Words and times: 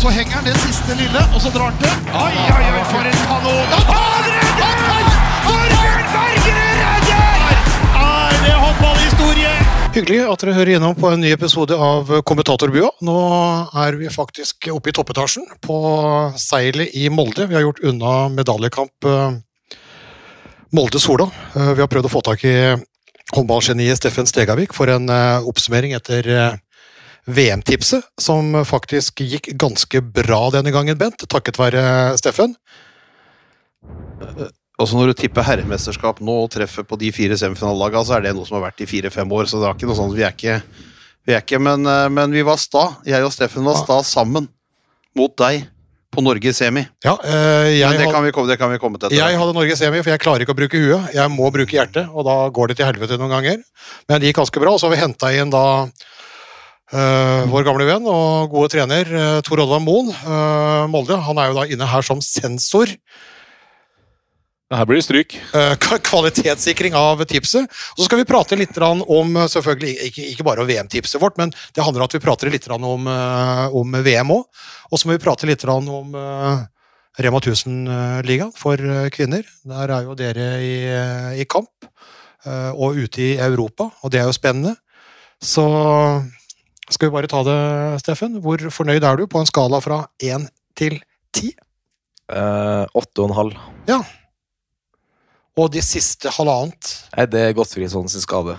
Så 0.00 0.08
henger 0.08 0.32
han 0.38 0.46
det 0.48 0.54
siste 0.62 0.94
lille, 0.96 1.20
og 1.34 1.42
så 1.44 1.50
drar 1.52 1.68
han 1.68 1.80
til. 1.80 1.92
Oi, 2.16 2.32
oi, 2.32 2.68
oi, 2.72 2.84
for 2.88 3.04
en 3.04 3.18
kanon! 3.28 3.74
Han 3.90 4.28
redder! 4.32 5.10
Torbjørn 5.44 6.06
Bergerud 6.14 6.78
redder! 6.80 7.58
Er 8.00 8.38
det 8.46 8.54
håndballhistorie? 8.62 9.52
Hyggelig 9.98 10.20
at 10.24 10.44
dere 10.44 10.54
hører 10.56 10.72
gjennom 10.72 10.96
på 10.96 11.10
en 11.12 11.20
ny 11.20 11.34
episode 11.34 11.76
av 11.76 12.14
Kommentatorbua. 12.30 12.94
Nå 13.04 13.18
er 13.84 13.98
vi 14.00 14.08
faktisk 14.14 14.70
oppe 14.72 14.88
i 14.88 14.96
toppetasjen 14.96 15.44
på 15.66 15.76
seilet 16.40 16.96
i 16.96 17.10
Molde. 17.12 17.44
Vi 17.50 17.58
har 17.58 17.66
gjort 17.66 17.84
unna 17.92 18.14
medaljekamp 18.32 19.10
eh, 19.10 19.36
Molde-Sola. 20.80 21.28
Eh, 21.52 21.74
Vi 21.76 21.84
har 21.84 21.92
prøvd 21.92 22.08
å 22.08 22.14
få 22.16 22.24
tak 22.30 22.48
i 22.48 22.56
håndballgeniet 23.36 24.00
Steffen 24.00 24.26
Stegavik 24.30 24.72
for 24.72 24.88
en 24.96 25.12
eh, 25.12 25.44
oppsummering 25.44 25.92
etter 26.00 26.32
VM-tipset, 27.34 28.06
som 28.20 28.54
faktisk 28.66 29.22
gikk 29.24 29.52
ganske 29.60 30.02
bra 30.02 30.42
denne 30.54 30.72
gangen, 30.74 30.98
Bent, 30.98 31.26
takket 31.30 31.58
være 31.60 31.82
Steffen. 32.20 32.56
Altså 34.80 34.96
Når 34.96 35.10
du 35.10 35.18
tipper 35.20 35.44
herremesterskap 35.44 36.22
nå 36.24 36.36
og 36.46 36.52
treffer 36.54 36.86
på 36.88 36.96
de 37.00 37.10
fire 37.12 37.36
semifinalelagene, 37.36 38.04
så 38.08 38.16
er 38.16 38.24
det 38.24 38.36
noe 38.36 38.48
som 38.48 38.56
har 38.56 38.70
vært 38.70 38.80
i 38.80 38.88
fire-fem 38.88 39.34
år. 39.36 39.50
Så 39.50 39.60
det 39.60 39.68
er 39.68 39.76
ikke 39.76 39.90
noe 39.90 39.98
sånn 39.98 40.14
vi 40.16 40.24
er 40.24 40.32
ikke, 40.32 40.56
vi 41.28 41.36
er 41.36 41.44
ikke 41.44 41.60
men, 41.60 41.84
eh, 41.84 42.06
men 42.12 42.32
vi 42.32 42.44
var 42.46 42.56
sta. 42.60 42.86
Jeg 43.08 43.26
og 43.26 43.34
Steffen 43.34 43.66
var 43.68 43.76
sta 43.82 44.00
sammen 44.06 44.48
mot 45.18 45.34
deg 45.36 45.66
på 46.10 46.24
Norge 46.24 46.52
semi. 46.56 46.82
Ja, 47.04 47.12
eh, 47.22 47.76
jeg, 47.76 47.90
Men 47.92 48.00
det 48.02 48.08
kan 48.10 48.24
vi 48.24 48.32
komme, 48.34 48.50
det 48.50 48.58
kan 48.58 48.72
vi 48.72 48.80
komme 48.82 48.98
til. 48.98 49.14
jeg 49.14 49.36
hadde 49.38 49.54
Norge 49.54 49.76
semi, 49.78 50.00
for 50.02 50.10
jeg 50.10 50.22
klarer 50.22 50.42
ikke 50.42 50.56
å 50.56 50.60
bruke 50.62 50.80
huet. 50.80 51.12
Jeg 51.14 51.30
må 51.30 51.50
bruke 51.54 51.76
hjertet, 51.76 52.08
og 52.08 52.24
da 52.26 52.38
går 52.48 52.72
det 52.72 52.80
til 52.80 52.88
helvete 52.88 53.18
noen 53.20 53.36
ganger. 53.36 53.60
Men 54.08 54.20
det 54.20 54.30
gikk 54.30 54.40
ganske 54.40 54.64
bra, 54.64 54.72
og 54.74 54.80
så 54.80 54.88
har 54.88 54.96
vi 54.96 55.04
henta 55.04 55.30
inn 55.36 55.52
da 55.52 55.64
eh, 56.92 57.48
vår 57.50 57.66
gamle 57.66 57.86
venn 57.88 58.06
og 58.10 58.52
gode 58.52 58.70
trener 58.72 59.08
uh, 59.10 59.40
Tor 59.46 59.62
Oddvar 59.62 59.82
Moen, 59.84 60.10
uh, 60.24 60.86
Molde. 60.90 61.18
Han 61.26 61.38
er 61.40 61.50
jo 61.50 61.58
da 61.58 61.66
inne 61.70 61.88
her 61.90 62.06
som 62.06 62.22
sensor. 62.24 62.92
Her 64.70 64.86
blir 64.86 65.00
det 65.00 65.06
stryk. 65.06 65.34
kvalitetssikring 66.06 66.94
av 66.94 67.24
tipset. 67.26 67.66
Og 67.66 68.02
så 68.02 68.06
skal 68.06 68.20
vi 68.20 68.26
prate 68.28 68.58
litt 68.58 68.76
om 68.78 69.40
selvfølgelig 69.50 70.10
ikke, 70.10 70.26
ikke 70.30 70.46
bare 70.46 70.62
om 70.62 70.68
VM-tipset 70.68 71.18
vårt, 71.18 71.40
men 71.42 71.50
det 71.50 71.82
handler 71.82 72.04
om 72.04 72.06
at 72.06 72.14
vi 72.14 72.22
prater 72.22 72.52
litt 72.54 72.68
om, 72.70 73.08
om 73.10 73.96
VM 74.06 74.30
òg. 74.30 74.44
Og 74.92 75.00
så 75.00 75.10
må 75.10 75.16
vi 75.16 75.24
prate 75.24 75.50
litt 75.50 75.66
om 75.66 76.14
Rema 77.18 77.42
1000-ligaen 77.42 78.54
for 78.54 78.78
kvinner. 79.10 79.42
Der 79.66 79.90
er 79.90 80.06
jo 80.06 80.14
dere 80.14 80.48
i, 80.62 80.76
i 81.42 81.48
kamp, 81.50 81.90
og 82.46 83.02
ute 83.02 83.26
i 83.26 83.32
Europa, 83.42 83.90
og 84.04 84.14
det 84.14 84.22
er 84.22 84.30
jo 84.30 84.38
spennende. 84.38 84.76
Så 85.42 85.66
skal 86.90 87.08
vi 87.08 87.14
bare 87.14 87.30
ta 87.30 87.42
det, 87.46 87.58
Steffen. 88.02 88.40
Hvor 88.44 88.62
fornøyd 88.74 89.04
er 89.06 89.20
du 89.20 89.26
på 89.30 89.40
en 89.40 89.48
skala 89.48 89.80
fra 89.84 90.04
én 90.22 90.48
til 90.78 90.98
ti? 91.34 91.52
Eh, 92.30 92.84
Åtte 92.94 93.22
og 93.22 93.30
en 93.30 93.38
halv. 93.38 93.60
Og 95.58 95.70
de 95.74 95.82
siste 95.84 96.30
halvannet 96.32 96.92
Nei, 97.16 97.26
det 97.28 97.40
er 97.42 97.56
Godtfridsson 97.56 98.08
sin 98.08 98.22
skade. 98.22 98.54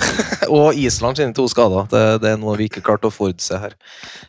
og 0.56 0.76
Island 0.78 1.18
sine 1.18 1.34
to 1.36 1.44
skader. 1.50 1.86
Det, 1.92 2.02
det 2.22 2.30
er 2.32 2.38
noe 2.40 2.56
vi 2.58 2.70
ikke 2.70 2.82
klarte 2.84 3.10
å 3.10 3.14
forutse 3.14 3.58
her. 3.60 3.74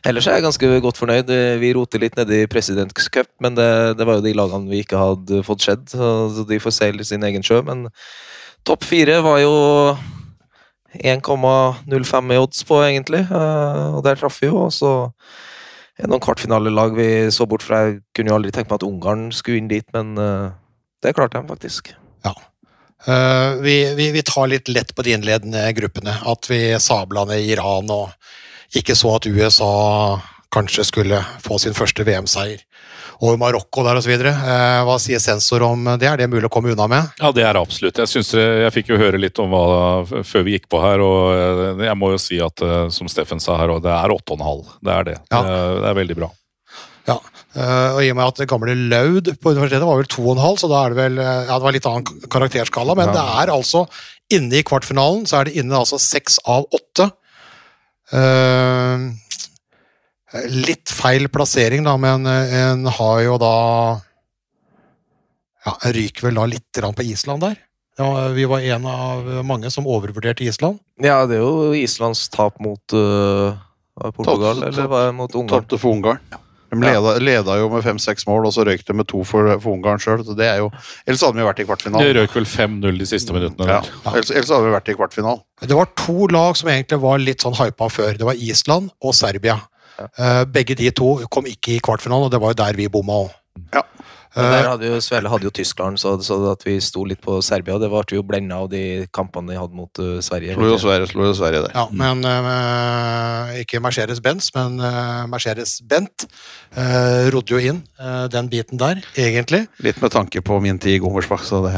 Ellers 0.06 0.28
er 0.28 0.36
jeg 0.36 0.46
ganske 0.46 0.72
godt 0.84 1.00
fornøyd. 1.00 1.32
Vi 1.62 1.72
roter 1.76 2.02
litt 2.02 2.18
nede 2.18 2.42
i 2.42 2.48
Presidents 2.50 3.08
Cup, 3.12 3.30
men 3.42 3.56
det, 3.58 3.68
det 3.98 4.06
var 4.08 4.18
jo 4.18 4.26
de 4.26 4.34
lagene 4.36 4.72
vi 4.72 4.82
ikke 4.84 5.00
hadde 5.00 5.42
fått 5.46 5.64
skjedd. 5.64 5.86
så 5.94 6.12
så 6.36 6.44
de 6.48 6.60
får 6.62 6.76
seile 6.76 7.06
sin 7.08 7.24
egen 7.28 7.44
sjø. 7.46 7.62
Men 7.66 7.86
topp 8.68 8.84
fire 8.86 9.20
var 9.24 9.40
jo 9.42 9.54
1,05 10.98 12.34
i 12.34 12.38
odds 12.40 12.66
på, 12.68 12.82
egentlig, 12.84 13.24
eh, 13.30 13.88
og 13.96 14.02
der 14.04 14.18
traff 14.20 14.42
vi 14.42 14.50
jo. 14.50 14.66
Og 14.66 14.74
så 14.76 14.92
er 15.98 16.10
noen 16.10 16.22
kvartfinalelag 16.24 16.96
vi 16.98 17.08
så 17.32 17.46
bort 17.48 17.64
fra. 17.64 17.86
Jeg 17.86 18.00
kunne 18.16 18.32
jo 18.32 18.38
aldri 18.40 18.52
tenkt 18.52 18.70
meg 18.72 18.80
at 18.80 18.86
Ungarn 18.88 19.30
skulle 19.32 19.62
inn 19.62 19.72
dit, 19.72 19.86
men 19.96 20.16
eh, 20.20 20.52
det 21.02 21.16
klarte 21.16 21.40
de 21.40 21.52
faktisk. 21.52 21.94
Uh, 23.02 23.58
vi, 23.58 23.94
vi, 23.94 24.12
vi 24.14 24.22
tar 24.22 24.46
litt 24.46 24.68
lett 24.70 24.94
på 24.94 25.02
de 25.02 25.16
innledende 25.16 25.64
gruppene. 25.74 26.14
At 26.22 26.46
vi 26.50 26.60
sabla 26.78 27.24
ned 27.26 27.48
Iran 27.50 27.90
og 27.90 28.12
ikke 28.78 28.94
så 28.94 29.16
at 29.16 29.26
USA 29.26 30.20
kanskje 30.54 30.86
skulle 30.86 31.18
få 31.42 31.58
sin 31.58 31.74
første 31.74 32.06
VM-seier. 32.06 32.62
Og 33.22 33.36
Marokko 33.38 33.84
der 33.86 34.00
osv. 34.00 34.10
Uh, 34.18 34.82
hva 34.88 34.96
sier 34.98 35.20
sensor 35.22 35.62
om 35.62 35.84
det? 36.00 36.08
Er 36.10 36.16
det 36.18 36.26
mulig 36.32 36.48
å 36.48 36.50
komme 36.50 36.72
unna 36.74 36.88
med? 36.90 37.12
Ja, 37.22 37.30
det 37.30 37.44
er 37.46 37.58
absolutt. 37.60 38.00
Jeg, 38.02 38.10
synes, 38.10 38.32
det- 38.34 38.62
jeg 38.64 38.72
fikk 38.74 38.90
jo 38.90 38.98
høre 38.98 39.20
litt 39.22 39.38
om 39.38 39.52
hva 39.54 40.02
før 40.26 40.42
vi 40.48 40.56
gikk 40.56 40.66
på 40.72 40.80
her, 40.82 40.98
og 41.06 41.30
eh, 41.78 41.84
jeg 41.86 41.98
må 42.00 42.10
jo 42.10 42.18
si 42.18 42.40
at 42.42 42.64
eh, 42.66 42.88
som 42.90 43.06
Steffen 43.12 43.38
sa 43.42 43.54
her, 43.60 43.76
det 43.84 43.92
er 43.94 44.10
8,5. 44.16 44.72
Det 44.82 44.96
er 44.96 45.04
det. 45.12 45.16
Ja. 45.30 45.42
Det, 45.46 45.54
er, 45.60 45.78
det 45.84 45.90
er 45.92 45.98
veldig 46.02 46.18
bra. 46.18 46.30
Ja. 47.06 47.16
Og 47.92 47.98
i 48.02 48.08
og 48.12 48.16
med 48.16 48.24
at 48.30 48.38
det 48.40 48.46
gamle 48.48 48.74
Laud 48.88 49.26
på 49.42 49.50
universitetet 49.52 49.84
var 49.86 49.98
vel 50.00 50.06
2,5, 50.10 50.58
så 50.62 50.68
da 50.70 50.82
er 50.86 50.92
det 50.94 50.98
vel 51.02 51.18
Ja, 51.20 51.56
det 51.58 51.64
var 51.66 51.74
litt 51.74 51.88
annen 51.90 52.28
karakterskala, 52.32 52.94
men 52.96 53.10
Ja. 53.10 53.14
det 53.18 53.24
er 53.42 53.52
altså 53.54 53.82
Inne 54.32 54.56
i 54.56 54.62
kvartfinalen 54.64 55.26
så 55.28 55.40
er 55.42 55.44
det 55.50 55.58
inne 55.60 55.76
altså 55.76 55.98
seks 56.00 56.38
av 56.48 56.64
åtte. 56.72 57.10
Uh, 58.12 59.12
litt 60.52 60.92
feil 60.92 61.28
plassering, 61.32 61.84
da, 61.86 61.96
men 62.00 62.28
uh, 62.28 62.54
en 62.62 62.86
har 62.98 63.20
jo 63.26 63.36
da 63.42 63.56
Ja, 65.66 65.76
en 65.76 65.94
ryker 65.94 66.28
vel 66.28 66.40
da 66.40 66.46
litt 66.50 66.82
på 66.82 67.04
Island 67.06 67.44
der. 67.44 67.60
Ja, 68.00 68.28
vi 68.32 68.46
var 68.48 68.64
en 68.64 68.86
av 68.88 69.28
mange 69.46 69.70
som 69.70 69.86
overvurderte 69.86 70.42
Island. 70.44 70.80
Ja, 71.02 71.22
det 71.28 71.36
er 71.36 71.44
jo 71.44 71.74
Islands 71.76 72.24
tap 72.32 72.56
mot 72.64 72.96
uh, 72.96 73.52
Portugal, 74.16 74.56
Tapt- 74.56 74.72
eller 74.72 74.88
var 74.88 75.06
det 75.06 75.12
mot 75.18 75.34
Ungarn? 75.34 75.60
Tapte 75.60 75.78
for 75.78 75.94
Ungarn. 75.94 76.18
De 76.72 76.80
leda, 76.80 77.18
leda 77.20 77.54
jo 77.60 77.66
med 77.68 77.82
fem-seks 77.84 78.24
mål, 78.24 78.46
og 78.48 78.54
så 78.56 78.64
røyk 78.64 78.80
de 78.88 78.94
med 78.96 79.04
to 79.10 79.18
for, 79.28 79.50
for 79.60 79.74
Ungarn 79.76 80.00
sjøl. 80.00 80.22
Ellers 80.24 81.20
hadde 81.20 81.36
vi 81.36 81.44
vært 81.44 81.60
i 81.60 81.66
kvartfinalen. 81.68 82.06
De 82.08 82.14
røyk 82.16 82.36
vel 82.38 82.46
5-0 82.48 83.00
de 83.02 83.08
siste 83.10 83.36
minuttene. 83.36 83.66
Ja. 83.68 83.82
Ellers, 84.08 84.30
ellers 84.32 84.52
hadde 84.54 84.70
vi 84.70 84.72
vært 84.72 84.88
i 84.88 84.94
kvartfinalen. 84.96 85.42
Det 85.60 85.76
var 85.76 85.90
to 86.00 86.30
lag 86.32 86.56
som 86.56 86.70
egentlig 86.72 86.98
var 87.02 87.20
litt 87.20 87.44
sånn 87.44 87.58
hypa 87.60 87.90
før. 87.92 88.16
Det 88.16 88.24
var 88.24 88.40
Island 88.40 88.88
og 89.04 89.12
Serbia. 89.18 89.58
Eh, 90.10 90.42
begge 90.52 90.78
de 90.78 90.90
to 90.94 91.14
kom 91.32 91.48
ikke 91.50 91.76
i 91.76 91.82
kvartfinalen, 91.84 92.28
og 92.28 92.34
det 92.34 92.42
var 92.42 92.54
jo 92.54 92.60
der 92.64 92.78
vi 92.78 92.90
bomma 92.92 93.24
òg. 93.26 93.38
Ja. 93.74 93.86
Der 94.32 94.64
hadde 94.64 94.88
jo, 94.88 94.96
Svele 95.04 95.28
hadde 95.28 95.44
jo 95.44 95.52
Tyskland, 95.52 95.98
så, 96.00 96.14
så 96.24 96.38
at 96.54 96.62
vi 96.64 96.78
sto 96.80 97.02
litt 97.04 97.20
på 97.20 97.36
Serbia. 97.44 97.76
Det 97.80 97.90
ble 97.92 98.16
jo 98.16 98.22
blenda 98.24 98.62
av 98.64 98.70
de 98.72 99.04
kampene 99.12 99.52
de 99.52 99.58
hadde 99.60 99.76
mot 99.76 100.00
uh, 100.00 100.22
Sverige. 100.24 100.56
Slo 100.56 100.70
jo 100.70 100.78
Sverige, 100.80 101.10
slo 101.10 101.26
jo 101.26 101.34
Sverige 101.36 101.66
der. 101.66 101.74
Ja, 101.76 101.84
men 101.92 102.24
uh, 102.24 103.52
ikke 103.60 103.82
Mercedes-Benz, 103.84 104.48
men 104.56 104.80
uh, 104.80 105.28
Mercedes-Bent 105.28 106.24
uh, 106.24 107.28
rodde 107.34 107.52
jo 107.52 107.60
inn 107.60 107.82
eh, 108.00 108.24
den 108.32 108.48
biten 108.52 108.80
der, 108.80 109.02
egentlig. 109.20 109.66
Litt 109.84 110.00
med 110.00 110.14
tanke 110.16 110.40
på 110.40 110.56
min 110.64 110.80
tid 110.80 110.96
i 110.96 111.02
Gommersbach, 111.02 111.44
så 111.44 111.60
det 111.66 111.76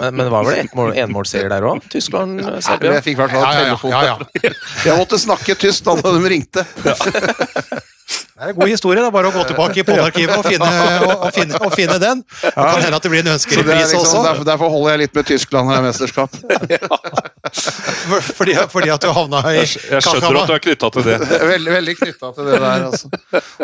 Men, 0.00 0.14
men 0.16 0.24
det 0.26 0.32
var 0.32 0.44
vel 0.48 0.68
mål, 0.76 0.92
enmålseier 1.02 1.48
der 1.52 1.64
òg? 1.70 1.82
Tyskland, 1.92 2.40
øh, 2.44 2.58
Serbia? 2.64 2.92
Jeg 2.98 3.04
fikk 3.06 3.16
i 3.18 3.20
hvert 3.22 3.34
fall 3.34 3.44
Ja, 3.44 3.52
ja, 3.52 3.58
ja, 3.58 3.66
telefon. 3.66 3.90
ja, 3.90 4.02
ja. 4.44 4.54
Jeg 4.84 4.96
måtte 5.00 5.18
snakke 5.20 5.56
tyst 5.58 5.84
da 5.88 5.96
de 6.02 6.28
ringte. 6.28 6.66
Det 8.06 8.44
er 8.44 8.50
en 8.52 8.54
god 8.54 8.68
historie. 8.68 9.00
Det 9.00 9.08
er 9.08 9.14
bare 9.14 9.30
å 9.30 9.34
gå 9.34 9.42
tilbake 9.48 9.80
i 9.80 9.84
poddarkivet 9.86 10.36
og 10.36 10.44
og, 10.46 10.50
og, 11.26 11.30
finne, 11.34 11.58
og 11.58 11.72
finne 11.74 11.96
den. 11.98 12.20
Det 12.42 12.52
kan 12.54 12.82
hende 12.84 12.98
at 13.00 13.06
det 13.06 13.10
blir 13.10 13.24
en 13.24 13.32
ønskerepris 13.32 13.72
er 13.72 13.80
liksom, 13.80 14.04
også. 14.04 14.20
derfor, 14.26 14.44
derfor 14.46 14.70
holder 14.74 14.92
jeg 14.92 15.00
litt 15.02 15.16
med 15.16 15.24
Tyskland 15.30 15.72
her 15.72 15.80
det 15.80 15.82
er 15.82 15.86
mesterskap. 15.88 16.36
Fordi, 18.36 18.54
fordi 18.70 18.90
at 18.90 19.02
du 19.02 19.10
havna 19.14 19.40
i 19.52 19.62
Jeg 19.62 20.02
skjønner 20.02 20.40
at 20.42 20.50
du 20.50 20.54
er 20.56 20.62
knytta 20.62 20.90
til 20.94 21.06
det. 21.06 21.16
Veldig, 21.54 21.72
veldig 21.72 21.96
knytta 22.00 22.30
til 22.36 22.50
det 22.50 22.60
der. 22.60 22.86
Altså. 22.90 23.10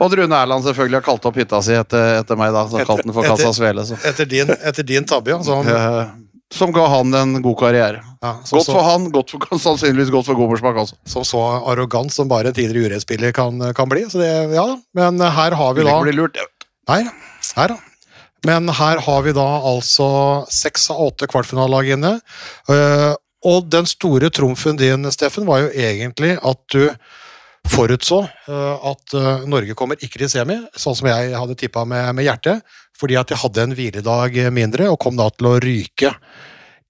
Og 0.02 0.16
Rune 0.18 0.38
Erland 0.38 0.66
selvfølgelig 0.66 1.00
har 1.00 1.06
kalt 1.06 1.30
opp 1.30 1.38
hytta 1.42 1.62
si 1.66 1.76
etter, 1.78 2.18
etter 2.22 2.38
meg, 2.38 2.54
da. 2.54 2.64
Så 2.70 2.86
kalt 2.88 3.06
den 3.06 3.14
for 3.14 3.26
Kassa 3.26 3.52
Svele. 3.54 3.86
Så. 3.86 3.98
Etter 4.08 4.28
din, 4.30 4.52
etter 4.54 4.86
din 4.86 5.06
tabbe, 5.08 5.34
ja. 5.34 6.12
Som, 6.52 6.72
ga 6.76 6.84
han 6.92 7.14
en 7.16 7.38
god 7.42 7.56
karriere. 7.58 8.02
ja, 8.20 8.32
Godt 8.44 8.66
så, 8.66 8.74
for 8.74 8.84
han, 8.84 9.06
godt 9.14 9.32
for, 9.32 9.58
sannsynligvis 9.58 10.10
godt 10.12 10.28
for 10.28 10.36
Gommersbach 10.36 10.76
Altså. 10.82 10.98
som 11.08 11.24
så 11.24 11.40
arrogant 11.72 12.12
som 12.12 12.28
bare 12.28 12.52
en 12.52 12.56
tidligere 12.58 12.92
urespiller 12.92 13.32
kan, 13.32 13.56
kan 13.74 13.88
bli. 13.88 14.04
Så 14.12 14.20
det, 14.20 14.28
ja. 14.52 14.66
Men 14.94 15.20
her 15.20 15.56
har 15.56 15.72
vi 15.74 15.80
Vil 15.80 15.88
da 15.88 16.18
lurt. 16.20 16.36
Nei, 16.90 17.00
her 17.56 17.72
da. 17.72 17.80
Men 18.46 18.68
her 18.74 18.98
har 19.04 19.22
vi 19.22 19.34
da 19.36 19.48
altså 19.70 20.06
seks 20.50 20.88
av 20.90 21.02
åtte 21.06 21.28
kvartfinalelag 21.30 21.92
inne. 21.96 22.16
Eh, 22.70 23.12
og 23.46 23.68
den 23.70 23.86
store 23.90 24.30
trumfen 24.34 24.78
din, 24.78 25.06
Steffen, 25.14 25.46
var 25.46 25.64
jo 25.64 25.70
egentlig 25.74 26.34
at 26.42 26.62
du 26.74 26.88
forutså 27.70 28.24
eh, 28.26 28.86
at 28.90 29.14
eh, 29.14 29.44
Norge 29.50 29.76
kommer 29.78 29.98
ikke 30.02 30.24
til 30.24 30.30
semi, 30.30 30.58
sånn 30.74 30.98
som 30.98 31.10
jeg 31.10 31.34
hadde 31.38 31.58
tippa 31.58 31.84
med, 31.86 32.10
med 32.18 32.26
hjertet, 32.26 32.66
fordi 32.98 33.18
at 33.18 33.30
de 33.30 33.38
hadde 33.38 33.66
en 33.66 33.76
hviledag 33.78 34.38
mindre 34.54 34.90
og 34.90 34.98
kom 35.02 35.18
da 35.18 35.28
til 35.34 35.52
å 35.52 35.58
ryke 35.62 36.10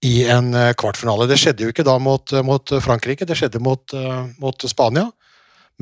i 0.03 0.15
en 0.31 0.53
eh, 0.59 0.73
kvartfinale. 0.79 1.29
Det 1.31 1.39
skjedde 1.41 1.67
jo 1.67 1.73
ikke 1.73 1.87
da 1.87 1.97
mot, 2.03 2.35
mot 2.47 2.75
Frankrike, 2.83 3.27
det 3.29 3.39
skjedde 3.39 3.63
mot, 3.63 3.85
eh, 3.95 4.23
mot 4.43 4.69
Spania, 4.69 5.09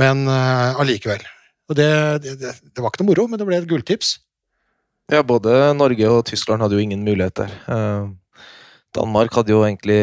men 0.00 0.26
eh, 0.28 0.80
allikevel. 0.80 1.24
Og 1.70 1.78
det, 1.78 1.90
det, 2.24 2.34
det, 2.50 2.82
var 2.82 2.90
ikke 2.90 3.04
noe 3.04 3.12
moro, 3.12 3.28
men 3.30 3.40
det 3.40 3.46
ble 3.48 3.60
et 3.60 3.70
gulltips. 3.70 4.18
Ja, 5.10 5.22
både 5.26 5.72
Norge 5.74 6.10
og 6.10 6.24
Tyskland 6.28 6.62
hadde 6.62 6.76
jo 6.78 6.82
ingen 6.82 7.04
mulighet 7.06 7.38
der. 7.40 7.54
Eh, 7.70 8.44
Danmark 8.96 9.34
hadde 9.38 9.54
jo 9.54 9.62
egentlig 9.64 10.00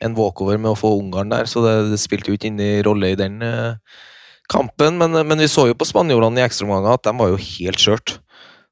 en 0.00 0.16
walkover 0.16 0.60
med 0.60 0.72
å 0.72 0.78
få 0.78 0.94
Ungarn 0.98 1.32
der, 1.32 1.48
så 1.48 1.64
det, 1.64 1.74
det 1.92 2.00
spilte 2.00 2.32
jo 2.32 2.38
ikke 2.38 2.48
inn 2.48 2.60
i 2.62 2.80
rolle 2.84 3.12
i 3.12 3.18
den 3.18 3.40
eh, 3.44 3.76
kampen, 4.50 4.96
men, 5.00 5.16
men 5.28 5.40
vi 5.40 5.48
så 5.50 5.66
jo 5.70 5.76
på 5.78 5.88
spanjolene 5.88 6.40
i 6.40 6.46
ekstraomganger 6.46 6.96
at 6.96 7.06
de 7.06 7.14
var 7.20 7.32
jo 7.32 7.40
helt 7.40 7.82
skjørt. 7.82 8.16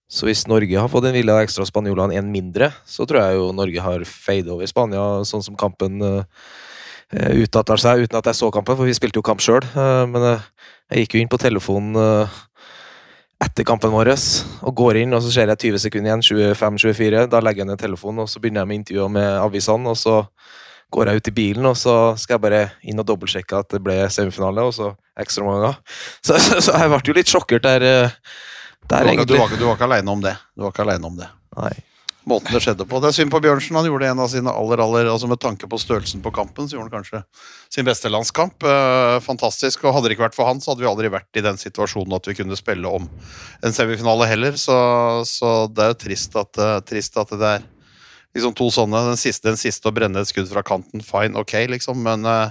Så 0.08 0.24
hvis 0.24 0.46
Norge 0.48 0.72
har 0.80 0.88
fått 0.88 1.04
en 1.04 1.16
villa 1.16 1.36
ekstra 1.44 1.66
og 1.66 1.68
spanjolene 1.68 2.16
en 2.16 2.30
mindre, 2.32 2.70
så 2.88 3.04
tror 3.04 3.20
jeg 3.20 3.36
jo 3.36 3.50
Norge 3.52 3.84
har 3.84 4.04
fade 4.08 4.48
over 4.54 4.68
Spania, 4.70 5.04
sånn 5.28 5.44
som 5.44 5.58
kampen 5.60 6.00
uh, 6.00 6.22
utarter 7.12 7.82
seg, 7.82 8.06
uten 8.06 8.16
at 8.16 8.30
jeg 8.30 8.38
så 8.40 8.48
kampen, 8.54 8.78
for 8.78 8.88
vi 8.88 8.96
spilte 8.96 9.20
jo 9.20 9.26
kamp 9.26 9.44
sjøl. 9.44 9.60
Uh, 9.76 10.08
men 10.08 10.24
uh, 10.24 10.46
jeg 10.88 11.04
gikk 11.04 11.18
jo 11.18 11.22
inn 11.22 11.32
på 11.32 11.40
telefonen 11.42 11.98
etter 13.38 13.66
kampen 13.68 13.92
vår 13.92 14.10
og 14.14 14.72
går 14.80 15.02
inn, 15.02 15.12
og 15.14 15.20
så 15.22 15.30
ser 15.34 15.52
jeg 15.52 15.60
20 15.68 15.82
sekunder 15.84 16.10
igjen, 16.10 16.54
25-24. 16.56 17.26
Da 17.30 17.42
legger 17.44 17.62
jeg 17.62 17.68
ned 17.68 17.82
telefonen, 17.84 18.24
og 18.24 18.32
så 18.32 18.40
begynner 18.40 18.64
jeg 18.64 18.70
med 18.70 18.80
intervjuer 18.80 19.12
med 19.12 19.28
avisene, 19.44 19.92
og 19.92 20.00
så 20.00 20.22
går 20.94 21.10
jeg 21.10 21.20
ut 21.20 21.28
i 21.28 21.34
bilen, 21.36 21.68
og 21.68 21.76
så 21.76 21.94
skal 22.16 22.38
jeg 22.38 22.44
bare 22.46 22.62
inn 22.88 22.98
og 22.98 23.06
dobbeltsjekke 23.06 23.60
at 23.60 23.76
det 23.76 23.82
ble 23.84 24.00
semifinale, 24.10 24.64
og 24.64 24.72
så 24.72 24.94
ekstraomganger. 25.20 25.76
Så, 26.26 26.38
så, 26.38 26.62
så 26.62 26.78
jeg 26.78 26.90
ble 26.94 27.00
jo 27.04 27.14
litt 27.16 27.30
sjokkert 27.30 27.66
der. 27.66 28.14
Der, 28.88 29.04
du, 29.04 29.16
var, 29.16 29.24
du, 29.24 29.36
var, 29.36 29.54
du 29.58 29.64
var 29.66 29.76
ikke 29.76 29.88
aleine 29.90 30.10
om 30.10 30.24
det. 30.24 30.34
Du 30.56 30.64
var 30.64 30.72
ikke 30.72 30.86
alene 30.86 31.10
om 31.10 31.16
det. 31.18 31.28
Nei. 31.58 31.74
Måten 32.28 32.52
det 32.52 32.60
skjedde 32.60 32.84
på. 32.88 32.98
Det 33.00 33.08
er 33.08 33.16
synd 33.16 33.32
på 33.32 33.40
Bjørnsen. 33.40 33.76
Han 33.78 33.86
gjorde 33.88 34.08
en 34.10 34.20
av 34.20 34.28
sine 34.28 34.52
aller, 34.52 34.80
aller 34.84 35.08
altså 35.08 35.28
Med 35.30 35.40
tanke 35.40 35.68
på 35.70 35.78
størrelsen 35.80 36.20
på 36.24 36.32
kampen, 36.34 36.68
så 36.68 36.76
gjorde 36.76 36.90
han 36.90 37.00
kanskje 37.00 37.22
sin 37.72 37.86
beste 37.88 38.10
landskamp. 38.12 38.64
Eh, 38.68 39.16
fantastisk. 39.24 39.86
Og 39.86 39.96
hadde 39.96 40.10
det 40.10 40.18
ikke 40.18 40.26
vært 40.26 40.36
for 40.36 40.48
han, 40.48 40.60
så 40.60 40.72
hadde 40.72 40.84
vi 40.84 40.90
aldri 40.90 41.12
vært 41.12 41.40
i 41.40 41.44
den 41.44 41.60
situasjonen 41.60 42.16
at 42.18 42.28
vi 42.28 42.36
kunne 42.36 42.58
spille 42.58 42.92
om 43.00 43.08
en 43.64 43.76
semifinale 43.76 44.28
heller. 44.28 44.60
Så, 44.60 44.76
så 45.28 45.52
det 45.72 45.84
er 45.84 45.92
jo 45.94 46.00
trist 46.04 46.36
at, 46.40 46.60
uh, 46.60 46.78
trist 46.84 47.16
at 47.20 47.32
det 47.32 47.52
er 47.58 47.66
liksom 48.36 48.56
to 48.56 48.68
sånne. 48.76 49.06
Den 49.12 49.20
siste, 49.20 49.48
den 49.48 49.60
siste 49.60 49.88
å 49.88 49.96
brenne 49.96 50.20
et 50.24 50.32
skudd 50.32 50.50
fra 50.52 50.64
kanten, 50.66 51.04
fine, 51.04 51.36
ok, 51.40 51.54
liksom. 51.76 52.04
Men 52.04 52.28
uh, 52.28 52.50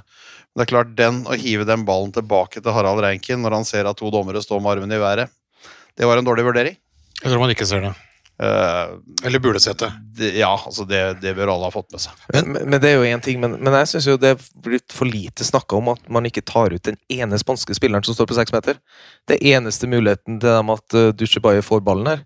det 0.58 0.66
er 0.66 0.74
klart, 0.74 0.98
den 0.98 1.22
å 1.30 1.38
hive 1.38 1.70
den 1.70 1.86
ballen 1.86 2.14
tilbake 2.16 2.64
til 2.64 2.74
Harald 2.74 3.06
Reinken 3.06 3.46
når 3.46 3.60
han 3.60 3.68
ser 3.68 3.90
at 3.90 4.02
to 4.02 4.10
dommere 4.14 4.42
står 4.42 4.64
med 4.64 4.78
armen 4.78 4.98
i 4.98 5.02
været 5.02 5.34
det 5.98 6.10
var 6.10 6.20
en 6.20 6.28
dårlig 6.28 6.46
vurdering. 6.46 6.78
Jeg 7.18 7.32
tror 7.32 7.42
man 7.42 7.54
ikke 7.54 7.68
ser 7.68 7.82
det. 7.88 7.96
Uh, 8.38 9.00
Eller 9.26 9.42
burde 9.42 9.60
sett 9.60 9.80
det. 9.82 9.92
det. 10.18 10.28
Ja, 10.38 10.52
altså 10.66 10.86
det, 10.86 11.00
det, 11.24 11.34
bør 11.34 11.50
alle 11.56 11.72
ha 11.72 11.74
fått 11.74 11.90
med 11.96 12.04
seg. 12.04 12.20
Men, 12.36 12.52
men 12.70 12.82
det 12.84 12.92
er 12.92 13.00
jo 13.00 13.08
én 13.10 13.24
ting, 13.26 13.40
men, 13.42 13.56
men 13.58 13.78
jeg 13.80 13.90
syns 13.96 14.10
det 14.22 14.36
er 14.36 14.44
blitt 14.62 14.94
for 14.94 15.10
lite 15.10 15.48
snakka 15.48 15.80
om 15.80 15.90
at 15.96 16.04
man 16.14 16.30
ikke 16.30 16.46
tar 16.46 16.76
ut 16.76 16.86
den 16.86 17.00
ene 17.10 17.40
spanske 17.42 17.74
spilleren 17.74 18.06
som 18.06 18.14
står 18.14 18.30
på 18.30 18.38
seks 18.38 18.54
meter. 18.54 18.78
Det 19.26 19.40
er 19.40 19.58
eneste 19.58 19.90
muligheten 19.90 20.38
til 20.44 20.54
dem 20.54 20.70
at 20.76 20.98
uh, 20.98 21.10
Duchebaye 21.18 21.66
får 21.66 21.82
ballen 21.88 22.12
her. 22.14 22.22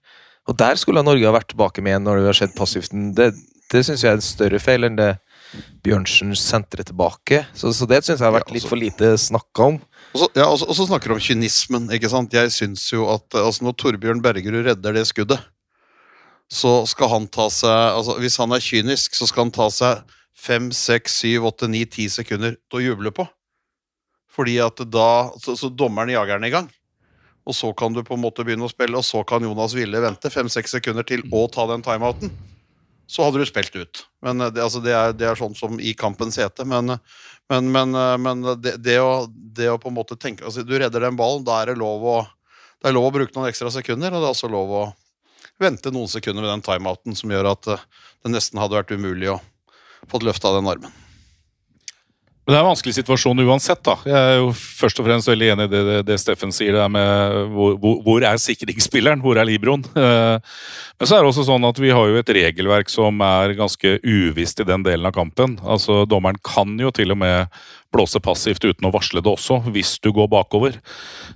Og 0.52 0.58
der 0.60 0.76
skulle 0.76 1.04
Norge 1.06 1.30
ha 1.30 1.32
vært 1.38 1.54
tilbake 1.54 1.84
med 1.86 2.04
når 2.04 2.20
det 2.20 2.30
har 2.34 2.40
skjedd 2.42 2.58
passivt. 2.60 2.92
Det, 3.16 3.32
det 3.72 3.86
syns 3.88 4.04
jeg 4.04 4.12
er 4.12 4.20
en 4.20 4.26
større 4.26 4.60
feil 4.60 4.90
enn 4.90 5.00
det 5.00 5.14
Bjørnsen 5.84 6.36
sentrer 6.40 6.86
tilbake. 6.88 7.46
Så, 7.56 7.72
så 7.76 7.88
det 7.88 8.02
syns 8.04 8.20
jeg 8.20 8.28
har 8.28 8.36
vært 8.36 8.52
litt 8.52 8.66
altså- 8.66 8.72
for 8.72 8.80
lite 8.80 9.16
snakka 9.20 9.72
om. 9.74 9.80
Og 10.12 10.20
så, 10.20 10.28
ja, 10.36 10.46
og, 10.50 10.58
så, 10.60 10.68
og 10.68 10.76
så, 10.76 10.88
snakker 10.90 11.12
du 11.12 11.16
om 11.16 11.24
kynismen. 11.24 11.88
ikke 11.96 12.10
sant? 12.12 12.34
Jeg 12.36 12.52
syns 12.52 12.84
jo 12.92 13.08
at 13.14 13.38
altså 13.38 13.64
Når 13.64 13.78
Torbjørn 13.80 14.24
Bergerud 14.24 14.66
redder 14.68 14.98
det 14.98 15.06
skuddet, 15.08 15.40
så 16.52 16.82
skal 16.90 17.14
han 17.14 17.30
ta 17.32 17.48
seg 17.54 17.72
altså 17.72 18.18
Hvis 18.20 18.36
han 18.42 18.52
er 18.52 18.64
kynisk, 18.64 19.16
så 19.16 19.30
skal 19.30 19.48
han 19.48 19.56
ta 19.56 19.70
seg 19.72 20.04
fem, 20.36 20.72
seks, 20.76 21.22
syv, 21.22 21.48
åtte, 21.52 21.70
ni, 21.72 21.86
ti 21.86 22.10
sekunder 22.12 22.58
til 22.58 22.82
å 22.82 22.84
juble 22.90 23.14
på. 23.16 23.28
Fordi 24.32 24.58
at 24.64 24.84
da 24.92 25.32
Så, 25.40 25.56
så 25.60 25.72
dommeren 25.72 26.12
jager 26.12 26.40
den 26.40 26.50
i 26.50 26.54
gang. 26.54 26.72
Og 27.48 27.56
så 27.58 27.72
kan 27.74 27.94
du 27.94 28.04
på 28.06 28.18
en 28.18 28.22
måte 28.22 28.44
begynne 28.46 28.68
å 28.68 28.72
spille, 28.72 28.98
og 28.98 29.06
så 29.06 29.24
kan 29.28 29.44
Jonas 29.44 29.74
Ville 29.74 30.04
vente 30.04 30.30
fem-seks 30.30 30.76
sekunder 30.78 31.08
til 31.08 31.24
og 31.32 31.50
ta 31.56 31.66
den 31.72 31.82
timeouten 31.86 32.30
så 33.12 33.26
hadde 33.26 33.42
du 33.42 33.48
spilt 33.50 33.76
ut. 33.76 34.04
Men 34.24 34.40
det, 34.48 34.62
altså, 34.64 34.80
det, 34.84 34.94
er, 34.96 35.16
det, 35.18 35.28
er, 35.28 35.40
sånn 35.40 35.56
som 35.58 35.80
i 35.84 35.92
kampens 35.98 36.40
hete. 36.40 36.64
Men, 36.68 36.96
men, 37.52 37.72
men, 37.74 37.98
men 38.24 38.46
det, 38.64 38.78
det, 38.80 39.00
å, 39.04 39.26
det, 39.28 39.68
å, 39.74 39.80
på 39.82 39.92
en 39.92 39.98
måte 39.98 40.16
tenke 40.16 40.46
altså, 40.48 40.64
Du 40.64 40.72
redder 40.78 41.04
den 41.04 41.18
ballen, 41.20 41.44
da 41.44 41.60
er 41.60 41.74
det 41.74 41.82
lov 41.82 42.06
å 42.08 42.22
det 42.82 42.90
er 42.90 42.96
lov 42.96 43.12
å 43.12 43.14
bruke 43.14 43.36
noen 43.36 43.52
ekstra 43.52 43.70
sekunder, 43.70 44.10
og 44.10 44.24
det 44.24 44.26
er 44.26 44.34
også 44.34 44.50
lov 44.50 44.72
å 44.74 44.86
vente 45.62 45.92
noen 45.94 46.10
sekunder 46.10 46.42
med 46.42 46.50
den 46.50 46.64
timeouten 46.66 47.18
som 47.18 47.30
gjør 47.30 47.52
at 47.52 47.70
eh, 47.76 47.84
det 48.26 48.32
nesten 48.34 48.58
hadde 48.62 48.80
vært 48.80 48.94
umulig 48.96 49.30
å 49.36 49.38
få 50.10 50.22
løfta 50.26 50.56
den 50.56 50.70
armen. 50.72 50.96
Men 52.42 52.56
det 52.56 52.58
er 52.58 52.64
en 52.64 52.72
vanskelig 52.72 52.96
situasjon 52.98 53.44
uansett. 53.44 53.84
da. 53.86 53.94
Jeg 54.08 54.18
er 54.18 54.40
jo 54.40 54.48
først 54.56 54.98
og 55.00 55.06
fremst 55.06 55.30
veldig 55.30 55.50
enig 55.54 55.68
i 55.68 55.72
det, 55.72 55.82
det, 55.86 55.98
det 56.08 56.18
Steffen 56.18 56.54
sier. 56.56 56.74
det 56.74 56.88
med 56.90 57.36
hvor, 57.54 57.76
hvor, 58.02 58.24
er 58.26 58.42
sikringsspilleren? 58.42 59.22
Hvor 59.22 59.38
er 59.38 59.46
Libroen? 59.46 59.86
Eh, 59.94 60.38
men 60.98 61.10
så 61.10 61.18
er 61.18 61.22
det 61.22 61.30
også 61.30 61.46
sånn 61.46 61.68
at 61.70 61.78
vi 61.82 61.94
har 61.94 62.10
jo 62.10 62.18
et 62.18 62.34
regelverk 62.34 62.90
som 62.90 63.22
er 63.26 63.54
ganske 63.60 63.94
uvisst 64.02 64.64
i 64.64 64.66
den 64.66 64.82
delen 64.88 65.06
av 65.06 65.14
kampen. 65.14 65.60
Altså, 65.62 66.02
Dommeren 66.10 66.42
kan 66.42 66.74
jo 66.82 66.90
til 66.96 67.14
og 67.14 67.22
med 67.22 67.62
blåse 67.92 68.22
passivt 68.24 68.64
uten 68.66 68.88
å 68.88 68.94
varsle 68.94 69.24
det 69.24 69.32
også, 69.32 69.62
hvis 69.74 69.98
du 70.04 70.12
går 70.16 70.30
bakover. 70.32 70.78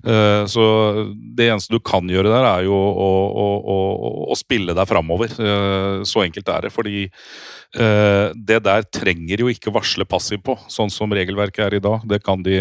Eh, 0.06 0.44
så 0.52 0.66
det 1.36 1.50
eneste 1.50 1.75
du 1.75 1.81
kan 1.84 2.07
gjøre 2.10 2.31
der, 2.31 2.48
er 2.50 2.69
jo 2.69 2.75
å, 2.75 3.12
å, 3.44 3.50
å, 3.75 3.78
å 4.31 4.40
spille 4.40 4.75
deg 4.78 4.90
framover. 4.90 5.36
Eh, 5.36 6.02
så 6.07 6.25
enkelt 6.25 6.52
er 6.56 6.68
det. 6.68 6.74
fordi 6.75 7.07
Eh, 7.75 8.31
det 8.36 8.62
der 8.63 8.86
trenger 8.88 9.42
jo 9.44 9.50
ikke 9.52 9.74
varsle 9.75 10.06
passiv 10.07 10.40
på, 10.48 10.56
sånn 10.72 10.92
som 10.94 11.12
regelverket 11.12 11.66
er 11.66 11.75
i 11.75 11.84
dag. 11.84 12.06
Det 12.07 12.22
kan 12.24 12.44
de 12.46 12.56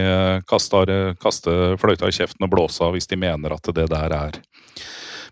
kaste, 0.50 0.82
kaste 1.22 1.54
fløyta 1.78 2.10
i 2.10 2.16
kjeften 2.16 2.46
og 2.46 2.50
blåse 2.50 2.82
av 2.82 2.96
hvis 2.96 3.06
de 3.10 3.20
mener 3.20 3.54
at 3.54 3.70
det 3.76 3.86
der 3.92 4.16
er 4.16 4.40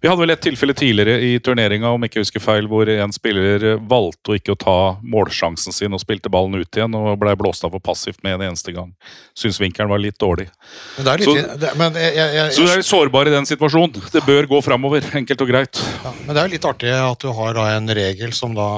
vi 0.02 0.08
hadde 0.10 0.18
vel 0.18 0.32
et 0.34 0.40
tilfelle 0.42 0.74
tidligere 0.74 1.20
i 1.22 1.36
turneringa 1.38 1.92
om 1.94 2.02
ikke 2.02 2.18
jeg 2.18 2.26
husker 2.26 2.42
feil, 2.42 2.66
hvor 2.66 2.88
en 2.90 3.12
spiller 3.14 3.76
valgte 3.86 4.32
å 4.32 4.38
ikke 4.38 4.56
ta 4.58 4.76
målsjansen 5.06 5.74
sin 5.74 5.94
og 5.94 6.02
spilte 6.02 6.32
ballen 6.32 6.58
ut 6.58 6.78
igjen 6.78 6.96
og 6.98 7.12
ble 7.22 7.36
blåst 7.38 7.62
av 7.62 7.70
for 7.76 7.84
passivt 7.84 8.18
med 8.26 8.34
en 8.34 8.48
eneste 8.48 8.74
gang. 8.74 8.90
Syns 9.38 9.60
vinkelen 9.62 9.92
var 9.92 10.02
litt 10.02 10.18
dårlig. 10.18 10.48
Men 10.96 11.06
det 11.06 11.12
er 11.12 11.22
litt, 11.22 11.30
så, 11.30 11.58
det, 11.62 11.70
men 11.78 11.98
jeg, 12.02 12.16
jeg, 12.18 12.34
jeg, 12.34 12.54
så 12.56 12.64
du 12.66 12.72
er 12.72 12.82
sårbar 12.88 13.30
i 13.30 13.34
den 13.36 13.46
situasjonen. 13.46 14.02
Det 14.16 14.24
bør 14.26 14.48
gå 14.50 14.60
framover, 14.66 15.06
enkelt 15.22 15.44
og 15.46 15.52
greit. 15.52 15.82
Ja, 16.02 16.14
men 16.24 16.34
det 16.34 16.42
er 16.42 16.52
litt 16.56 16.66
artig 16.66 16.90
at 16.96 17.22
du 17.22 17.30
har 17.38 17.54
da 17.60 17.68
en 17.76 17.94
regel 17.94 18.34
som 18.34 18.58
da 18.58 18.68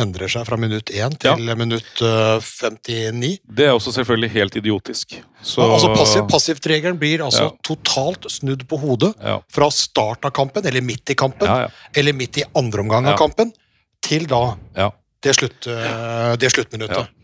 endrer 0.00 0.32
seg 0.32 0.48
fra 0.48 0.56
minutt 0.56 0.88
1 0.88 1.20
til 1.26 1.52
ja. 1.52 1.58
minutt 1.58 1.92
59. 2.00 2.88
Eh, 2.88 3.36
det 3.60 3.68
er 3.68 3.76
også 3.76 3.92
selvfølgelig 3.98 4.32
helt 4.38 4.58
idiotisk. 4.62 5.20
Så, 5.42 5.62
altså 5.66 5.90
passiv, 5.90 6.22
Passivt-regelen 6.30 6.98
blir 7.00 7.24
altså 7.26 7.48
totalt 7.66 8.28
snudd 8.30 8.62
på 8.70 8.78
hodet 8.78 9.10
fra 9.52 9.68
start 9.74 10.28
av 10.28 10.34
kampen, 10.36 10.61
eller 10.68 10.84
midt 10.84 11.14
i 11.14 11.18
kampen, 11.18 11.48
ja, 11.48 11.70
eller 11.96 12.16
midt 12.16 12.42
i 12.42 12.46
andre 12.58 12.84
omgang 12.84 13.08
av 13.10 13.18
kampen, 13.20 13.52
til 14.02 14.28
da 14.30 14.44
det, 15.22 15.34
slutt, 15.38 15.66
eh, 15.70 16.32
det 16.40 16.50
sluttminuttet. 16.50 17.18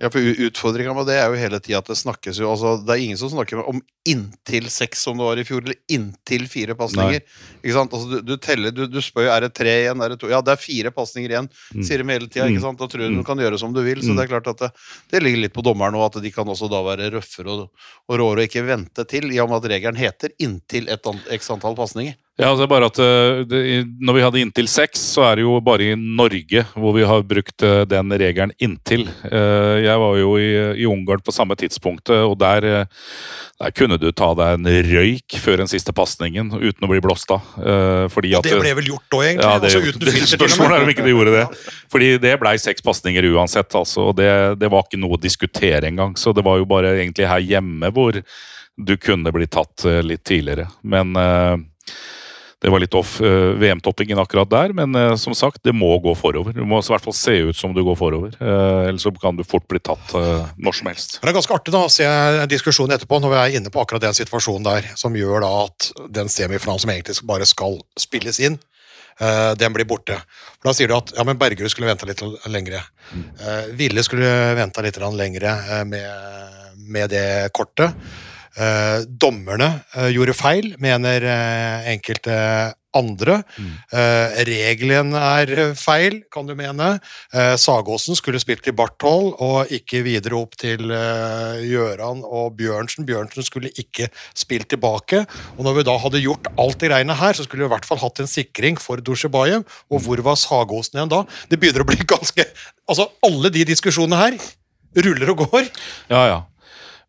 Ja, 0.00 0.08
for 0.08 0.24
Utfordringa 0.46 0.94
med 0.96 1.10
det 1.10 1.18
er 1.20 1.26
jo 1.28 1.36
hele 1.36 1.58
tida 1.60 1.80
at 1.82 1.88
det 1.90 1.98
snakkes 2.00 2.38
jo 2.40 2.46
altså, 2.48 2.78
Det 2.80 2.94
er 2.94 3.02
ingen 3.04 3.18
som 3.20 3.28
snakker 3.34 3.60
om 3.68 3.82
inntil 4.08 4.70
seks, 4.72 5.02
som 5.04 5.18
det 5.18 5.26
var 5.26 5.40
i 5.40 5.44
fjor, 5.44 5.60
eller 5.60 5.76
inntil 5.92 6.46
fire 6.48 6.72
pasninger. 6.78 7.20
Altså, 7.68 8.00
du, 8.08 8.14
du, 8.24 8.32
teller, 8.40 8.72
du, 8.72 8.86
du 8.88 8.96
spør 9.04 9.26
jo 9.26 9.34
er 9.34 9.44
det 9.44 9.50
tre 9.58 9.74
igjen, 9.82 10.00
er 10.00 10.14
det 10.14 10.16
to 10.22 10.30
Ja, 10.32 10.40
det 10.40 10.54
er 10.54 10.62
fire 10.62 10.92
pasninger 10.96 11.34
igjen, 11.34 11.50
mm. 11.52 11.84
sier 11.84 12.00
de 12.00 12.08
hele 12.14 12.30
tida. 12.30 12.48
Mm. 12.48 12.78
Da 12.80 12.88
tror 12.88 13.04
du 13.04 13.10
mm. 13.10 13.18
du 13.20 13.26
kan 13.28 13.44
gjøre 13.44 13.60
som 13.60 13.76
du 13.76 13.82
vil. 13.84 14.00
Så 14.00 14.16
det 14.16 14.24
er 14.24 14.32
klart 14.32 14.48
at 14.54 14.64
det, 14.64 14.70
det 15.12 15.20
ligger 15.20 15.44
litt 15.44 15.56
på 15.58 15.66
dommeren 15.68 15.92
nå, 15.92 16.00
at 16.06 16.16
de 16.24 16.32
kan 16.32 16.48
også 16.48 16.72
da 16.72 16.80
være 16.86 17.12
røffere 17.18 17.52
og, 17.52 17.68
og 18.08 18.20
råere 18.22 18.46
og 18.46 18.48
ikke 18.48 18.64
vente 18.70 19.04
til, 19.10 19.28
i 19.28 19.42
og 19.44 19.52
med 19.52 19.60
at 19.60 19.70
regelen 19.74 20.00
heter 20.00 20.32
inntil 20.40 20.88
et 20.96 21.12
x 21.36 21.52
antall 21.52 21.76
pasninger. 21.76 22.16
Ja, 22.40 22.50
det 22.56 22.64
er 22.64 22.70
bare 22.70 22.88
at 22.88 22.98
eh, 23.02 23.42
det, 23.48 23.60
Når 24.00 24.16
vi 24.16 24.22
hadde 24.24 24.40
inntil 24.40 24.68
seks, 24.70 25.02
så 25.14 25.26
er 25.28 25.38
det 25.38 25.44
jo 25.44 25.58
bare 25.64 25.90
i 25.90 25.96
Norge 25.98 26.64
hvor 26.72 26.94
vi 26.96 27.04
har 27.06 27.24
brukt 27.28 27.64
eh, 27.66 27.82
den 27.88 28.12
regelen 28.20 28.54
inntil. 28.62 29.06
Eh, 29.28 29.80
jeg 29.84 30.00
var 30.00 30.16
jo 30.16 30.32
i, 30.40 30.48
i 30.80 30.86
Ungarn 30.88 31.22
på 31.24 31.34
samme 31.34 31.56
tidspunktet, 31.60 32.16
og 32.24 32.38
der, 32.40 32.86
der, 33.60 33.74
kunne 33.76 33.98
du 34.00 34.08
ta 34.16 34.30
deg 34.38 34.56
en 34.56 34.70
røyk 34.88 35.36
før 35.42 35.60
den 35.62 35.70
siste 35.70 35.92
pasningen 35.96 36.52
uten 36.54 36.86
å 36.86 36.90
bli 36.90 37.02
blåst 37.04 37.32
av. 37.34 37.44
Fordi 38.12 38.32
at, 38.38 38.46
det 38.46 38.60
ble 38.60 38.72
vel 38.78 38.92
gjort 38.94 39.18
òg, 39.18 39.24
egentlig? 39.26 39.46
Ja, 39.46 39.60
det, 39.60 39.72
altså, 39.72 39.82
uten 39.90 40.06
det, 40.06 40.28
spørsmålet 40.32 40.76
er 40.76 40.86
om 40.86 40.92
ikke 40.94 41.06
det 41.06 41.14
gjorde 41.14 41.34
det. 41.36 41.46
Fordi 41.92 42.12
det 42.22 42.36
blei 42.40 42.54
seks 42.62 42.84
pasninger 42.86 43.28
uansett, 43.34 43.74
altså. 43.76 44.10
Og 44.10 44.16
det, 44.20 44.30
det 44.60 44.70
var 44.72 44.86
ikke 44.86 45.00
noe 45.02 45.18
å 45.18 45.20
diskutere 45.20 45.90
engang. 45.90 46.16
Så 46.20 46.32
det 46.36 46.46
var 46.46 46.60
jo 46.60 46.68
bare 46.70 46.96
egentlig 46.96 47.28
her 47.28 47.44
hjemme 47.44 47.92
hvor 47.94 48.16
du 48.80 48.94
kunne 48.96 49.32
bli 49.34 49.50
tatt 49.50 49.84
litt 50.06 50.24
tidligere. 50.24 50.70
Men 50.88 51.12
det 52.60 52.68
var 52.68 52.82
litt 52.82 52.94
off 52.94 53.14
uh, 53.24 53.56
VM-toppingen 53.56 54.18
akkurat 54.20 54.50
der, 54.52 54.74
men 54.76 54.92
uh, 54.96 55.14
som 55.16 55.32
sagt, 55.36 55.62
det 55.64 55.72
må 55.72 55.94
gå 56.04 56.12
forover. 56.18 56.52
Du 56.52 56.60
må 56.68 56.82
i 56.82 56.92
hvert 56.92 57.06
fall 57.06 57.16
se 57.16 57.38
ut 57.48 57.56
som 57.56 57.72
du 57.76 57.80
går 57.86 57.96
forover. 57.96 58.34
Uh, 58.36 58.90
ellers 58.90 59.06
så 59.06 59.12
kan 59.16 59.38
du 59.38 59.46
fort 59.48 59.64
bli 59.70 59.80
tatt 59.80 60.12
når 60.60 60.76
som 60.76 60.90
helst. 60.90 61.16
Det 61.22 61.30
er 61.30 61.36
ganske 61.38 61.56
artig 61.56 61.72
da, 61.72 61.84
å 61.86 61.92
se 61.92 62.06
diskusjonen 62.52 62.98
etterpå, 62.98 63.20
når 63.22 63.32
vi 63.32 63.40
er 63.40 63.58
inne 63.60 63.72
på 63.72 63.80
akkurat 63.80 64.04
den 64.04 64.16
situasjonen 64.16 64.68
der, 64.68 64.92
som 65.00 65.16
gjør 65.16 65.46
da 65.46 65.52
at 65.64 65.90
den 66.20 66.28
semifinalen 66.32 66.84
som 66.84 66.92
egentlig 66.92 67.16
bare 67.28 67.48
skal 67.48 67.80
spilles 68.00 68.42
inn, 68.44 68.60
den 69.60 69.74
blir 69.76 69.84
borte. 69.84 70.14
For 70.60 70.70
Da 70.70 70.72
sier 70.76 70.88
du 70.88 70.94
at 70.96 71.10
ja, 71.12 71.24
men 71.28 71.36
Bergerud 71.40 71.68
skulle 71.68 71.90
venta 71.90 72.06
litt 72.08 72.22
lengre. 72.48 72.80
Mm. 73.12 73.24
Ville 73.76 74.04
skulle 74.06 74.30
venta 74.56 74.80
litt 74.84 74.96
lengre 74.96 75.52
med, 75.84 76.70
med 76.88 77.12
det 77.12 77.26
kortet. 77.56 77.92
Eh, 78.60 79.06
dommerne 79.08 79.72
eh, 79.96 80.10
gjorde 80.14 80.36
feil, 80.36 80.74
mener 80.82 81.24
eh, 81.24 81.88
enkelte 81.94 82.36
andre. 82.96 83.36
Eh, 83.94 84.40
regelen 84.48 85.12
er 85.14 85.52
feil, 85.78 86.16
kan 86.34 86.48
du 86.48 86.56
mene. 86.58 86.88
Eh, 87.30 87.52
Sagåsen 87.60 88.18
skulle 88.18 88.40
spilt 88.42 88.64
til 88.66 88.74
Barthold 88.74 89.36
og 89.38 89.70
ikke 89.70 90.02
videre 90.06 90.40
opp 90.40 90.56
til 90.58 90.90
Gjøran 90.90 92.24
og 92.26 92.56
Bjørnsen. 92.58 93.06
Bjørnsen 93.06 93.46
skulle 93.46 93.70
ikke 93.78 94.10
spilt 94.34 94.72
tilbake. 94.74 95.22
Og 95.56 95.62
når 95.66 95.78
vi 95.78 95.86
da 95.86 95.96
hadde 96.02 96.24
gjort 96.24 96.50
alt 96.58 96.82
det 96.82 96.90
greiene 96.90 97.18
her, 97.22 97.38
så 97.38 97.46
skulle 97.46 97.64
vi 97.64 97.70
i 97.70 97.74
hvert 97.76 97.86
fall 97.86 98.02
hatt 98.02 98.22
en 98.24 98.30
sikring 98.30 98.80
for 98.82 99.02
Dusjebajev. 99.06 99.62
Og 99.90 100.02
hvor 100.02 100.26
var 100.26 100.40
Sagåsen 100.40 100.98
igjen 100.98 101.14
da? 101.14 101.22
Det 101.50 101.60
begynner 101.62 101.86
å 101.86 101.90
bli 101.92 102.02
ganske 102.14 102.48
Altså, 102.90 103.04
alle 103.22 103.52
de 103.54 103.60
diskusjonene 103.68 104.18
her 104.18 104.34
ruller 105.06 105.30
og 105.30 105.44
går. 105.44 105.68
Ja, 106.10 106.24
ja. 106.26 106.38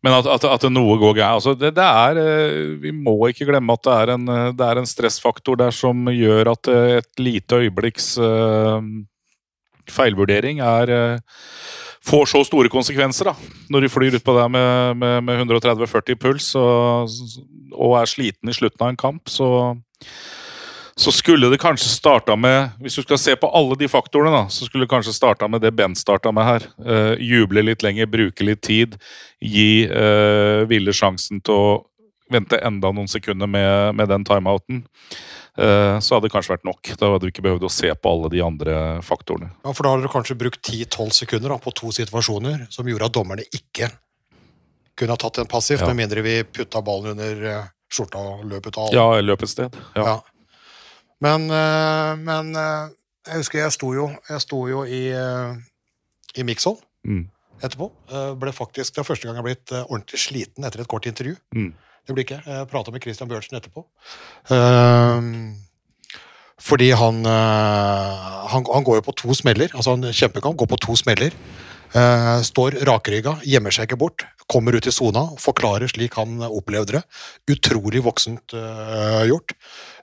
Men 0.02 0.16
at, 0.16 0.26
at, 0.26 0.46
at 0.50 0.66
noe 0.72 0.96
går 0.98 1.14
gærent 1.14 1.38
altså 1.38 1.54
det, 1.54 1.72
det 1.76 1.84
er, 1.86 2.18
eh, 2.18 2.74
Vi 2.82 2.90
må 2.94 3.14
ikke 3.30 3.46
glemme 3.48 3.76
at 3.76 3.84
det 3.86 3.94
er, 3.94 4.14
en, 4.16 4.26
eh, 4.34 4.50
det 4.58 4.66
er 4.66 4.80
en 4.80 4.88
stressfaktor 4.88 5.60
der 5.60 5.74
som 5.74 6.10
gjør 6.10 6.52
at 6.56 6.70
eh, 6.72 6.98
et 6.98 7.22
lite 7.22 7.62
øyeblikks 7.62 8.16
feilvurdering 9.92 10.60
er 10.62 10.90
får 12.02 12.28
så 12.30 12.42
store 12.46 12.70
konsekvenser. 12.70 13.30
da. 13.30 13.54
Når 13.70 13.84
du 13.84 13.88
flyr 13.90 14.16
utpå 14.18 14.34
der 14.34 14.48
med, 14.50 14.96
med, 14.98 15.16
med 15.26 15.42
130-40 15.42 16.18
puls 16.18 16.52
og, 16.58 17.10
og 17.72 17.96
er 17.98 18.10
sliten 18.10 18.50
i 18.50 18.54
slutten 18.56 18.82
av 18.82 18.92
en 18.92 18.98
kamp, 18.98 19.30
så 19.30 19.48
så 20.96 21.12
skulle 21.14 21.48
det 21.48 21.60
kanskje 21.62 21.88
starta 21.88 22.36
med 22.36 22.74
Hvis 22.82 22.98
du 22.98 23.02
skal 23.02 23.18
se 23.20 23.36
på 23.40 23.48
alle 23.48 23.76
de 23.80 23.88
faktorene, 23.88 24.32
da, 24.34 24.42
så 24.52 24.66
skulle 24.68 24.84
det 24.84 24.92
kanskje 24.92 25.14
starta 25.16 25.48
med 25.48 25.62
det 25.64 25.72
Ben 25.76 25.94
starta 25.96 26.32
med 26.32 26.44
her. 26.44 26.66
Uh, 26.82 27.14
juble 27.16 27.64
litt 27.64 27.84
lenger, 27.84 28.10
bruke 28.12 28.44
litt 28.44 28.62
tid. 28.66 28.98
Gi 29.40 29.86
uh, 29.88 30.68
Ville 30.68 30.92
sjansen 30.92 31.40
til 31.40 31.54
å 31.56 31.80
vente 32.32 32.60
enda 32.64 32.92
noen 32.92 33.08
sekunder 33.10 33.48
med, 33.50 33.96
med 33.96 34.08
den 34.08 34.24
timeouten. 34.24 34.84
Uh, 35.58 36.00
så 36.00 36.16
hadde 36.16 36.28
det 36.28 36.32
kanskje 36.32 36.54
vært 36.54 36.68
nok. 36.68 36.92
Da 36.96 37.10
hadde 37.12 37.26
du 37.26 37.32
ikke 37.32 37.44
behøvd 37.44 37.66
å 37.68 37.72
se 37.72 37.90
på 37.92 38.12
alle 38.12 38.30
de 38.32 38.40
andre 38.44 38.76
faktorene. 39.04 39.50
Ja, 39.64 39.72
For 39.72 39.84
da 39.84 39.94
hadde 39.94 40.08
du 40.08 40.12
kanskje 40.12 40.38
brukt 40.40 40.64
10-12 40.64 41.12
sekunder 41.24 41.52
da, 41.52 41.60
på 41.60 41.74
to 41.76 41.92
situasjoner 41.92 42.66
som 42.72 42.88
gjorde 42.88 43.10
at 43.10 43.16
dommerne 43.16 43.48
ikke 43.52 43.90
kunne 44.98 45.16
ha 45.16 45.20
tatt 45.20 45.38
en 45.38 45.46
passivt, 45.46 45.80
Ja. 45.80 45.86
med 45.86 45.96
mindre 45.96 46.22
vi 46.22 46.44
putta 46.44 46.82
ballen 46.84 47.16
under 47.16 47.44
eh, 47.50 47.64
skjorta 47.92 48.18
og 48.18 48.44
løp 48.44 48.66
ut 48.66 48.78
av. 48.78 48.92
Ja, 48.92 49.20
løp 49.20 49.42
et 49.42 49.48
sted. 49.48 49.76
Ja. 49.96 50.04
Ja. 50.04 50.16
Men, 51.22 51.44
eh, 51.54 52.16
men 52.18 52.50
eh, 52.58 52.88
jeg 53.28 53.42
husker 53.42 53.62
jeg 53.62 53.74
sto 53.76 53.92
jo, 53.94 54.08
jeg 54.28 54.42
sto 54.42 54.64
jo 54.70 54.82
i, 54.88 55.04
eh, 55.14 55.54
i 56.40 56.46
Mixhold 56.48 56.80
Mm. 57.06 57.24
etterpå. 57.62 57.88
Ble 58.38 58.52
faktisk, 58.54 58.94
Det 58.94 59.00
er 59.02 59.06
første 59.08 59.26
gang 59.26 59.34
jeg 59.34 59.42
har 59.42 59.46
blitt 59.48 59.72
ordentlig 59.90 60.18
sliten 60.22 60.64
etter 60.64 60.80
et 60.82 60.88
kort 60.88 61.06
intervju. 61.06 61.36
Mm. 61.54 61.72
Det 62.06 62.14
blir 62.14 62.24
ikke. 62.24 62.42
Jeg 62.46 62.68
prata 62.70 62.90
med 62.92 63.02
Christian 63.02 63.28
Bjørnsen 63.28 63.58
etterpå. 63.58 63.82
Fordi 66.62 66.90
han, 66.94 67.24
han 67.24 68.66
Han 68.72 68.84
går 68.84 68.94
jo 69.00 69.00
på 69.10 69.14
to 69.16 69.34
smeller. 69.34 69.68
altså 69.74 69.94
En 69.94 70.02
kjempekamp 70.12 70.56
går 70.56 70.66
på 70.66 70.76
to 70.78 70.96
smeller. 70.96 71.30
Eh, 71.92 72.42
står 72.48 72.78
rakrygga, 72.88 73.36
gjemmer 73.44 73.74
seg 73.74 73.84
ikke 73.88 73.98
bort, 74.00 74.24
kommer 74.48 74.72
ut 74.76 74.86
i 74.88 74.92
sona, 74.94 75.26
forklarer 75.40 75.90
slik 75.92 76.16
han 76.16 76.40
opplevde 76.46 76.98
det. 76.98 77.02
Utrolig 77.52 78.00
voksent 78.04 78.54
eh, 78.56 79.24
gjort. 79.28 79.52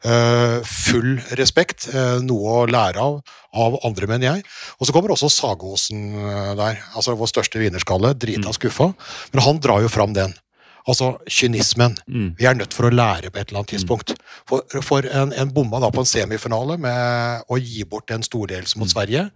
Eh, 0.06 0.60
full 0.70 1.18
respekt, 1.40 1.90
noe 2.24 2.62
å 2.62 2.68
lære 2.70 3.02
av 3.04 3.22
av 3.50 3.80
andre, 3.82 4.06
mener 4.06 4.28
jeg. 4.28 4.44
Og 4.78 4.86
så 4.86 4.94
kommer 4.94 5.10
også 5.16 5.32
Sagåsen 5.34 6.12
der, 6.60 6.84
altså 6.94 7.16
vår 7.18 7.32
største 7.32 7.58
vinnerskalle, 7.58 8.12
drita 8.14 8.54
skuffa. 8.54 8.92
Men 9.34 9.42
han 9.42 9.62
drar 9.64 9.82
jo 9.82 9.90
fram 9.90 10.14
den. 10.14 10.36
Altså 10.88 11.12
kynismen. 11.28 11.98
Mm. 12.08 12.30
Vi 12.40 12.48
er 12.48 12.58
nødt 12.58 12.76
for 12.76 12.88
å 12.88 12.94
lære 12.94 13.32
på 13.32 13.42
et 13.42 13.50
eller 13.50 13.62
annet 13.62 13.74
tidspunkt. 13.76 14.14
For, 14.50 14.64
for 14.86 15.06
en, 15.06 15.34
en 15.36 15.52
bomma 15.54 15.82
da 15.84 15.92
på 15.94 16.04
en 16.04 16.10
semifinale 16.10 16.78
med 16.82 17.50
å 17.52 17.60
gi 17.60 17.84
bort 17.90 18.12
en 18.16 18.26
stordelelse 18.26 18.80
mot 18.80 18.90
Sverige, 18.90 19.28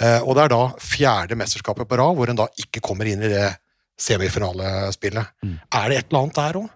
eh, 0.00 0.18
og 0.22 0.34
det 0.36 0.46
er 0.46 0.54
da 0.54 0.62
fjerde 0.82 1.38
mesterskapet 1.38 1.88
på 1.88 2.00
rad 2.00 2.16
hvor 2.18 2.32
en 2.32 2.40
da 2.40 2.48
ikke 2.62 2.82
kommer 2.84 3.08
inn 3.10 3.22
i 3.22 3.32
det 3.32 3.50
semifinalespillet. 4.00 5.36
Er 5.44 5.92
det 5.92 6.00
et 6.00 6.10
eller 6.10 6.24
annet 6.24 6.40
der 6.40 6.60
òg? 6.62 6.72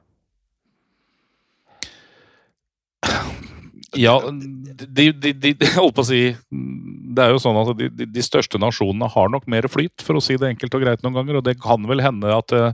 Ja, 3.98 4.14
de, 4.30 5.10
de, 5.12 5.32
de, 5.34 5.54
holdt 5.74 5.96
på 5.96 6.04
å 6.04 6.06
si 6.06 6.20
Det 6.46 7.24
er 7.24 7.32
jo 7.32 7.40
sånn 7.42 7.58
at 7.58 7.72
de, 7.74 8.06
de, 8.06 8.22
største 8.22 8.60
nasjonene 8.62 9.08
har 9.10 9.32
nok 9.32 9.48
mer 9.50 9.66
flyt, 9.70 10.04
for 10.06 10.18
å 10.18 10.22
si 10.22 10.36
det 10.38 10.52
enkelt 10.52 10.76
og 10.78 10.84
greit 10.84 11.02
noen 11.02 11.16
ganger. 11.18 11.40
Og 11.40 11.46
det 11.46 11.56
kan 11.62 11.88
vel 11.90 12.02
hende 12.04 12.30
at 12.30 12.54
eh, 12.54 12.70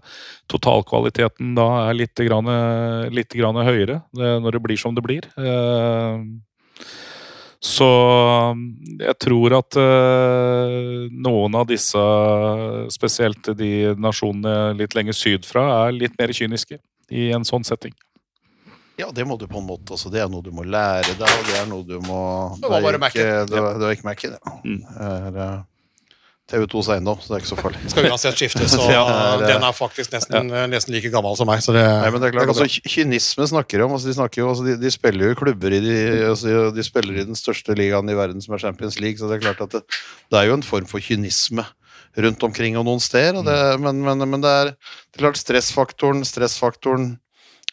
totalkvaliteten 0.52 1.54
da 1.56 1.68
er 1.87 1.96
litt, 2.02 2.20
grann, 2.20 2.50
litt 3.16 3.32
grann 3.32 3.56
høyere 3.64 4.02
det, 4.12 4.32
når 4.44 4.58
det 4.58 4.64
blir 4.66 4.80
som 4.80 4.96
det 4.96 5.04
blir. 5.06 5.28
Eh, 5.40 6.26
så 7.66 7.88
jeg 9.00 9.16
tror 9.25 9.56
at 9.56 9.78
eh, 9.80 11.06
noen 11.11 11.56
av 11.56 11.68
disse, 11.70 12.02
spesielt 12.92 13.54
de 13.56 13.94
nasjonene 13.96 14.76
litt 14.76 14.94
lenger 14.99 15.16
sydfra, 15.16 15.64
er 15.87 15.96
litt 15.96 16.18
mer 16.20 16.35
kyniske 16.37 16.78
i 17.11 17.30
en 17.35 17.46
sånn 17.49 17.64
setting. 17.66 17.96
Ja, 18.99 19.11
det 19.12 19.26
må 19.29 19.37
du 19.38 19.47
på 19.47 19.59
en 19.61 19.67
måte 19.69 19.93
Altså, 19.93 20.09
Det 20.12 20.23
er 20.25 20.29
noe 20.33 20.41
du 20.43 20.50
må 20.57 20.62
lære 20.65 21.15
deg, 21.19 21.29
og 21.29 21.47
det 21.50 21.57
er 21.61 21.67
noe 21.69 21.85
du 21.85 21.97
må 22.07 22.21
Det 22.62 22.71
var 22.73 22.81
bare 22.87 22.99
Mac-en. 23.03 23.47
Det 23.50 23.61
var, 23.61 23.75
det 23.76 23.88
var 23.91 23.97
ikke 23.97 24.07
Mac-en, 24.09 24.37
ja. 24.38 24.55
Mm. 24.65 24.79
Det 24.87 25.09
er 25.37 25.41
eh, 25.47 25.65
TV2s 26.47 26.88
eiendom, 26.95 27.19
så 27.19 27.26
det 27.33 27.35
er 27.35 27.41
ikke 27.43 27.50
så 27.50 27.57
farlig. 27.59 27.81
Skal 27.91 28.07
uansett 28.07 28.37
skifte, 28.38 28.69
så 28.71 28.85
Ja, 28.87 29.00
det 29.41 29.49
er- 29.49 29.57
den 29.57 29.65
er 29.67 29.75
faktisk 29.75 30.12
nesten, 30.15 30.53
nesten 30.71 30.95
like 30.95 31.11
gammel 31.11 31.35
som 31.37 31.49
meg. 31.50 31.59
Så 31.65 31.75
det, 31.75 31.83
Nei, 31.83 32.11
men 32.15 32.23
det 32.23 32.29
er 32.29 32.37
klart, 32.37 32.53
altså, 32.55 32.69
ky- 32.71 32.87
Kynisme 32.93 33.49
snakker 33.50 33.83
de 33.83 33.87
om. 33.88 33.97
Altså, 33.97 34.07
de, 34.12 34.15
snakker 34.15 34.45
jo, 34.45 34.49
altså, 34.53 34.65
de, 34.69 34.76
de 34.79 34.93
spiller 34.95 35.26
jo 35.26 35.35
i 35.35 35.38
klubber 35.43 35.75
i 35.75 35.81
de, 35.83 35.97
altså, 36.31 36.69
de 36.76 36.85
spiller 36.87 37.19
i 37.19 37.26
den 37.26 37.35
største 37.37 37.75
ligaen 37.76 38.09
i 38.09 38.15
verden, 38.17 38.38
som 38.45 38.55
er 38.55 38.62
Champions 38.62 39.00
League. 39.03 39.19
Så 39.19 39.26
det 39.26 39.41
er 39.41 39.45
klart 39.49 39.65
at 39.67 39.75
det, 39.75 39.83
det 40.31 40.38
er 40.38 40.47
jo 40.53 40.55
en 40.61 40.62
form 40.62 40.87
for 40.87 41.03
kynisme 41.03 41.67
rundt 42.17 42.47
omkring 42.47 42.79
og 42.79 42.87
noen 42.87 43.03
steder. 43.03 43.43
Og 43.43 43.45
det, 43.50 43.59
men, 43.83 43.99
men, 44.07 44.23
men 44.37 44.41
det 44.47 44.53
er 44.62 44.71
det 44.76 45.19
er 45.19 45.26
klart 45.26 45.43
stressfaktoren 45.43 46.23
Stressfaktoren 46.25 47.17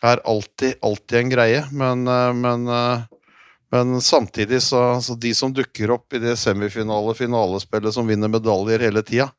er 0.03 0.21
alltid, 0.27 0.77
alltid 0.81 1.19
en 1.19 1.33
greie. 1.33 1.65
Men, 1.71 2.07
eh, 2.07 2.33
men, 2.33 2.67
eh, 2.67 3.03
men 3.71 4.01
samtidig 4.01 4.61
så, 4.61 5.01
så 5.01 5.15
de 5.15 5.33
som 5.33 5.53
dukker 5.53 5.91
opp 5.95 6.13
i 6.13 6.21
det 6.23 6.37
semifinale 6.37 7.15
finalespillet 7.17 7.95
som 7.95 8.07
vinner 8.07 8.31
medaljer 8.31 8.85
hele 8.85 9.03
tida, 9.05 9.31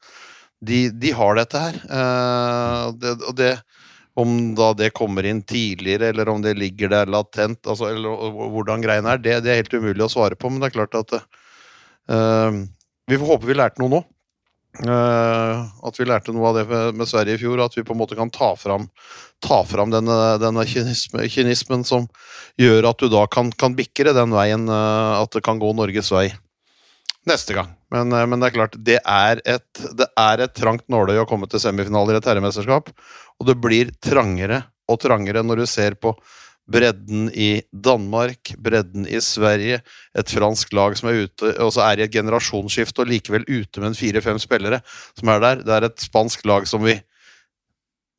de, 0.64 0.88
de 0.90 1.12
har 1.12 1.37
dette 1.38 1.61
her. 1.61 1.80
Eh, 1.85 2.92
det, 2.99 3.16
og 3.28 3.37
det 3.38 3.54
om 4.14 4.54
da 4.54 4.71
det 4.78 4.92
kommer 4.94 5.26
inn 5.26 5.42
tidligere, 5.42 6.12
eller 6.12 6.28
om 6.30 6.42
det 6.42 6.54
ligger 6.54 6.92
der 6.92 7.11
latent, 7.11 7.66
altså, 7.66 7.88
eller 7.90 8.30
hvordan 8.54 8.85
greiene 8.85 9.11
er, 9.11 9.23
det, 9.23 9.40
det 9.42 9.50
er 9.50 9.59
helt 9.62 9.75
umulig 9.75 10.06
å 10.06 10.12
svare 10.12 10.38
på. 10.38 10.50
Men 10.50 10.62
det 10.62 10.71
er 10.71 10.76
klart 10.76 10.94
at 11.00 11.16
uh, 11.18 12.62
Vi 13.11 13.18
får 13.18 13.33
håpe 13.33 13.49
vi 13.49 13.56
lærte 13.59 13.83
noe 13.83 13.90
nå. 13.90 14.00
Eh, 14.83 15.59
at 15.87 15.99
vi 16.00 16.07
lærte 16.09 16.33
noe 16.35 16.50
av 16.50 16.57
det 16.59 16.64
med, 16.99 17.07
Sverige 17.07 17.38
i 17.38 17.40
fjor, 17.45 17.61
at 17.62 17.76
vi 17.76 17.85
på 17.87 17.95
en 17.95 18.00
måte 18.00 18.16
kan 18.19 18.33
ta 18.35 18.54
fram, 18.59 18.88
ta 19.45 19.61
fram 19.69 19.93
denne, 19.95 20.16
denne 20.43 20.64
kynisme, 20.66 21.28
kynismen 21.31 21.85
som 21.87 22.09
gjør 22.59 22.90
at 22.90 22.99
du 22.99 23.07
da 23.12 23.23
kan, 23.31 23.52
kan 23.54 23.76
bikke 23.78 24.11
den 24.11 24.35
veien 24.35 24.66
eh, 24.66 25.12
at 25.21 25.31
det 25.37 25.45
kan 25.47 25.62
gå 25.62 25.71
Norges 25.78 26.11
vei 26.14 26.26
neste 27.31 27.54
gang. 27.57 27.71
Men, 27.95 28.11
eh, 28.12 28.26
men 28.26 28.43
det 28.43 28.50
er 28.50 28.57
klart, 28.57 28.78
det 28.90 28.99
er 28.99 29.43
et, 29.47 29.85
det 29.95 30.11
er 30.19 30.43
et 30.43 30.57
trangt 30.59 30.88
nåløye 30.90 31.23
å 31.23 31.28
komme 31.31 31.47
til 31.50 31.62
semifinaler 31.62 32.19
i 32.19 32.23
et 32.23 32.31
herremesterskap. 32.33 32.90
Og 33.38 33.47
det 33.47 33.59
blir 33.62 33.95
trangere 34.02 34.64
og 34.90 34.99
trangere 35.00 35.47
når 35.47 35.62
du 35.62 35.69
ser 35.71 35.95
på 35.95 36.16
bredden 36.71 37.26
i 37.37 37.62
Danmark, 37.73 38.54
bredden 38.59 39.04
i 39.06 39.21
Sverige, 39.21 39.83
et 40.16 40.30
fransk 40.33 40.73
lag 40.73 40.97
som 40.97 41.11
er 41.11 41.26
ute, 41.26 41.50
og 41.61 41.73
så 41.76 41.85
er 41.90 42.00
i 42.00 42.06
et 42.06 42.14
generasjonsskifte 42.14 43.04
og 43.04 43.11
likevel 43.11 43.44
ute 43.49 43.83
med 43.83 43.90
en 43.92 43.99
fire-fem 43.99 44.40
spillere 44.40 44.80
som 45.18 45.28
er 45.35 45.42
der. 45.44 45.64
Det 45.66 45.75
er 45.76 45.88
et 45.90 46.06
spansk 46.06 46.47
lag 46.49 46.68
som 46.71 46.85
vi 46.87 46.97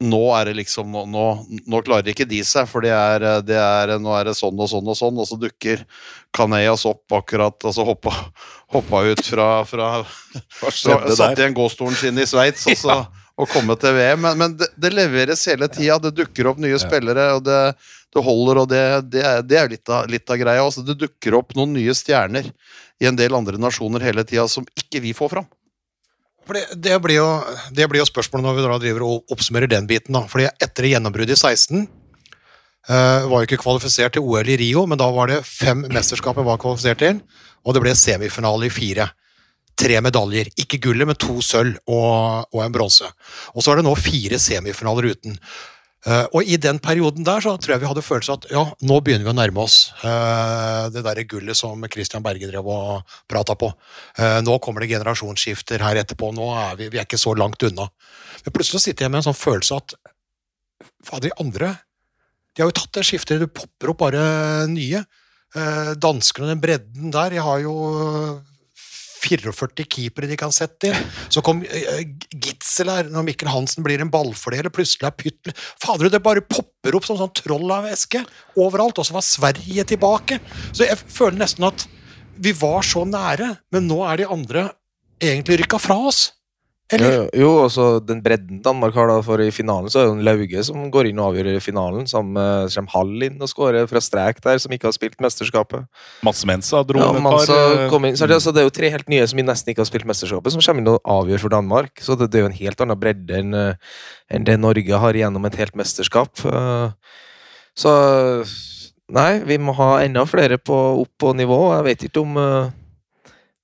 nå 0.03 0.19
er 0.35 0.49
det 0.49 0.57
liksom 0.57 0.89
Nå, 0.91 1.05
nå, 1.07 1.25
nå 1.71 1.79
klarer 1.85 2.09
ikke 2.11 2.25
de 2.27 2.41
seg, 2.43 2.67
for 2.67 2.83
det 2.83 2.91
er, 2.91 3.23
det 3.47 3.55
er, 3.55 3.93
nå 4.03 4.11
er 4.17 4.27
det 4.27 4.33
sånn 4.35 4.59
og 4.59 4.67
sånn 4.67 4.89
og 4.91 4.97
sånn, 4.99 5.21
og 5.23 5.29
så 5.29 5.37
dukker 5.39 5.85
Canellas 6.35 6.83
opp 6.89 7.15
akkurat, 7.15 7.55
altså 7.63 7.85
hoppa, 7.87 8.11
hoppa 8.75 9.05
ut 9.07 9.23
fra, 9.23 9.47
fra 9.69 9.91
skjedde 10.67 11.15
satt 11.15 11.39
i 11.39 11.45
igjen 11.45 11.55
gåstolen 11.55 11.95
sin 11.95 12.19
i 12.19 12.27
Sveits 12.27 12.67
og, 12.67 12.75
så- 12.81 13.05
og 13.35 13.51
komme 13.51 13.75
til 13.79 13.95
VM. 13.97 14.23
Men, 14.23 14.39
men 14.39 14.55
det, 14.59 14.69
det 14.79 14.93
leveres 14.93 15.43
hele 15.49 15.67
tida. 15.71 15.97
Det 16.03 16.13
dukker 16.15 16.51
opp 16.51 16.61
nye 16.63 16.79
spillere, 16.81 17.27
og 17.37 17.43
det, 17.47 17.59
det 18.15 18.23
holder. 18.23 18.61
Og 18.63 18.71
det, 18.71 18.85
det, 19.11 19.25
er, 19.27 19.43
det 19.43 19.59
er 19.59 19.73
litt 19.75 19.91
av, 19.91 20.07
litt 20.11 20.31
av 20.31 20.39
greia. 20.39 20.63
Altså, 20.63 20.85
det 20.85 20.97
dukker 21.01 21.37
opp 21.41 21.55
noen 21.57 21.75
nye 21.75 21.95
stjerner 21.97 22.47
i 23.01 23.09
en 23.09 23.19
del 23.19 23.35
andre 23.35 23.59
nasjoner 23.59 24.03
hele 24.05 24.23
tida 24.27 24.47
som 24.51 24.67
ikke 24.79 25.03
vi 25.03 25.13
får 25.17 25.35
fram. 25.35 25.49
For 26.45 26.57
det, 26.57 26.77
det, 26.77 26.95
blir 27.01 27.17
jo, 27.17 27.29
det 27.73 27.87
blir 27.89 28.03
jo 28.03 28.07
spørsmålet 28.07 28.45
når 28.45 28.57
vi 28.57 28.65
da 28.65 28.79
driver 28.83 29.05
og 29.07 29.33
oppsummerer 29.33 29.71
den 29.71 29.87
biten. 29.89 30.15
da. 30.15 30.23
Fordi 30.29 30.47
etter 30.61 30.91
gjennombruddet 30.91 31.35
i 31.35 31.41
16 31.41 31.81
uh, 31.81 33.25
var 33.25 33.41
jo 33.41 33.47
ikke 33.49 33.63
kvalifisert 33.63 34.15
til 34.15 34.25
OL 34.25 34.53
i 34.53 34.59
Rio, 34.61 34.85
men 34.87 35.01
da 35.01 35.09
var 35.11 35.33
det 35.33 35.41
fem 35.47 35.87
mesterskap 35.89 36.37
jeg 36.37 36.47
var 36.47 36.61
kvalifisert 36.61 37.01
til, 37.01 37.21
og 37.65 37.75
det 37.75 37.81
ble 37.81 37.95
semifinale 37.97 38.69
i 38.69 38.73
fire. 38.73 39.09
Tre 39.75 40.01
medaljer. 40.03 40.50
Ikke 40.62 40.79
gullet, 40.84 41.08
men 41.08 41.17
to 41.20 41.41
sølv 41.44 41.77
og, 41.91 42.50
og 42.53 42.60
en 42.63 42.75
bronse. 42.75 43.08
Og 43.53 43.63
så 43.63 43.74
er 43.74 43.82
det 43.82 43.88
nå 43.88 43.96
fire 44.00 44.39
semifinaler 44.41 45.12
uten. 45.15 45.39
Uh, 46.05 46.22
og 46.38 46.46
i 46.46 46.58
den 46.62 46.77
perioden 46.77 47.25
der 47.25 47.41
så 47.41 47.55
tror 47.58 47.74
jeg 47.74 47.82
vi 47.82 47.88
hadde 47.89 48.01
følelsen 48.05 48.36
at 48.36 48.44
ja, 48.53 48.62
nå 48.86 48.98
begynner 49.01 49.25
vi 49.25 49.32
å 49.32 49.38
nærme 49.39 49.63
oss 49.63 49.88
uh, 50.03 50.86
det 50.94 51.01
derre 51.01 51.24
gullet 51.25 51.58
som 51.58 51.82
Christian 51.89 52.22
Berge 52.22 52.46
drev 52.46 52.67
og 52.70 53.15
prata 53.25 53.55
på. 53.58 53.72
Uh, 54.20 54.38
nå 54.46 54.60
kommer 54.62 54.86
det 54.86 54.91
generasjonsskifter 54.91 55.82
her 55.82 55.98
etterpå, 56.03 56.29
nå 56.38 56.51
er 56.62 56.77
vi, 56.77 56.91
vi 56.94 57.01
er 57.01 57.08
ikke 57.10 57.17
så 57.17 57.34
langt 57.34 57.65
unna. 57.65 57.88
Men 58.46 58.53
plutselig 58.53 58.84
sitter 58.84 59.08
jeg 59.08 59.15
med 59.15 59.24
en 59.24 59.27
sånn 59.32 59.39
følelse 59.39 59.79
at 59.82 59.98
fader, 61.10 61.32
de 61.32 61.34
andre 61.41 61.74
de 62.53 62.62
har 62.62 62.70
jo 62.70 62.77
tatt 62.77 62.94
det 63.00 63.08
skiftet, 63.10 63.41
det 63.41 63.50
popper 63.51 63.91
opp 63.91 64.03
bare 64.05 64.22
nye. 64.72 65.01
Danskene, 66.00 66.48
den 66.53 66.62
bredden 66.63 67.12
der 67.12 67.34
Jeg 67.36 67.44
har 67.44 67.60
jo 67.63 67.74
44 69.25 69.88
keepere 69.89 70.29
de 70.29 70.38
kan 70.39 70.53
sette 70.55 70.91
inn. 70.91 71.10
Så 71.34 71.44
kom 71.46 71.63
uh, 71.65 72.00
Gitzel 72.32 72.91
her, 72.94 73.10
når 73.12 73.27
Mikkel 73.29 73.51
Hansen 73.51 73.86
blir 73.86 74.03
en 74.03 74.13
ballfordeler. 74.13 74.74
Plutselig 74.74 75.10
er 75.10 75.17
Pyttel 75.17 75.55
Fader, 75.82 76.12
det 76.13 76.24
bare 76.25 76.46
popper 76.46 76.98
opp 76.98 77.08
som 77.08 77.20
sånn 77.20 77.34
troll 77.38 77.67
av 77.74 77.88
væske 77.89 78.24
overalt. 78.62 79.01
Og 79.01 79.10
så 79.10 79.17
var 79.17 79.25
Sverige 79.25 79.88
tilbake. 79.96 80.39
Så 80.72 80.88
jeg 80.88 81.01
føler 81.01 81.41
nesten 81.44 81.67
at 81.67 81.88
vi 82.36 82.51
var 82.55 82.84
så 82.84 83.05
nære, 83.08 83.53
men 83.72 83.88
nå 83.88 84.01
er 84.08 84.20
de 84.20 84.32
andre 84.32 84.70
egentlig 85.24 85.62
rykka 85.63 85.79
fra 85.82 85.98
oss. 86.10 86.27
Eller? 86.93 87.15
Jo, 87.15 87.21
jo, 87.41 87.47
også 87.63 87.85
den 88.05 88.19
bredden 88.21 88.59
Danmark 88.61 88.93
har, 88.93 89.07
da, 89.09 89.15
for 89.25 89.41
i 89.41 89.47
finalen 89.49 89.89
så 89.89 90.03
er 90.03 90.05
det 90.05 90.11
en 90.19 90.25
Lauge 90.27 90.61
som 90.67 90.83
går 90.93 91.09
inn 91.09 91.17
og 91.17 91.31
avgjør 91.31 91.47
i 91.55 91.63
finalen. 91.63 92.05
Sammen 92.05 92.35
med 92.37 92.75
kommer 92.75 92.93
Hall 92.93 93.25
inn 93.25 93.41
og 93.41 93.49
skårer 93.49 93.89
fra 93.89 94.01
strek 94.05 94.41
der, 94.43 94.61
som 94.61 94.75
ikke 94.75 94.91
har 94.91 94.93
spilt 94.93 95.17
mesterskapet. 95.25 95.87
Mats 96.27 96.43
Mensa 96.45 96.83
dro 96.85 97.01
Ja, 97.01 97.09
et 97.09 97.25
par 97.25 97.55
eh, 97.55 97.87
kom 97.89 98.05
inn, 98.05 98.19
så 98.19 98.29
det, 98.29 98.37
altså, 98.37 98.53
det 98.53 98.61
er 98.61 98.69
jo 98.69 98.75
tre 98.77 98.91
helt 98.93 99.09
nye 99.09 99.25
som 99.25 99.41
nesten 99.41 99.73
ikke 99.73 99.81
har 99.81 99.89
spilt 99.89 100.05
mesterskapet, 100.13 100.53
som 100.53 100.61
kommer 100.61 100.85
inn 100.85 100.93
og 100.93 101.01
avgjør 101.17 101.45
for 101.47 101.55
Danmark. 101.57 102.05
Så 102.05 102.19
det, 102.21 102.29
det 102.29 102.39
er 102.41 102.45
jo 102.45 102.51
en 102.53 102.61
helt 102.61 102.85
annen 102.85 103.01
bredde 103.01 103.41
enn 103.41 103.57
eh, 103.57 103.97
enn 104.29 104.45
det 104.45 104.59
Norge 104.61 105.01
har 105.01 105.17
gjennom 105.17 105.45
et 105.49 105.57
helt 105.57 105.75
mesterskap. 105.77 106.45
Eh, 106.45 106.89
Så 107.75 107.91
nei, 109.11 109.31
vi 109.45 109.57
må 109.61 109.73
ha 109.75 109.89
enda 110.05 110.23
flere 110.29 110.57
på, 110.61 110.75
opp 111.01 111.11
på 111.21 111.33
nivå. 111.37 111.59
Jeg 111.75 111.85
vet 111.89 112.05
ikke 112.07 112.21
om 112.23 112.37
eh, 112.39 112.69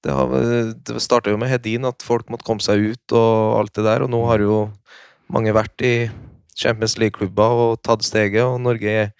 Det, 0.02 0.14
har, 0.18 0.32
det 0.74 1.02
starta 1.04 1.30
jo 1.30 1.38
med 1.38 1.52
Hedin, 1.52 1.86
at 1.86 2.02
folk 2.06 2.30
måtte 2.34 2.48
komme 2.48 2.64
seg 2.64 2.94
ut 2.94 3.16
og 3.18 3.60
alt 3.60 3.76
det 3.78 3.86
der, 3.86 4.06
og 4.06 4.10
nå 4.14 4.22
har 4.30 4.42
jo 4.42 4.60
mange 5.32 5.54
vært 5.56 5.86
i 5.86 5.96
Champions 6.58 6.98
League-klubber 7.00 7.66
og 7.66 7.82
tatt 7.86 8.04
steget, 8.06 8.44
og 8.44 8.60
Norge 8.64 8.96
er, 9.06 9.12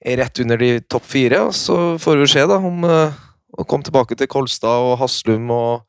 er 0.00 0.22
rett 0.22 0.40
under 0.42 0.60
de 0.60 0.72
topp 0.90 1.06
fire. 1.10 1.42
Og 1.48 1.56
så 1.56 1.76
får 2.00 2.22
vi 2.22 2.30
se 2.32 2.46
da 2.48 2.60
om 2.62 2.86
eh, 2.88 3.18
å 3.50 3.66
komme 3.66 3.86
tilbake 3.86 4.16
til 4.18 4.30
Kolstad 4.30 4.86
og 4.86 4.98
Haslum 5.02 5.50
og 5.54 5.86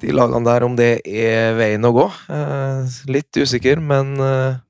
de 0.00 0.14
lagene 0.16 0.46
der, 0.46 0.64
om 0.64 0.76
det 0.78 0.92
er 1.04 1.54
veien 1.58 1.84
å 1.84 1.92
gå. 1.92 2.06
Eh, 2.32 3.00
litt 3.12 3.36
usikker, 3.36 3.82
men 3.84 4.14
eh, 4.24 4.60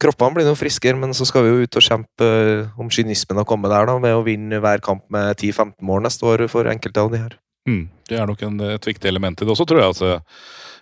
kroppene 0.00 0.38
blir 0.38 0.48
noe 0.48 0.58
friskere. 0.58 0.98
Men 1.00 1.14
så 1.16 1.26
skal 1.28 1.46
vi 1.46 1.52
jo 1.52 1.66
ut 1.66 1.78
og 1.80 1.86
kjempe 1.86 2.30
eh, 2.30 2.80
om 2.80 2.90
kynismen 2.92 3.40
har 3.40 3.48
kommet 3.48 3.72
der, 3.72 3.88
da, 3.90 3.98
med 4.02 4.16
å 4.16 4.24
vinne 4.26 4.62
hver 4.62 4.82
kamp 4.84 5.06
med 5.12 5.34
10-15 5.36 5.76
mål 5.86 6.04
neste 6.06 6.26
år 6.28 6.46
for 6.52 6.70
enkelte 6.70 7.04
av 7.04 7.12
de 7.12 7.22
her. 7.22 7.38
Mm, 7.68 7.84
det 8.08 8.16
er 8.16 8.26
nok 8.26 8.42
en, 8.46 8.60
et 8.72 8.90
viktig 8.90 9.08
element 9.10 9.40
i 9.40 9.44
det. 9.44 9.52
Og 9.52 9.60
så 9.60 9.68
tror 9.68 9.84
jeg 9.84 10.08
eh, 10.08 10.40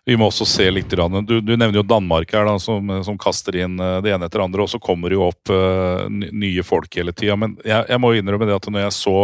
vi 0.08 0.16
må 0.16 0.30
også 0.30 0.46
se 0.48 0.64
litt 0.72 0.94
du, 0.94 1.34
du 1.44 1.50
nevner 1.52 1.82
jo 1.82 1.84
Danmark 1.84 2.30
her, 2.32 2.46
da, 2.48 2.54
som, 2.62 2.88
som 3.04 3.18
kaster 3.20 3.58
inn 3.60 3.76
eh, 3.76 3.98
det 4.04 4.14
ene 4.14 4.28
etter 4.28 4.40
det 4.40 4.46
andre. 4.46 4.64
Og 4.64 4.70
så 4.72 4.80
kommer 4.80 5.10
det 5.10 5.18
jo 5.18 5.26
opp 5.26 5.52
uh, 5.52 6.06
nye 6.08 6.64
folk 6.64 6.96
hele 6.96 7.12
tida. 7.12 7.36
Men 7.36 7.58
jeg, 7.60 7.84
jeg 7.90 8.00
må 8.00 8.14
innrømme 8.16 8.48
det 8.48 8.56
at 8.56 8.70
når 8.72 8.86
jeg 8.86 8.96
så 8.96 9.18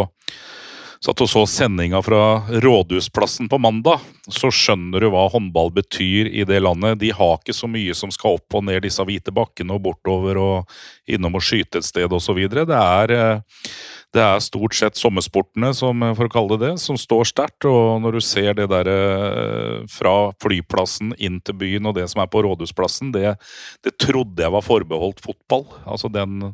satt 1.05 1.21
og 1.21 1.29
så 1.29 1.43
sendinga 1.49 1.99
fra 2.01 2.21
Rådhusplassen 2.63 3.49
på 3.49 3.59
mandag, 3.61 4.01
så 4.31 4.49
skjønner 4.53 5.03
du 5.03 5.11
hva 5.13 5.27
håndball 5.29 5.69
betyr 5.75 6.31
i 6.31 6.45
det 6.49 6.57
landet. 6.65 6.97
De 7.01 7.11
har 7.13 7.35
ikke 7.37 7.53
så 7.53 7.69
mye 7.69 7.93
som 7.97 8.13
skal 8.13 8.39
opp 8.39 8.57
og 8.57 8.65
ned 8.65 8.81
disse 8.85 9.03
hvite 9.05 9.33
bakkene 9.35 9.75
og 9.75 9.83
bortover 9.85 10.39
og 10.41 10.77
innom 11.05 11.37
og 11.37 11.45
skyte 11.45 11.81
et 11.81 11.87
sted 11.87 12.15
osv. 12.15 12.41
Det, 12.49 12.65
er, 12.79 13.13
eh, 13.13 13.69
det 14.15 14.23
er 14.23 14.43
stort 14.43 14.75
sett 14.77 14.99
sommersportene, 14.99 15.73
som, 15.75 16.03
eh, 16.03 16.13
for 16.15 16.29
å 16.29 16.31
kalle 16.31 16.55
det 16.55 16.69
det, 16.69 16.79
som 16.79 16.97
står 16.99 17.27
sterkt. 17.27 17.67
Og 17.67 18.01
når 18.03 18.17
du 18.17 18.21
ser 18.23 18.53
det 18.55 18.69
der 18.71 18.87
eh, 18.87 19.83
fra 19.91 20.31
flyplassen 20.41 21.13
inn 21.19 21.41
til 21.41 21.57
byen 21.59 21.89
og 21.89 21.97
det 21.99 22.07
som 22.11 22.23
er 22.23 22.31
på 22.31 22.45
Rådhusplassen, 22.45 23.11
det, 23.15 23.35
det 23.83 23.97
trodde 23.99 24.45
jeg 24.45 24.53
var 24.55 24.63
forbeholdt 24.65 25.19
fotball. 25.25 25.67
Altså 25.83 26.11
den, 26.11 26.53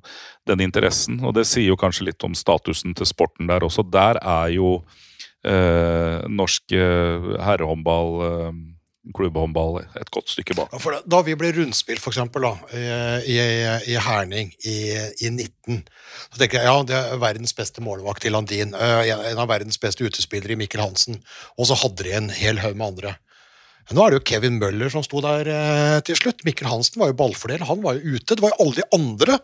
den 0.50 0.66
interessen. 0.66 1.22
Og 1.24 1.36
det 1.38 1.46
sier 1.50 1.70
jo 1.70 1.80
kanskje 1.80 2.10
litt 2.10 2.26
om 2.26 2.38
statusen 2.38 2.98
til 2.98 3.10
sporten 3.10 3.52
der 3.52 3.66
også. 3.68 3.86
Der 3.86 4.18
er 4.22 4.50
jo 4.56 4.80
eh, 5.46 6.22
norsk 6.30 6.74
eh, 6.78 7.32
herrehåndball, 7.46 8.14
eh, 8.26 8.54
klubbehåndball, 9.18 9.80
et 9.98 10.12
godt 10.14 10.30
stykke 10.30 10.56
bak. 10.58 10.74
Ja, 10.76 10.94
da, 10.94 11.00
da 11.16 11.22
vi 11.26 11.34
ble 11.40 11.50
rundspill, 11.56 11.98
for 12.02 12.14
da, 12.14 12.52
i, 13.26 13.38
i, 13.90 13.96
Herning 13.98 14.52
i, 14.62 14.76
i 15.26 15.32
19, 15.34 15.82
så 16.28 16.38
tenker 16.38 16.62
jeg 16.62 16.70
ja, 16.70 16.76
det 16.86 17.00
er 17.00 17.22
verdens 17.22 17.56
beste 17.58 17.82
målvakt 17.82 18.28
i 18.30 18.34
Landin. 18.34 18.76
En 18.78 19.42
av 19.42 19.50
verdens 19.50 19.82
beste 19.82 20.06
utespillere 20.06 20.54
i 20.54 20.60
Mikkel 20.60 20.84
Hansen. 20.84 21.18
Og 21.58 21.72
så 21.72 21.80
hadde 21.82 22.06
de 22.06 22.14
en 22.18 22.30
hel 22.36 22.62
haug 22.62 22.78
med 22.78 22.94
andre. 22.94 23.16
Nå 23.92 24.04
er 24.06 24.14
det 24.14 24.22
jo 24.22 24.28
Kevin 24.30 24.60
Møller 24.62 24.92
som 24.94 25.04
sto 25.04 25.20
der 25.24 25.50
eh, 25.52 25.98
til 26.08 26.18
slutt. 26.20 26.46
Mikkel 26.48 26.70
Hansen 26.70 27.02
var 27.02 27.12
jo 27.12 27.18
ballfordel, 27.20 27.66
han 27.68 27.82
var 27.84 27.98
jo 27.98 28.16
ute. 28.16 28.36
Det 28.36 28.44
var 28.44 28.54
jo 28.54 28.66
alle 28.66 28.78
de 28.78 28.88
andre. 28.96 29.40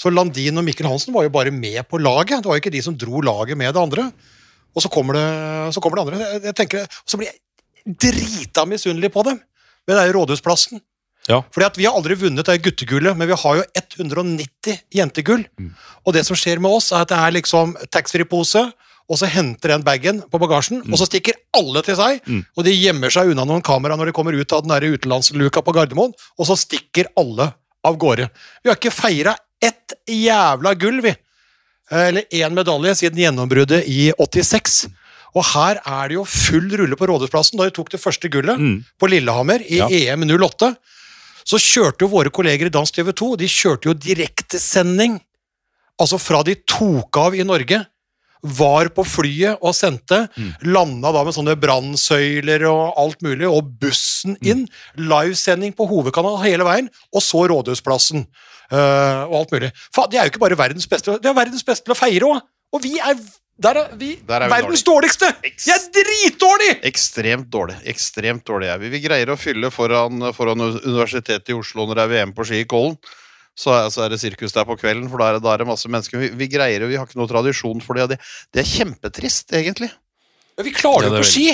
Så 0.00 0.10
Landin 0.12 0.58
og 0.58 0.66
Mikkel 0.66 0.88
Hansen 0.88 1.14
var 1.14 1.26
jo 1.26 1.32
bare 1.34 1.52
med 1.54 1.78
på 1.88 2.00
laget. 2.00 2.40
Det 2.40 2.50
var 2.50 2.58
jo 2.58 2.64
ikke 2.64 2.74
de 2.74 2.82
som 2.84 2.96
dro 2.98 3.22
laget 3.24 3.58
med 3.58 3.72
det 3.76 3.82
andre. 3.82 4.08
Og 4.76 4.84
så 4.84 4.90
kommer 4.92 5.16
det, 5.16 5.26
så 5.72 5.80
kommer 5.80 6.00
det 6.00 6.06
andre. 6.06 6.24
Jeg, 6.24 6.42
jeg 6.50 6.58
tenker, 6.58 6.98
så 7.06 7.20
blir 7.20 7.30
jeg 7.30 7.38
drita 7.86 8.66
misunnelig 8.66 9.12
på 9.14 9.22
dem 9.26 9.40
ved 9.86 9.96
den 9.96 10.12
Rådhusplassen. 10.16 10.82
Ja. 11.26 11.42
Fordi 11.50 11.66
at 11.66 11.78
Vi 11.78 11.86
har 11.86 11.94
aldri 11.94 12.14
vunnet 12.14 12.46
det 12.46 12.62
guttegullet, 12.62 13.16
men 13.16 13.28
vi 13.28 13.34
har 13.34 13.56
jo 13.56 13.64
190 13.74 14.78
jentegull. 14.94 15.44
Og 16.06 16.14
det 16.14 16.24
som 16.26 16.36
skjer 16.38 16.60
med 16.62 16.70
oss, 16.70 16.92
er 16.92 17.02
at 17.02 17.10
det 17.10 17.18
er 17.18 17.34
liksom 17.34 17.76
taxfree-pose, 17.90 18.72
og 19.06 19.18
så 19.18 19.28
henter 19.30 19.70
den 19.70 19.84
bagen 19.86 20.22
på 20.30 20.38
bagasjen, 20.38 20.82
og 20.90 20.98
så 20.98 21.06
stikker 21.06 21.34
alle 21.54 21.82
til 21.86 21.94
seg. 21.98 22.22
Mm. 22.26 22.40
Og 22.56 22.64
de 22.66 22.74
gjemmer 22.74 23.10
seg 23.14 23.30
unna 23.30 23.44
noen 23.46 23.62
kamera 23.62 23.94
når 23.98 24.10
de 24.10 24.14
kommer 24.16 24.34
ut 24.34 24.52
av 24.52 24.64
den 24.64 24.74
der 24.74 24.86
utenlandsluka 24.96 25.62
på 25.62 25.74
Gardermoen, 25.76 26.14
og 26.38 26.48
så 26.48 26.56
stikker 26.58 27.12
alle 27.18 27.52
av 27.86 27.98
gårde. 28.02 28.26
Vi 28.62 28.70
har 28.70 28.78
ikke 28.78 28.94
feira 28.94 29.36
ett 29.62 29.94
jævla 30.10 30.74
gull, 30.74 31.00
vi. 31.02 31.14
Eh, 31.90 32.08
Eller 32.08 32.22
én 32.34 32.54
medalje 32.54 32.94
siden 32.94 33.18
gjennombruddet 33.18 33.84
i 33.86 34.12
86. 34.18 34.86
Og 35.36 35.44
her 35.52 35.80
er 35.84 36.08
det 36.08 36.16
jo 36.16 36.24
full 36.24 36.70
rulle 36.80 36.96
på 36.96 37.08
Rådhusplassen 37.10 37.58
da 37.60 37.66
de 37.68 37.74
tok 37.76 37.90
det 37.92 38.00
første 38.00 38.30
gullet 38.32 38.56
Mm. 38.58 38.78
på 38.98 39.08
Lillehammer 39.12 39.60
i 39.68 39.82
Ja. 39.82 39.88
EM 39.88 40.24
08. 40.24 40.76
Så 41.46 41.60
kjørte 41.60 42.02
jo 42.06 42.08
våre 42.08 42.30
kolleger 42.32 42.66
i 42.66 42.72
Dansk 42.72 42.94
TV 42.96 43.12
2 43.12 43.36
de 43.36 43.46
kjørte 43.46 43.86
jo 43.90 43.94
direktesending. 43.94 45.20
Altså 46.00 46.18
fra 46.20 46.42
de 46.42 46.54
tok 46.66 47.16
av 47.20 47.34
i 47.36 47.44
Norge, 47.46 47.86
var 48.46 48.88
på 48.94 49.02
flyet 49.04 49.58
og 49.64 49.72
sendte, 49.74 50.28
landa 50.62 51.10
da 51.12 51.22
med 51.24 51.34
sånne 51.34 51.56
brannsøyler 51.58 52.66
og 52.68 52.94
alt 53.00 53.22
mulig, 53.24 53.46
og 53.48 53.72
bussen 53.80 54.36
inn. 54.44 54.66
Livesending 54.96 55.72
på 55.74 55.86
hovedkanalen 55.88 56.44
hele 56.44 56.66
veien, 56.68 56.90
og 57.12 57.22
så 57.24 57.46
Rådhusplassen. 57.48 58.26
Uh, 58.70 59.24
og 59.30 59.34
alt 59.40 59.52
mulig. 59.54 59.72
Faen, 59.94 60.10
de 60.10 60.18
er 60.18 60.26
jo 60.26 60.32
ikke 60.34 60.42
bare 60.42 60.58
verdens 60.58 60.86
beste, 60.90 61.18
de 61.22 61.28
er 61.30 61.34
verdens 61.38 61.62
beste 61.66 61.84
til 61.86 61.94
å 61.94 61.98
feire 61.98 62.26
òg! 62.26 62.40
Og 62.76 62.82
vi 62.84 62.94
er, 63.00 63.16
der 63.66 63.78
er 63.80 63.92
vi 63.96 64.10
Der 64.28 64.44
er 64.44 64.50
vi 64.50 64.56
verdens 64.58 64.82
dårligste! 64.84 65.30
Vi 65.42 65.72
er 65.72 65.84
dritdårlig! 65.96 66.72
Ekstremt 66.90 67.48
dårlig. 67.52 67.78
Ekstremt 67.88 68.44
dårlig 68.48 68.68
er 68.74 68.82
vi. 68.82 68.90
Vi 68.92 69.00
greier 69.06 69.32
å 69.32 69.38
fylle 69.40 69.70
foran, 69.72 70.26
foran 70.36 70.60
Universitetet 70.68 71.54
i 71.54 71.56
Oslo 71.56 71.86
når 71.88 72.00
det 72.02 72.04
er 72.06 72.12
VM 72.14 72.34
på 72.36 72.44
ski 72.48 72.62
i 72.64 72.68
Kollen. 72.68 72.98
Så 73.56 73.72
er, 73.72 73.86
så 73.88 74.02
er 74.04 74.10
det 74.12 74.18
sirkus 74.20 74.52
der 74.52 74.66
på 74.68 74.74
kvelden, 74.76 75.06
for 75.08 75.22
da 75.22 75.30
er 75.30 75.38
det, 75.38 75.44
da 75.46 75.54
er 75.54 75.62
det 75.62 75.70
masse 75.70 75.88
mennesker. 75.88 76.20
Vi, 76.20 76.26
vi 76.36 76.48
greier 76.52 76.82
det, 76.84 76.90
vi 76.90 76.98
har 77.00 77.06
ikke 77.08 77.16
noe 77.16 77.30
tradisjon 77.30 77.80
for 77.80 77.96
det. 77.96 78.02
og 78.04 78.10
Det, 78.12 78.18
det 78.52 78.60
er 78.60 78.68
kjempetrist, 78.68 79.54
egentlig. 79.56 79.88
Ja, 80.58 80.64
vi 80.66 80.74
klarer 80.76 81.08
jo 81.08 81.14
ja, 81.16 81.22
på 81.22 81.30
ski! 81.30 81.46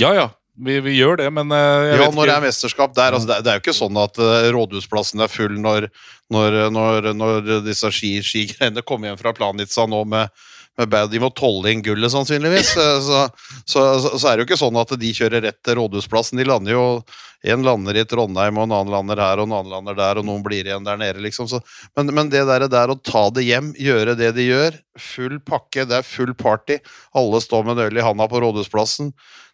Ja 0.00 0.14
ja, 0.16 0.24
vi, 0.56 0.78
vi 0.86 0.94
gjør 0.96 1.20
det, 1.20 1.26
men 1.36 1.52
eh, 1.52 1.90
jeg 1.90 1.98
Ja, 1.98 2.06
vet 2.06 2.16
når 2.16 2.30
det 2.30 2.36
er 2.38 2.46
mesterskap 2.46 2.94
der. 2.96 3.18
Altså, 3.18 3.28
det, 3.28 3.36
er- 3.36 3.44
det 3.44 3.52
er 3.52 3.58
jo 3.60 3.64
ikke 3.66 3.76
sånn 3.76 4.00
at 4.00 4.22
uh, 4.24 4.48
Rådhusplassen 4.56 5.20
er 5.26 5.28
full 5.32 5.60
når, 5.60 5.90
når, 6.32 6.56
når, 6.72 7.10
når 7.20 7.52
disse 7.68 7.92
ski, 7.92 8.14
skigreiene 8.24 8.80
kommer 8.88 9.10
hjem 9.12 9.20
fra 9.20 9.34
Planica 9.36 9.84
nå 9.92 10.00
med, 10.08 10.32
med. 10.78 11.10
De 11.10 11.20
må 11.22 11.30
tolle 11.36 11.72
inn 11.72 11.82
gullet, 11.84 12.12
sannsynligvis. 12.12 12.72
Så, 12.76 12.86
så, 13.64 13.82
så, 14.00 14.14
så 14.18 14.28
er 14.28 14.36
det 14.36 14.44
jo 14.44 14.48
ikke 14.50 14.60
sånn 14.60 14.78
at 14.80 14.94
de 14.98 15.12
kjører 15.14 15.44
rett 15.46 15.58
til 15.64 15.76
Rådhusplassen. 15.78 16.40
De 16.40 16.48
lander 16.48 16.74
jo 16.76 16.86
En 17.42 17.64
lander 17.66 17.96
i 17.98 18.04
Trondheim, 18.06 18.54
og 18.54 18.68
en 18.68 18.74
annen 18.76 18.92
lander 18.94 19.18
her, 19.18 19.40
og 19.42 19.48
en 19.48 19.54
annen 19.56 19.72
lander 19.72 19.96
der, 19.98 20.20
og 20.20 20.26
noen 20.28 20.44
blir 20.46 20.62
igjen 20.62 20.84
der 20.86 21.00
nede, 21.00 21.18
liksom. 21.24 21.48
Men, 21.98 22.12
men 22.14 22.28
det 22.30 22.44
der, 22.46 22.68
der 22.70 22.92
å 22.92 22.94
ta 22.94 23.24
det 23.34 23.42
hjem, 23.42 23.72
gjøre 23.74 24.14
det 24.14 24.28
de 24.36 24.44
gjør, 24.46 24.76
full 24.94 25.40
pakke, 25.42 25.82
det 25.90 25.96
er 25.98 26.06
full 26.06 26.36
party. 26.38 26.78
Alle 27.18 27.40
står 27.42 27.66
med 27.66 27.74
en 27.74 27.88
øl 27.88 27.98
i 27.98 28.04
handa 28.06 28.28
på 28.30 28.44
Rådhusplassen. 28.44 29.10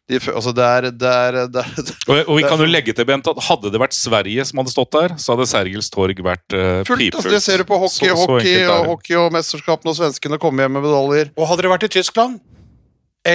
De, 0.08 0.16
altså, 0.32 0.54
det 0.56 0.64
er, 0.64 0.86
det 0.96 1.08
er, 1.12 1.36
det 1.52 1.60
er 1.60 1.80
Og, 2.10 2.16
og 2.30 2.36
vi 2.38 2.44
kan 2.48 2.60
jo 2.62 2.68
legge 2.68 2.94
til, 2.96 3.04
Bent, 3.08 3.26
at 3.28 3.42
hadde 3.44 3.68
det 3.74 3.80
vært 3.82 3.92
Sverige 3.92 4.46
som 4.48 4.62
hadde 4.62 4.72
stått 4.72 4.94
der, 4.96 5.14
så 5.20 5.34
hadde 5.34 5.44
Sergels 5.50 5.90
torg 5.92 6.22
vært 6.24 6.56
uh, 6.56 6.80
Fullt, 6.88 7.02
pipfullt. 7.02 7.18
altså, 7.20 7.34
det 7.34 7.42
ser 7.44 7.60
du 7.60 7.66
på 7.68 7.76
hockey, 7.82 8.08
Så- 8.08 8.16
så 8.16 8.26
hockey, 8.32 8.54
er 8.62 8.72
og, 8.72 8.86
hockey 8.94 9.18
og 9.20 9.28
mesterskap 9.36 9.84
når 9.84 9.98
svenskene 10.00 10.38
kommer 10.40 10.64
hjem 10.64 10.78
med 10.78 10.86
medaljer. 10.88 11.32
Og 11.36 11.50
hadde 11.50 11.66
det 11.66 11.72
vært 11.74 11.84
i 11.90 11.92
Tyskland, 11.98 12.38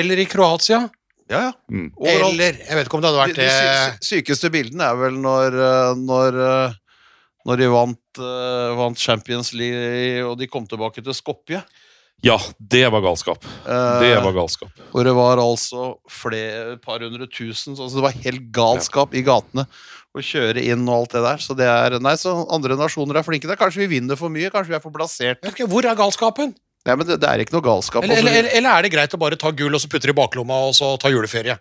eller 0.02 0.24
i 0.24 0.26
Kroatia, 0.26 0.88
Ja, 1.32 1.40
ja. 1.48 1.52
Mm. 1.72 1.86
Eller 2.04 2.58
Jeg 2.60 2.76
vet 2.76 2.88
ikke 2.90 2.98
om 2.98 3.02
det 3.06 3.10
hadde 3.14 3.22
vært 3.22 3.38
vært 3.38 3.38
de 3.38 3.46
de 3.46 3.94
det 3.94 4.08
sykeste 4.10 4.50
bildene 4.52 4.90
er 4.90 4.98
vel 5.00 5.16
når, 5.24 5.56
eh, 5.56 5.94
når, 6.02 6.40
eh, 6.48 6.74
Når 7.48 7.58
de 7.62 7.70
vant, 7.72 8.20
eh, 8.20 8.74
vant 8.80 8.98
Champions 9.00 9.54
League 9.54 10.26
og 10.26 10.38
de 10.40 10.48
kom 10.48 10.66
tilbake 10.68 11.04
til 11.04 11.14
Skopje. 11.16 11.62
Ja, 12.24 12.38
det 12.58 12.86
var 12.88 13.02
galskap. 13.04 13.44
Eh, 13.68 14.00
Det 14.00 14.14
var 14.24 14.32
galskap. 14.32 14.72
Hvor 14.94 15.04
det 15.04 15.12
var 15.18 15.42
altså 15.44 15.98
flere, 16.08 16.78
et 16.78 16.82
par 16.82 17.04
hundre 17.04 17.28
tusen. 17.28 17.76
Så 17.76 17.84
altså 17.84 18.00
det 18.00 18.06
var 18.06 18.16
helt 18.24 18.46
galskap 18.56 19.14
i 19.14 19.24
gatene 19.28 19.66
å 20.16 20.24
kjøre 20.24 20.64
inn 20.64 20.88
og 20.88 21.02
alt 21.02 21.16
det 21.18 21.24
der. 21.26 21.44
Så 21.44 21.56
det 21.58 21.68
er 21.68 21.98
Nei, 22.00 22.16
så 22.22 22.36
andre 22.48 22.78
nasjoner 22.80 23.20
er 23.20 23.28
flinke 23.28 23.50
der. 23.50 23.60
Kanskje 23.60 23.84
vi 23.84 23.98
vinner 23.98 24.16
for 24.20 24.32
mye? 24.32 24.52
Kanskje 24.54 24.72
vi 24.72 24.80
er 24.80 24.86
for 24.86 24.96
plassert? 24.96 25.44
Okay, 25.52 25.68
Hvor 25.68 25.84
er 25.84 26.00
galskapen? 26.00 26.56
Nei, 26.84 26.96
men 27.00 27.08
det, 27.08 27.20
det 27.24 27.28
er 27.28 27.44
ikke 27.44 27.56
noe 27.58 27.64
galskap. 27.64 28.04
Eller, 28.04 28.20
altså. 28.20 28.32
eller, 28.32 28.50
eller 28.60 28.78
er 28.78 28.88
det 28.88 28.92
greit 28.96 29.14
å 29.16 29.20
bare 29.20 29.40
ta 29.40 29.52
gull 29.56 29.76
og 29.76 29.84
så 29.84 29.92
putte 29.92 30.08
det 30.08 30.16
i 30.16 30.20
baklomma 30.20 30.64
og 30.70 30.74
så 30.80 30.94
ta 31.00 31.12
juleferie? 31.12 31.56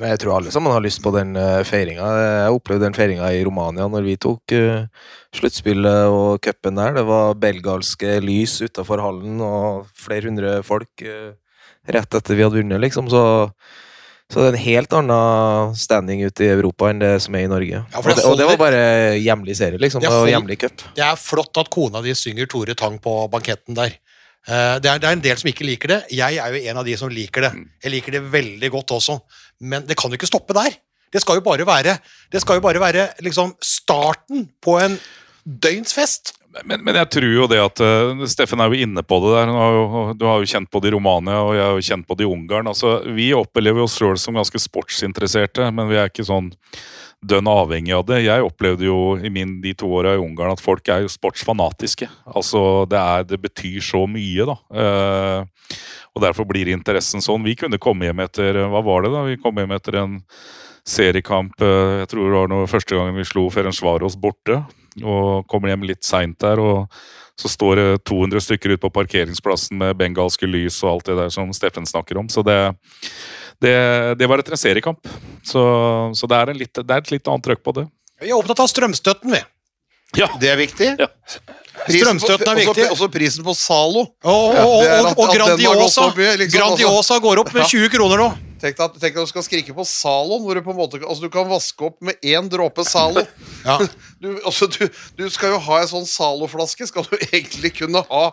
Men 0.00 0.14
Jeg 0.14 0.22
tror 0.22 0.38
alle 0.38 0.52
sammen 0.52 0.72
har 0.72 0.80
lyst 0.80 1.02
på 1.04 1.12
den 1.12 1.34
uh, 1.36 1.60
feiringa. 1.68 2.06
Jeg 2.24 2.54
opplevde 2.56 2.86
den 2.86 2.96
feiringa 2.96 3.28
i 3.36 3.42
Romania 3.44 3.84
når 3.92 4.06
vi 4.06 4.16
tok 4.20 4.54
uh, 4.56 4.88
sluttspillet 5.36 6.08
og 6.08 6.40
cupen 6.44 6.80
der. 6.80 6.96
Det 6.96 7.04
var 7.08 7.36
belgalske 7.36 8.16
lys 8.24 8.56
utafor 8.64 9.02
hallen 9.04 9.42
og 9.44 9.90
flere 9.92 10.30
hundre 10.30 10.56
folk 10.64 11.04
uh, 11.04 11.36
rett 11.90 12.16
etter 12.16 12.36
vi 12.38 12.46
hadde 12.46 12.62
vunnet, 12.62 12.80
liksom. 12.80 13.10
Så, 13.12 13.22
så 14.30 14.40
det 14.40 14.46
er 14.48 14.56
en 14.56 14.64
helt 14.64 14.96
annen 14.96 15.76
standing 15.76 16.24
ute 16.24 16.46
i 16.46 16.52
Europa 16.54 16.88
enn 16.88 17.02
det 17.02 17.14
som 17.26 17.36
er 17.36 17.44
i 17.44 17.50
Norge. 17.52 17.82
Ja, 17.82 18.00
for 18.00 18.14
og, 18.14 18.16
det 18.16 18.28
og 18.30 18.38
det 18.40 18.48
var 18.52 18.60
bare 18.60 18.84
hjemlig 19.20 19.58
serie, 19.60 19.80
liksom. 19.82 20.00
Det 20.00 20.12
Og 20.14 20.30
hjemlig 20.32 20.62
cup. 20.64 20.86
Det 20.96 21.04
er 21.04 21.20
flott 21.20 21.60
at 21.60 21.68
kona 21.72 22.00
di 22.04 22.16
synger 22.16 22.48
Tore 22.48 22.78
Tang 22.78 22.96
på 23.04 23.20
banketten 23.32 23.76
der. 23.76 23.98
Eh, 24.48 24.80
Det 24.80 24.88
er, 24.88 24.98
det 24.98 25.08
er 25.08 25.12
en 25.12 25.24
del 25.24 25.36
som 25.36 25.50
ikke 25.50 25.66
liker 25.68 25.92
det. 25.92 26.00
Jeg 26.16 26.40
er 26.40 26.54
jo 26.54 26.62
en 26.70 26.80
av 26.80 26.86
de 26.86 26.96
som 26.96 27.12
liker 27.12 27.44
det. 27.44 27.52
Jeg 27.84 27.92
liker 27.96 28.16
det 28.16 28.22
veldig 28.32 28.70
godt 28.72 28.94
også. 28.96 29.20
Men 29.60 29.86
det 29.88 29.96
kan 30.00 30.10
jo 30.10 30.18
ikke 30.18 30.30
stoppe 30.30 30.56
der. 30.56 30.76
Det 31.10 31.22
skal 31.22 31.40
jo 31.40 31.44
bare 31.44 31.66
være, 31.66 31.96
jo 32.30 32.60
bare 32.62 32.82
være 32.82 33.08
liksom 33.24 33.56
starten 33.64 34.46
på 34.62 34.78
en 34.78 34.94
døgnsfest. 35.44 36.36
Men, 36.66 36.82
men 36.82 36.96
jeg 36.98 37.10
tror 37.14 37.30
jo 37.30 37.46
det 37.50 37.58
at 37.62 37.82
uh, 37.82 38.22
Steffen 38.30 38.62
er 38.62 38.72
jo 38.72 38.86
inne 38.86 39.02
på 39.06 39.20
det 39.22 39.34
der. 39.36 39.52
Har 39.54 39.76
jo, 39.76 40.04
du 40.18 40.24
har 40.26 40.40
jo 40.42 40.50
kjent 40.50 40.70
på 40.70 40.82
det 40.82 40.90
i 40.90 40.94
Romania, 40.96 41.42
og 41.46 41.54
jeg 41.54 41.66
har 41.66 41.76
jo 41.76 41.86
kjent 41.90 42.08
på 42.08 42.16
det 42.18 42.26
i 42.26 42.30
Ungarn. 42.30 42.70
Altså, 42.70 42.96
vi 43.14 43.30
opplever 43.36 43.84
oss 43.84 43.98
sjøl 43.98 44.18
som 44.18 44.38
ganske 44.38 44.62
sportsinteresserte, 44.62 45.68
men 45.74 45.90
vi 45.90 46.00
er 46.00 46.10
ikke 46.10 46.26
sånn 46.26 46.50
dønn 47.20 47.48
avhengig 47.50 47.94
av 47.94 48.06
det. 48.08 48.22
Jeg 48.24 48.44
opplevde 48.44 48.86
jo 48.88 48.98
i 49.20 49.30
min, 49.32 49.58
de 49.62 49.74
to 49.78 49.90
åra 50.00 50.16
i 50.16 50.22
Ungarn 50.22 50.54
at 50.54 50.62
folk 50.64 50.88
er 50.90 51.04
jo 51.04 51.12
sportsfanatiske. 51.12 52.08
Altså, 52.32 52.62
det, 52.90 52.98
er, 52.98 53.26
det 53.28 53.40
betyr 53.44 53.80
så 53.84 54.06
mye, 54.10 54.48
da. 54.48 54.56
Eh, 54.72 55.80
og 56.16 56.24
derfor 56.24 56.48
blir 56.48 56.70
interessen 56.72 57.22
sånn. 57.22 57.44
Vi 57.46 57.56
kunne 57.58 57.80
komme 57.82 58.08
hjem 58.08 58.24
etter 58.24 58.64
Hva 58.70 58.82
var 58.84 59.04
det, 59.04 59.12
da? 59.14 59.22
Vi 59.28 59.38
kom 59.40 59.58
hjem 59.60 59.76
etter 59.76 60.00
en 60.00 60.18
seriekamp 60.88 61.60
eh, 61.62 62.00
Jeg 62.02 62.10
tror 62.10 62.26
det 62.26 62.38
var 62.38 62.50
noe, 62.50 62.70
første 62.70 62.96
gangen 62.96 63.18
vi 63.18 63.26
slo 63.28 63.46
Ferencvaros 63.52 64.18
borte. 64.20 64.62
Og 65.00 65.46
kommer 65.50 65.70
hjem 65.70 65.86
litt 65.86 66.02
seint 66.02 66.40
der, 66.42 66.58
og 66.58 66.90
så 67.38 67.48
står 67.48 67.78
det 67.78 67.86
200 68.10 68.42
stykker 68.42 68.74
ute 68.74 68.82
på 68.82 68.90
parkeringsplassen 68.92 69.78
med 69.80 69.94
bengalske 69.96 70.48
lys 70.50 70.80
og 70.82 70.90
alt 70.90 71.06
det 71.08 71.16
der 71.22 71.30
som 71.32 71.52
Steffen 71.56 71.86
snakker 71.88 72.18
om. 72.20 72.28
Så 72.28 72.42
det, 72.44 72.58
det, 73.62 73.76
det 74.20 74.28
var 74.28 74.42
etter 74.42 74.56
en 74.56 74.60
seriekamp. 74.60 75.08
Så, 75.46 75.62
så 76.18 76.28
det, 76.28 76.40
er 76.40 76.58
litt, 76.58 76.74
det 76.74 76.90
er 76.90 77.00
et 77.04 77.14
litt 77.14 77.30
annet 77.30 77.46
trøkk 77.46 77.62
på 77.64 77.76
det. 77.78 77.86
Vi 78.20 78.28
er 78.28 78.36
opptatt 78.36 78.60
av 78.60 78.68
strømstøtten, 78.68 79.32
vi. 79.32 79.40
Det 80.12 80.50
er 80.50 80.56
viktig. 80.58 80.90
Ja. 80.98 81.08
Strømstøtten 81.86 82.50
er 82.52 82.58
viktig. 82.60 82.84
Også 82.92 83.08
prisen 83.12 83.44
på 83.46 83.54
Zalo. 83.56 84.06
Og, 84.24 84.30
og, 84.30 84.54
Ja, 84.84 85.00
og, 85.00 85.16
og, 85.16 85.34
Grandiosa 85.34 86.10
liksom, 86.12 86.58
Grandiosa 86.58 87.18
går 87.22 87.40
opp 87.44 87.52
med 87.56 87.66
20 87.70 87.88
kroner 87.94 88.20
nå. 88.24 88.30
Tenk 88.60 88.76
deg, 88.76 88.84
at- 88.84 88.96
tenk 89.00 89.14
deg 89.14 89.22
at 89.22 89.24
du 89.24 89.30
skal 89.30 89.44
skrike 89.46 89.72
på 89.72 89.84
Zaloen, 89.88 90.42
hvor 90.44 90.54
du 90.54 90.60
på 90.60 90.74
en 90.74 90.76
måte 90.76 90.98
Altså, 91.00 91.22
du 91.24 91.30
kan 91.32 91.46
vaske 91.48 91.80
opp 91.86 91.96
med 92.04 92.18
én 92.20 92.48
dråpe 92.52 92.84
Zalo. 92.84 93.22
Ja. 93.64 93.78
Du, 94.20 94.34
altså, 94.44 94.66
du, 94.68 94.82
du 95.16 95.30
skal 95.32 95.54
jo 95.54 95.58
ha 95.64 95.78
en 95.80 95.88
sånn 95.88 96.04
Zalo-flaske, 96.04 96.84
skal 96.90 97.06
du 97.08 97.14
egentlig 97.30 97.70
kunne 97.78 98.02
ha 98.10 98.24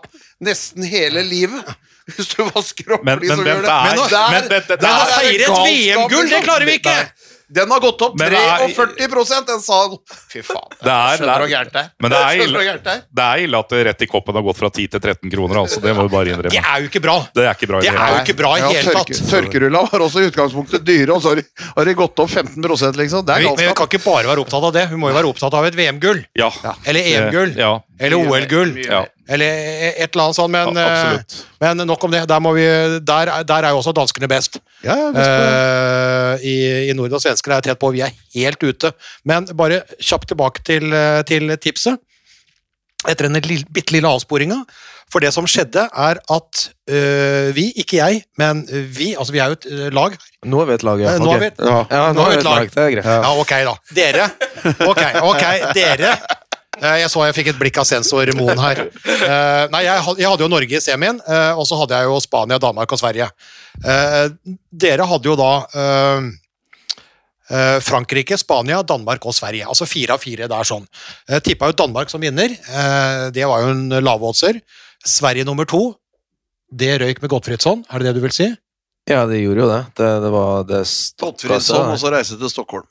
nesten 0.43 0.83
hele 0.83 1.23
livet. 1.23 1.63
Hvis 2.11 2.27
du 2.33 2.43
vasker 2.43 2.97
opp 2.97 3.05
Men- 3.07 3.19
de 3.23 3.27
som 3.31 3.39
gjør 3.39 3.63
det 3.63 3.71
Men, 3.71 3.87
men- 3.87 3.95
men, 3.95 4.11
men 4.11 4.31
men, 4.33 4.49
det- 4.51 4.67
men, 4.67 4.77
Men 4.83 4.91
å 4.91 4.99
det 4.99 5.15
feire 5.15 5.31
et 5.31 5.47
galskap, 5.47 5.67
VM-gull, 5.71 6.29
det 6.29 6.43
klarer 6.43 6.65
vi 6.65 6.65
ikke! 6.65 6.65
Den 6.65 6.65
har 6.65 6.65
gått 6.65 6.65
opp 6.65 6.65
Men 6.65 6.65
det 6.65 6.65
43 6.65 6.65
den 6.65 6.65
Zalo. 6.65 6.65
Fy 6.65 6.65
faen. 6.65 6.65
Det 6.65 6.65
er- 6.65 6.65
Skjønner 6.65 6.65
du 6.65 6.65
hvor 6.67 6.75
gærent 6.77 6.91
det 6.91 6.95
er? 6.97 7.07
Men 7.07 7.36
det 12.07 12.17
er 12.17 12.37
Skjønner 12.37 12.43
du 12.43 12.43
ille. 12.43 12.57
hvor 12.57 12.65
gærent 12.67 12.83
det 12.83 12.93
er? 12.93 13.01
Det 13.19 13.23
er 13.27 13.43
ille 13.45 13.57
at 13.63 13.71
rett 13.87 14.01
i 14.03 14.07
koppen 14.11 14.35
har 14.35 14.43
gått 14.43 14.57
fra 14.59 14.69
10 14.69 14.87
til 14.91 14.99
13 14.99 15.31
kroner. 15.31 15.55
altså. 15.63 15.79
Det 15.81 15.95
må 15.95 16.03
vi 16.07 16.11
bare 16.15 16.25
Det 16.25 16.33
innrømme. 16.35 16.63
er 16.75 16.81
jo 16.83 16.89
ikke 16.91 17.01
bra. 17.07 17.15
Det 17.33 17.45
er 17.47 17.53
ikke 17.55 17.69
bra. 17.71 17.77
i 17.79 17.81
Det 17.81 17.91
det 17.91 17.97
hele 17.97 18.07
er 18.07 18.17
tatt. 18.17 18.27
ikke 18.27 18.37
bra 18.41 18.51
i 18.51 18.59
Ja, 18.59 18.67
hele 18.67 18.91
tørke, 18.91 19.15
tatt. 19.15 19.31
Tørkerulla 19.31 19.81
var 19.91 19.99
også 20.07 20.19
i 20.23 20.27
utgangspunktet 20.31 20.83
dyre, 20.85 21.11
og 21.15 21.21
så 21.23 21.35
har 21.77 21.85
de, 21.85 21.93
gått 21.93 22.19
opp 22.19 22.29
15 22.29 22.61
liksom. 22.97 23.25
Det 23.25 23.33
er 23.35 23.39
Vi, 23.39 23.45
men 23.47 23.67
vi 23.67 23.73
kan 23.73 23.87
ikke 23.87 24.03
bare 24.03 24.27
være 24.27 24.43
opptatt 24.43 24.63
av 24.63 24.73
det. 24.73 24.87
Hun 24.89 24.99
må 24.99 25.09
jo 25.09 25.15
være 25.15 25.29
opptatt 25.31 25.53
av 25.53 25.65
et 25.65 25.75
VM-gull. 25.75 26.25
Ja. 26.35 26.51
Eller 26.85 26.99
EM-gull. 27.01 27.55
Ja. 27.55 27.79
Eller 27.99 28.17
OL-gull. 28.17 28.75
Ja. 28.83 29.05
Eller 29.27 29.91
et 29.91 30.09
eller 30.15 30.23
annet 30.23 30.37
sånt. 30.37 30.51
Men, 30.53 30.75
Ja, 30.77 31.13
eh, 31.13 31.37
men 31.61 31.85
nok 31.87 32.03
om 32.07 32.11
det. 32.13 32.23
Der, 32.29 32.39
må 32.39 32.53
vi, 32.55 32.65
der, 33.03 33.31
er- 33.33 33.43
der 33.43 33.67
er 33.67 33.75
jo 33.75 33.81
også 33.81 33.93
danskene 33.97 34.27
best. 34.31 34.59
Ja, 34.85 34.95
ja. 34.95 35.11
Eh, 35.13 36.45
i, 36.47 36.55
I 36.89 36.93
Norden 36.97 37.17
og 37.19 37.23
svensker 37.23 37.51
er 37.57 37.61
tett 37.65 37.79
på. 37.81 37.91
Vi 37.95 38.01
er 38.05 38.13
helt 38.35 38.63
ute. 38.63 38.91
Men 39.27 39.47
bare 39.57 39.81
kjapt 39.99 40.29
tilbake 40.31 40.63
til, 40.67 40.91
eh, 40.93 41.21
til 41.27 41.51
tipset. 41.57 41.99
Etter 43.07 43.27
den 43.29 43.39
bitte 43.71 43.93
lille 43.93 44.09
avsporinga. 44.09 44.63
For 45.07 45.23
det 45.23 45.29
som 45.31 45.45
skjedde, 45.47 45.85
er 45.87 46.17
at 46.35 46.63
eh, 46.91 47.53
vi, 47.55 47.69
ikke 47.79 47.95
jeg, 48.01 48.23
men 48.41 48.65
vi, 48.67 49.13
altså 49.15 49.31
vi 49.31 49.39
er 49.39 49.53
jo 49.53 49.55
et 49.55 49.93
lag. 49.95 50.17
Nå 50.43 50.59
er 50.61 50.67
vi 50.67 50.73
et 50.75 50.83
lag, 50.83 50.99
ja. 50.99 51.13
Nå 51.21 51.31
er 51.37 51.39
vi 51.45 51.51
ja. 51.63 51.77
Ja, 51.87 52.01
nå 52.11 52.17
nå 52.17 52.25
er 52.25 52.33
vi 52.33 52.39
et 52.41 52.43
lag. 52.47 52.67
Det 52.73 52.83
er 52.83 52.91
greit. 52.97 53.07
Ja, 53.07 53.31
ok, 53.39 53.53
da. 53.69 53.75
Dere. 53.95 54.25
Ok, 54.83 54.99
ok, 55.29 55.45
dere. 55.77 56.11
Eh, 56.81 56.97
Jeg 57.01 57.09
så 57.09 57.23
jeg 57.25 57.35
fikk 57.37 57.47
et 57.53 57.59
blikk 57.59 57.77
av 57.81 57.87
sensor 57.89 58.29
Moen 58.37 58.59
her. 58.61 58.83
Eh, 58.87 59.63
Nei, 59.73 59.83
jeg 59.87 60.03
hadde 60.29 60.43
jo 60.45 60.49
Norge 60.51 60.77
i 60.77 60.81
semien, 60.83 61.19
eh, 61.27 61.53
og 61.57 61.65
så 61.69 61.79
hadde 61.81 61.97
jeg 61.97 62.09
jo 62.09 62.19
Spania, 62.23 62.59
Danmark 62.61 62.91
og 62.93 62.99
Sverige. 63.01 63.29
Eh, 63.83 64.27
Dere 64.71 65.07
hadde 65.09 65.29
jo 65.31 65.35
da 65.39 65.51
eh, 65.73 66.27
eh, 67.49 67.77
Frankrike, 67.81 68.37
Spania, 68.37 68.83
Danmark 68.83 69.25
og 69.25 69.33
Sverige. 69.37 69.65
Altså 69.65 69.87
fire 69.89 70.17
av 70.17 70.21
fire 70.23 70.47
der 70.51 70.67
sånn. 70.69 70.85
Jeg 71.29 71.43
tippa 71.49 71.71
jo 71.71 71.77
Danmark 71.85 72.13
som 72.13 72.21
vinner. 72.21 72.53
Eh, 72.53 73.29
Det 73.33 73.45
var 73.49 73.65
jo 73.65 73.73
en 73.73 73.89
lavoddser. 74.03 74.61
Sverige 75.05 75.45
nummer 75.47 75.65
to. 75.65 75.95
Det 76.67 76.97
røyk 76.99 77.21
med 77.23 77.29
Gottfriedsson, 77.31 77.85
er 77.89 77.99
det 78.03 78.09
det 78.09 78.15
du 78.17 78.25
vil 78.25 78.33
si? 78.35 78.47
Ja, 79.07 79.21
det 79.25 79.37
gjorde 79.39 79.61
jo 79.63 79.67
det. 79.71 79.81
Det, 79.95 80.07
det 80.25 80.31
var 80.33 80.63
det 80.67 80.81
Gottfriedsson 81.21 81.93
og 81.93 81.99
så 82.01 82.11
reise 82.11 82.35
til 82.37 82.49
Stockholm. 82.51 82.83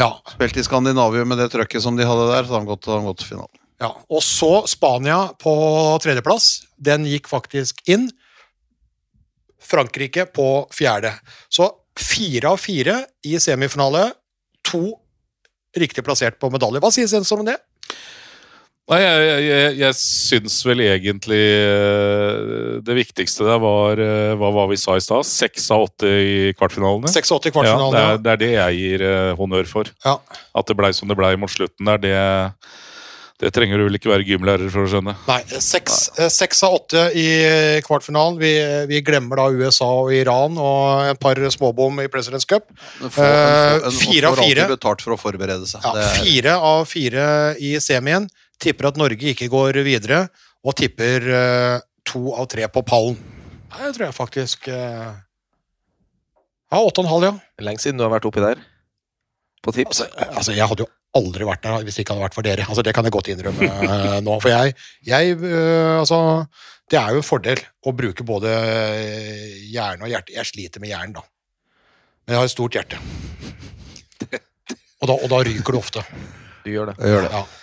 Ja. 0.00 0.10
Spilte 0.32 0.62
i 0.62 0.64
Skandinavia 0.64 1.26
med 1.28 1.40
det 1.40 1.50
trøkket 1.52 1.84
som 1.84 1.98
de 1.98 2.06
hadde 2.08 2.30
der, 2.30 2.46
så 2.46 2.56
har 2.56 2.62
han 2.62 2.70
gått, 2.70 2.88
han 2.88 3.08
gått 3.08 3.20
til 3.22 3.34
finalen. 3.34 3.56
Ja, 3.80 3.94
og 4.12 4.22
så 4.24 4.66
Spania 4.68 5.18
på 5.40 5.52
tredjeplass. 6.04 6.66
Den 6.76 7.06
gikk 7.08 7.30
faktisk 7.30 7.80
inn. 7.88 8.10
Frankrike 9.60 10.26
på 10.28 10.48
fjerde. 10.74 11.14
Så 11.52 11.68
fire 12.00 12.52
av 12.52 12.60
fire 12.60 12.96
i 13.24 13.36
semifinale. 13.40 14.10
To 14.68 14.84
riktig 15.76 16.04
plassert 16.04 16.40
på 16.40 16.50
medalje. 16.52 16.82
Hva 16.82 16.92
sier 16.92 17.08
sensor 17.08 17.40
om 17.40 17.48
det? 17.48 17.56
Nei, 18.90 18.98
jeg, 19.04 19.22
jeg, 19.22 19.42
jeg, 19.46 19.74
jeg 19.84 19.96
syns 20.00 20.56
vel 20.66 20.80
egentlig 20.82 21.38
eh, 21.38 22.80
det 22.82 22.96
viktigste 22.98 23.46
der 23.46 23.60
var 23.62 24.00
eh, 24.02 24.32
Hva 24.40 24.50
var 24.56 24.66
vi 24.72 24.78
sa 24.80 24.96
i 24.98 25.04
stad? 25.04 25.22
Seks 25.28 25.68
av 25.70 25.86
åtte 25.86 26.10
i 26.10 26.36
kvartfinalene? 26.58 27.06
86 27.06 27.30
i 27.30 27.34
Ja, 27.36 27.38
det, 27.44 27.52
kvartfinalen. 27.54 27.98
er, 28.00 28.18
det 28.24 28.32
er 28.34 28.40
det 28.42 28.52
jeg 28.56 28.80
gir 28.80 29.04
eh, 29.06 29.32
honnør 29.38 29.70
for. 29.70 29.90
Ja. 30.02 30.16
At 30.58 30.66
det 30.70 30.78
blei 30.80 30.90
som 30.96 31.10
det 31.10 31.18
blei 31.20 31.36
mot 31.38 31.52
slutten 31.52 31.86
der, 31.86 32.02
det, 32.02 32.16
det 33.44 33.52
trenger 33.54 33.78
du 33.78 33.86
vel 33.86 34.00
ikke 34.00 34.10
være 34.10 34.26
gymlærer 34.26 34.74
for 34.74 34.82
å 34.88 34.90
skjønne. 34.90 35.14
Nei, 35.30 35.38
seks, 35.62 36.00
seks 36.34 36.66
av 36.66 36.80
åtte 36.80 37.06
i 37.14 37.28
kvartfinalen. 37.86 38.42
Vi, 38.42 38.52
vi 38.90 39.00
glemmer 39.06 39.38
da 39.38 39.46
USA 39.54 39.88
og 40.02 40.10
Iran 40.18 40.58
og 40.58 41.06
et 41.14 41.22
par 41.22 41.38
småbom 41.54 42.02
i 42.02 42.10
Presidents 42.10 42.48
Cup. 42.50 42.66
Fire 43.06 44.34
av 44.34 44.42
fire. 44.42 44.66
betalt 44.74 45.06
for 45.06 45.14
å 45.14 45.20
forberede 45.20 45.70
seg. 45.70 45.86
Ja, 45.86 46.10
fire 46.18 46.58
av 46.74 46.84
fire 46.90 47.26
i 47.62 47.76
semien. 47.78 48.26
Tipper 48.60 48.90
at 48.90 48.98
Norge 49.00 49.32
ikke 49.32 49.48
går 49.52 49.80
videre, 49.86 50.26
og 50.66 50.76
tipper 50.76 51.26
eh, 51.32 51.76
to 52.08 52.34
av 52.36 52.48
tre 52.52 52.66
på 52.68 52.82
pallen. 52.86 53.16
Nei, 53.70 53.86
Det 53.86 53.94
tror 53.96 54.06
jeg 54.08 54.16
faktisk 54.16 54.68
eh, 54.68 55.10
Ja, 56.70 56.80
åtte 56.80 57.00
og 57.00 57.06
en 57.06 57.12
halv, 57.12 57.26
ja. 57.28 57.64
Lenge 57.64 57.82
siden 57.82 58.00
du 58.00 58.04
har 58.04 58.12
vært 58.12 58.26
oppi 58.28 58.42
der. 58.42 58.60
På 59.64 59.72
tips. 59.76 60.02
Altså, 60.02 60.26
altså, 60.30 60.56
jeg 60.56 60.68
hadde 60.70 60.84
jo 60.84 60.90
aldri 61.18 61.46
vært 61.48 61.64
der 61.64 61.84
hvis 61.84 61.96
det 61.98 62.04
ikke 62.04 62.14
hadde 62.14 62.26
vært 62.28 62.36
for 62.36 62.46
dere. 62.46 62.66
Altså, 62.68 62.84
det 62.86 62.94
kan 62.96 63.06
jeg 63.06 63.14
godt 63.14 63.30
innrømme 63.32 63.66
eh, 63.70 64.18
nå. 64.26 64.36
For 64.42 64.52
jeg, 64.52 64.76
jeg 65.06 65.36
eh, 65.38 65.96
Altså, 65.98 66.20
det 66.90 66.98
er 67.00 67.14
jo 67.14 67.22
en 67.22 67.26
fordel 67.26 67.62
å 67.86 67.94
bruke 67.96 68.26
både 68.26 68.50
eh, 68.50 69.58
hjerne 69.70 70.06
og 70.06 70.12
hjerte. 70.12 70.34
Jeg 70.36 70.50
sliter 70.50 70.82
med 70.82 70.92
hjernen, 70.92 71.16
da. 71.18 71.24
Men 72.26 72.36
jeg 72.36 72.42
har 72.42 72.50
et 72.50 72.54
stort 72.54 72.76
hjerte. 72.78 73.00
Og 75.00 75.08
da, 75.08 75.14
og 75.16 75.30
da 75.32 75.36
ryker 75.40 75.72
det 75.72 75.78
ofte. 75.78 76.00
Du 76.60 76.66
gjør 76.68 76.90
det. 76.90 76.94
gjør 77.00 77.22
det. 77.24 77.30
Ja. 77.32 77.59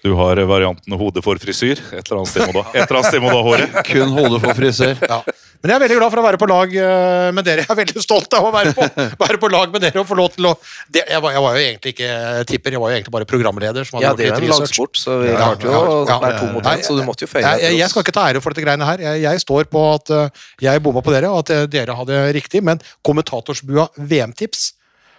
Du 0.00 0.14
har 0.16 0.40
varianten 0.48 0.96
hode 0.96 1.20
for 1.24 1.36
frisyr. 1.42 1.76
Et 1.92 2.00
eller 2.00 2.22
annet 2.22 2.30
sted 2.32 2.46
må 2.48 2.54
du, 2.56 3.36
ha- 3.36 3.44
håret. 3.44 3.74
Kun 3.90 4.14
hodet 4.16 4.40
for 4.46 4.56
frisør. 4.56 4.96
Ja. 5.04 5.20
Men 5.60 5.74
jeg 5.74 5.76
er 5.76 5.82
veldig 5.82 5.96
glad 5.98 6.12
for 6.14 6.20
å 6.22 6.24
være 6.24 6.38
på 6.40 6.46
lag 6.48 6.70
eh, 6.72 7.26
med 7.36 7.44
dere. 7.44 7.66
Jeg 7.66 7.74
er 7.74 7.78
veldig 7.82 8.00
stolt 8.00 8.32
av 8.38 8.46
å 8.48 8.52
være 8.54 8.70
på, 8.72 8.86
være 9.20 9.40
på 9.42 9.50
lag 9.52 9.74
med 9.74 9.82
dere 9.84 10.00
og 10.00 10.06
få 10.08 10.16
lov 10.16 10.30
til 10.32 10.46
å 10.48 10.54
det, 10.88 11.02
jeg, 11.04 11.20
var, 11.20 11.34
jeg 11.36 11.42
var 11.44 11.58
jo 11.58 11.64
egentlig 11.66 11.92
ikke 11.92 12.08
tipper, 12.48 12.76
jeg 12.78 12.80
var 12.80 12.94
jo 12.94 12.96
egentlig 12.96 13.14
bare 13.18 13.28
programleder. 13.28 13.84
som 13.84 13.98
hadde 13.98 14.06
Ja, 14.08 14.14
gjort 14.14 14.22
er 14.24 14.24
litt 14.24 14.38
en 14.38 14.46
research. 14.48 14.72
lagsport, 14.80 15.02
så 15.02 15.18
vi 15.20 15.28
Ja, 15.28 15.36
klarte 15.36 15.68
jo 15.68 15.74
ja, 16.08 16.16
ja. 16.16 16.32
to 16.40 16.48
mot 16.54 16.70
én, 16.72 16.80
så 16.88 16.96
du 16.96 17.04
måtte 17.04 17.26
jo 17.28 17.32
feire 17.34 17.52
Jeg, 17.58 17.66
jeg, 17.66 17.78
jeg 17.82 17.92
skal 17.92 18.06
ikke 18.06 18.16
ta 18.16 18.24
ære 18.32 18.40
for 18.40 18.56
dette 18.56 18.64
greiene 18.64 18.88
her. 18.88 19.04
Jeg, 19.04 19.20
jeg 19.26 19.44
står 19.44 19.68
på 19.76 19.84
at 19.98 20.14
eh, 20.16 20.44
jeg 20.64 20.80
bomma 20.88 21.04
på 21.04 21.12
dere, 21.12 21.28
og 21.28 21.42
at 21.44 21.52
eh, 21.58 21.66
dere 21.76 21.98
hadde 22.00 22.22
riktig. 22.40 22.64
Men 22.64 22.80
kommentatorsbua 23.04 23.90
VM-tips 24.00 24.70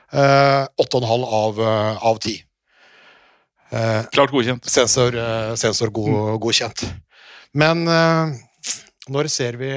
eh, 0.09 0.65
8,5 0.81 1.29
av, 1.45 1.61
av 2.01 2.17
10. 2.17 2.41
Eh, 3.71 4.03
Klart 4.11 4.31
godkjent. 4.31 4.65
sensor, 4.67 5.15
eh, 5.15 5.53
sensor 5.55 5.89
god, 5.95 6.39
godkjent. 6.43 6.83
Men 7.53 7.87
eh, 7.87 8.33
når 9.11 9.29
ser 9.31 9.57
vi 9.59 9.71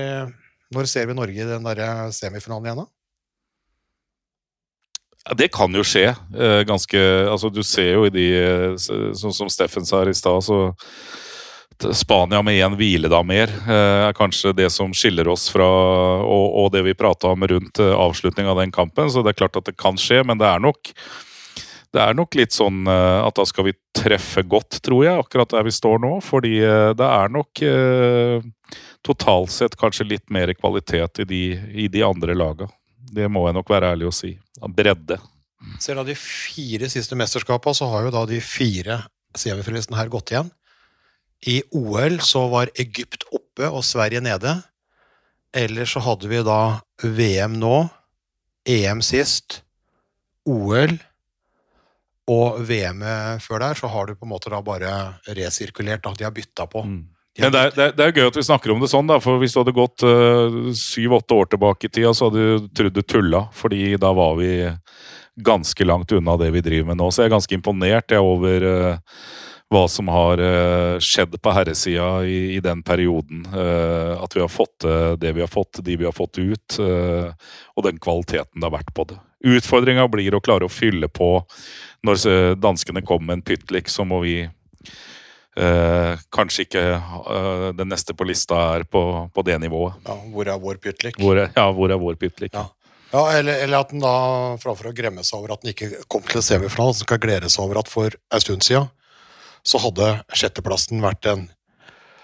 når 0.75 0.89
ser 0.91 1.07
vi 1.07 1.15
Norge 1.15 1.39
i 1.39 1.47
den 1.47 1.63
der 1.63 2.11
semifinalen 2.11 2.67
igjen, 2.67 2.83
da? 2.83 2.87
Det 5.39 5.49
kan 5.55 5.73
jo 5.73 5.85
skje. 5.87 6.09
eh, 6.35 6.63
ganske, 6.69 6.99
altså 7.31 7.49
Du 7.53 7.63
ser 7.63 7.95
jo 7.95 8.05
i 8.05 8.11
de 8.13 8.27
Sånn 8.77 9.33
som 9.33 9.49
Steffen 9.49 9.87
sa 9.87 10.03
her 10.03 10.11
i 10.11 10.15
stad, 10.17 10.43
så 10.45 10.75
Spania 11.93 12.43
med 12.43 12.55
én 12.55 12.75
hviledag 12.79 13.25
mer 13.27 13.51
eh, 13.51 14.09
er 14.09 14.13
kanskje 14.15 14.53
det 14.55 14.71
som 14.71 14.93
skiller 14.95 15.27
oss 15.29 15.49
fra 15.51 15.67
og, 15.67 16.47
og 16.63 16.73
det 16.73 16.85
vi 16.87 16.95
prata 16.95 17.33
om 17.35 17.43
rundt 17.51 17.81
avslutning 17.81 18.47
av 18.47 18.61
den 18.61 18.71
kampen. 18.73 19.11
Så 19.11 19.23
det 19.23 19.35
er 19.35 19.41
klart 19.43 19.57
at 19.59 19.67
det 19.67 19.77
kan 19.77 19.99
skje, 19.99 20.23
men 20.25 20.39
det 20.39 20.47
er 20.47 20.63
nok 20.63 20.93
det 21.95 22.03
er 22.03 22.17
nok 22.19 22.35
litt 22.35 22.55
sånn 22.55 22.89
eh, 22.91 23.21
at 23.23 23.37
da 23.39 23.45
skal 23.47 23.69
vi 23.69 23.77
treffe 23.95 24.43
godt, 24.43 24.81
tror 24.85 25.05
jeg, 25.07 25.21
akkurat 25.21 25.53
der 25.55 25.67
vi 25.67 25.75
står 25.75 26.01
nå. 26.03 26.17
Fordi 26.25 26.57
eh, 26.59 26.91
det 26.99 27.07
er 27.07 27.31
nok 27.33 27.63
eh, 27.63 28.49
totalt 29.07 29.55
sett 29.55 29.79
kanskje 29.79 30.09
litt 30.11 30.27
mer 30.35 30.51
kvalitet 30.59 31.23
i 31.23 31.29
de, 31.31 31.45
i 31.85 31.87
de 31.93 32.03
andre 32.07 32.35
laga. 32.35 32.69
Det 33.15 33.29
må 33.31 33.47
jeg 33.47 33.59
nok 33.61 33.71
være 33.71 33.95
ærlig 33.95 34.11
å 34.11 34.17
si. 34.17 34.33
Bredde. 34.75 35.21
Ser 35.81 36.01
av 36.01 36.09
de 36.09 36.17
fire 36.19 36.91
siste 36.93 37.17
mesterskapene, 37.19 37.79
så 37.79 37.89
har 37.93 38.09
jo 38.09 38.15
da 38.15 38.25
de 38.29 38.43
fire 38.43 39.05
semifinalistene 39.39 40.01
her 40.01 40.11
gått 40.13 40.35
igjen. 40.35 40.51
I 41.47 41.61
OL 41.77 42.19
så 42.25 42.47
var 42.51 42.73
Egypt 42.81 43.27
oppe 43.31 43.69
og 43.71 43.85
Sverige 43.87 44.23
nede. 44.25 44.59
Ellers 45.55 45.95
så 45.95 46.03
hadde 46.03 46.27
vi 46.31 46.43
da 46.43 46.81
VM 47.05 47.55
nå, 47.61 47.85
EM 48.67 49.03
sist, 49.05 49.61
OL 50.49 50.97
og 52.31 52.61
VM-et 52.65 53.43
før 53.45 53.61
der, 53.67 53.79
så 53.79 53.91
har 53.93 54.07
du 54.09 54.15
på 54.17 54.25
en 54.25 54.33
måte 54.33 54.53
da 54.53 54.63
bare 54.65 54.93
resirkulert. 55.37 56.05
da, 56.07 56.15
De 56.17 56.25
har 56.25 56.33
bytta 56.35 56.67
på. 56.71 56.85
Mm. 56.89 57.03
De 57.35 57.43
har 57.43 57.51
Men 57.51 57.53
det 57.53 57.65
er, 57.65 57.75
det, 57.75 57.85
er, 57.85 57.97
det 57.99 58.05
er 58.05 58.21
gøy 58.21 58.29
at 58.31 58.39
vi 58.39 58.47
snakker 58.47 58.73
om 58.73 58.81
det 58.81 58.93
sånn, 58.93 59.11
da, 59.11 59.19
for 59.21 59.43
hvis 59.43 59.57
du 59.57 59.61
hadde 59.61 59.75
gått 59.77 60.05
syv-åtte 60.79 61.37
år 61.37 61.51
tilbake 61.53 61.89
i 61.89 61.93
tida, 61.93 62.15
så 62.15 62.31
hadde 62.31 62.45
du 62.45 62.69
trodd 62.73 62.95
du 62.95 63.03
tulla, 63.03 63.47
fordi 63.53 63.97
da 64.01 64.15
var 64.17 64.39
vi 64.39 64.55
ganske 65.37 65.85
langt 65.85 66.13
unna 66.13 66.37
det 66.37 66.51
vi 66.51 66.61
driver 66.61 66.87
med 66.93 67.01
nå. 67.01 67.11
Så 67.11 67.23
jeg 67.23 67.31
er 67.31 67.35
ganske 67.35 67.57
imponert 67.57 68.15
jeg, 68.15 68.23
over 68.23 68.67
uh, 68.69 69.19
hva 69.73 69.85
som 69.91 70.11
har 70.13 70.41
uh, 70.41 71.03
skjedd 71.03 71.37
på 71.43 71.55
herresida 71.57 72.09
i, 72.29 72.57
i 72.57 72.61
den 72.65 72.85
perioden. 72.87 73.45
Uh, 73.51 74.23
at 74.23 74.37
vi 74.37 74.45
har 74.45 74.53
fått 74.53 74.77
til 74.85 75.19
det 75.21 75.35
vi 75.37 75.43
har 75.45 75.51
fått, 75.51 75.83
de 75.85 75.99
vi 75.99 76.07
har 76.07 76.15
fått 76.15 76.39
ut, 76.39 76.79
eh, 76.83 77.31
og 77.75 77.87
den 77.87 77.99
kvaliteten 78.03 78.61
det 78.61 78.67
har 78.67 78.75
vært 78.75 78.93
på 78.95 79.07
det. 79.11 79.19
Utfordringa 79.45 80.07
blir 80.09 80.35
å 80.37 80.43
klare 80.45 80.65
å 80.67 80.73
fylle 80.73 81.11
på 81.13 81.37
når 82.05 82.57
danskene 82.61 83.05
kommer 83.05 83.33
med 83.33 83.39
en 83.39 83.47
pyttlik, 83.49 83.91
så 83.93 84.05
må 84.09 84.23
vi 84.25 84.39
Eh, 85.55 86.19
kanskje 86.35 86.65
ikke 86.67 86.81
eh, 86.83 87.69
den 87.79 87.87
neste 87.93 88.15
på 88.19 88.27
lista 88.27 88.57
er 88.75 88.83
på, 88.91 89.01
på 89.31 89.43
det 89.47 89.55
nivået. 89.63 90.01
Ja, 90.03 90.17
hvor 90.35 90.49
er 90.51 90.59
vår 90.59 90.81
pytlik? 90.83 91.21
Hvor 91.23 91.39
er, 91.39 91.53
ja, 91.55 91.69
hvor 91.71 91.93
er 91.95 92.01
vår 92.03 92.19
pyttlik? 92.19 92.51
Ja. 92.57 92.67
Ja, 93.15 93.21
eller, 93.39 93.61
eller 93.63 93.85
at 93.85 93.93
den 93.93 94.03
da, 94.03 94.15
framfor 94.59 94.91
å 94.91 94.95
gremme 94.97 95.23
seg 95.23 95.39
over 95.39 95.55
at 95.55 95.63
den 95.63 95.71
ikke 95.71 96.01
kom 96.11 96.25
til 96.27 96.43
semifinalen, 96.43 96.97
så 96.99 97.07
skal 97.07 97.21
glede 97.23 97.51
seg 97.53 97.63
over 97.63 97.79
at 97.85 97.91
for 97.93 98.11
en 98.11 98.43
stund 98.43 98.67
siden 98.67 98.89
så 99.65 99.79
hadde 99.85 100.09
sjetteplassen 100.35 101.05
vært 101.05 101.29
en 101.31 101.45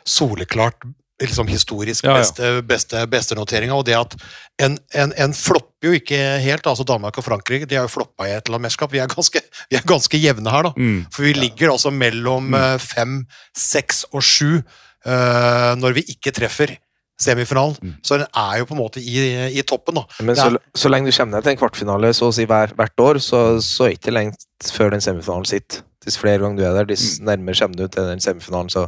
soleklart 0.02 0.82
liksom 1.28 1.50
historisk 1.50 2.04
Ja, 2.04 2.14
ja. 2.14 2.18
beste, 2.22 2.50
beste, 2.66 3.04
beste 3.10 3.38
noteringa. 3.38 3.76
Og 3.76 3.86
det 3.88 3.96
at 3.98 4.16
en, 4.62 4.78
en, 4.96 5.14
en 5.16 5.34
flopper 5.36 5.90
jo 5.90 5.96
ikke 5.96 6.18
helt, 6.44 6.66
altså 6.66 6.86
Danmark 6.88 7.18
og 7.20 7.26
Frankrike, 7.26 7.68
de 7.68 7.78
har 7.78 7.88
jo 7.88 7.94
floppa 7.94 8.28
i 8.28 8.34
et 8.34 8.44
eller 8.44 8.58
annet 8.58 8.68
mesterskap. 8.68 8.92
Vi 8.92 9.02
er 9.02 9.10
ganske, 9.10 9.42
vi 9.70 9.78
er 9.80 9.88
ganske 9.88 10.20
jevne 10.20 10.52
her, 10.52 10.68
da. 10.70 10.74
Mm. 10.76 11.00
For 11.12 11.26
vi 11.28 11.34
ligger 11.38 11.74
altså 11.74 11.92
mellom 11.94 12.52
mm. 12.54 12.78
fem, 12.84 13.18
seks 13.56 14.04
og 14.12 14.24
sju 14.24 14.60
uh, 14.60 15.72
når 15.80 16.00
vi 16.00 16.06
ikke 16.14 16.34
treffer 16.36 16.76
semifinalen. 17.20 17.76
Mm. 17.82 17.94
Så 18.04 18.16
den 18.20 18.26
er 18.32 18.58
jo 18.60 18.68
på 18.68 18.76
en 18.76 18.80
måte 18.80 19.02
i, 19.02 19.20
i 19.52 19.62
toppen, 19.68 20.00
da. 20.00 20.06
Men 20.24 20.38
så, 20.38 20.54
så 20.74 20.88
lenge 20.92 21.10
du 21.10 21.16
kommer 21.16 21.36
ned 21.36 21.44
til 21.44 21.54
en 21.54 21.60
kvartfinale 21.60 22.14
så 22.16 22.30
å 22.30 22.34
si 22.34 22.48
hver, 22.48 22.72
hvert 22.78 23.04
år, 23.04 23.20
så, 23.24 23.42
så 23.64 23.86
er 23.86 23.94
det 23.94 24.00
ikke 24.00 24.16
lenge 24.16 24.72
før 24.72 24.94
den 24.94 25.04
semifinalen 25.04 25.48
sitter. 25.48 25.84
Dess 26.00 26.16
flere 26.16 26.40
ganger 26.40 26.56
du 26.56 26.62
er 26.64 26.76
der, 26.78 26.86
dess 26.88 27.18
nærmere 27.20 27.58
kommer 27.60 27.76
du 27.76 27.84
til 27.92 28.06
den 28.08 28.22
semifinalen. 28.24 28.70
Så 28.72 28.86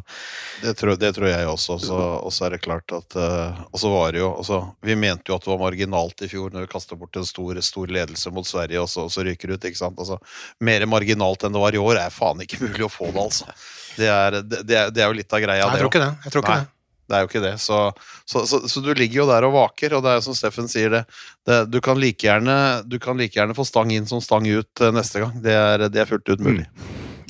Det 0.62 0.72
tror, 0.79 0.96
det 0.96 1.11
tror 1.14 1.29
jeg 1.29 1.48
også. 1.48 1.77
Og 1.92 2.33
så 2.33 2.46
er 2.46 2.57
det 2.57 2.62
klart 2.64 2.92
at 2.96 3.16
eh, 3.20 3.61
Og 3.70 3.81
så 3.83 3.90
var 3.92 4.12
det 4.12 4.22
jo 4.22 4.31
også, 4.33 4.62
Vi 4.81 4.96
mente 4.96 5.29
jo 5.29 5.37
at 5.37 5.44
det 5.44 5.53
var 5.53 5.61
marginalt 5.61 6.25
i 6.25 6.31
fjor 6.33 6.51
når 6.55 6.66
vi 6.66 6.72
kasta 6.72 6.96
bort 6.96 7.16
en 7.20 7.29
stor, 7.29 7.61
stor 7.61 7.92
ledelse 7.92 8.33
mot 8.33 8.48
Sverige, 8.48 8.81
og 8.81 8.88
så, 8.88 9.05
og 9.05 9.12
så 9.12 9.27
ryker 9.27 9.53
det 9.53 9.61
ut. 9.61 9.70
ikke 9.70 9.83
sant? 9.85 9.98
Altså, 9.98 10.18
Mer 10.61 10.87
marginalt 10.88 11.44
enn 11.44 11.53
det 11.53 11.62
var 11.62 11.77
i 11.77 11.83
år 11.83 12.01
er 12.07 12.14
faen 12.14 12.40
ikke 12.44 12.62
mulig 12.64 12.87
å 12.88 12.92
få 12.92 13.11
det, 13.12 13.20
altså. 13.20 13.53
Det 13.96 14.09
er, 14.09 14.38
det, 14.40 14.62
det 14.64 15.03
er, 15.03 15.09
jo 15.11 15.18
litt 15.18 15.33
av 15.33 15.42
greia, 15.44 15.66
Nei, 15.66 15.68
jeg 15.68 15.75
det 15.75 15.83
tror 15.83 15.92
ikke 15.92 16.07
det. 16.07 16.14
Jeg 16.25 16.33
tror 16.33 16.44
ikke 16.46 16.57
Nei. 16.57 16.62
det. 16.64 16.79
Det 17.12 17.18
er 17.18 17.25
jo 17.25 17.29
ikke 17.29 17.44
det. 17.44 17.57
Så, 17.61 17.79
så, 18.25 18.46
så, 18.48 18.62
så 18.68 18.81
du 18.81 18.92
ligger 18.96 19.22
jo 19.22 19.29
der 19.29 19.44
og 19.44 19.53
vaker, 19.53 19.98
og 19.98 20.05
det 20.05 20.14
er 20.14 20.20
jo 20.20 20.25
som 20.31 20.38
Steffen 20.38 20.70
sier 20.70 20.94
det, 20.94 21.03
det 21.44 21.59
du, 21.68 21.77
kan 21.85 22.01
like 22.01 22.25
gjerne, 22.25 22.57
du 22.88 22.96
kan 23.03 23.20
like 23.20 23.37
gjerne 23.37 23.57
få 23.59 23.66
stang 23.68 23.92
inn 23.92 24.09
som 24.09 24.22
stang 24.25 24.48
ut 24.48 24.81
eh, 24.81 24.94
neste 24.94 25.20
gang. 25.20 25.37
Det 25.44 25.53
er, 25.59 25.88
det 25.92 26.05
er 26.05 26.09
fullt 26.09 26.33
ut 26.33 26.46
mulig. 26.46 26.64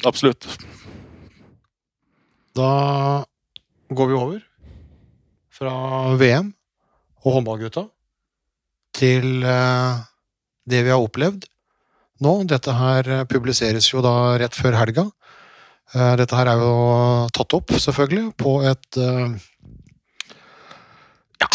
Absolutt. 0.05 0.47
Da 2.57 3.25
går 3.89 4.09
vi 4.11 4.17
over 4.19 4.41
fra 5.53 5.73
VM 6.21 6.53
og 7.23 7.37
håndballgutta 7.37 7.87
til 8.97 9.45
eh, 9.47 10.03
det 10.69 10.83
vi 10.85 10.93
har 10.93 11.01
opplevd 11.01 11.47
nå. 12.23 12.35
Dette 12.51 12.75
her 12.77 13.09
eh, 13.09 13.25
publiseres 13.31 13.89
jo 13.93 14.03
da 14.05 14.37
rett 14.43 14.59
før 14.59 14.77
helga. 14.81 15.07
Eh, 15.95 16.15
dette 16.21 16.37
her 16.37 16.51
er 16.51 16.65
jo 16.65 16.75
tatt 17.37 17.57
opp, 17.57 17.73
selvfølgelig, 17.87 18.33
på 18.41 18.59
et 18.69 19.01
eh, 19.01 19.39
ja 21.43 21.49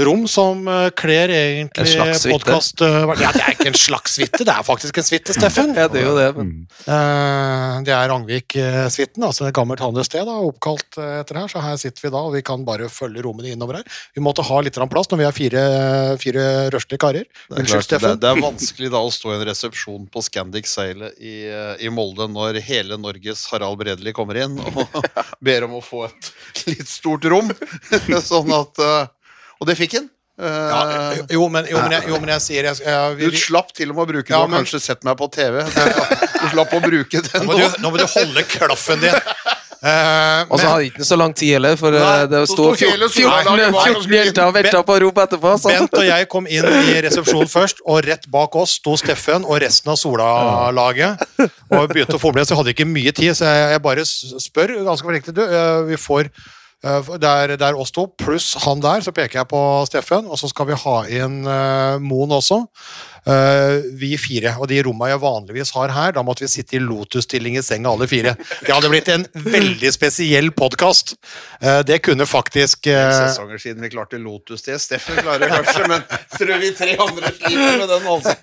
Rom 0.00 0.22
som 0.30 0.64
eh, 0.70 0.88
kler 0.96 1.28
egentlig 1.28 1.96
podkast 2.32 2.80
Ja, 2.80 3.32
det 3.34 3.42
er 3.42 3.52
ikke 3.52 3.68
en 3.72 3.76
slags 3.76 4.14
suite, 4.16 4.40
det 4.46 4.52
er 4.54 4.64
faktisk 4.64 4.96
en 5.02 5.04
suite, 5.04 5.34
Steffen. 5.36 5.74
ja, 5.76 5.84
det 5.92 6.00
er 6.00 6.06
jo 6.08 6.16
det. 6.16 6.28
Men 6.38 6.52
Mm. 6.52 6.66
Eh, 6.88 7.82
Det 7.86 7.92
er 7.94 8.08
Rangvik-suiten, 8.10 9.22
altså 9.22 9.46
et 9.46 9.54
gammelt 9.54 9.80
handelssted, 9.82 10.24
da, 10.26 10.34
oppkalt 10.48 10.96
eh, 10.98 11.20
etter 11.20 11.38
her. 11.38 11.48
Så 11.52 11.60
her 11.62 11.76
sitter 11.80 12.06
vi 12.06 12.10
da, 12.14 12.22
og 12.24 12.34
vi 12.34 12.42
kan 12.46 12.64
bare 12.66 12.88
følge 12.92 13.22
rommene 13.22 13.52
innover 13.52 13.80
her. 13.80 13.84
Vi 14.16 14.22
måtte 14.24 14.42
ha 14.46 14.60
litt 14.64 14.78
plass 14.90 15.10
når 15.12 15.20
vi 15.20 15.26
er 15.28 15.36
fire, 15.36 15.62
fire 16.22 16.44
røslige 16.74 16.98
karer. 17.02 17.24
Det 17.26 17.56
er, 17.56 17.60
Unnskyld, 17.62 17.86
Steffen. 17.86 18.16
det, 18.16 18.20
det 18.24 18.30
er 18.32 18.42
vanskelig 18.42 18.90
da 18.92 19.02
å 19.02 19.12
stå 19.12 19.32
i 19.32 19.36
en 19.38 19.46
resepsjon 19.48 20.06
på 20.12 20.24
Scandic 20.26 20.66
Seilet 20.70 21.18
i, 21.20 21.36
eh, 21.48 21.84
i 21.86 21.92
Molde 21.92 22.28
når 22.32 22.60
hele 22.66 22.98
Norges 23.00 23.46
Harald 23.52 23.78
Bredli 23.82 24.14
kommer 24.16 24.40
inn 24.42 24.58
og 24.58 24.82
ber 25.46 25.68
om 25.68 25.78
å 25.78 25.82
få 25.84 26.06
et 26.08 26.32
litt 26.70 26.88
stort 26.88 27.24
rom. 27.30 27.52
sånn 28.32 28.52
at 28.56 28.82
eh, 28.82 29.10
Og 29.62 29.68
det 29.70 29.78
fikk 29.78 29.94
han. 30.00 30.10
Uh, 30.40 30.48
Ja, 30.48 30.82
jo, 31.36 31.44
men, 31.52 31.66
jo, 31.70 31.76
men 31.84 31.92
jeg, 31.92 32.06
jo, 32.08 32.16
men 32.18 32.30
jeg 32.32 32.42
sier 32.42 32.64
jeg, 32.70 32.78
jeg, 32.82 33.16
vi, 33.18 33.26
du 33.30 33.36
slapp 33.38 33.68
til 33.76 33.90
og 33.92 33.98
med 33.98 34.02
å 34.06 34.06
bruke 34.14 34.32
Ja, 34.32 34.38
Du 34.40 34.54
har 34.56 34.62
kanskje 34.62 34.80
sett 34.80 35.04
meg 35.06 35.18
på 35.20 35.28
TV. 35.30 35.60
Du 35.62 36.46
slapp 36.54 36.72
å 36.72 36.80
bruke 36.82 37.20
den 37.26 37.44
nå, 37.44 37.50
må 37.50 37.58
du, 37.58 37.66
nå 37.84 37.90
må 37.92 38.00
du 38.00 38.06
holde 38.08 38.42
klaffen 38.48 39.02
din. 39.04 39.12
Uh, 39.82 40.46
Og 40.46 40.60
så 40.62 40.68
hadde 40.70 40.78
det 40.78 40.88
ikke 40.92 41.04
så 41.08 41.16
lang 41.18 41.32
tid 41.34 41.56
heller, 41.56 41.74
for 41.78 41.90
Nei, 41.90 42.02
eh, 42.22 42.26
det 42.30 42.40
så 42.46 42.54
sto 42.54 42.66
sto 42.78 42.86
14 42.86 43.08
Solberg 43.16 43.72
var- 43.74 43.88
14 43.90 44.12
jenter 44.14 44.42
og 44.46 44.54
venta 44.54 44.82
på 44.86 44.96
rop 45.04 45.20
etterpå. 45.24 45.54
Så. 45.58 45.72
Bent 45.74 45.96
og 45.98 46.06
jeg 46.06 46.28
kom 46.30 46.46
inn 46.46 46.68
i 46.70 46.96
resepsjonen 47.02 47.50
først, 47.50 47.82
og 47.84 48.00
rett 48.06 48.28
bak 48.30 48.54
oss 48.62 48.76
sto 48.78 48.94
Steffen 49.00 49.42
og 49.44 49.58
resten 49.64 49.90
av 49.92 49.98
Sola-laget. 50.00 51.22
Og 51.74 51.90
begynte 51.90 52.14
å 52.16 52.22
forberede, 52.22 52.46
så 52.48 52.54
jeg 52.54 52.62
hadde 52.62 52.74
ikke 52.76 52.88
mye 52.88 53.12
tid, 53.18 53.34
så 53.36 53.50
jeg, 53.50 53.68
jeg 53.74 53.82
bare 53.84 54.06
spør 54.06 54.74
ganske 54.86 55.10
forsiktig. 55.10 55.34
Du, 55.36 55.42
eh, 55.44 55.82
vi 55.90 55.98
får 55.98 56.30
eh, 56.30 56.48
er, 56.82 57.54
det 57.54 57.66
er 57.66 57.78
oss 57.78 57.94
to 57.94 58.08
pluss 58.18 58.52
han 58.64 58.82
der, 58.82 59.04
så 59.04 59.14
peker 59.14 59.42
jeg 59.42 59.50
på 59.52 59.62
Steffen. 59.88 60.26
Og 60.26 60.40
så 60.40 60.50
skal 60.50 60.68
vi 60.72 60.78
ha 60.82 60.98
inn 61.06 61.42
uh, 61.46 62.02
Moen 62.02 62.34
også. 62.34 62.64
Uh, 63.22 63.84
vi 63.94 64.16
fire. 64.18 64.56
Og 64.58 64.66
de 64.70 64.80
rommene 64.82 65.12
jeg 65.12 65.22
vanligvis 65.22 65.70
har 65.76 65.94
her, 65.94 66.14
da 66.16 66.24
måtte 66.26 66.42
vi 66.42 66.50
sitte 66.50 66.76
i 66.78 66.82
lotusstilling 66.82 67.60
i 67.60 67.62
senga 67.62 67.92
alle 67.92 68.08
fire. 68.10 68.34
Det 68.64 68.74
hadde 68.74 68.90
blitt 68.90 69.12
en 69.14 69.28
veldig 69.32 69.92
spesiell 69.94 70.50
podkast. 70.58 71.14
det 71.86 72.00
kunne 72.02 72.26
faktisk 72.26 72.90
uh... 72.90 73.14
Sesonger 73.28 73.62
siden 73.62 73.86
vi 73.86 73.92
klarte 73.94 74.18
Lotus 74.18 74.66
det. 74.66 74.80
Steffen 74.82 75.22
klarer 75.22 75.46
det 75.46 75.52
kanskje, 75.54 75.86
men 75.86 76.02
tror 76.34 76.58
vi 76.64 76.74
tre 76.74 76.98
andre 76.98 77.34
sliter 77.36 77.78
med 77.78 77.90
den, 77.94 78.10
altså. 78.16 78.38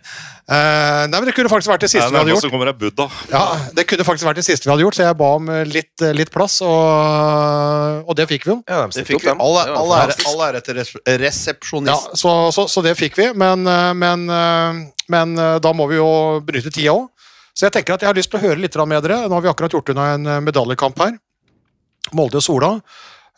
Eh, 0.50 1.04
Nei, 1.10 1.20
men 1.20 1.28
det 1.30 1.36
kunne 1.38 1.52
faktisk 1.52 1.72
vært 1.72 1.84
det 1.86 1.90
siste 1.92 2.04
siste 2.04 2.14
vi 2.14 2.20
hadde 2.20 2.34
gjort. 2.34 2.68
det 2.70 2.74
Buddha. 2.82 3.08
Ja, 3.32 3.44
Det 3.78 3.86
kunne 3.90 4.06
faktisk 4.08 4.28
vært 4.28 4.40
det 4.42 4.46
siste 4.48 4.66
vi 4.68 4.74
hadde 4.74 4.86
gjort, 4.86 4.98
så 4.98 5.06
jeg 5.06 5.18
ba 5.20 5.30
om 5.38 5.50
eh, 5.54 5.64
litt, 5.70 6.06
litt 6.18 6.32
plass, 6.34 6.60
og, 6.66 8.04
og 8.10 8.18
det 8.18 8.28
fikk 8.32 8.48
vi 8.48 8.54
jo. 8.56 8.58
Ja, 8.70 8.88
de 8.88 9.06
fikk 9.06 9.14
vi. 9.14 9.20
opp, 9.22 9.28
dem. 9.30 9.44
All, 9.46 9.56
var 9.60 9.74
all, 9.82 9.94
ære, 10.00 10.18
all 10.32 10.44
ære 10.50 10.64
til 10.66 10.80
res- 10.80 10.96
Ja, 10.98 11.18
resepsjonist. 11.24 12.12
så, 12.20 12.34
så, 12.56 12.68
så 12.72 12.84
det 12.86 12.96
fikk 13.00 13.18
vi, 13.20 13.30
men, 13.38 13.68
eh, 13.70 13.94
men, 13.94 14.28
eh, 14.34 14.82
men 15.14 15.38
eh, 15.38 15.58
da 15.64 15.74
må 15.76 15.88
vi 15.92 16.00
jo 16.02 16.10
bryte 16.46 16.74
tida 16.74 16.96
òg. 16.98 17.08
Så 17.54 17.68
jeg 17.68 17.76
tenker 17.76 17.98
at 17.98 18.04
jeg 18.06 18.08
har 18.12 18.16
lyst 18.16 18.32
til 18.32 18.40
å 18.40 18.44
høre 18.46 18.62
litt 18.62 18.76
med 18.88 19.04
dere. 19.04 19.26
Nå 19.28 19.36
har 19.36 19.44
vi 19.44 19.50
akkurat 19.52 19.74
gjort 19.74 19.90
unna 19.92 20.14
en 20.16 20.28
eh, 20.28 20.40
medaljekamp 20.46 21.00
her. 21.04 21.18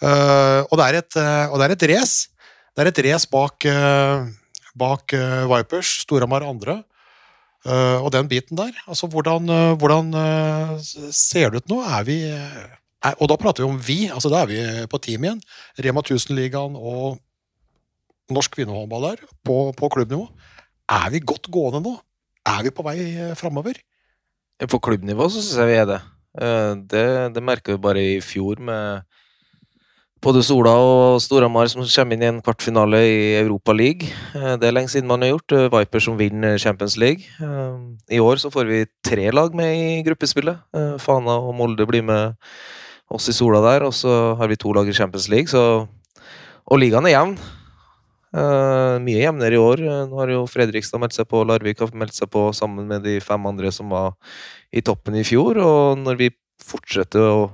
Uh, 0.02 0.66
og 0.72 0.78
det 0.80 0.86
er 0.88 0.96
et, 0.98 1.16
eh, 1.22 1.52
og 1.52 1.60
det 1.62 1.66
er 1.68 1.74
et 1.76 1.84
race. 1.94 2.30
Det 2.74 2.82
er 2.84 2.90
et 2.90 3.02
race 3.06 3.28
bak, 3.30 3.66
uh, 3.70 4.26
bak 4.80 5.14
eh, 5.14 5.44
Vipers, 5.52 5.92
Storhamar 6.06 6.46
andre. 6.48 6.80
Eh, 7.62 7.98
og 8.02 8.10
den 8.14 8.30
biten 8.30 8.58
der. 8.58 8.74
Altså, 8.88 9.08
hvordan, 9.08 9.50
eh, 9.50 9.74
hvordan 9.78 10.14
eh, 10.18 10.78
ser 11.14 11.52
det 11.52 11.62
ut 11.62 11.70
nå? 11.70 11.82
Er 11.86 12.06
vi 12.08 12.22
er, 12.26 13.16
Og 13.20 13.30
da 13.30 13.36
prater 13.36 13.64
vi 13.64 13.70
om 13.70 13.80
vi. 13.82 14.10
altså 14.10 14.30
Da 14.30 14.42
er 14.42 14.46
vi 14.50 14.88
på 14.88 14.98
team 14.98 15.24
igjen. 15.24 15.42
Rema 15.78 16.02
1000-ligaen 16.02 16.76
og 16.76 17.20
norsk 18.30 18.52
kvinnehåndball 18.56 19.02
der, 19.02 19.24
på, 19.46 19.74
på 19.74 19.90
klubbnivå. 19.90 20.30
Er 20.90 21.10
vi 21.10 21.20
godt 21.20 21.50
gående 21.52 21.82
nå? 21.82 21.98
Er 22.46 22.64
vi 22.64 22.70
på 22.70 22.84
vei 22.86 23.34
framover? 23.36 23.74
På 24.70 24.80
klubbnivå 24.80 25.30
så 25.30 25.42
syns 25.42 25.58
jeg 25.58 25.68
vi 25.68 25.80
er 25.82 25.88
det. 25.90 26.02
Det, 26.88 27.34
det 27.36 27.44
merka 27.44 27.74
vi 27.74 27.82
bare 27.82 28.02
i 28.02 28.22
fjor 28.22 28.62
med 28.62 29.02
både 30.22 30.44
Sola 30.46 30.72
og 30.78 31.22
Storhamar 31.24 31.70
som 31.72 31.82
kommer 31.82 32.16
inn 32.16 32.24
i 32.24 32.30
en 32.30 32.42
kvartfinale 32.46 33.00
i 33.08 33.22
Europa 33.40 33.74
League. 33.74 34.10
Eh, 34.36 34.56
Det 34.58 34.68
er 34.68 34.76
lenge 34.76 34.90
siden 34.90 35.08
man 35.08 35.22
har 35.22 35.34
gjort. 35.34 35.52
Eh, 35.52 35.70
Viper 35.70 36.00
som 36.00 36.18
vinner 36.18 36.58
Champions 36.60 36.98
League. 36.98 37.24
Eh, 37.42 38.18
I 38.18 38.20
år 38.20 38.38
så 38.38 38.52
får 38.52 38.68
vi 38.68 38.86
tre 39.04 39.32
lag 39.32 39.54
med 39.56 39.74
i 39.74 40.04
gruppespillet. 40.04 40.58
Fana 41.00 41.40
og 41.42 41.56
Molde 41.56 41.88
blir 41.88 42.04
med 42.04 42.36
oss 43.10 43.30
i 43.30 43.34
Sola 43.34 43.62
der, 43.62 43.86
og 43.86 43.94
så 43.94 44.38
har 44.38 44.48
vi 44.48 44.56
to 44.56 44.72
lag 44.74 44.88
i 44.88 44.94
Champions 44.94 45.28
League, 45.30 45.48
så 45.48 45.88
Og 46.72 46.78
ligaen 46.80 47.06
er 47.06 47.18
jevn. 47.18 47.38
Mye 49.04 49.26
jevnere 49.26 49.54
i 49.54 49.58
år. 49.58 50.08
Nå 50.08 50.16
har 50.20 50.30
jo 50.30 50.46
Fredrikstad 50.48 51.00
meldt 51.02 51.14
seg 51.14 51.28
på, 51.28 51.44
Larvik 51.44 51.80
har 51.80 51.90
meldt 51.94 52.14
seg 52.14 52.30
på 52.30 52.54
sammen 52.54 52.88
med 52.88 53.04
de 53.04 53.20
fem 53.20 53.44
andre 53.46 53.72
som 53.72 53.90
var 53.90 54.14
i 54.72 54.80
toppen 54.80 55.16
i 55.16 55.24
fjor. 55.24 55.58
Og 55.58 55.98
når 55.98 56.16
vi 56.16 56.30
fortsetter 56.64 57.20
å 57.20 57.52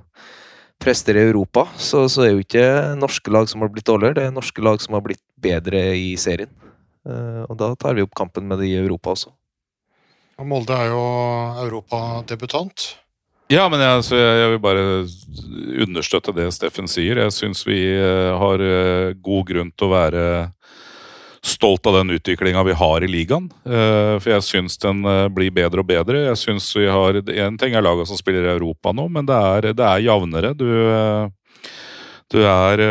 prestere 0.82 1.24
i 1.24 1.30
Europa, 1.32 1.66
så, 1.82 2.06
så 2.12 2.26
er 2.26 2.36
jo 2.36 2.44
ikke 2.44 2.66
norske 3.00 3.34
lag 3.34 3.50
som 3.50 3.64
har 3.64 3.72
blitt 3.74 3.88
dårligere, 3.88 4.18
det 4.20 4.28
er 4.28 4.36
norske 4.36 4.64
lag 4.64 4.82
som 4.84 4.98
har 4.98 5.04
blitt 5.06 5.24
bedre 5.42 5.82
i 5.98 6.14
serien. 6.22 6.52
Eh, 7.08 7.44
og 7.48 7.58
da 7.60 7.72
tar 7.80 7.98
vi 7.98 8.06
opp 8.06 8.16
kampen 8.18 8.48
med 8.50 8.62
de 8.62 8.72
i 8.72 8.80
Europa 8.80 9.16
også. 9.16 9.34
Og 10.38 10.46
Molde 10.46 10.76
er 10.78 10.92
jo 10.92 11.04
europadebutant. 11.66 12.92
Ja, 13.50 13.64
men 13.72 13.80
jeg, 13.80 14.00
altså, 14.02 14.18
jeg, 14.20 14.40
jeg 14.42 14.52
vil 14.52 14.60
bare 14.62 14.84
understøtte 15.88 16.34
det 16.36 16.50
Steffen 16.54 16.90
sier. 16.92 17.22
Jeg 17.24 17.34
syns 17.34 17.64
vi 17.68 17.80
eh, 17.96 18.34
har 18.36 18.64
eh, 18.64 19.16
god 19.24 19.48
grunn 19.48 19.72
til 19.72 19.88
å 19.88 19.94
være 19.94 20.24
stolt 21.46 21.86
av 21.86 21.94
den 21.94 22.10
utviklinga 22.10 22.64
vi 22.64 22.74
har 22.74 23.04
i 23.04 23.08
ligaen. 23.08 23.50
Eh, 23.66 24.18
for 24.20 24.32
jeg 24.32 24.46
syns 24.46 24.78
den 24.82 25.04
eh, 25.06 25.26
blir 25.34 25.54
bedre 25.54 25.84
og 25.84 25.90
bedre. 25.90 26.26
Jeg 26.30 26.40
synes 26.42 26.70
vi 26.76 26.88
har, 26.90 27.22
En 27.48 27.58
ting 27.58 27.76
er 27.76 27.86
laga 27.86 28.06
som 28.06 28.20
spiller 28.20 28.46
i 28.46 28.54
Europa 28.56 28.94
nå, 28.96 29.08
men 29.10 29.28
det 29.28 29.36
er, 29.36 29.72
det 29.78 29.86
er 29.86 30.06
jevnere. 30.08 30.54
Du, 30.58 30.68
eh, 30.68 31.30
du 32.28 32.42
er 32.44 32.82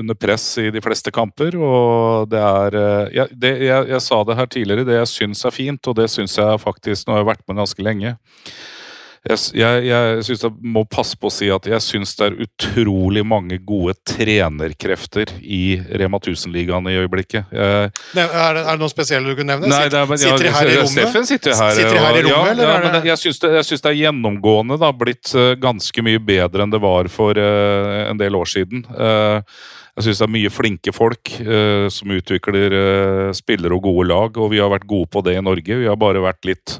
under 0.00 0.16
press 0.18 0.58
i 0.58 0.72
de 0.74 0.80
fleste 0.82 1.12
kamper, 1.14 1.54
og 1.54 2.26
det 2.32 2.40
er 2.42 2.76
jeg, 3.14 3.28
det, 3.30 3.52
jeg, 3.62 3.86
jeg 3.92 4.02
sa 4.02 4.18
det 4.26 4.36
her 4.40 4.48
tidligere, 4.50 4.86
det 4.88 4.96
jeg 4.96 5.10
syns 5.12 5.44
er 5.46 5.54
fint, 5.54 5.86
og 5.86 5.94
det 5.94 6.08
syns 6.10 6.34
jeg 6.34 6.58
faktisk 6.58 7.06
Nå 7.06 7.14
har 7.14 7.22
jeg 7.22 7.28
vært 7.30 7.44
med 7.46 7.60
ganske 7.62 7.86
lenge. 7.86 8.16
Jeg, 9.20 9.36
jeg, 9.52 9.82
jeg 9.84 10.22
synes 10.24 10.42
jeg 10.46 10.52
må 10.72 10.80
passe 10.88 11.18
på 11.20 11.28
å 11.28 11.32
si 11.34 11.50
at 11.52 11.66
jeg 11.68 11.84
syns 11.84 12.14
det 12.16 12.24
er 12.30 12.36
utrolig 12.46 13.20
mange 13.28 13.58
gode 13.68 13.92
trenerkrefter 14.08 15.28
i 15.44 15.74
Rema 16.00 16.16
1000-ligaen 16.22 16.88
i 16.88 16.94
øyeblikket. 17.02 17.50
Jeg, 17.52 17.90
Er 17.92 18.14
det, 18.16 18.24
er 18.32 18.54
det 18.70 18.78
noe 18.80 18.88
spesielt 18.88 19.28
du 19.28 19.34
kunne 19.34 19.58
nevne? 19.58 19.68
Nei, 19.68 19.82
Sitter- 19.84 20.00
er, 20.00 20.08
men- 20.08 20.22
sitter 20.22 20.46
de 20.46 20.54
her 20.54 20.70
i 20.72 20.78
rommet? 20.78 20.94
Steffen 20.94 21.28
sitter 21.28 21.52
her. 21.58 21.74
Sitter 21.76 22.00
her 22.00 22.16
i 22.16 22.22
rommet, 22.24 22.32
ja, 22.32 22.54
eller 22.54 22.64
ja, 22.64 22.78
men 22.78 22.86
det- 22.94 23.02
det- 23.02 23.10
jeg 23.10 23.18
syns 23.26 23.42
det, 23.44 23.82
det 23.82 23.90
er 23.92 23.98
gjennomgående 24.00 24.80
da, 24.80 24.90
blitt 24.92 25.34
eh, 25.34 25.52
ganske 25.60 26.02
mye 26.02 26.18
bedre 26.18 26.62
enn 26.64 26.72
det 26.72 26.80
var 26.80 27.08
for 27.12 27.36
uh, 27.36 28.08
en 28.08 28.16
del 28.16 28.32
år 28.40 28.48
siden. 28.48 28.86
Uh, 28.88 29.42
jeg 30.00 30.06
syns 30.08 30.18
det 30.22 30.28
er 30.30 30.32
mye 30.32 30.48
flinke 30.54 30.94
folk 30.96 31.34
uh, 31.44 31.90
som 31.92 32.08
utvikler 32.08 32.72
spillere 33.36 33.76
og 33.76 33.82
gode 33.84 34.08
lag, 34.08 34.40
og 34.40 34.50
vi 34.50 34.64
har 34.64 34.72
vært 34.72 34.88
gode 34.88 35.12
på 35.12 35.20
det 35.28 35.36
i 35.36 35.44
Norge. 35.44 35.76
Vi 35.76 35.86
har 35.92 36.00
bare 36.00 36.24
vært 36.24 36.48
litt 36.48 36.78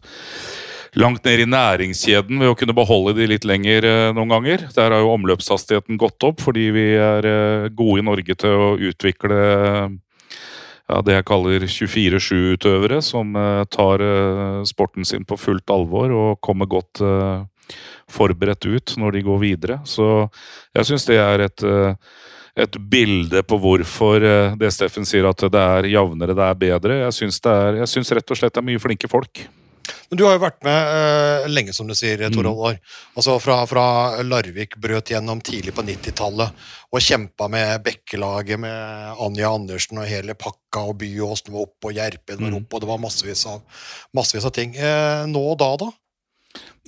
langt 0.98 1.24
ned 1.24 1.44
i 1.44 1.48
næringskjeden 1.48 2.40
ved 2.40 2.50
å 2.50 2.56
kunne 2.58 2.74
beholde 2.74 3.14
de 3.18 3.28
litt 3.30 3.46
lenger 3.46 3.86
eh, 3.86 4.12
noen 4.16 4.32
ganger. 4.32 4.66
Der 4.74 4.90
har 4.90 5.02
jo 5.02 5.12
omløpshastigheten 5.14 6.00
gått 6.00 6.22
opp 6.26 6.42
fordi 6.42 6.70
vi 6.74 6.86
er 6.98 7.26
eh, 7.28 7.68
gode 7.74 8.02
i 8.02 8.06
Norge 8.06 8.36
til 8.38 8.56
å 8.56 8.70
utvikle 8.90 9.36
ja, 10.90 10.98
det 11.06 11.14
jeg 11.14 11.26
kaller 11.28 11.66
24-7-utøvere, 11.68 12.98
som 13.06 13.36
eh, 13.38 13.62
tar 13.70 14.02
sporten 14.66 15.06
sin 15.06 15.26
på 15.28 15.38
fullt 15.38 15.70
alvor 15.70 16.16
og 16.16 16.40
kommer 16.42 16.70
godt 16.70 17.02
forberedt 18.10 18.66
ut 18.66 18.96
når 18.98 19.14
de 19.14 19.22
går 19.28 19.38
videre. 19.38 19.78
Så 19.86 20.26
jeg 20.74 20.88
syns 20.88 21.06
det 21.06 21.20
er 21.22 21.44
et, 21.44 21.62
et 22.58 22.78
bilde 22.90 23.44
på 23.46 23.60
hvorfor 23.62 24.26
det 24.58 24.72
Steffen 24.74 25.06
sier 25.06 25.28
at 25.30 25.46
det 25.46 25.62
er 25.62 25.86
jevnere, 25.92 26.34
det 26.34 26.48
er 26.48 26.58
bedre. 26.58 26.98
Jeg 27.04 27.14
syns, 27.20 27.38
det 27.46 27.54
er, 27.54 27.80
jeg 27.84 27.92
syns 27.94 28.10
rett 28.18 28.34
og 28.34 28.42
slett 28.42 28.58
det 28.58 28.64
er 28.64 28.70
mye 28.72 28.82
flinke 28.82 29.12
folk. 29.12 29.44
Men 30.10 30.18
du 30.18 30.24
har 30.26 30.34
jo 30.36 30.42
vært 30.42 30.58
med 30.66 30.90
uh, 30.90 31.46
lenge, 31.50 31.72
som 31.76 31.86
du 31.90 31.94
sier, 31.94 32.20
Mm. 32.30 32.38
Oddvar. 32.50 32.78
Altså 33.16 33.38
fra, 33.40 33.60
fra 33.70 33.84
Larvik 34.22 34.76
brøt 34.80 35.10
gjennom 35.12 35.40
tidlig 35.44 35.72
på 35.76 35.82
90-tallet 35.86 36.66
og 36.90 37.00
kjempa 37.06 37.46
med 37.52 37.82
Bekkelaget 37.86 38.58
med 38.58 39.16
Anja 39.22 39.50
Andersen 39.54 39.98
og 40.02 40.08
hele 40.10 40.34
pakka, 40.34 40.82
og 40.90 40.98
Byåsen 40.98 41.52
var 41.54 41.66
oppe, 41.68 41.88
og 41.90 41.94
Gjerpen 41.98 42.40
var 42.42 42.50
Mm. 42.50 42.60
oppe, 42.62 42.74
og 42.76 42.80
det 42.84 42.88
var 42.90 42.98
massevis 43.02 43.46
av, 43.46 43.60
massevis 44.14 44.46
av 44.46 44.54
ting. 44.56 44.74
Uh, 44.76 45.26
nå 45.30 45.42
og 45.52 45.58
da, 45.62 45.72
da? 45.86 45.90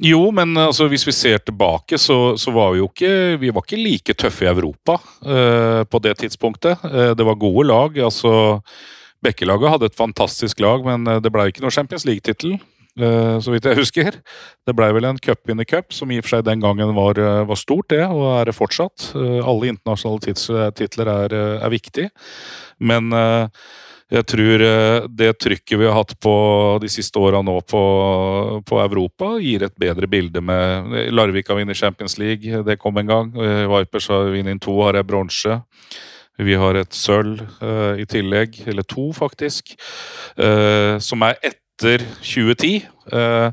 Jo, 0.03 0.31
men 0.35 0.57
altså, 0.59 0.89
hvis 0.91 1.05
vi 1.07 1.13
ser 1.15 1.39
tilbake, 1.45 1.99
så, 2.01 2.35
så 2.41 2.51
var 2.51 2.73
vi 2.73 2.81
jo 2.81 2.89
ikke, 2.89 3.11
vi 3.39 3.51
var 3.55 3.63
ikke 3.63 3.79
like 3.79 4.15
tøffe 4.19 4.47
i 4.47 4.51
Europa 4.51 4.97
eh, 5.23 5.83
på 5.87 6.01
det 6.03 6.17
tidspunktet. 6.25 6.81
Eh, 6.89 7.13
det 7.15 7.27
var 7.29 7.39
gode 7.39 7.69
lag. 7.69 7.99
altså 8.09 8.33
Bekkelaget 9.23 9.71
hadde 9.71 9.87
et 9.93 9.95
fantastisk 10.01 10.59
lag, 10.65 10.83
men 10.83 11.07
eh, 11.07 11.21
det 11.23 11.31
ble 11.31 11.45
ikke 11.53 11.63
noe 11.63 11.71
Champions 11.71 12.07
League-tittel. 12.09 12.57
Eh, 13.01 13.37
så 13.41 13.53
vidt 13.55 13.69
jeg 13.69 13.79
husker. 13.79 14.19
Det 14.67 14.75
ble 14.77 14.89
vel 14.97 15.07
en 15.09 15.21
cup-winner 15.23 15.69
cup, 15.69 15.93
som 15.95 16.11
i 16.13 16.19
og 16.21 16.27
for 16.27 16.37
seg 16.37 16.49
den 16.49 16.63
gangen 16.65 16.95
var, 16.97 17.19
eh, 17.21 17.45
var 17.49 17.61
stort, 17.61 17.89
det, 17.93 18.03
og 18.07 18.27
er 18.41 18.51
det 18.51 18.57
fortsatt. 18.57 19.13
Eh, 19.17 19.39
alle 19.41 19.73
internasjonale 19.73 20.73
titler 20.77 21.13
er, 21.13 21.37
er 21.63 21.73
viktig. 21.73 22.09
Men 22.83 23.13
jeg 24.13 24.27
tror 24.29 24.63
det 25.09 25.29
trykket 25.41 25.79
vi 25.81 25.87
har 25.87 25.95
hatt 25.97 26.13
på 26.21 26.33
de 26.83 26.91
siste 26.93 27.17
åra 27.17 27.41
nå 27.41 27.55
på, 27.65 27.83
på 28.69 28.81
Europa, 28.83 29.37
gir 29.41 29.65
et 29.65 29.77
bedre 29.81 30.09
bilde 30.11 30.43
med 30.45 31.13
Larvik 31.15 31.49
har 31.49 31.57
vunnet 31.57 31.79
Champions 31.79 32.19
League, 32.21 32.65
det 32.67 32.77
kom 32.83 32.99
en 33.01 33.09
gang. 33.09 33.31
Vipers 33.71 34.11
har 34.13 34.29
vunnet 34.35 34.61
to, 34.61 34.75
har 34.83 34.99
jeg 34.99 35.09
bronse. 35.09 35.57
Vi 36.43 36.59
har 36.59 36.77
et 36.77 36.93
sølv 36.93 37.41
i 38.03 38.05
tillegg, 38.11 38.59
eller 38.67 38.85
to 38.85 39.13
faktisk, 39.17 39.77
som 40.99 41.25
er 41.29 41.39
etter 41.83 42.05
2010. 42.23 42.83
Eh, 43.13 43.51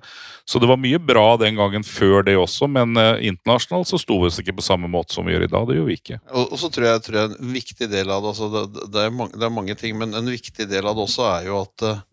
så 0.49 0.59
det 0.59 0.67
var 0.69 0.79
mye 0.81 0.97
bra 0.97 1.37
den 1.37 1.57
gangen 1.59 1.83
før 1.85 2.23
det 2.25 2.35
også, 2.37 2.67
men 2.71 2.97
eh, 2.97 3.25
internasjonalt 3.29 3.89
så 3.89 3.99
sto 4.01 4.17
vi 4.21 4.29
oss 4.29 4.39
ikke 4.41 4.55
på 4.57 4.65
samme 4.65 4.89
måte 4.89 5.13
som 5.13 5.27
vi 5.27 5.35
gjør 5.35 5.45
i 5.45 5.51
dag. 5.51 5.67
Det 5.69 5.77
gjør 5.77 5.87
vi 5.89 5.97
ikke. 5.99 6.19
Og 6.33 6.57
så 6.57 6.71
tror 6.73 6.89
jeg, 6.89 7.03
tror 7.05 7.19
jeg 7.19 7.31
en 7.35 7.53
viktig 7.53 7.89
del 7.91 8.13
av 8.13 8.23
det 8.23 8.33
altså 8.33 8.49
det, 8.53 8.87
det, 8.89 9.05
er 9.05 9.13
mange, 9.13 9.37
det 9.37 9.45
er 9.45 9.55
mange 9.59 9.77
ting, 9.77 9.97
men 9.99 10.17
en 10.17 10.29
viktig 10.29 10.69
del 10.69 10.89
av 10.89 10.97
det 10.97 11.05
også 11.05 11.27
er 11.35 11.49
jo 11.49 11.61
at 11.61 11.87
eh, 11.89 12.03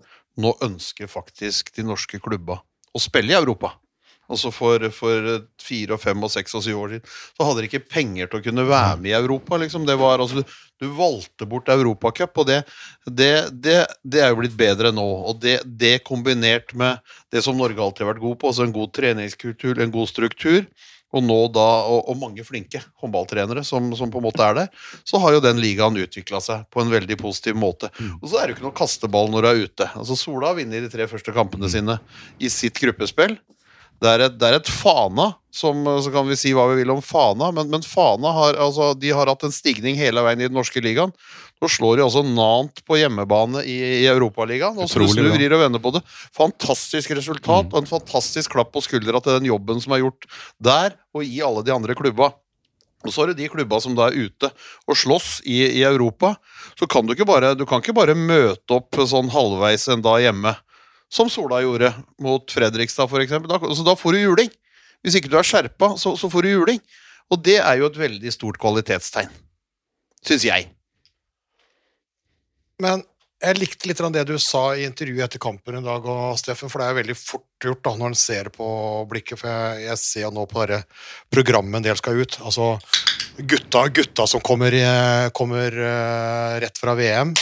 nå 0.45 0.53
ønsker 0.69 1.09
faktisk 1.09 1.73
de 1.77 1.87
norske 1.87 2.21
klubba 2.21 2.61
å 2.97 3.01
spille 3.01 3.33
i 3.35 3.37
Europa. 3.37 3.75
Altså 4.27 4.51
for, 4.55 4.83
for 4.95 5.29
fire, 5.63 5.95
og 5.95 6.03
fem, 6.03 6.25
og 6.27 6.33
seks 6.33 6.57
og 6.59 6.65
syv 6.67 6.81
år 6.83 6.97
siden 6.97 7.13
så 7.13 7.47
hadde 7.47 7.63
de 7.63 7.71
ikke 7.71 7.85
penger 7.87 8.31
til 8.31 8.41
å 8.41 8.47
kunne 8.47 8.67
være 8.67 8.97
med 9.03 9.13
i 9.13 9.19
Europa. 9.19 9.61
liksom. 9.63 9.87
Det 9.87 9.99
var, 10.01 10.23
altså, 10.23 10.43
du, 10.81 10.89
valgte 10.97 11.49
bort 11.49 11.71
Europacup, 11.73 12.43
og 12.43 12.51
det, 12.51 12.63
det, 13.07 13.33
det, 13.53 13.79
det 14.03 14.25
er 14.25 14.33
jo 14.33 14.41
blitt 14.43 14.59
bedre 14.59 14.93
nå. 14.95 15.07
Og 15.31 15.41
det, 15.43 15.61
det 15.67 16.01
kombinert 16.07 16.75
med 16.75 16.99
det 17.33 17.45
som 17.47 17.57
Norge 17.59 17.83
alltid 17.83 18.07
har 18.07 18.15
vært 18.15 18.27
god 18.27 18.37
på, 18.41 18.53
altså 18.53 18.67
en 18.67 18.77
god 18.77 18.93
treningskultur, 18.97 19.79
en 19.79 19.95
god 19.95 20.11
struktur, 20.11 20.67
og 21.15 21.23
nå 21.25 21.39
da, 21.55 21.65
og, 21.87 22.09
og 22.11 22.19
mange 22.21 22.45
flinke 22.45 22.81
håndballtrenere 23.01 23.63
som, 23.65 23.89
som 23.97 24.11
på 24.13 24.21
en 24.21 24.27
måte 24.27 24.45
er 24.45 24.57
der, 24.59 24.87
så 25.07 25.21
har 25.23 25.37
jo 25.37 25.43
den 25.45 25.61
ligaen 25.63 25.97
utvikla 26.03 26.41
seg 26.45 26.67
på 26.73 26.83
en 26.83 26.93
veldig 26.93 27.17
positiv 27.21 27.57
måte. 27.59 27.93
Og 28.19 28.29
så 28.29 28.41
er 28.41 28.47
det 28.47 28.55
jo 28.55 28.59
ikke 28.59 28.67
noe 28.67 28.77
kasteball 28.77 29.31
når 29.33 29.47
du 29.47 29.51
er 29.51 29.63
ute. 29.69 29.91
Altså 29.95 30.19
Sola 30.19 30.53
vinner 30.59 30.85
de 30.85 30.91
tre 30.93 31.07
første 31.11 31.35
kampene 31.37 31.71
sine 31.73 32.01
i 32.43 32.51
sitt 32.53 32.81
gruppespill. 32.83 33.39
Det 34.03 34.11
er, 34.11 34.27
et, 34.27 34.35
det 34.37 34.49
er 34.49 34.59
et 34.59 34.69
Fana, 34.69 35.31
som, 35.55 35.79
så 36.05 36.11
kan 36.13 36.27
vi 36.29 36.37
si 36.37 36.51
hva 36.53 36.67
vi 36.69 36.83
vil 36.83 36.93
om 36.93 37.01
Fana, 37.05 37.49
men, 37.55 37.71
men 37.73 37.85
Fana 37.87 38.33
har, 38.37 38.59
altså, 38.61 38.91
de 38.99 39.13
har 39.17 39.31
hatt 39.31 39.47
en 39.49 39.55
stigning 39.55 39.97
hele 39.97 40.21
veien 40.27 40.43
i 40.43 40.49
den 40.51 40.57
norske 40.59 40.83
ligaen. 40.85 41.15
Nå 41.63 41.71
slår 41.73 41.97
de 41.97 42.05
også 42.05 42.21
Nant 42.27 42.83
på 42.85 42.99
hjemmebane 43.01 43.63
i, 43.65 43.77
i 44.03 44.09
Europaligaen. 44.11 44.77
Og 44.77 44.91
så 44.93 45.01
du 45.01 45.07
snur, 45.09 45.31
vrir 45.33 45.55
og 45.57 45.63
vender 45.63 45.81
på 45.81 45.95
det. 45.97 46.03
Fantastisk 46.37 47.15
resultat 47.17 47.71
og 47.73 47.79
en 47.81 47.89
fantastisk 47.89 48.53
klapp 48.53 48.75
på 48.75 48.85
skuldra 48.85 49.23
til 49.25 49.39
den 49.39 49.49
jobben 49.49 49.81
som 49.81 49.97
er 49.97 50.05
gjort 50.05 50.29
der 50.61 50.99
og 51.17 51.25
i 51.25 51.41
alle 51.45 51.65
de 51.65 51.73
andre 51.73 51.97
klubba. 51.97 52.35
Og 53.07 53.15
så 53.15 53.23
er 53.23 53.33
det 53.33 53.41
de 53.41 53.49
klubba 53.53 53.79
som 53.81 53.97
da 53.97 54.11
er 54.11 54.29
ute 54.29 54.51
og 54.85 54.99
slåss 54.99 55.41
i, 55.47 55.63
i 55.79 55.83
Europa. 55.87 56.35
Så 56.77 56.89
kan 56.91 57.07
du 57.07 57.15
ikke 57.15 57.29
bare, 57.29 57.55
du 57.57 57.65
kan 57.69 57.81
ikke 57.81 57.97
bare 57.97 58.17
møte 58.19 58.77
opp 58.77 58.99
sånn 59.09 59.31
halvveis 59.33 59.87
en 59.93 60.05
dag 60.05 60.25
hjemme, 60.27 60.53
som 61.13 61.31
Sola 61.31 61.61
gjorde 61.63 61.93
mot 62.23 62.51
Fredrikstad 62.53 63.11
f.eks. 63.11 63.35
Da, 63.47 63.59
så 63.61 63.87
da 63.87 63.97
får 63.99 64.17
du 64.17 64.23
juling. 64.25 64.55
Hvis 65.05 65.19
ikke 65.19 65.31
du 65.31 65.37
er 65.39 65.47
skjerpa, 65.47 65.95
så, 66.01 66.17
så 66.19 66.31
får 66.33 66.47
du 66.47 66.55
juling. 66.55 66.81
Og 67.31 67.43
det 67.43 67.59
er 67.61 67.81
jo 67.81 67.91
et 67.91 67.99
veldig 67.99 68.33
stort 68.35 68.59
kvalitetstegn. 68.63 69.31
Syns 70.27 70.47
jeg. 70.47 70.71
Men 72.83 73.05
jeg 73.43 73.59
likte 73.61 73.89
litt 73.89 74.01
av 74.01 74.13
det 74.15 74.25
du 74.29 74.37
sa 74.41 74.71
i 74.75 74.87
intervjuet 74.89 75.27
etter 75.27 75.41
kampen 75.43 75.77
i 75.79 75.85
dag, 75.85 76.07
og 76.09 76.39
Steffen, 76.41 76.71
for 76.73 76.81
det 76.81 76.89
er 76.89 76.99
veldig 77.03 77.17
fort 77.19 77.67
gjort 77.67 77.83
da, 77.85 77.93
når 78.01 78.13
en 78.13 78.19
ser 78.19 78.49
på 78.55 78.69
blikket. 79.11 79.41
For 79.43 79.51
jeg, 79.51 79.83
jeg 79.91 80.01
ser 80.03 80.33
nå 80.35 80.47
på 80.51 80.65
dette 80.65 80.83
programmet 81.33 81.81
en 81.81 81.87
del 81.87 82.01
skal 82.01 82.23
ut. 82.23 82.39
Altså 82.43 82.73
gutta, 83.37 83.87
gutta 83.93 84.27
som 84.31 84.43
kommer, 84.45 84.75
kommer 85.37 85.77
eh, 85.77 86.57
rett 86.65 86.81
fra 86.81 86.97
VM. 86.97 87.35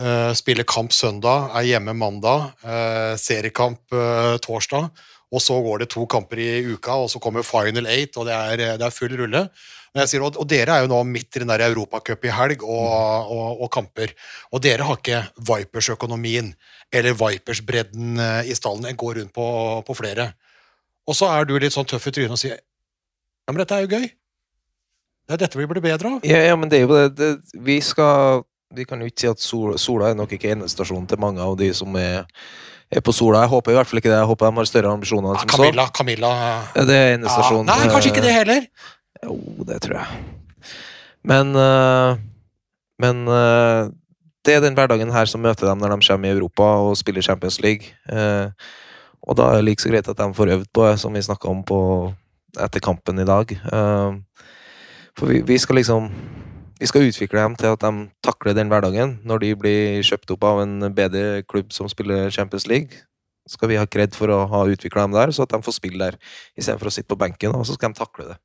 Eh, 0.00 0.32
spiller 0.38 0.66
kamp 0.68 0.92
søndag, 0.92 1.50
er 1.56 1.68
hjemme 1.68 1.94
mandag. 1.96 2.52
eh, 2.64 3.16
seriekamp 3.16 3.92
eh, 3.92 4.36
torsdag. 4.38 4.90
Og 5.32 5.42
så 5.42 5.56
går 5.62 5.78
det 5.82 5.88
to 5.90 6.06
kamper 6.06 6.38
i 6.38 6.62
uka, 6.72 6.94
og 6.94 7.10
så 7.10 7.18
kommer 7.18 7.42
final 7.42 7.86
eight, 7.86 8.16
og 8.16 8.26
det 8.26 8.34
er, 8.34 8.56
det 8.78 8.86
er 8.86 8.94
full 8.94 9.16
rulle. 9.18 9.48
Sier, 10.06 10.22
og, 10.22 10.36
dere 10.46 10.74
er 10.74 10.84
jo 10.84 10.90
nå 10.92 10.98
midt 11.08 11.36
i 11.36 11.40
den 11.40 11.48
der 11.48 11.64
Europacup 11.70 12.24
i 12.24 12.30
helg 12.30 12.62
og, 12.62 13.32
og, 13.32 13.62
og 13.64 13.70
kamper. 13.72 14.12
Og 14.52 14.60
dere 14.62 14.84
har 14.84 14.98
ikke 15.00 15.22
Vipers-økonomien 15.48 16.52
eller 16.92 17.16
Vipers-bredden 17.16 18.20
i 18.44 18.54
stallen. 18.54 18.84
En 18.86 18.98
går 19.00 19.22
rundt 19.22 19.32
på, 19.34 19.46
på 19.88 19.96
flere. 19.96 20.34
Og 21.08 21.16
så 21.16 21.30
er 21.32 21.48
du 21.48 21.56
litt 21.56 21.72
sånn 21.72 21.88
tøff 21.88 22.10
i 22.10 22.12
trynet 22.12 22.36
og 22.36 22.40
sier 22.42 22.58
ja, 22.58 23.54
men 23.54 23.62
dette 23.62 23.76
er 23.78 23.86
jo 23.86 23.94
gøy. 23.94 24.06
Det 25.26 25.34
er 25.34 25.42
dette 25.42 25.58
vi 25.58 25.66
blir 25.70 25.82
bedre 25.82 26.16
av. 26.16 26.26
Ja, 26.26 26.42
ja, 26.50 26.54
men 26.58 26.70
det 26.70 26.80
er 26.80 26.84
jo 26.86 26.94
det, 26.94 27.08
det 27.18 27.62
Vi 27.66 27.78
skal 27.82 28.42
Vi 28.74 28.84
kan 28.84 29.00
jo 29.00 29.06
ikke 29.06 29.22
si 29.22 29.28
at 29.30 29.42
Sol, 29.42 29.76
Sola 29.78 30.10
er 30.10 30.16
nok 30.18 30.32
ikke 30.34 30.50
endestasjonen 30.56 31.06
til 31.06 31.20
mange 31.22 31.42
av 31.42 31.54
de 31.58 31.68
som 31.76 31.94
er, 32.00 32.24
er 32.90 33.02
på 33.04 33.12
Sola. 33.14 33.44
Jeg 33.44 33.52
håper 33.52 33.72
i 33.72 33.76
hvert 33.78 33.90
fall 33.90 34.00
ikke 34.00 34.10
det. 34.10 34.18
Jeg 34.18 34.30
håper 34.32 34.48
de 34.50 34.58
har 34.58 34.68
større 34.70 34.94
ambisjoner 34.96 35.28
Ja, 35.30 35.34
enn 35.36 35.44
som 35.44 35.52
så. 35.54 35.60
Camilla, 35.62 35.86
Camilla 35.94 36.32
Ja, 36.74 36.86
Det 36.88 36.96
er 36.96 37.12
ja. 37.14 37.62
Nei, 37.68 37.78
kanskje 37.92 38.10
ikke 38.10 38.24
det 38.24 38.34
heller. 38.34 38.66
Jo, 39.22 39.36
det 39.68 39.78
tror 39.86 40.00
jeg. 40.00 40.24
Men 41.26 41.54
eh, 41.56 42.18
Men 43.02 43.26
eh, 43.28 43.88
det 44.46 44.54
er 44.54 44.60
den 44.62 44.76
hverdagen 44.78 45.10
her 45.12 45.26
som 45.26 45.42
møter 45.42 45.66
dem 45.66 45.78
når 45.82 45.96
de 45.96 46.06
kommer 46.06 46.28
i 46.28 46.36
Europa 46.36 46.66
og 46.86 46.96
spiller 46.96 47.22
Champions 47.22 47.60
League. 47.60 47.92
Eh, 48.08 48.50
og 49.26 49.36
da 49.36 49.50
er 49.50 49.58
det 49.60 49.64
like 49.66 49.82
så 49.82 49.90
greit 49.90 50.08
at 50.08 50.16
de 50.18 50.28
får 50.34 50.52
øvd 50.54 50.68
på 50.72 50.86
det, 50.86 50.98
som 51.02 51.12
vi 51.12 51.22
snakka 51.22 51.48
om 51.50 51.62
på, 51.66 51.78
etter 52.62 52.80
kampen 52.80 53.18
i 53.18 53.26
dag. 53.26 53.50
For 55.18 55.26
vi, 55.26 55.40
vi 55.42 55.56
skal 55.58 55.80
liksom 55.80 56.06
Vi 56.76 56.88
skal 56.90 57.06
utvikle 57.08 57.40
dem 57.40 57.54
til 57.56 57.72
at 57.72 57.80
de 57.80 58.06
takler 58.24 58.56
den 58.56 58.68
hverdagen. 58.68 59.16
Når 59.24 59.42
de 59.44 59.52
blir 59.56 60.02
kjøpt 60.04 60.34
opp 60.34 60.44
av 60.44 60.60
en 60.66 60.90
bedre 60.96 61.42
klubb 61.48 61.72
som 61.72 61.88
spiller 61.88 62.28
Champions 62.34 62.66
League, 62.68 63.04
skal 63.48 63.70
vi 63.70 63.78
ha 63.78 63.86
kred 63.88 64.16
for 64.16 64.32
å 64.34 64.42
ha 64.50 64.64
utvikla 64.68 65.06
dem 65.06 65.14
der, 65.16 65.32
så 65.32 65.46
at 65.46 65.54
de 65.54 65.62
får 65.62 65.78
spille 65.78 66.02
der 66.02 66.18
istedenfor 66.58 66.90
å 66.90 66.92
sitte 66.92 67.08
på 67.12 67.18
benken. 67.20 67.54
Og 67.56 67.64
så 67.68 67.76
skal 67.78 67.94
de 67.94 68.00
takle 68.00 68.28
det. 68.32 68.38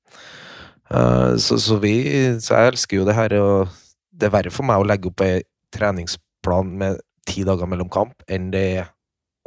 Eh, 0.92 1.36
så, 1.42 1.58
så, 1.60 1.78
vi, 1.82 1.96
så 2.40 2.56
jeg 2.56 2.74
elsker 2.74 3.02
jo 3.02 3.08
det 3.08 3.18
her, 3.18 3.36
og 3.42 3.76
det 4.12 4.30
er 4.30 4.36
verre 4.38 4.54
for 4.54 4.68
meg 4.68 4.80
å 4.82 4.88
legge 4.88 5.12
opp 5.12 5.24
ei 5.26 5.42
treningsplan 5.76 6.72
med 6.80 7.02
ti 7.28 7.46
dager 7.48 7.70
mellom 7.70 7.90
kamp 7.92 8.26
enn 8.32 8.50
det 8.54 8.66
er 8.82 8.92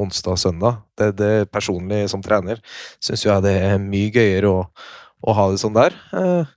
onsdag 0.01 0.37
og 0.37 0.41
søndag. 0.43 0.83
Det, 0.99 1.13
det 1.19 1.33
Personlig 1.55 2.05
som 2.11 2.23
trener 2.25 2.61
syns 3.03 3.25
jeg 3.27 3.45
det 3.45 3.55
er 3.69 3.79
mye 3.83 4.13
gøyere 4.15 4.51
å, 4.51 4.65
å 5.25 5.37
ha 5.37 5.49
det 5.53 5.61
sånn 5.63 5.77
der. 5.77 5.97
Eh, 6.17 6.57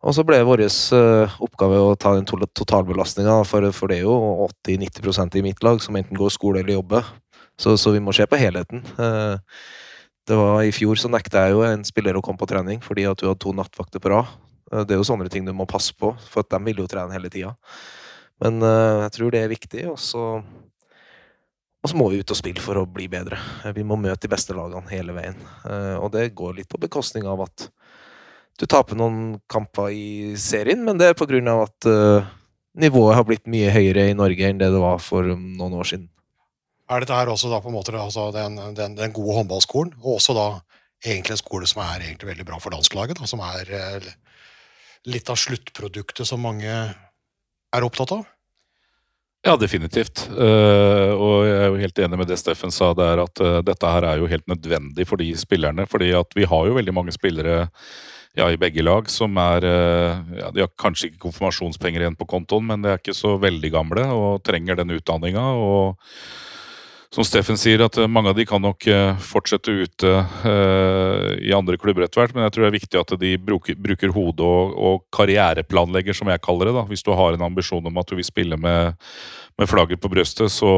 og 0.00 0.14
så 0.16 0.24
ble 0.24 0.38
vår 0.48 0.62
eh, 0.64 1.34
oppgave 1.44 1.78
å 1.84 1.96
ta 2.00 2.14
den 2.16 2.24
to- 2.28 2.38
totalbelastninga, 2.56 3.40
for, 3.44 3.66
for 3.76 3.92
det 3.92 3.98
er 4.00 4.06
jo 4.06 4.14
80-90% 4.48 5.36
i 5.36 5.42
mitt 5.44 5.60
lag 5.66 5.82
som 5.84 5.96
enten 5.98 6.16
går 6.16 6.32
skole 6.32 6.62
eller 6.62 6.78
jobber. 6.78 7.04
Så, 7.60 7.74
så 7.76 7.92
vi 7.92 8.00
må 8.00 8.14
se 8.16 8.24
på 8.24 8.38
helheten. 8.40 8.80
Eh, 8.96 9.36
det 10.30 10.36
var 10.38 10.62
I 10.64 10.72
fjor 10.72 10.96
så 11.00 11.10
nekta 11.12 11.42
jeg 11.44 11.52
jo 11.56 11.64
en 11.66 11.84
spiller 11.84 12.16
å 12.16 12.22
komme 12.24 12.38
på 12.40 12.46
trening 12.48 12.80
fordi 12.84 13.04
at 13.10 13.18
du 13.20 13.26
hadde 13.28 13.42
to 13.42 13.52
nattvakter 13.56 14.00
på 14.00 14.12
rad. 14.14 14.30
Eh, 14.72 14.86
Det 14.88 14.96
er 14.96 15.02
jo 15.02 15.08
sånne 15.10 15.28
ting 15.32 15.44
du 15.44 15.52
må 15.52 15.66
passe 15.68 15.92
på, 15.92 16.14
for 16.30 16.40
at 16.44 16.50
de 16.54 16.62
vil 16.70 16.80
jo 16.84 16.88
trene 16.88 17.12
hele 17.16 17.28
tida. 17.32 17.52
Men 18.40 18.62
jeg 18.64 19.10
tror 19.18 19.34
det 19.34 19.40
er 19.44 19.50
viktig, 19.52 19.82
og 19.92 19.98
så 20.00 20.22
og 21.80 21.88
så 21.88 21.96
må 21.96 22.06
vi 22.12 22.18
ut 22.20 22.32
og 22.32 22.36
spille 22.36 22.60
for 22.60 22.76
å 22.76 22.86
bli 22.88 23.06
bedre. 23.08 23.36
Vi 23.76 23.84
må 23.84 23.96
møte 24.00 24.26
de 24.26 24.32
beste 24.32 24.52
lagene 24.56 24.88
hele 24.92 25.14
veien. 25.16 25.36
Og 26.00 26.10
det 26.12 26.26
går 26.36 26.58
litt 26.58 26.68
på 26.68 26.80
bekostning 26.80 27.24
av 27.28 27.40
at 27.46 27.66
du 28.60 28.66
taper 28.68 28.98
noen 28.98 29.38
kamper 29.48 29.88
i 29.96 30.36
serien, 30.36 30.82
men 30.84 31.00
det 31.00 31.08
er 31.08 31.38
av 31.48 31.62
at 31.64 31.88
uh, 31.88 32.26
nivået 32.76 33.16
har 33.16 33.24
blitt 33.24 33.46
mye 33.48 33.70
høyere 33.72 34.10
i 34.10 34.16
Norge 34.16 34.48
enn 34.48 34.60
det 34.60 34.68
det 34.72 34.82
var 34.82 35.00
for 35.00 35.24
um, 35.32 35.54
noen 35.56 35.78
år 35.80 35.88
siden. 35.88 36.10
Er 36.90 37.00
dette 37.00 37.16
her 37.16 37.30
også 37.30 37.48
da 37.48 37.60
på 37.62 37.70
en 37.70 37.78
måte 37.78 37.94
altså 37.96 38.28
den, 38.34 38.58
den, 38.76 38.96
den 38.98 39.14
gode 39.16 39.38
håndballskolen, 39.38 39.94
og 40.02 40.18
også 40.18 40.36
da 40.36 40.48
egentlig 41.06 41.38
en 41.38 41.40
skole 41.40 41.68
som 41.70 41.80
er 41.84 42.02
egentlig 42.02 42.28
veldig 42.32 42.46
bra 42.48 42.58
for 42.60 42.74
landslaget, 42.74 43.20
da, 43.20 43.28
som 43.30 43.40
er 43.46 43.70
eh, 43.72 44.10
litt 45.08 45.30
av 45.32 45.38
sluttproduktet 45.40 46.28
som 46.28 46.42
mange 46.44 46.68
er 46.68 47.86
opptatt 47.86 48.12
av? 48.18 48.26
Ja, 49.46 49.54
definitivt. 49.56 50.26
Uh, 50.34 51.16
og 51.16 51.36
jeg 51.46 51.56
er 51.56 51.70
jo 51.70 51.80
helt 51.80 52.00
enig 52.04 52.18
med 52.20 52.28
det 52.28 52.36
Steffen 52.42 52.74
sa, 52.74 52.90
det 52.92 53.06
er 53.08 53.22
at 53.22 53.40
uh, 53.40 53.60
dette 53.64 53.92
her 53.94 54.04
er 54.10 54.20
jo 54.20 54.28
helt 54.28 54.50
nødvendig 54.50 55.06
for 55.08 55.22
de 55.22 55.30
spillerne. 55.40 55.86
fordi 55.88 56.10
at 56.18 56.36
vi 56.36 56.44
har 56.44 56.66
jo 56.68 56.76
veldig 56.76 56.92
mange 56.92 57.14
spillere 57.16 57.70
ja, 58.38 58.46
i 58.50 58.58
begge 58.60 58.84
lag 58.84 59.08
som 59.10 59.38
er 59.42 59.66
eh, 59.66 60.20
ja, 60.38 60.50
De 60.54 60.62
har 60.62 60.70
kanskje 60.78 61.10
ikke 61.10 61.24
konfirmasjonspenger 61.26 62.04
igjen 62.04 62.18
på 62.18 62.28
kontoen, 62.30 62.68
men 62.70 62.84
de 62.84 62.92
er 62.92 63.00
ikke 63.00 63.16
så 63.16 63.34
veldig 63.42 63.72
gamle 63.74 64.06
og 64.14 64.44
trenger 64.46 64.78
den 64.78 64.94
utdanninga. 64.94 65.46
Og 65.58 66.14
som 67.10 67.26
Steffen 67.26 67.58
sier, 67.58 67.82
at 67.82 67.96
eh, 67.98 68.06
mange 68.10 68.30
av 68.30 68.36
de 68.38 68.44
kan 68.46 68.62
nok 68.62 68.86
eh, 68.86 69.16
fortsette 69.26 69.72
ute 69.82 70.10
eh, 70.46 71.24
i 71.42 71.50
andre 71.56 71.78
klubber 71.80 72.04
etter 72.06 72.22
hvert, 72.22 72.36
men 72.36 72.44
jeg 72.46 72.54
tror 72.54 72.64
det 72.64 72.68
er 72.68 72.76
viktig 72.76 73.00
at 73.00 73.14
de 73.18 73.32
bruker, 73.42 73.78
bruker 73.82 74.12
hodet 74.14 74.46
og, 74.46 74.76
og 74.78 75.00
karriereplanlegger, 75.16 76.14
som 76.14 76.30
jeg 76.30 76.42
kaller 76.44 76.70
det. 76.70 76.76
da. 76.78 76.84
Hvis 76.86 77.02
du 77.06 77.10
har 77.18 77.34
en 77.34 77.46
ambisjon 77.48 77.90
om 77.90 77.98
at 77.98 78.10
du 78.10 78.14
vil 78.14 78.28
spille 78.28 78.58
med, 78.60 78.94
med 79.58 79.70
flagget 79.70 80.02
på 80.02 80.10
brøstet, 80.12 80.54
så, 80.54 80.72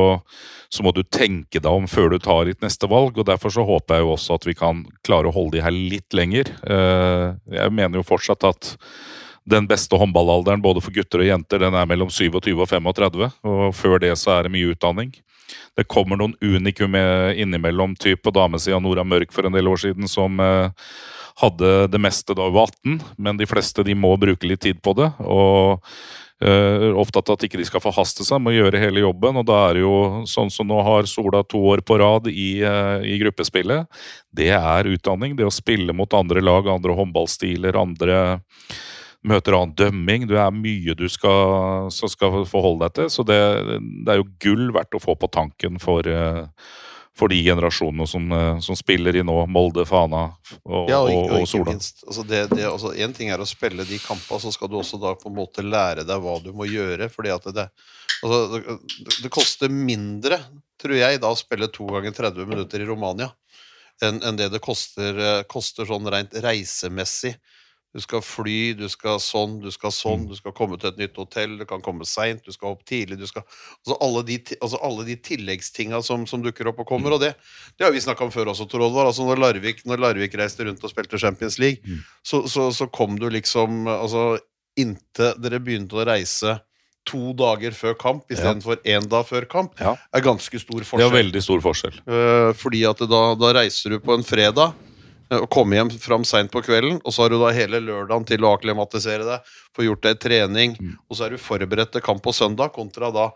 så 0.73 0.87
må 0.87 0.95
du 0.97 1.03
tenke 1.05 1.61
deg 1.61 1.69
om 1.69 1.89
før 1.91 2.15
du 2.15 2.17
tar 2.25 2.49
ditt 2.49 2.65
neste 2.65 2.89
valg. 2.89 3.21
og 3.21 3.29
Derfor 3.29 3.53
så 3.53 3.67
håper 3.69 4.01
jeg 4.01 4.07
jo 4.07 4.15
også 4.15 4.39
at 4.41 4.49
vi 4.49 4.57
kan 4.57 4.87
klare 5.05 5.29
å 5.29 5.35
holde 5.37 5.59
de 5.59 5.67
her 5.67 5.75
litt 5.77 6.17
lenger. 6.17 6.49
Jeg 6.65 7.75
mener 7.77 8.01
jo 8.01 8.07
fortsatt 8.09 8.47
at 8.49 8.73
den 9.53 9.67
beste 9.69 9.99
håndballalderen 9.99 10.63
både 10.65 10.81
for 10.81 10.95
gutter 10.95 11.21
og 11.21 11.29
jenter 11.29 11.61
den 11.61 11.77
er 11.77 11.89
mellom 11.91 12.09
27 12.09 12.55
og 12.55 12.65
35. 12.71 13.29
og 13.45 13.77
Før 13.77 14.01
det 14.01 14.15
så 14.17 14.39
er 14.39 14.47
det 14.47 14.55
mye 14.55 14.73
utdanning. 14.73 15.13
Det 15.79 15.89
kommer 15.91 16.21
noen 16.21 16.35
unikum 16.41 16.97
eh, 16.99 17.41
innimellom, 17.43 17.97
typ 17.97 18.23
på 18.25 18.33
damesida 18.35 18.81
Nora 18.83 19.05
Mørk 19.05 19.33
for 19.35 19.49
en 19.49 19.57
del 19.57 19.71
år 19.71 19.81
siden, 19.85 20.09
som 20.11 20.41
eh, 20.43 20.91
hadde 21.43 21.71
det 21.93 22.01
meste 22.03 22.37
da 22.37 22.49
hun 22.49 22.57
var 22.57 22.73
18, 22.73 22.99
men 23.17 23.41
de 23.41 23.49
fleste 23.49 23.85
de 23.87 23.97
må 23.97 24.15
bruke 24.21 24.49
litt 24.49 24.65
tid 24.65 24.83
på 24.85 24.95
det. 24.99 25.09
og 25.25 25.83
eh, 26.45 26.89
opptatt 26.99 27.31
av 27.31 27.39
at 27.39 27.47
ikke 27.49 27.61
de 27.61 27.67
skal 27.69 27.85
forhaste 27.85 28.27
seg 28.27 28.43
med 28.43 28.53
å 28.53 28.59
gjøre 28.61 28.83
hele 28.83 29.05
jobben. 29.07 29.41
og 29.41 29.47
da 29.49 29.63
er 29.69 29.79
det 29.79 29.85
jo 29.87 30.25
sånn 30.29 30.53
som 30.53 30.69
nå 30.69 30.83
har 30.85 31.09
Sola 31.09 31.45
to 31.45 31.63
år 31.73 31.85
på 31.87 31.99
rad 32.03 32.29
i, 32.29 32.61
i 32.61 33.19
gruppespillet. 33.23 33.87
Det 34.29 34.51
er 34.57 34.91
utdanning. 34.91 35.37
Det 35.39 35.49
å 35.49 35.55
spille 35.55 35.97
mot 35.97 36.19
andre 36.19 36.45
lag, 36.45 36.69
andre 36.69 36.99
håndballstiler, 36.99 37.79
andre 37.81 38.19
møter 39.27 39.57
annen 39.57 39.75
dømming. 39.79 40.27
Det 40.31 40.39
er 40.41 40.55
mye 40.55 40.95
du 40.99 41.05
skal, 41.11 41.91
skal 41.91 42.43
forholde 42.49 42.87
deg 42.87 42.97
til. 42.99 43.11
Så 43.13 43.25
det, 43.27 43.41
det 44.07 44.15
er 44.15 44.23
jo 44.23 44.31
gull 44.43 44.73
verdt 44.75 44.99
å 44.99 45.03
få 45.03 45.17
på 45.19 45.31
tanken 45.33 45.79
for, 45.83 46.07
eh, 46.09 46.47
for 47.19 47.33
de 47.33 47.39
generasjonene 47.45 48.09
som, 48.09 48.27
eh, 48.35 48.61
som 48.65 48.79
spiller 48.79 49.19
i 49.19 49.25
nå. 49.27 49.37
Molde, 49.53 49.87
Fana 49.89 50.25
og, 50.65 50.91
Ja, 50.91 51.03
og, 51.03 51.13
og, 51.13 51.37
og 51.43 51.49
Sola. 51.51 51.77
altså 51.77 52.27
det, 52.29 52.45
det, 52.55 52.67
altså 52.69 52.95
En 52.95 53.15
ting 53.17 53.31
er 53.33 53.43
å 53.43 53.49
spille 53.49 53.87
de 53.89 54.01
kampene, 54.03 54.43
så 54.43 54.55
skal 54.55 54.73
du 54.73 54.81
også 54.81 55.01
da 55.03 55.15
på 55.19 55.31
en 55.31 55.39
måte 55.39 55.67
lære 55.67 56.07
deg 56.09 56.25
hva 56.25 56.39
du 56.43 56.51
må 56.57 56.67
gjøre. 56.71 57.11
fordi 57.13 57.35
at 57.35 57.47
det, 57.55 57.69
altså, 58.23 58.43
det, 58.57 58.81
det 59.23 59.33
koster 59.33 59.71
mindre, 59.73 60.41
tror 60.83 60.99
jeg, 60.99 61.23
da 61.23 61.31
å 61.31 61.39
spille 61.39 61.71
to 61.71 61.87
ganger 61.93 62.17
30 62.25 62.51
minutter 62.51 62.83
i 62.83 62.91
Romania 62.91 63.31
enn 64.03 64.23
en 64.27 64.39
det 64.39 64.49
det 64.53 64.59
koster, 64.63 65.15
eh, 65.15 65.43
koster 65.51 65.87
sånn 65.87 66.09
rent 66.11 66.35
reisemessig. 66.43 67.37
Du 67.93 68.01
skal 68.01 68.23
fly, 68.25 68.73
du 68.79 68.87
skal 68.89 69.19
sånn, 69.21 69.59
du 69.61 69.69
skal 69.75 69.93
sånn, 69.93 70.23
du 70.31 70.33
skal 70.39 70.55
komme 70.57 70.79
til 70.81 70.89
et 70.89 70.97
nytt 71.03 71.19
hotell, 71.21 71.59
du 71.61 71.67
kan 71.69 71.83
komme 71.85 72.07
seint, 72.09 72.41
du 72.47 72.53
skal 72.55 72.73
opp 72.73 72.87
tidlig 72.89 73.19
du 73.21 73.27
skal, 73.29 73.45
altså 73.83 73.99
alle, 74.01 74.23
de, 74.31 74.39
altså 74.63 74.81
alle 74.81 75.05
de 75.05 75.17
tilleggstinga 75.29 76.01
som, 76.07 76.25
som 76.27 76.41
dukker 76.41 76.71
opp 76.73 76.81
og 76.81 76.89
kommer. 76.89 77.13
Og 77.13 77.21
det, 77.21 77.35
det 77.77 77.85
har 77.85 77.93
vi 77.93 78.01
snakka 78.01 78.25
om 78.25 78.33
før 78.33 78.55
også, 78.55 78.65
Tor 78.73 78.87
Oddvar. 78.87 79.11
Altså 79.13 79.27
når, 79.29 79.43
Larvik, 79.45 79.85
når 79.85 80.01
Larvik 80.07 80.35
reiste 80.41 80.65
rundt 80.65 80.81
og 80.85 80.93
spilte 80.95 81.21
Champions 81.21 81.59
League, 81.61 81.85
så, 82.25 82.47
så, 82.49 82.71
så 82.73 82.89
kom 82.89 83.19
du 83.21 83.29
liksom 83.29 83.85
altså, 83.93 84.39
Inntil 84.81 85.35
dere 85.37 85.59
begynte 85.61 85.99
å 86.01 86.05
reise 86.09 86.55
to 87.05 87.33
dager 87.37 87.75
før 87.77 87.97
kamp 87.99 88.31
istedenfor 88.33 88.79
én 88.89 89.05
dag 89.11 89.27
før 89.27 89.45
kamp, 89.51 89.75
Ja. 89.83 89.97
er 90.15 90.23
ganske 90.25 90.61
stor 90.63 90.81
forskjell. 90.81 91.03
Det 91.03 91.11
er 91.11 91.19
veldig 91.19 91.43
stor 91.43 91.61
forskjell. 91.65 91.97
Eh, 92.07 92.53
fordi 92.57 92.85
at 92.89 93.03
da, 93.11 93.21
da 93.37 93.51
reiser 93.59 93.91
du 93.91 93.99
på 94.01 94.15
en 94.17 94.25
fredag 94.25 94.73
og 95.39 95.49
komme 95.53 95.79
hjem 95.79 95.91
fram 96.03 96.27
seint 96.29 96.53
på 96.53 96.63
kvelden, 96.65 96.99
og 97.05 97.15
så 97.15 97.25
har 97.25 97.33
du 97.33 97.39
da 97.41 97.53
hele 97.55 97.81
lørdagen 97.85 98.27
til 98.29 98.45
å 98.45 98.53
akklimatisere 98.57 99.25
deg, 99.27 99.55
få 99.77 99.87
gjort 99.87 100.05
deg 100.05 100.21
trening, 100.21 100.77
og 101.09 101.17
så 101.17 101.27
er 101.27 101.35
du 101.35 101.41
forberedt 101.41 101.95
til 101.95 102.05
kamp 102.05 102.25
på 102.25 102.35
søndag, 102.37 102.75
kontra 102.77 103.13
da 103.15 103.31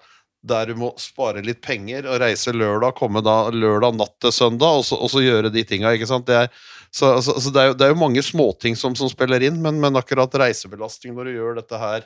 der 0.47 0.71
du 0.71 0.79
må 0.79 0.93
spare 1.01 1.43
litt 1.43 1.59
penger 1.65 2.07
og 2.07 2.21
reise 2.23 2.53
lørdag, 2.55 2.95
komme 2.99 3.23
da 3.25 3.49
lørdag 3.51 3.97
natt 3.99 4.15
til 4.23 4.35
søndag, 4.35 4.81
og 4.81 4.85
så, 4.87 4.99
og 5.01 5.11
så 5.11 5.23
gjøre 5.25 5.51
de 5.51 5.65
tinga, 5.67 5.91
ikke 5.97 6.09
sant. 6.09 6.27
Det 6.29 6.37
er, 6.45 6.53
så, 6.91 7.17
altså, 7.17 7.35
så 7.43 7.51
det, 7.51 7.63
er 7.63 7.73
jo, 7.73 7.79
det 7.79 7.87
er 7.87 7.95
jo 7.95 8.03
mange 8.05 8.23
småting 8.23 8.79
som, 8.79 8.95
som 8.99 9.11
spiller 9.11 9.43
inn, 9.49 9.59
men, 9.65 9.81
men 9.83 9.99
akkurat 9.99 10.35
reisebelastning 10.45 11.17
når 11.17 11.31
du 11.31 11.35
gjør 11.39 11.59
dette 11.59 11.81
her 11.81 12.05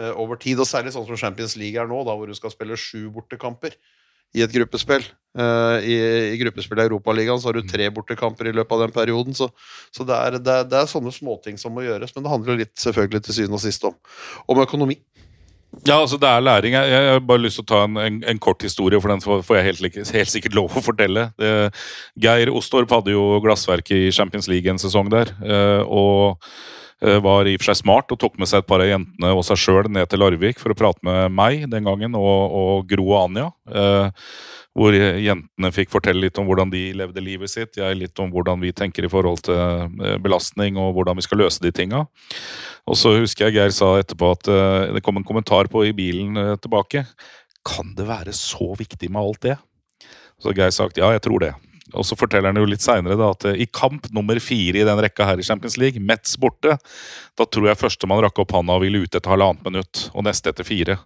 eh, 0.00 0.12
over 0.14 0.40
tid, 0.40 0.62
og 0.62 0.70
særlig 0.70 0.94
sånn 0.94 1.08
som 1.10 1.20
Champions 1.20 1.56
League 1.60 1.80
er 1.80 1.90
nå, 1.90 2.00
da 2.06 2.16
hvor 2.16 2.30
du 2.30 2.38
skal 2.38 2.54
spille 2.54 2.80
sju 2.80 3.10
bortekamper 3.12 3.76
i 4.34 4.42
et 4.44 4.56
gruppespill. 4.56 5.04
Uh, 5.36 5.76
I, 5.84 5.96
i 6.32 6.38
gruppespillet 6.40 6.86
i 6.86 6.88
Europaligaen 6.88 7.40
så 7.42 7.50
har 7.50 7.58
du 7.58 7.68
tre 7.68 7.90
bortekamper 7.92 8.48
i 8.48 8.54
løpet 8.56 8.72
av 8.72 8.86
den 8.86 8.94
perioden. 8.94 9.36
Så, 9.36 9.50
så 9.92 10.06
det, 10.08 10.16
er, 10.16 10.38
det, 10.40 10.56
det 10.72 10.80
er 10.80 10.88
sånne 10.90 11.12
småting 11.12 11.60
som 11.60 11.76
må 11.76 11.84
gjøres, 11.84 12.14
men 12.16 12.24
det 12.24 12.32
handler 12.32 12.62
litt 12.62 12.72
selvfølgelig 12.80 13.26
til 13.26 13.40
syvende 13.40 13.60
og 13.60 13.64
sist 13.66 13.84
om, 13.84 13.98
om 14.48 14.64
økonomi. 14.64 14.98
Ja, 15.84 15.98
altså 15.98 16.16
det 16.16 16.28
er 16.30 16.40
læring. 16.40 16.72
Jeg, 16.72 16.88
jeg 16.88 17.10
har 17.12 17.20
bare 17.26 17.42
lyst 17.42 17.58
til 17.60 17.66
å 17.66 17.68
ta 17.68 17.82
en, 17.84 17.98
en, 18.00 18.16
en 18.32 18.40
kort 18.40 18.64
historie, 18.64 19.00
for 19.02 19.12
den 19.12 19.20
får 19.20 19.42
får 19.44 19.58
jeg 19.58 19.66
helt, 19.66 19.98
helt 20.16 20.32
sikkert 20.32 20.56
lov 20.56 20.78
å 20.78 20.82
fortelle. 20.84 21.28
Det, 21.36 21.50
Geir 22.22 22.52
Ostorp 22.54 22.94
hadde 22.94 23.12
jo 23.12 23.36
glassverk 23.44 23.92
i 23.92 24.06
Champions 24.14 24.48
League 24.48 24.70
en 24.72 24.80
sesong 24.80 25.10
der. 25.12 25.34
Uh, 25.42 25.82
og 25.84 26.16
eh, 26.32 26.48
var 27.00 27.44
i 27.44 27.54
og 27.58 27.60
for 27.60 27.68
seg 27.68 27.82
smart 27.82 28.12
og 28.14 28.18
tok 28.22 28.38
med 28.40 28.48
seg 28.48 28.62
et 28.62 28.68
par 28.70 28.80
av 28.80 28.88
jentene 28.88 29.32
og 29.36 29.42
seg 29.44 29.58
sjøl 29.60 29.88
ned 29.92 30.08
til 30.08 30.22
Larvik 30.22 30.62
for 30.62 30.72
å 30.72 30.78
prate 30.78 31.04
med 31.04 31.34
meg 31.36 31.66
den 31.68 31.84
gangen, 31.84 32.16
og, 32.16 32.54
og 32.56 32.86
Gro 32.88 33.10
og 33.10 33.18
Anja. 33.26 33.50
eh, 33.68 34.28
hvor 34.76 34.92
jentene 34.92 35.70
fikk 35.72 35.92
fortelle 35.94 36.26
litt 36.26 36.36
om 36.36 36.48
hvordan 36.48 36.68
de 36.72 36.90
levde 36.98 37.22
livet 37.24 37.48
sitt. 37.48 37.78
Jeg 37.80 37.96
litt 37.96 38.20
om 38.20 38.28
hvordan 38.32 38.60
vi 38.60 38.74
tenker 38.76 39.06
i 39.06 39.10
forhold 39.10 39.40
til 39.46 39.56
eh, 39.56 40.18
belastning 40.20 40.76
og 40.80 40.92
hvordan 40.98 41.16
vi 41.16 41.24
skal 41.24 41.40
løse 41.40 41.64
de 41.64 41.72
tinga. 41.72 42.04
Og 42.86 42.98
så 43.00 43.14
husker 43.16 43.46
jeg 43.46 43.56
Geir 43.56 43.72
sa 43.74 43.94
etterpå 44.02 44.34
at 44.36 44.50
eh, 44.52 44.92
det 44.98 45.04
kom 45.06 45.16
en 45.16 45.26
kommentar 45.26 45.70
på 45.72 45.86
i 45.88 45.94
bilen 45.96 46.36
eh, 46.42 46.54
tilbake. 46.60 47.06
Kan 47.66 47.96
det 47.96 48.08
være 48.08 48.36
så 48.36 48.74
viktig 48.76 49.08
med 49.08 49.22
alt 49.22 49.40
det? 49.48 49.56
Så 50.44 50.52
Geir 50.52 50.74
sagt 50.76 51.00
ja, 51.00 51.08
jeg 51.16 51.24
tror 51.24 51.40
det. 51.46 51.54
Og 51.94 52.02
så 52.06 52.16
forteller 52.18 52.50
han 52.50 52.58
jo 52.58 52.66
litt 52.66 52.82
seinere 52.82 53.28
at 53.28 53.46
eh, 53.46 53.60
i 53.62 53.66
kamp 53.70 54.08
nummer 54.14 54.38
fire 54.42 54.80
i 54.80 54.86
den 54.86 55.00
rekka 55.02 55.26
her 55.28 55.38
i 55.38 55.46
Champions 55.46 55.76
League, 55.78 56.02
Metz 56.02 56.34
borte, 56.40 56.74
da 57.38 57.46
tror 57.46 57.68
jeg 57.70 57.78
førstemann 57.78 58.24
rakk 58.24 58.40
opp 58.42 58.56
handa 58.56 58.74
og 58.74 58.82
ville 58.82 59.04
ut 59.04 59.14
etter 59.14 59.30
halvannet 59.30 59.62
minutt, 59.66 60.06
og 60.12 60.26
neste 60.26 60.50
etter 60.50 60.66
fire. 60.66 60.98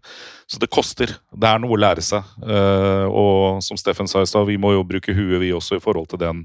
Så 0.50 0.60
det 0.62 0.70
koster. 0.72 1.12
Det 1.36 1.50
er 1.50 1.60
noe 1.60 1.76
å 1.76 1.80
lære 1.80 2.04
seg. 2.04 2.32
Eh, 2.46 3.06
og 3.06 3.60
som 3.66 3.78
Steffen 3.80 4.08
sa 4.10 4.24
i 4.24 4.30
stad, 4.30 4.48
vi 4.48 4.58
må 4.60 4.72
jo 4.76 4.86
bruke 4.88 5.14
huet 5.16 5.42
vi 5.42 5.52
også 5.56 5.76
i 5.76 5.84
forhold 5.84 6.10
til 6.12 6.22
den 6.22 6.44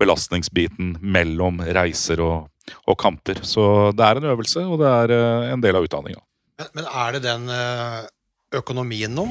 belastningsbiten 0.00 0.98
mellom 1.00 1.62
reiser 1.72 2.20
og, 2.24 2.50
og 2.84 2.98
kamper. 3.00 3.40
Så 3.46 3.64
det 3.96 4.04
er 4.04 4.20
en 4.20 4.32
øvelse, 4.34 4.66
og 4.68 4.82
det 4.84 4.96
er 5.00 5.16
eh, 5.16 5.52
en 5.54 5.64
del 5.64 5.80
av 5.80 5.88
utdanninga. 5.88 6.20
Men, 6.60 6.74
men 6.76 6.90
er 6.92 7.14
det 7.16 7.24
den 7.24 7.48
økonomien 8.52 9.14
nå 9.16 9.24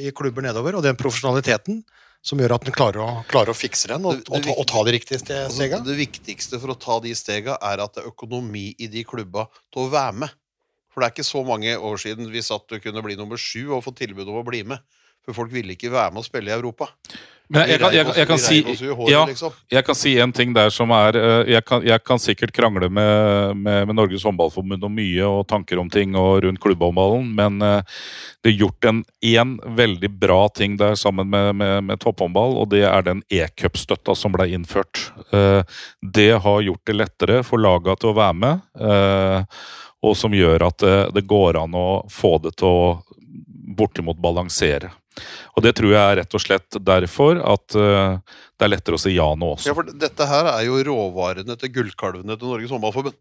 i 0.00 0.08
klubber 0.16 0.42
nedover, 0.42 0.78
og 0.78 0.82
den 0.86 0.96
profesjonaliteten, 0.96 1.82
som 2.22 2.38
gjør 2.38 2.52
at 2.58 2.66
en 2.68 2.74
klarer 2.76 3.22
klarer 3.30 3.52
å 3.52 3.56
fikse 3.56 3.88
den 3.88 4.04
og, 4.04 4.18
Det- 4.20 4.28
og, 4.28 4.42
ta, 4.44 4.54
og 4.60 4.66
ta 4.68 4.82
de 4.84 4.92
riktige 4.92 5.18
Altså, 5.22 5.54
stega? 5.56 5.80
det 5.84 5.96
viktigste 5.96 6.60
for 6.60 6.74
å 6.74 6.78
ta 6.78 6.98
de 7.00 7.14
stega 7.16 7.56
er 7.62 7.80
at 7.80 7.94
det 7.96 8.04
er 8.04 8.10
økonomi 8.12 8.74
i 8.78 8.86
de 8.92 9.04
klubba 9.04 9.46
til 9.72 9.86
å 9.86 9.90
være 9.90 10.12
med. 10.24 10.30
For 10.90 11.00
det 11.00 11.06
er 11.08 11.14
ikke 11.14 11.30
så 11.30 11.44
mange 11.46 11.72
år 11.78 11.96
siden 12.02 12.30
vi 12.30 12.42
satt 12.42 12.72
og 12.72 12.82
kunne 12.82 13.02
bli 13.02 13.16
nummer 13.16 13.38
sju 13.38 13.70
og 13.72 13.84
få 13.86 13.94
tilbud 13.96 14.28
om 14.28 14.40
å 14.42 14.44
bli 14.44 14.62
med. 14.64 14.78
For 15.26 15.36
folk 15.36 15.52
ville 15.52 15.76
ikke 15.76 15.90
være 15.92 16.10
med 16.14 16.22
og 16.24 16.24
spille 16.30 16.50
i 16.50 16.54
Europa. 16.56 16.88
Men 17.50 17.64
jeg, 17.66 17.80
jeg, 17.82 18.04
kan- 18.06 18.14
jeg, 18.14 18.26
kan 18.30 18.38
si 18.38 18.58
håret, 18.62 19.08
ja, 19.10 19.20
liksom. 19.26 19.54
jeg 19.74 19.82
kan 19.84 19.96
si 19.98 20.10
en 20.22 20.30
ting 20.32 20.52
der 20.54 20.68
som 20.70 20.92
er 20.94 21.16
eh, 21.18 21.48
Jeg 21.50 21.64
kan, 21.66 21.82
jeg 21.82 21.98
kan 22.06 22.20
sikkert 22.22 22.52
krangle 22.54 22.86
med, 22.88 23.56
med, 23.58 23.88
med 23.90 23.96
Norges 23.98 24.22
håndballforbund 24.22 24.84
om 24.86 24.94
mye 24.94 25.26
og 25.26 25.48
tanker 25.50 25.80
om 25.82 25.90
ting 25.90 26.14
og 26.14 26.44
rundt 26.44 26.60
klubbhåndballen, 26.62 27.26
men 27.34 27.58
eh, 27.66 27.82
det 28.44 28.52
er 28.52 28.56
gjort 28.60 28.86
en 28.92 29.00
én 29.26 29.56
veldig 29.66 30.12
bra 30.22 30.44
ting 30.54 30.76
der 30.78 30.94
sammen 30.94 31.26
med, 31.34 31.50
med, 31.58 31.74
med 31.90 31.98
topphåndball, 32.04 32.54
og 32.62 32.70
det 32.70 32.84
er 32.86 33.02
den 33.08 33.24
e-cupstøtta 33.34 34.14
som 34.14 34.30
ble 34.38 34.46
innført. 34.54 35.08
Eh, 35.34 35.66
Det 36.06 36.30
har 36.46 36.62
gjort 36.62 36.86
det 36.86 36.98
lettere 37.00 37.42
for 37.42 37.58
laga 37.58 37.96
til 37.98 38.12
å 38.14 38.16
være 38.20 38.38
med, 38.46 38.62
og 40.06 40.14
som 40.16 40.32
gjør 40.32 40.68
at 40.70 40.78
det, 40.86 40.96
det 41.18 41.26
går 41.28 41.58
an 41.64 41.74
å 41.76 41.88
få 42.10 42.36
det 42.46 42.54
til 42.62 42.70
å 42.70 42.86
bortimot 43.76 44.18
balansere. 44.22 44.94
Og 45.56 45.64
det 45.64 45.72
tror 45.78 45.90
jeg 45.92 46.00
er 46.00 46.20
rett 46.22 46.36
og 46.38 46.42
slett 46.42 46.78
derfor 46.86 47.40
at 47.42 47.74
eh, 47.76 48.18
det 48.58 48.66
er 48.66 48.72
lettere 48.74 48.98
å 48.98 49.02
si 49.02 49.16
ja 49.16 49.26
nå 49.34 49.54
også. 49.56 49.70
Ja, 49.70 49.74
for 49.76 49.88
dette 49.90 50.28
her 50.30 50.50
er 50.52 50.62
jo 50.68 50.78
råvarene 50.90 51.56
til 51.60 51.72
gullkalvene 51.74 52.36
til 52.38 52.52
Norges 52.52 52.70
håndballforbund. 52.74 53.18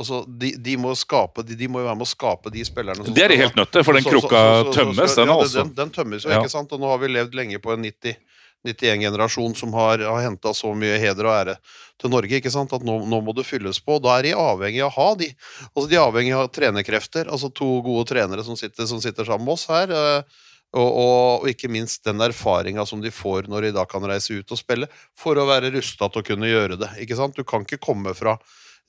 Altså, 0.00 0.22
de, 0.26 0.54
de, 0.56 0.74
må 0.80 0.94
skape, 0.96 1.42
de, 1.44 1.56
de 1.58 1.66
må 1.68 1.82
jo 1.82 1.86
være 1.90 1.98
med 2.00 2.06
å 2.06 2.10
skape 2.12 2.50
de 2.52 2.62
spillerne 2.64 3.04
som 3.04 3.14
Det 3.14 3.24
er 3.26 3.34
de 3.34 3.36
helt 3.42 3.56
nødt 3.58 3.72
til, 3.74 3.84
for 3.84 3.98
den 3.98 4.06
krukka 4.06 4.40
tømmes, 4.72 5.16
den 5.18 5.28
ja, 5.28 5.34
altså. 5.36 5.64
Den, 5.66 5.74
den 5.76 5.90
tømmes 5.92 6.24
jo, 6.24 6.30
Ja. 6.32 6.40
ikke 6.40 6.52
sant? 6.52 6.72
Og 6.72 6.80
nå 6.80 6.88
har 6.88 7.00
vi 7.02 7.10
levd 7.12 7.36
lenge 7.36 7.60
på 7.62 7.74
en 7.74 7.84
90 7.84 8.16
91-generasjon 8.62 9.54
som 9.58 9.72
har, 9.74 9.98
har 10.06 10.20
henta 10.22 10.52
så 10.54 10.70
mye 10.78 10.98
heder 11.02 11.26
og 11.26 11.34
ære 11.34 11.56
til 12.00 12.12
Norge, 12.12 12.38
ikke 12.38 12.52
sant? 12.54 12.72
at 12.76 12.84
nå, 12.86 13.00
nå 13.10 13.18
må 13.26 13.34
det 13.36 13.44
fylles 13.46 13.80
på. 13.82 13.96
Da 14.02 14.16
er 14.18 14.28
de 14.28 14.34
avhengig 14.38 14.82
av 14.84 14.92
å 14.92 14.96
ha 14.96 15.08
de. 15.18 15.28
Altså, 15.72 15.86
de 15.90 15.98
er 15.98 16.04
avhengig 16.04 16.34
av 16.38 16.48
trenerkrefter. 16.54 17.30
Altså 17.32 17.50
to 17.54 17.68
gode 17.84 18.06
trenere 18.10 18.44
som 18.46 18.58
sitter, 18.58 18.86
som 18.90 19.02
sitter 19.02 19.26
sammen 19.28 19.48
med 19.48 19.56
oss 19.56 19.66
her. 19.70 19.90
eh, 19.90 20.48
Og, 20.72 20.88
og, 20.88 21.42
og 21.42 21.48
ikke 21.52 21.68
minst 21.68 22.04
den 22.08 22.22
erfaringa 22.24 22.86
som 22.88 23.02
de 23.04 23.10
får 23.12 23.50
når 23.52 23.68
de 23.68 23.72
da 23.76 23.84
kan 23.88 24.04
reise 24.08 24.38
ut 24.40 24.54
og 24.56 24.60
spille, 24.60 24.88
for 25.12 25.36
å 25.36 25.44
være 25.50 25.72
rusta 25.74 26.08
til 26.08 26.22
å 26.22 26.28
kunne 26.32 26.48
gjøre 26.48 26.78
det. 26.80 26.88
ikke 27.04 27.18
sant? 27.18 27.36
Du 27.36 27.44
kan 27.44 27.66
ikke 27.66 27.82
komme 27.82 28.14
fra 28.16 28.38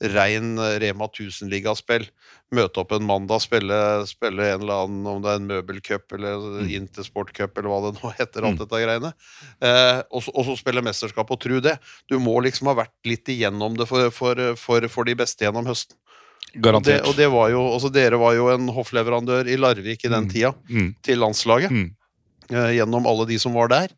rein 0.02 0.56
eh, 0.58 0.78
Rema 0.82 1.06
1000-ligaspill, 1.06 2.08
møte 2.56 2.80
opp 2.82 2.92
en 2.96 3.04
mandag, 3.06 3.40
spille, 3.44 3.76
spille 4.10 4.48
en 4.50 4.64
eller 4.64 4.80
annen, 4.86 5.04
om 5.06 5.20
det 5.22 5.30
er 5.30 5.38
en 5.38 5.46
møbelcup 5.52 6.16
eller 6.16 6.64
Intersportcup 6.66 7.60
eller 7.60 7.70
hva 7.70 7.78
det 7.86 7.92
nå 8.00 8.10
heter, 8.18 8.42
alt 8.42 8.56
Mm. 8.56 8.60
dette 8.64 8.80
greiene, 8.82 9.12
eh, 9.62 10.00
og 10.10 10.24
så 10.48 10.56
spille 10.58 10.82
mesterskap 10.84 11.30
og 11.30 11.40
tro 11.40 11.60
det. 11.62 11.76
Du 12.10 12.18
må 12.18 12.34
liksom 12.42 12.72
ha 12.72 12.78
vært 12.82 12.94
litt 13.06 13.30
igjennom 13.30 13.76
det 13.78 13.86
for, 13.90 14.10
for, 14.10 14.42
for, 14.60 14.88
for 14.88 15.04
de 15.08 15.14
beste 15.20 15.46
gjennom 15.46 15.66
høsten. 15.70 15.96
Og 16.54 16.84
det, 16.84 17.00
og 17.08 17.14
det 17.16 17.28
var 17.32 17.50
jo, 17.50 17.62
altså 17.74 17.90
Dere 17.92 18.18
var 18.20 18.34
jo 18.36 18.48
en 18.52 18.68
hoffleverandør 18.68 19.48
i 19.50 19.56
Larvik 19.56 20.04
i 20.04 20.08
den 20.12 20.24
Mm. 20.24 20.30
tida 20.30 20.54
Mm. 20.70 20.94
til 21.02 21.18
landslaget 21.18 21.70
Mm. 21.70 21.90
Uh, 22.52 22.70
gjennom 22.76 23.06
alle 23.06 23.26
de 23.26 23.38
som 23.38 23.54
var 23.54 23.68
der. 23.68 23.88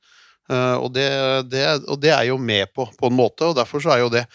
Uh, 0.48 0.78
og, 0.78 0.92
det, 0.94 1.08
det, 1.50 1.64
og 1.88 1.98
det 2.00 2.12
er 2.14 2.24
jo 2.28 2.38
med 2.38 2.68
på, 2.72 2.86
på 2.96 3.06
en 3.10 3.16
måte, 3.16 3.42
og 3.50 3.56
derfor 3.56 3.80
så 3.82 3.90
er 3.96 3.98
jo 4.04 4.08
det 4.08 4.26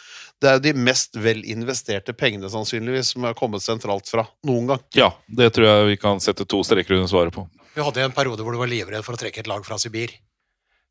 det 0.41 0.49
er 0.49 0.53
jo 0.57 0.63
de 0.65 0.73
mest 0.73 1.13
vel 1.21 1.43
investerte 1.45 2.13
pengene 2.17 2.49
sannsynligvis 2.49 3.11
som 3.13 3.23
har 3.23 3.35
kommet 3.37 3.61
sentralt 3.61 4.09
fra 4.09 4.23
noen 4.43 4.65
gang. 4.71 4.79
Ja, 4.97 5.11
det 5.29 5.51
tror 5.53 5.67
jeg 5.67 5.85
vi 5.91 5.97
kan 6.01 6.17
sette 6.19 6.47
to 6.49 6.63
streker 6.65 6.95
under 6.97 7.07
svaret 7.07 7.31
på. 7.35 7.43
Vi 7.75 7.81
hadde 7.85 8.01
en 8.01 8.11
periode 8.11 8.41
hvor 8.41 8.51
du 8.51 8.57
var 8.57 8.67
livredd 8.71 9.05
for 9.05 9.13
å 9.13 9.21
trekke 9.21 9.37
et 9.43 9.47
lag 9.47 9.61
fra 9.63 9.77
Sibir. 9.77 10.09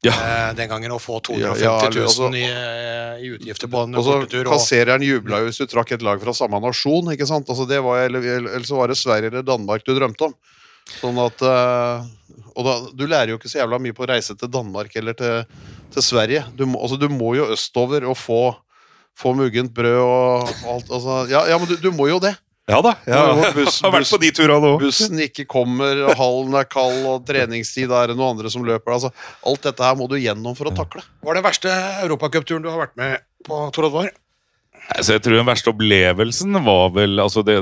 Ja. 0.02 0.12
Eh, 0.16 0.52
den 0.56 0.68
gangen 0.70 0.92
å 0.94 0.98
få 1.00 1.18
250 1.20 1.60
Ja, 1.60 1.74
000 1.92 2.04
altså- 2.06 2.28
i, 2.32 2.44
eh, 2.48 3.24
i 3.24 3.32
utgifter 3.36 3.68
på 3.68 3.82
en 3.84 3.92
bortetur. 3.92 4.48
Kassereren 4.48 5.02
jubla 5.04 5.42
jo 5.42 5.50
hvis 5.50 5.60
du 5.60 5.66
trakk 5.68 5.92
et 5.92 6.02
lag 6.02 6.20
fra 6.22 6.32
samme 6.32 6.60
nasjon, 6.60 7.12
ikke 7.12 7.26
sant? 7.28 7.48
Altså 7.52 7.66
det 7.68 7.82
var, 7.84 8.06
eller, 8.06 8.24
eller 8.24 8.64
så 8.64 8.76
var 8.78 8.88
det 8.88 8.96
Sverige 8.96 9.28
eller 9.28 9.42
Danmark 9.44 9.84
du 9.84 9.92
drømte 9.94 10.30
om. 10.30 10.34
Sånn 11.00 11.20
at 11.22 11.42
eh, 11.44 12.08
Og 12.56 12.64
da, 12.66 12.72
du 12.96 13.06
lærer 13.06 13.30
jo 13.30 13.38
ikke 13.38 13.50
så 13.52 13.60
jævla 13.60 13.78
mye 13.78 13.92
på 13.94 14.02
å 14.06 14.08
reise 14.10 14.34
til 14.36 14.48
Danmark 14.50 14.96
eller 14.96 15.14
til, 15.14 15.44
til 15.92 16.02
Sverige. 16.02 16.44
Du 16.56 16.64
må, 16.66 16.80
altså, 16.82 16.96
du 16.98 17.08
må 17.08 17.34
jo 17.36 17.46
østover 17.54 18.04
og 18.08 18.16
få, 18.18 18.56
få 19.16 19.34
muggent 19.36 19.72
brød 19.72 20.00
og 20.00 20.48
alt. 20.66 20.90
Altså, 20.90 21.28
ja, 21.30 21.44
ja, 21.52 21.58
men 21.60 21.68
du, 21.68 21.76
du 21.76 21.90
må 21.92 22.08
jo 22.08 22.18
det. 22.18 22.34
Ja 22.70 22.78
da. 22.84 22.94
Ja, 23.10 23.20
Jeg 23.42 23.54
buss- 23.58 23.80
har 23.84 23.92
vært 23.96 24.10
på 24.12 24.20
de 24.22 24.30
turene 24.36 24.70
òg. 24.72 24.78
Bussen 24.84 25.18
ikke 25.26 25.46
kommer, 25.50 26.04
og 26.06 26.14
hallen 26.20 26.54
er 26.60 26.68
kald, 26.70 27.02
og 27.10 27.26
treningstid 27.28 27.90
er 27.90 28.12
det 28.12 28.16
noen 28.18 28.36
andre 28.36 28.50
som 28.52 28.64
løper. 28.66 28.94
Altså, 28.96 29.10
alt 29.46 29.66
dette 29.66 29.84
her 29.84 29.98
må 29.98 30.06
du 30.10 30.16
gjennom 30.20 30.56
for 30.58 30.70
å 30.70 30.74
takle. 30.76 31.02
Hva 31.24 31.34
er 31.34 31.40
den 31.40 31.46
verste 31.50 31.74
europacupturen 32.06 32.62
du 32.64 32.70
har 32.70 32.78
vært 32.86 32.96
med 33.00 33.18
på, 33.46 33.60
Tor 33.74 33.88
Oddvar? 33.90 34.10
Altså, 34.90 35.14
jeg 35.14 35.22
tror 35.22 35.36
den 35.38 35.46
verste 35.46 35.70
opplevelsen 35.70 36.56
var 36.66 36.88
vel 36.96 37.20
altså 37.22 37.44
det, 37.46 37.58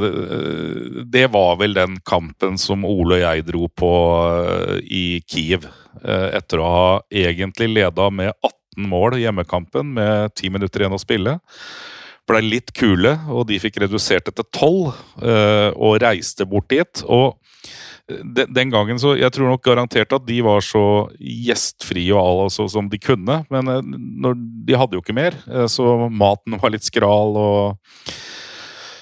det, 1.12 1.26
var 1.34 1.58
vel 1.60 1.74
den 1.76 1.98
kampen 2.08 2.56
som 2.60 2.86
Ole 2.88 3.18
og 3.18 3.24
jeg 3.24 3.44
dro 3.50 3.66
på 3.68 3.90
eh, 4.30 4.78
i 4.88 5.02
Kiev. 5.28 5.66
eh, 6.04 6.28
Etter 6.38 6.62
å 6.62 6.70
ha 6.72 6.86
egentlig 7.12 7.68
leda 7.74 8.08
med 8.08 8.32
18 8.40 8.88
mål 8.88 9.18
i 9.18 9.24
hjemmekampen 9.26 9.92
med 9.98 10.32
10 10.38 10.54
minutter 10.56 10.84
igjen 10.86 10.96
å 10.96 11.02
spille. 11.02 11.36
Blei 12.28 12.42
litt 12.44 12.74
kule, 12.76 13.14
og 13.32 13.46
de 13.48 13.60
fikk 13.62 13.80
redusert 13.84 14.28
det 14.28 14.36
til 14.36 14.48
tolv, 14.52 14.96
eh, 15.22 15.70
og 15.74 16.00
reiste 16.04 16.44
bort 16.48 16.68
dit. 16.72 17.04
Og 17.08 17.38
den 18.08 18.70
gangen 18.72 18.98
så 19.00 19.14
Jeg 19.18 19.32
tror 19.32 19.50
nok 19.50 19.64
garantert 19.64 20.12
at 20.16 20.24
de 20.26 20.40
var 20.44 20.62
så 20.64 21.08
gjestfrie 21.20 22.12
og 22.14 22.20
all, 22.22 22.42
altså, 22.46 22.68
som 22.68 22.88
de 22.88 22.98
kunne, 23.00 23.42
men 23.50 23.68
eh, 23.68 23.82
når, 24.24 24.38
de 24.68 24.78
hadde 24.78 24.96
jo 24.96 25.04
ikke 25.04 25.16
mer, 25.16 25.36
eh, 25.48 25.66
så 25.68 26.08
maten 26.08 26.56
var 26.60 26.72
litt 26.72 26.86
skral 26.86 27.36
og 27.36 28.14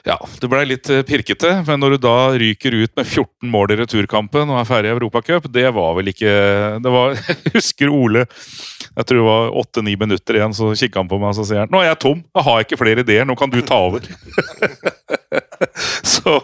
ja, 0.07 0.17
det 0.41 0.47
blei 0.47 0.63
litt 0.69 0.87
eh, 0.93 1.03
pirkete, 1.07 1.49
men 1.67 1.81
når 1.83 1.97
du 1.97 2.05
da 2.05 2.15
ryker 2.39 2.77
ut 2.79 2.93
med 2.95 3.09
14 3.09 3.51
mål 3.51 3.73
i 3.75 3.79
returkampen 3.81 4.53
og 4.53 4.61
er 4.61 4.69
ferdig 4.69 4.93
i 4.93 4.95
Europacup, 4.95 5.49
det 5.51 5.67
var 5.75 5.97
vel 5.99 6.13
ikke 6.13 6.35
det 6.85 6.93
var, 6.95 7.17
Jeg 7.47 7.55
husker 7.57 7.91
Ole 7.91 8.23
Jeg 8.29 9.03
tror 9.03 9.19
det 9.19 9.27
var 9.27 9.57
åtte-ni 9.63 9.97
minutter 9.99 10.39
igjen, 10.39 10.55
så 10.55 10.71
kikka 10.79 11.03
han 11.03 11.11
på 11.11 11.19
meg 11.19 11.33
og 11.33 11.41
så 11.41 11.49
sier 11.49 11.65
han, 11.65 11.73
nå 11.75 11.83
er 11.83 11.91
jeg 11.91 12.01
tom, 12.07 12.23
jeg 12.23 12.47
har 12.47 12.63
ikke 12.63 12.79
flere 12.79 13.03
ideer, 13.03 13.27
nå 13.27 13.35
kan 13.39 13.51
du 13.51 13.59
ta 13.67 13.81
over. 13.89 14.07
så, 16.15 16.39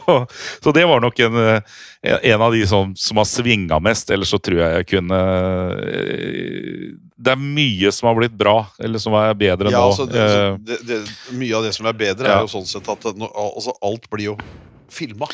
så, 0.58 0.74
det 0.74 0.84
var 0.88 1.04
nok 1.04 1.22
en, 1.22 1.38
en 2.02 2.44
av 2.48 2.50
de 2.52 2.66
som, 2.66 2.92
som 2.98 3.20
har 3.22 3.28
svinga 3.30 3.78
mest. 3.84 4.10
Ellers 4.10 4.34
så 4.34 4.42
tror 4.42 4.58
jeg 4.58 4.80
jeg 4.80 4.90
kunne 4.96 5.22
Det 7.22 7.32
er 7.36 7.38
mye 7.38 7.92
som 7.94 8.08
har 8.10 8.16
blitt 8.18 8.34
bra, 8.36 8.56
eller 8.82 8.98
som 8.98 9.14
er 9.14 9.32
bedre 9.38 9.70
Ja, 9.70 9.78
nå. 9.78 9.92
altså, 9.92 10.08
det, 10.10 10.26
Eh, 10.26 10.56
det, 10.66 10.80
det, 10.88 10.98
mye 11.38 11.54
av 11.54 11.62
det 11.68 11.74
som 11.76 11.86
er 11.86 11.92
bedre, 11.94 12.26
Ja. 12.26 12.38
er 12.40 12.46
jo 12.48 12.50
sånn 12.58 12.66
sett 12.66 12.88
at 12.88 13.16
no, 13.16 13.30
altså, 13.30 13.72
alt 13.82 14.10
blir 14.10 14.32
jo 14.32 14.36
filma. 14.92 15.24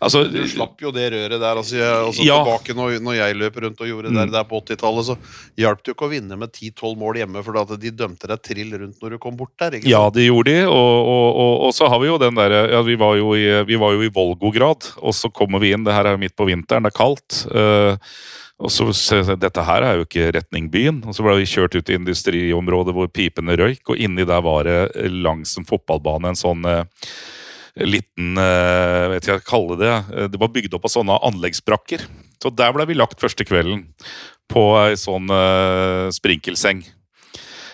altså, 0.00 0.22
Du 0.32 0.38
slapp 0.48 0.80
jo 0.80 0.90
det 0.90 1.10
røret 1.12 1.36
der. 1.40 1.56
Altså, 1.60 1.74
jeg, 1.76 1.84
altså 2.06 2.24
Ja. 2.24 2.38
Tilbake 2.44 2.72
når, 2.78 2.94
når 3.04 3.14
jeg 3.18 3.36
løp 3.36 3.56
rundt 3.60 3.80
og 3.82 3.86
gjorde 3.90 4.08
det 4.08 4.28
Mm. 4.28 4.30
der 4.32 4.44
på 4.48 4.60
80-tallet, 4.64 5.04
så 5.04 5.16
hjalp 5.58 5.82
det 5.82 5.88
jo 5.90 5.94
ikke 5.98 6.06
å 6.08 6.12
vinne 6.14 6.38
med 6.38 6.52
10-12 6.52 6.96
mål 6.96 7.14
hjemme, 7.20 7.42
for 7.44 7.76
de 7.76 7.90
dømte 7.90 8.26
deg 8.30 8.40
trill 8.42 8.70
rundt 8.72 9.02
når 9.02 9.10
du 9.10 9.18
kom 9.18 9.36
bort 9.36 9.52
der. 9.58 9.72
Ikke 9.72 9.84
Ja, 9.90 10.08
det 10.08 10.24
gjorde 10.30 10.44
de. 10.48 10.64
Og, 10.64 10.72
og, 10.72 11.36
og, 11.36 11.60
og 11.66 11.72
så 11.74 11.88
har 11.90 11.98
vi 12.00 12.06
jo 12.06 12.16
den 12.18 12.34
derre 12.34 12.70
ja, 12.72 12.80
vi, 12.82 12.94
var 12.96 13.16
jo 13.16 13.34
i- 13.34 13.64
vi 13.68 13.76
var 13.76 13.92
jo 13.92 14.00
i 14.00 14.08
Volgograd, 14.08 14.92
og 15.02 15.12
så 15.12 15.28
kommer 15.30 15.60
vi 15.60 15.72
inn. 15.74 15.84
Det 15.84 15.92
her 15.92 16.06
er 16.06 16.16
midt 16.16 16.34
på 16.34 16.46
vinteren, 16.48 16.82
det 16.88 16.94
er 16.94 16.98
kaldt. 17.04 17.44
eh, 17.52 17.96
og 18.62 18.70
så 18.70 18.86
jeg, 18.92 19.36
Dette 19.42 19.64
her 19.66 19.84
er 19.86 19.98
jo 19.98 20.06
ikke 20.06 20.30
retning 20.36 20.68
byen. 20.72 21.02
Og 21.08 21.16
så 21.16 21.24
ble 21.26 21.36
vi 21.40 21.50
kjørt 21.50 21.74
ut 21.74 21.90
i 21.90 21.98
industriområdet 21.98 22.94
hvor 22.96 23.10
pipene 23.10 23.56
røyk, 23.58 23.82
og 23.90 23.98
inni 24.00 24.26
der 24.28 24.42
var 24.44 24.68
det 24.68 25.10
langs 25.10 25.56
en 25.58 25.66
fotballbane 25.68 26.30
en 26.30 26.38
sånn 26.38 26.66
eh, 26.70 26.84
liten 27.88 28.38
eh, 28.38 29.10
vet 29.12 29.24
ikke 29.24 29.34
hva 29.34 29.40
jeg 29.40 29.48
kaller 29.48 29.82
det. 29.82 29.94
eh, 30.14 30.30
Det 30.32 30.40
var 30.40 30.52
bygd 30.54 30.78
opp 30.78 30.86
av 30.86 30.94
sånne 30.94 31.20
anleggsbrakker. 31.30 32.06
Så 32.42 32.54
der 32.54 32.74
ble 32.74 32.86
vi 32.90 32.98
lagt 32.98 33.22
første 33.22 33.46
kvelden. 33.46 33.86
På 34.52 34.72
ei 34.82 34.98
sånn 35.00 35.30
eh, 35.32 36.10
sprinkelseng. 36.14 36.84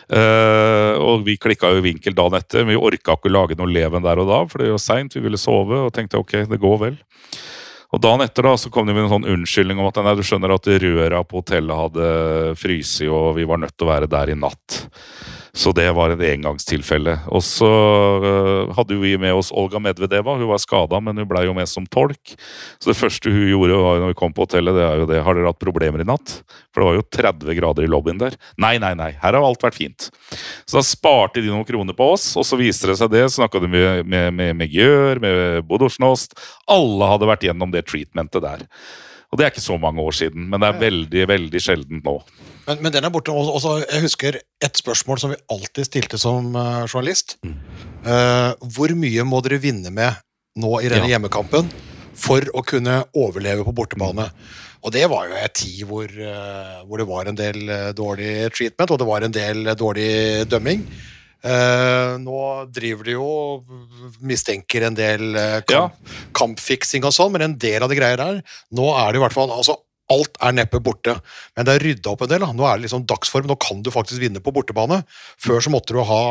Uh, 0.08 0.96
og 1.04 1.26
vi 1.26 1.34
klikka 1.36 1.68
jo 1.68 1.82
vinkel 1.84 2.14
dagen 2.16 2.38
etter, 2.38 2.62
men 2.64 2.72
vi 2.72 2.80
orka 2.80 3.12
ikke 3.18 3.28
å 3.28 3.32
lage 3.34 3.58
noe 3.58 3.68
leven 3.68 4.00
der 4.00 4.22
og 4.22 4.30
da, 4.30 4.38
for 4.48 4.62
det 4.64 4.70
var 4.72 4.80
seint, 4.80 5.12
vi 5.12 5.20
ville 5.20 5.36
sove 5.36 5.82
og 5.84 5.90
tenkte 5.92 6.16
ok, 6.16 6.32
det 6.48 6.58
går 6.62 6.78
vel. 6.80 6.96
Og 7.88 8.02
dagen 8.04 8.20
etter 8.20 8.44
da, 8.44 8.52
så 8.60 8.68
kom 8.72 8.88
de 8.88 8.92
med 8.92 9.06
en 9.06 9.14
sånn 9.14 9.30
unnskyldning 9.32 9.78
om 9.80 9.88
at 9.88 10.00
nei, 10.04 10.12
du 10.18 10.24
skjønner 10.26 10.52
at 10.52 10.68
røra 10.82 11.22
på 11.24 11.40
hotellet 11.40 11.82
hadde 11.82 12.08
fryst, 12.60 13.00
og 13.08 13.30
vi 13.38 13.46
var 13.48 13.62
nødt 13.62 13.76
til 13.76 13.88
å 13.88 13.92
være 13.94 14.10
der 14.12 14.34
i 14.34 14.36
natt. 14.36 14.82
Så 15.58 15.72
det 15.74 15.88
var 15.96 16.12
et 16.14 16.22
engangstilfelle. 16.22 17.16
Og 17.34 17.42
så 17.42 17.66
øh, 17.66 18.70
hadde 18.76 18.98
vi 19.00 19.16
med 19.18 19.34
oss 19.34 19.50
Olga 19.50 19.80
Medvedeva. 19.82 20.36
Hun 20.38 20.46
var 20.52 20.60
skada, 20.62 21.00
men 21.02 21.18
hun 21.18 21.26
blei 21.26 21.42
jo 21.48 21.54
med 21.56 21.66
som 21.66 21.86
tolk. 21.90 22.36
Så 22.78 22.92
det 22.92 22.98
første 22.98 23.32
hun 23.34 23.48
gjorde 23.50 23.80
når 23.98 24.12
vi 24.12 24.18
kom 24.20 24.34
på 24.36 24.46
hotellet, 24.46 24.76
det 24.76 24.84
er 24.86 25.02
jo 25.02 25.08
det 25.10 25.22
Har 25.26 25.34
dere 25.34 25.50
hatt 25.50 25.58
problemer 25.58 26.04
i 26.04 26.06
natt? 26.06 26.36
For 26.70 26.84
det 26.84 26.88
var 26.88 26.98
jo 27.00 27.06
30 27.18 27.58
grader 27.58 27.88
i 27.88 27.90
lobbyen 27.90 28.22
der. 28.22 28.38
Nei, 28.60 28.76
nei, 28.78 28.92
nei. 28.98 29.10
Her 29.18 29.34
har 29.34 29.42
alt 29.42 29.66
vært 29.66 29.80
fint. 29.80 30.08
Så 30.62 30.78
da 30.78 30.84
sparte 30.86 31.42
de 31.42 31.50
noen 31.50 31.66
kroner 31.66 31.96
på 31.98 32.12
oss, 32.14 32.30
og 32.38 32.46
så 32.46 32.60
viste 32.60 32.92
det 32.92 32.98
seg 33.00 33.10
det. 33.16 33.26
Snakka 33.34 33.64
de 33.64 33.72
med, 33.72 34.06
med, 34.06 34.30
med, 34.38 34.54
med 34.62 34.78
Gjør, 34.78 35.18
med 35.24 35.42
Bodosjnost. 35.66 36.38
Alle 36.70 37.10
hadde 37.16 37.32
vært 37.34 37.50
gjennom 37.50 37.74
det 37.74 37.88
treatmentet 37.90 38.46
der. 38.46 38.66
Og 39.28 39.36
det 39.36 39.44
er 39.44 39.52
ikke 39.52 39.64
så 39.64 39.76
mange 39.80 40.00
år 40.00 40.14
siden, 40.16 40.46
men 40.48 40.62
det 40.62 40.68
er 40.70 40.78
veldig, 40.80 41.24
veldig 41.28 41.60
sjeldent 41.60 42.06
nå. 42.06 42.14
Men, 42.68 42.80
men 42.84 42.94
den 42.94 43.04
er 43.04 43.12
borte. 43.12 43.32
Og, 43.32 43.58
jeg 43.84 44.04
husker 44.04 44.38
et 44.64 44.80
spørsmål 44.80 45.20
som 45.20 45.34
vi 45.34 45.40
alltid 45.52 45.88
stilte 45.88 46.20
som 46.20 46.48
eh, 46.56 46.86
journalist. 46.88 47.36
Uh, 47.44 48.56
hvor 48.72 48.92
mye 48.96 49.26
må 49.28 49.42
dere 49.44 49.60
vinne 49.60 49.92
med 49.92 50.16
nå 50.58 50.78
i 50.80 50.88
denne 50.88 51.08
Ja. 51.08 51.16
hjemmekampen 51.16 51.68
for 52.18 52.44
å 52.56 52.64
kunne 52.66 53.02
overleve 53.16 53.66
på 53.68 53.76
bortebane? 53.76 54.30
Og 54.84 54.94
det 54.94 55.04
var 55.10 55.28
jo 55.28 55.36
en 55.36 55.54
tid 55.60 55.84
hvor, 55.90 56.08
uh, 56.08 56.80
hvor 56.88 57.02
det 57.02 57.08
var 57.08 57.28
en 57.28 57.38
del 57.38 57.62
dårlig 57.96 58.32
treatment, 58.56 58.96
og 58.96 59.00
det 59.02 59.10
var 59.12 59.28
en 59.28 59.36
del 59.36 59.74
dårlig 59.76 60.10
dømming. 60.48 60.86
Eh, 61.38 62.14
nå 62.18 62.38
driver 62.74 63.06
de 63.06 63.14
jo 63.14 63.28
mistenker 64.26 64.88
en 64.88 64.96
del 64.98 65.36
kamp, 65.68 65.94
ja. 65.94 66.16
kampfiksing 66.34 67.06
og 67.06 67.14
sånn, 67.14 67.30
men 67.36 67.46
en 67.46 67.58
del 67.60 67.84
av 67.84 67.92
de 67.92 67.98
greier 67.98 68.18
der 68.18 68.40
Nå 68.74 68.88
er 68.90 69.12
det 69.12 69.20
i 69.20 69.22
hvert 69.22 69.36
fall 69.36 69.52
altså, 69.54 69.76
Alt 70.10 70.38
er 70.42 70.54
neppe 70.56 70.80
borte, 70.80 71.14
men 71.54 71.68
det 71.68 71.74
er 71.74 71.84
rydda 71.84 72.12
opp 72.14 72.22
en 72.24 72.30
del. 72.30 72.40
Da. 72.40 72.54
Nå 72.56 72.64
er 72.64 72.78
det 72.78 72.86
liksom 72.86 73.04
dagsform, 73.08 73.48
nå 73.50 73.58
kan 73.60 73.82
du 73.84 73.90
faktisk 73.92 74.22
vinne 74.22 74.40
på 74.40 74.54
bortebane. 74.56 75.02
Før 75.36 75.60
så 75.60 75.72
måtte 75.72 75.92
du 75.92 76.00
ha 76.00 76.22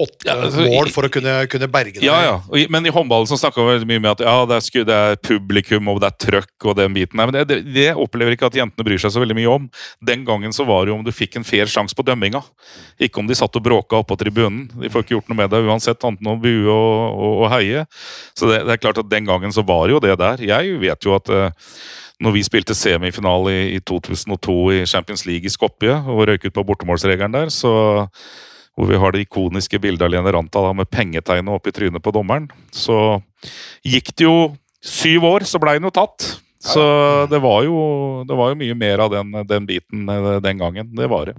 åtte 0.00 0.26
Ja, 0.26 0.34
altså, 0.40 0.64
mål 0.66 0.88
for 0.94 1.06
å 1.06 1.10
kunne, 1.12 1.34
kunne 1.52 1.68
berge 1.70 1.98
det. 2.00 2.06
Ja, 2.06 2.16
ja. 2.24 2.64
Men 2.72 2.86
i 2.88 2.92
håndballen 2.94 3.28
så 3.30 3.36
snakka 3.38 3.62
vi 3.66 3.84
mye 3.90 4.00
med 4.02 4.10
at 4.14 4.22
ja, 4.24 4.34
det 4.48 4.56
er, 4.56 4.64
sku- 4.64 4.84
det 4.88 4.96
er 4.96 5.18
publikum 5.22 5.90
og 5.92 6.00
det 6.02 6.08
er 6.10 6.16
trøkk 6.26 6.66
og 6.70 6.76
den 6.80 6.94
biten 6.96 7.20
der. 7.20 7.28
Men 7.30 7.36
det, 7.36 7.42
det, 7.50 7.58
det 7.74 7.86
opplever 8.00 8.34
ikke 8.34 8.48
at 8.48 8.56
jentene 8.58 8.86
bryr 8.88 8.98
seg 9.02 9.12
så 9.14 9.22
veldig 9.22 9.36
mye 9.38 9.52
om. 9.52 9.68
Den 10.02 10.24
gangen 10.28 10.54
så 10.56 10.66
var 10.68 10.84
det 10.86 10.92
jo 10.94 10.98
om 10.98 11.04
du 11.06 11.12
fikk 11.14 11.36
en 11.38 11.46
fair 11.46 11.70
sjanse 11.70 11.94
på 11.98 12.06
dømminga. 12.08 12.40
Ikke 13.04 13.22
om 13.22 13.28
de 13.30 13.36
satt 13.38 13.58
og 13.60 13.64
bråka 13.66 14.00
oppå 14.02 14.16
tribunen. 14.18 14.64
De 14.80 14.90
får 14.90 15.04
ikke 15.06 15.16
gjort 15.18 15.30
noe 15.32 15.40
med 15.42 15.52
det 15.54 15.62
uansett, 15.68 16.02
annet 16.08 16.22
enn 16.24 16.32
å 16.34 16.38
bue 16.42 16.66
og, 16.72 16.94
og, 17.12 17.34
og 17.44 17.50
heie. 17.54 17.84
Så 18.38 18.50
det, 18.50 18.62
det 18.66 18.76
er 18.78 18.82
klart 18.82 19.02
at 19.04 19.10
den 19.12 19.28
gangen 19.28 19.54
så 19.54 19.62
var 19.68 19.86
jo 19.92 20.00
det 20.02 20.16
der. 20.20 20.42
Jeg 20.42 20.78
vet 20.82 21.06
jo 21.06 21.14
at 21.18 21.30
eh, 21.30 21.52
når 22.22 22.36
vi 22.36 22.42
spilte 22.46 22.74
semifinale 22.78 23.52
i, 23.54 23.62
i 23.76 23.82
2002 23.82 24.56
i 24.76 24.82
Champions 24.86 25.26
League 25.28 25.46
i 25.46 25.52
Skopje 25.52 25.94
og 26.06 26.24
røyk 26.30 26.48
ut 26.48 26.54
på 26.58 26.66
bortemålsregelen 26.72 27.34
der, 27.34 27.50
så 27.54 27.72
hvor 28.76 28.88
vi 28.88 28.98
har 29.00 29.12
det 29.12 29.26
ikoniske 29.26 29.80
bildet 29.82 30.06
av 30.06 30.12
Lene 30.12 30.32
Ranta 30.32 30.62
da, 30.64 30.72
med 30.76 30.88
pengetegnet 30.90 31.52
oppi 31.52 31.74
trynet 31.74 32.02
på 32.04 32.12
dommeren. 32.14 32.48
Så 32.72 33.20
gikk 33.84 34.14
det 34.16 34.24
jo 34.24 34.36
syv 34.82 35.26
år, 35.28 35.44
så 35.48 35.60
blei 35.62 35.76
den 35.76 35.90
jo 35.90 35.94
tatt. 35.94 36.24
Så 36.62 36.82
det 37.30 37.40
var 37.42 37.64
jo, 37.66 37.76
det 38.28 38.38
var 38.38 38.52
jo 38.52 38.58
mye 38.60 38.74
mer 38.78 39.02
av 39.02 39.10
den, 39.12 39.34
den 39.50 39.66
biten 39.66 40.06
eh, 40.08 40.38
den 40.44 40.62
gangen. 40.62 40.92
Det 40.94 41.08
var 41.10 41.32
det. 41.32 41.36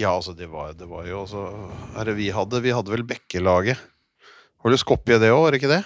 Ja, 0.00 0.16
altså, 0.16 0.34
det 0.34 0.48
var, 0.50 0.72
det 0.74 0.88
var 0.88 1.06
jo 1.06 1.22
altså 1.22 1.44
er 2.00 2.08
det 2.08 2.16
vi 2.18 2.30
hadde? 2.34 2.62
Vi 2.64 2.74
hadde 2.74 2.92
vel 2.92 3.06
Bekkelaget. 3.06 3.80
Var 4.60 4.74
det 4.74 4.80
Skopje 4.82 5.18
det 5.22 5.30
òg, 5.32 5.44
var 5.44 5.54
det 5.54 5.60
ikke 5.60 5.72
det? 5.72 5.82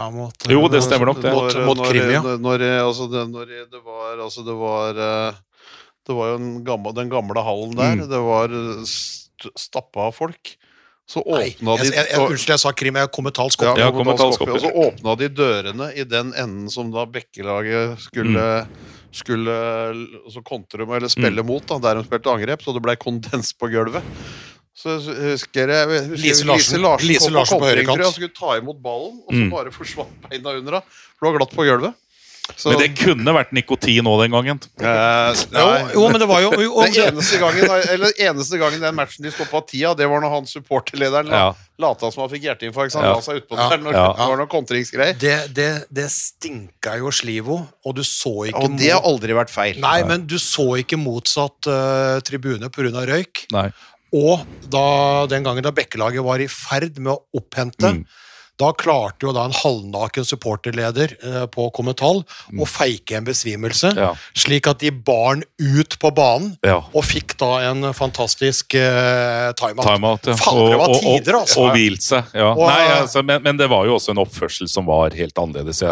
Ja, 0.00 0.08
mot, 0.14 0.46
Jo, 0.48 0.64
det 0.72 0.80
stemmer 0.86 1.10
nok 1.10 1.20
det. 1.20 1.32
Mot, 1.34 1.56
mot 1.68 1.82
Krim, 1.84 2.08
ja. 2.08 2.22
Når, 2.24 2.38
når, 2.40 2.64
altså, 2.86 3.06
det, 3.12 3.26
når 3.28 3.50
det 3.68 3.82
var 3.84 4.22
Altså, 4.24 4.44
det 4.46 4.56
var 4.56 5.00
eh, 5.06 5.40
Det 6.10 6.16
var 6.18 6.32
jo 6.34 6.40
en 6.40 6.50
gammel, 6.66 6.96
den 6.96 7.12
gamle 7.12 7.44
hallen 7.46 7.76
der. 7.78 7.94
Mm. 8.00 8.08
Det 8.10 8.22
var 8.26 8.56
eh, 8.60 8.82
st 8.90 9.52
stappa 9.56 10.08
av 10.10 10.16
folk. 10.18 10.56
Så 11.10 11.22
Nei, 11.26 11.48
åpna 11.56 11.74
jeg, 11.80 11.90
de 11.90 11.96
jeg, 11.96 12.06
jeg, 12.12 12.20
unnskyld, 12.22 12.52
jeg 12.54 12.62
sa 12.62 12.70
Krim. 12.76 12.98
Jeg 13.00 13.10
kom 13.14 13.26
med 13.26 13.34
tall 13.34 13.50
ja. 13.64 13.72
Ja, 13.80 13.88
Og 13.90 14.60
så 14.62 14.70
åpna 14.70 15.16
de 15.18 15.28
dørene 15.34 15.88
i 15.98 16.04
den 16.06 16.30
enden 16.38 16.68
som 16.70 16.92
da 16.94 17.02
Bekkelaget 17.10 17.98
skulle 18.04 18.44
skulle 19.10 19.56
Så 20.30 20.38
kontre 20.46 20.86
med, 20.86 21.00
eller 21.00 21.10
spille 21.10 21.42
mot, 21.42 21.64
da, 21.66 21.80
der 21.82 21.98
de 21.98 22.06
spilte 22.06 22.30
angrep, 22.30 22.62
så 22.62 22.74
det 22.76 22.82
ble 22.84 22.94
kondens 23.00 23.50
på 23.58 23.66
gulvet. 23.72 24.06
Så 24.80 25.00
husker 25.02 25.66
jeg 25.72 25.90
jeg 25.90 26.04
husker 26.12 26.22
Lise 26.22 26.46
Larsen- 26.78 27.08
Lise 27.08 27.26
kom 27.26 27.34
Larsen 27.34 27.58
på 27.58 27.66
høyrekant. 27.66 28.04
skulle 28.14 28.36
ta 28.36 28.54
imot 28.60 28.78
ballen, 28.80 29.18
og 29.26 29.34
så 29.34 29.40
Mm. 29.42 29.50
bare 29.50 29.72
forsvant 29.74 30.14
beina 30.28 30.54
under 30.60 30.78
henne. 30.78 30.82
For 31.18 31.26
det 31.26 31.32
var 31.32 31.38
glatt 31.40 31.56
på 31.58 31.66
gulvet. 31.66 31.94
Så, 32.56 32.70
Men 32.72 32.78
det 32.82 32.88
kunne 32.98 33.32
vært 33.36 33.52
nikotin 33.56 34.06
òg 34.10 34.22
den 34.22 34.32
gangen. 34.34 34.60
eh, 34.80 35.34
Jo, 35.52 35.66
jo, 35.94 36.08
men 36.10 36.20
det 36.20 36.28
var 36.28 36.40
jo, 36.42 36.50
jo 36.66 36.82
Den 36.82 36.96
eneste 37.14 37.38
gangen, 37.40 37.64
eller 37.94 38.12
eneste 38.18 38.58
gangen 38.60 38.80
den 38.80 38.94
matchen 38.94 39.24
de 39.24 39.30
stoppa 39.32 39.60
tida, 39.66 39.94
det 39.96 40.08
var 40.10 40.20
når 40.20 40.30
han 40.34 40.46
supporterlederen 40.50 41.30
Ja. 41.30 41.54
lata 41.80 42.10
som 42.12 42.22
han 42.26 42.30
fikk 42.32 42.42
hjerteinfarkt. 42.48 42.94
Han 42.94 43.04
Ja. 43.04 43.12
la 43.14 43.20
seg 43.24 43.40
utpå 43.42 43.56
Ja. 43.56 43.68
der 43.70 43.78
når 43.78 43.92
Ja. 43.96 44.06
det 44.12 44.26
var 44.28 44.36
noen 44.36 44.48
kontringsgreier. 44.52 45.18
det, 45.18 45.54
det, 45.54 45.68
det 45.92 46.08
stinka 46.10 46.96
jo 46.98 47.10
slivo, 47.10 47.68
og 47.86 47.94
du 47.96 48.02
så 48.02 48.46
ikke 48.50 48.64
Og 48.64 48.78
det 48.78 48.90
har 48.92 49.00
aldri 49.02 49.32
vært 49.32 49.50
feil. 49.50 49.78
Nei, 49.80 50.02
men 50.04 50.26
du 50.26 50.36
så 50.38 50.76
ikke 50.82 50.98
motsatt 51.00 51.66
uh, 51.66 52.20
tribune 52.20 52.68
pga. 52.68 53.06
røyk. 53.06 53.46
Nei. 53.52 53.70
Og 54.12 54.40
da, 54.68 55.26
den 55.30 55.44
gangen 55.44 55.62
da 55.62 55.70
Bekkelaget 55.70 56.22
var 56.24 56.40
i 56.42 56.48
ferd 56.50 56.98
med 56.98 57.12
å 57.14 57.20
opphente, 57.38 57.94
Mm. 57.94 58.04
Da 58.60 58.70
klarte 58.76 59.24
jo 59.24 59.32
da 59.32 59.46
en 59.48 59.54
halvnaken 59.56 60.26
supporterleder 60.28 61.14
eh, 61.24 61.44
på 61.52 61.68
Kommental 61.72 62.20
å 62.52 62.66
feike 62.68 63.16
en 63.16 63.24
besvimelse, 63.24 63.94
Ja. 63.96 64.10
slik 64.36 64.66
at 64.68 64.82
de 64.82 64.90
bar 64.92 65.30
han 65.30 65.44
ut 65.58 65.96
på 66.02 66.10
banen, 66.14 66.56
Ja. 66.66 66.80
og 66.92 67.04
fikk 67.04 67.36
da 67.40 67.70
en 67.70 67.92
fantastisk 67.96 68.74
uh, 68.74 69.52
timeout. 69.56 69.86
Timeout, 69.86 70.26
ja. 70.26 70.34
Faen, 70.40 70.70
det 70.70 70.78
var 70.80 70.94
tider, 70.96 71.38
altså. 71.40 71.60
og, 71.60 71.68
og 71.70 71.76
hvilt 71.76 72.02
seg. 72.04 72.24
Ja. 72.34 72.50
Og- 72.52 72.66
Nei, 72.68 72.86
altså, 73.00 73.22
men, 73.24 73.42
men 73.42 73.56
det 73.60 73.68
var 73.70 73.86
jo 73.88 73.94
også 73.96 74.12
en 74.14 74.20
oppførsel 74.24 74.68
som 74.68 74.86
var 74.90 75.14
helt 75.16 75.38
annerledes. 75.40 75.82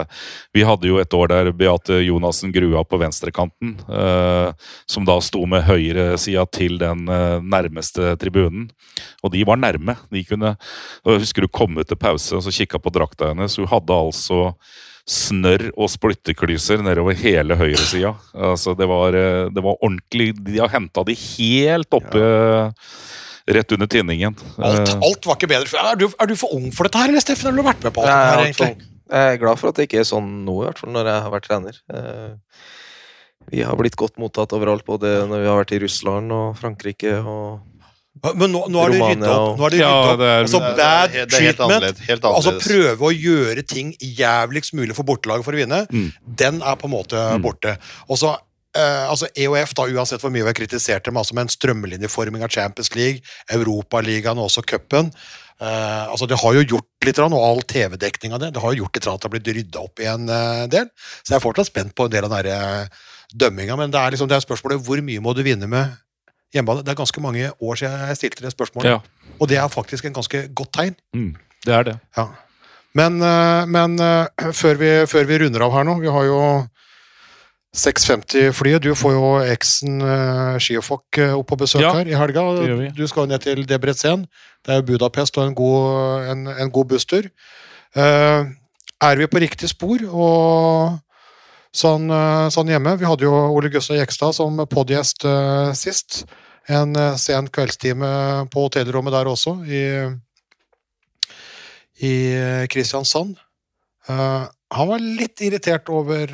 Vi 0.55 0.65
hadde 0.67 0.89
jo 0.91 0.99
et 1.01 1.15
år 1.15 1.29
der 1.33 1.53
Beate 1.53 2.01
Jonassen 2.05 2.53
grua 2.53 2.85
på 2.85 2.99
venstrekanten, 3.01 3.77
uh, 3.89 4.53
som 4.91 5.07
da 5.09 5.19
sto 5.25 5.45
med 5.47 5.65
høyresida 5.69 6.45
til 6.53 6.79
den 6.83 7.07
uh, 7.09 7.39
nærmeste 7.41 8.17
tribunen. 8.21 8.69
Og 9.23 9.33
de 9.33 9.45
var 9.47 9.57
nærme. 9.61 9.95
De 10.13 10.25
kunne, 10.27 10.57
husker 11.07 11.45
du 11.47 11.49
komme 11.49 11.85
til 11.87 11.97
pause 12.01 12.35
og 12.37 12.43
så 12.43 12.53
kikka 12.59 12.81
på 12.83 12.93
drakta 12.95 13.31
hennes. 13.33 13.57
Hun 13.61 13.69
hadde 13.71 13.97
altså 13.97 14.53
snørr 15.09 15.71
og 15.81 15.89
splitteklyser 15.89 16.83
nedover 16.85 17.17
hele 17.17 17.57
høyresida. 17.57 18.11
Altså, 18.37 18.75
det, 18.77 18.89
var, 18.91 19.17
eh, 19.17 19.47
det 19.55 19.63
var 19.65 19.79
ordentlig 19.81 20.35
De 20.45 20.59
har 20.61 20.69
henta 20.75 21.05
de 21.09 21.15
helt 21.17 21.97
oppe 21.97 22.21
rett 23.49 23.73
under 23.73 23.89
tinningen. 23.89 24.35
Alt, 24.61 24.91
Eh, 24.93 24.99
alt 25.09 25.25
var 25.31 25.39
ikke 25.39 25.49
bedre. 25.49 25.81
Er 25.81 25.97
du, 25.97 26.05
er 26.13 26.29
du 26.29 26.35
for 26.37 26.53
ung 26.53 26.69
for 26.77 26.85
dette 26.85 27.01
her, 27.01 27.09
eller 27.09 27.25
Steffen? 27.25 27.49
Har 27.49 27.57
du 27.57 27.65
vært 27.65 27.87
med 27.87 27.95
på 27.97 28.05
alt 28.05 28.11
Jeg 28.11 28.19
dette 28.19 28.29
er, 28.29 28.37
her, 28.37 28.51
egentlig? 28.75 28.91
jeg 29.09 29.33
er 29.33 29.41
glad 29.41 29.57
for 29.63 29.71
at 29.73 29.79
det 29.81 29.87
ikke 29.89 30.03
er 30.03 30.11
sånn 30.11 30.29
nå, 30.45 30.59
i 30.61 30.67
hvert 30.69 30.83
fall 30.83 30.93
når 30.93 31.09
jeg 31.09 31.23
har 31.25 31.33
vært 31.33 31.49
trener. 31.49 31.79
Eh, 31.95 32.35
Vi 33.49 33.63
har 33.65 33.79
blitt 33.81 33.97
godt 33.97 34.19
mottatt 34.21 34.53
overalt, 34.53 34.85
både 34.85 35.23
når 35.25 35.41
vi 35.41 35.49
har 35.49 35.57
vært 35.63 35.73
i 35.73 35.79
Russland 35.81 36.29
og 36.37 36.59
Frankrike 36.61 37.15
og 37.25 37.63
Men 38.35 38.53
nå, 38.53 38.65
nå 38.73 38.83
er 38.85 38.95
det 38.95 39.01
rydda 39.03 39.31
opp. 39.35 39.59
Nå 39.59 39.67
er 39.67 39.71
det 39.71 39.79
Ja, 39.79 39.93
opp. 39.93 40.19
det 40.19 40.27
er- 40.29 40.43
altså, 40.43 40.61
Det 40.61 40.85
er- 40.85 41.09
det 41.09 41.17
er 41.17 41.19
helt 41.19 41.31
treatment. 41.31 41.71
annerledes, 41.71 42.07
helt 42.09 42.23
Altså 42.25 42.53
prøve 42.59 42.99
å 42.99 43.13
gjøre 43.15 43.67
ting 43.67 43.95
jævligst 44.01 44.75
mulig 44.75 44.95
for 44.95 45.05
bortelaget 45.05 45.45
for 45.45 45.53
å 45.53 45.57
vinne, 45.57 45.87
Mm. 45.89 46.13
den 46.37 46.63
er 46.63 46.77
på 46.77 46.85
en 46.85 46.91
måte 46.91 47.43
borte. 47.43 47.79
Og 48.09 48.19
så 48.19 48.37
Uh, 48.77 49.09
altså 49.09 49.27
EOF, 49.35 49.73
da, 49.75 49.83
uansett 49.85 50.21
hvor 50.21 50.31
mye 50.31 50.45
vi 50.45 50.53
har 50.53 50.53
kritisert 50.53 51.03
dem, 51.03 51.17
altså 51.17 51.33
med 51.33 51.47
en 51.47 51.49
strømlinjeforming 51.49 52.45
av 52.45 52.51
Champions 52.51 52.95
League, 52.95 53.23
Europaligaen 53.51 54.39
og 54.39 54.51
også 54.51 54.63
cupen 54.63 55.11
uh, 55.61 56.07
altså 56.13 56.29
Det 56.29 56.39
har 56.39 56.55
jo 56.55 56.65
gjort 56.77 57.07
litt, 57.07 57.19
og 57.19 57.33
all 57.33 57.63
TV-dekning 57.63 58.35
av 58.35 58.41
det, 58.41 58.53
det 58.55 58.63
har 58.63 58.75
jo 58.75 58.85
gjort 58.85 58.95
litt 58.95 59.07
at 59.09 59.21
det 59.21 59.27
har 59.27 59.35
blitt 59.35 59.51
rydda 59.57 59.83
opp 59.83 60.01
i 60.01 60.09
en 60.11 60.29
uh, 60.29 60.67
del. 60.71 60.91
Så 61.25 61.33
jeg 61.33 61.41
er 61.41 61.47
fortsatt 61.47 61.71
spent 61.73 61.95
på 61.95 62.07
en 62.07 62.11
del 62.13 62.29
av 62.29 62.37
den 62.37 62.53
eh, 62.53 62.87
dømminga, 63.35 63.77
men 63.79 63.91
det 63.91 63.99
er 64.01 64.15
liksom 64.15 64.29
det 64.29 64.37
er 64.39 64.45
spørsmålet 64.45 64.85
hvor 64.85 65.03
mye 65.03 65.25
må 65.25 65.35
du 65.35 65.43
vinne 65.43 65.69
med 65.69 65.97
hjemmebane? 66.55 66.85
Det 66.85 66.93
er 66.93 67.01
ganske 67.03 67.23
mange 67.25 67.51
år 67.61 67.81
siden 67.81 68.09
jeg 68.09 68.17
stilte 68.21 68.45
det 68.45 68.53
spørsmålet, 68.55 68.91
Ja, 68.91 69.33
og 69.39 69.49
det 69.49 69.59
er 69.59 69.69
faktisk 69.69 70.05
en 70.05 70.17
ganske 70.17 70.49
godt 70.55 70.73
tegn. 70.73 70.97
mm, 71.15 71.35
det 71.67 71.75
er 71.75 71.83
det. 71.83 71.99
Ja. 72.17 72.27
Men, 72.95 73.23
eh, 73.23 73.67
men 73.67 74.01
eh, 74.01 74.53
før, 74.53 74.75
vi, 74.81 74.91
før 75.07 75.25
vi 75.29 75.39
runder 75.39 75.65
av 75.67 75.73
her 75.77 75.85
nå, 75.85 75.99
vi 76.01 76.11
har 76.13 76.25
jo 76.25 76.41
650-flyet. 77.77 78.83
Du 78.83 78.95
får 78.97 79.13
jo 79.13 79.33
eksen 79.45 80.01
uh, 80.03 80.57
Skiofok 80.63 81.19
eh, 81.21 81.35
opp 81.37 81.51
på 81.51 81.59
besøk 81.61 81.85
Ja, 81.85 81.93
her 81.99 82.09
i 82.09 82.17
helga. 82.17 82.45
Du 82.97 83.05
skal 83.07 83.27
jo 83.27 83.33
ned 83.33 83.45
til 83.45 83.61
Debrecen. 83.69 84.25
Det 84.65 84.73
er 84.73 84.81
jo 84.81 84.89
Budapest 84.89 85.37
og 85.39 85.47
en 85.47 85.55
god, 85.59 86.31
en, 86.33 86.47
en 86.49 86.73
god 86.73 86.89
busstur. 86.95 87.29
Uh, 87.97 88.49
er 89.05 89.21
vi 89.21 89.29
på 89.31 89.43
riktig 89.45 89.69
spor? 89.71 90.03
Og 90.09 90.99
sånn, 91.75 92.09
eh, 92.11 92.49
sånn 92.53 92.71
hjemme 92.73 92.97
Vi 93.01 93.09
hadde 93.09 93.27
jo 93.27 93.35
Ole 93.55 93.71
Gustav 93.73 93.99
Jekstad 93.99 94.37
som 94.37 94.59
podgjest 94.71 95.25
uh, 95.29 95.73
sist. 95.77 96.25
En 96.69 96.97
uh, 96.97 97.17
sen 97.17 97.49
kveldstime 97.53 98.09
på 98.53 98.67
hotellrommet 98.67 99.15
der 99.15 99.31
også, 99.31 99.55
i, 99.65 99.83
i 102.05 102.15
Kristiansand. 102.69 103.39
Uh, 104.09 104.49
han 104.75 104.91
var 104.91 105.01
litt 105.01 105.41
irritert 105.45 105.89
over 105.89 106.29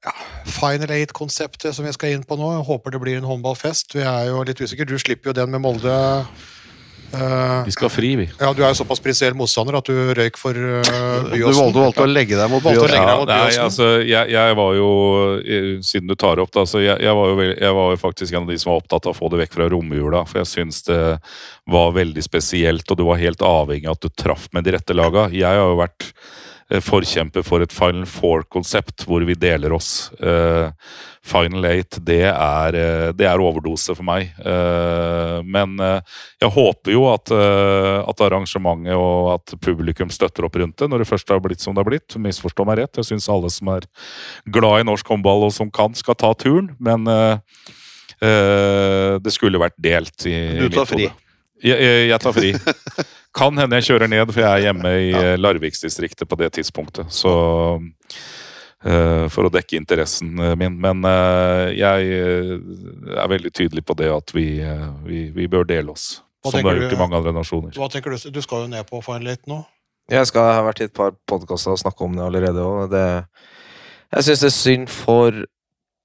ja, 0.00 0.14
Final 0.50 0.90
Eight-konseptet 0.96 1.76
som 1.76 1.86
vi 1.86 1.92
skal 1.94 2.16
inn 2.16 2.24
på 2.26 2.38
nå. 2.40 2.48
Jeg 2.56 2.66
håper 2.66 2.94
det 2.94 3.02
blir 3.02 3.20
en 3.20 3.28
håndballfest. 3.28 3.94
Vi 3.94 4.02
er 4.02 4.32
jo 4.32 4.42
litt 4.48 4.62
usikre. 4.62 4.88
Du 4.88 4.98
slipper 4.98 5.30
jo 5.30 5.36
den 5.38 5.54
med 5.54 5.62
Molde. 5.62 5.94
Eh, 7.12 7.64
Vi 7.66 7.72
skal 7.74 7.90
fri, 7.90 8.12
vi. 8.16 8.26
ja, 8.38 8.52
Du 8.54 8.62
er 8.62 8.70
jo 8.70 8.78
såpass 8.78 9.00
prinsiell 9.02 9.34
motstander 9.34 9.78
at 9.80 9.88
du 9.90 10.12
røyk 10.14 10.36
for 10.38 10.54
uh, 10.54 11.26
Du 11.26 11.42
valgte, 11.42 11.80
valgte 11.80 12.04
å 12.04 12.10
legge 12.10 12.38
deg 12.38 12.52
mot 12.52 12.62
Byåsen. 12.62 12.94
Ja, 12.94 13.06
deg 13.08 13.22
mot 13.22 13.30
nei, 13.32 13.56
altså, 13.58 13.88
jeg, 14.06 14.30
jeg 14.30 14.58
var 14.60 14.76
jo 14.78 14.90
eh, 15.42 15.70
Siden 15.86 16.10
du 16.10 16.14
tar 16.14 16.42
opp 16.42 16.52
det, 16.54 16.62
altså, 16.62 16.82
jeg, 16.84 16.96
jeg, 17.02 17.16
var 17.18 17.32
jo, 17.32 17.48
jeg 17.50 17.76
var 17.80 17.94
jo 17.96 18.00
faktisk 18.04 18.36
en 18.36 18.46
av 18.46 18.52
de 18.52 18.58
som 18.62 18.72
var 18.72 18.84
opptatt 18.84 19.08
av 19.10 19.14
å 19.16 19.18
få 19.18 19.30
det 19.32 19.42
vekk 19.42 19.56
fra 19.58 19.68
romjula. 19.72 20.22
For 20.30 20.42
jeg 20.42 20.50
syns 20.52 20.84
det 20.86 21.00
var 21.70 21.96
veldig 21.96 22.22
spesielt, 22.24 22.86
og 22.86 23.00
du 23.00 23.04
var 23.08 23.18
helt 23.22 23.42
avhengig 23.42 23.90
av 23.90 23.98
at 23.98 24.06
du 24.06 24.14
traff 24.14 24.46
med 24.54 24.66
de 24.66 24.76
rette 24.76 24.94
laga. 24.96 25.26
Jeg 25.34 25.50
har 25.50 25.66
jo 25.66 25.80
vært 25.80 26.12
forkjemper 26.78 27.42
for 27.42 27.64
et 27.64 27.72
Final 27.74 28.06
Four-konsept 28.06 29.02
hvor 29.08 29.24
vi 29.26 29.34
deler 29.34 29.72
oss. 29.74 30.12
Eh, 30.22 30.70
Final 31.26 31.66
Eight, 31.68 31.98
det 32.06 32.22
er, 32.30 32.76
eh, 32.78 33.08
det 33.12 33.26
er 33.26 33.42
overdose 33.42 33.92
for 33.96 34.06
meg. 34.06 34.30
Eh, 34.38 35.40
men 35.44 35.74
eh, 35.82 36.00
jeg 36.40 36.52
håper 36.54 36.94
jo 36.94 37.02
at, 37.10 37.32
eh, 37.34 37.98
at 38.08 38.22
arrangementet 38.24 38.94
og 38.96 39.32
at 39.34 39.56
publikum 39.60 40.12
støtter 40.14 40.46
opp 40.46 40.56
rundt 40.62 40.78
det 40.80 40.88
når 40.88 41.02
det 41.02 41.10
først 41.10 41.34
har 41.34 41.42
blitt 41.44 41.60
som 41.64 41.74
det 41.74 41.82
har 41.82 41.90
blitt. 41.90 42.16
Misforstå 42.16 42.66
meg 42.68 42.80
rett. 42.84 43.02
Jeg 43.02 43.10
syns 43.10 43.28
alle 43.32 43.50
som 43.52 43.72
er 43.74 43.88
glad 44.46 44.84
i 44.84 44.88
norsk 44.88 45.12
håndball 45.12 45.48
og 45.50 45.54
som 45.56 45.72
kan, 45.74 45.96
skal 45.98 46.18
ta 46.18 46.32
turen. 46.38 46.72
Men 46.78 47.06
eh, 47.10 47.36
eh, 48.22 49.18
det 49.20 49.34
skulle 49.34 49.60
vært 49.60 49.78
delt 49.82 50.30
i 50.30 50.38
Du 50.62 50.70
tar 50.78 50.88
fri. 50.88 51.10
Jeg, 51.60 51.76
jeg, 51.76 52.06
jeg 52.08 52.22
tar 52.24 52.32
fri. 52.32 52.54
Kan 53.40 53.56
hende 53.56 53.78
jeg 53.80 53.88
kjører 53.88 54.10
ned, 54.10 54.28
for 54.34 54.42
jeg 54.42 54.50
er 54.50 54.66
hjemme 54.68 54.92
i 55.00 55.10
ja. 55.14 55.34
Larviksdistriktet 55.40 56.28
på 56.28 56.36
det 56.40 56.50
tidspunktet. 56.58 57.08
Så 57.14 57.32
uh, 57.80 59.26
For 59.32 59.48
å 59.48 59.52
dekke 59.52 59.78
interessen 59.80 60.34
eh, 60.36 60.56
min. 60.60 60.76
Men 60.80 61.04
uh, 61.06 61.70
jeg 61.72 62.10
eh, 62.16 62.50
er 63.16 63.30
veldig 63.32 63.52
tydelig 63.56 63.84
på 63.88 63.96
det 63.96 64.10
at 64.12 64.34
vi, 64.36 64.46
uh, 64.60 64.90
vi, 65.06 65.28
vi 65.32 65.48
bør 65.48 65.64
dele 65.68 65.94
oss. 65.94 66.18
Hva 66.44 66.52
Som 66.52 66.60
det 66.60 66.72
er 66.72 66.82
gjort 66.82 66.92
du- 66.92 66.96
i 66.96 67.00
mange 67.00 67.20
andre 67.20 67.32
nasjoner. 67.36 67.76
Hva 67.76 67.88
tenker 67.92 68.12
du? 68.12 68.32
Du 68.32 68.40
skal 68.44 68.66
jo 68.66 68.72
ned 68.72 68.88
på 68.88 69.00
for 69.04 69.16
en 69.16 69.24
litt 69.24 69.48
nå. 69.48 69.62
Jeg 70.10 70.26
skal 70.26 70.48
ha 70.56 70.60
vært 70.66 70.82
i 70.82 70.88
et 70.88 70.96
par 70.96 71.14
podkaster 71.30 71.72
og 71.72 71.80
snakka 71.80 72.04
om 72.04 72.16
det 72.18 72.26
allerede. 72.26 72.64
Og 72.66 72.90
det, 72.92 73.06
jeg 74.16 74.26
syns 74.26 74.44
det 74.44 74.50
er 74.50 74.56
synd 74.56 74.92
for 74.92 75.40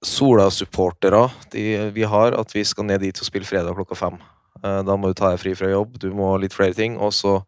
Sola-supportere 0.05 1.23
vi 1.95 2.03
har, 2.05 2.35
at 2.37 2.51
vi 2.53 2.61
skal 2.67 2.85
ned 2.85 3.01
dit 3.01 3.17
og 3.17 3.25
spille 3.25 3.47
fredag 3.47 3.73
klokka 3.73 3.97
fem. 3.97 4.19
Eh, 4.63 4.81
Da 4.85 4.95
må 4.97 5.11
du 5.11 5.17
ta 5.17 5.31
deg 5.33 5.41
fri 5.41 5.55
fra 5.57 5.69
jobb, 5.71 5.99
du 5.99 6.11
må 6.15 6.35
litt 6.41 6.53
flere 6.55 6.73
ting. 6.77 6.97
Og 6.97 7.13
så 7.13 7.39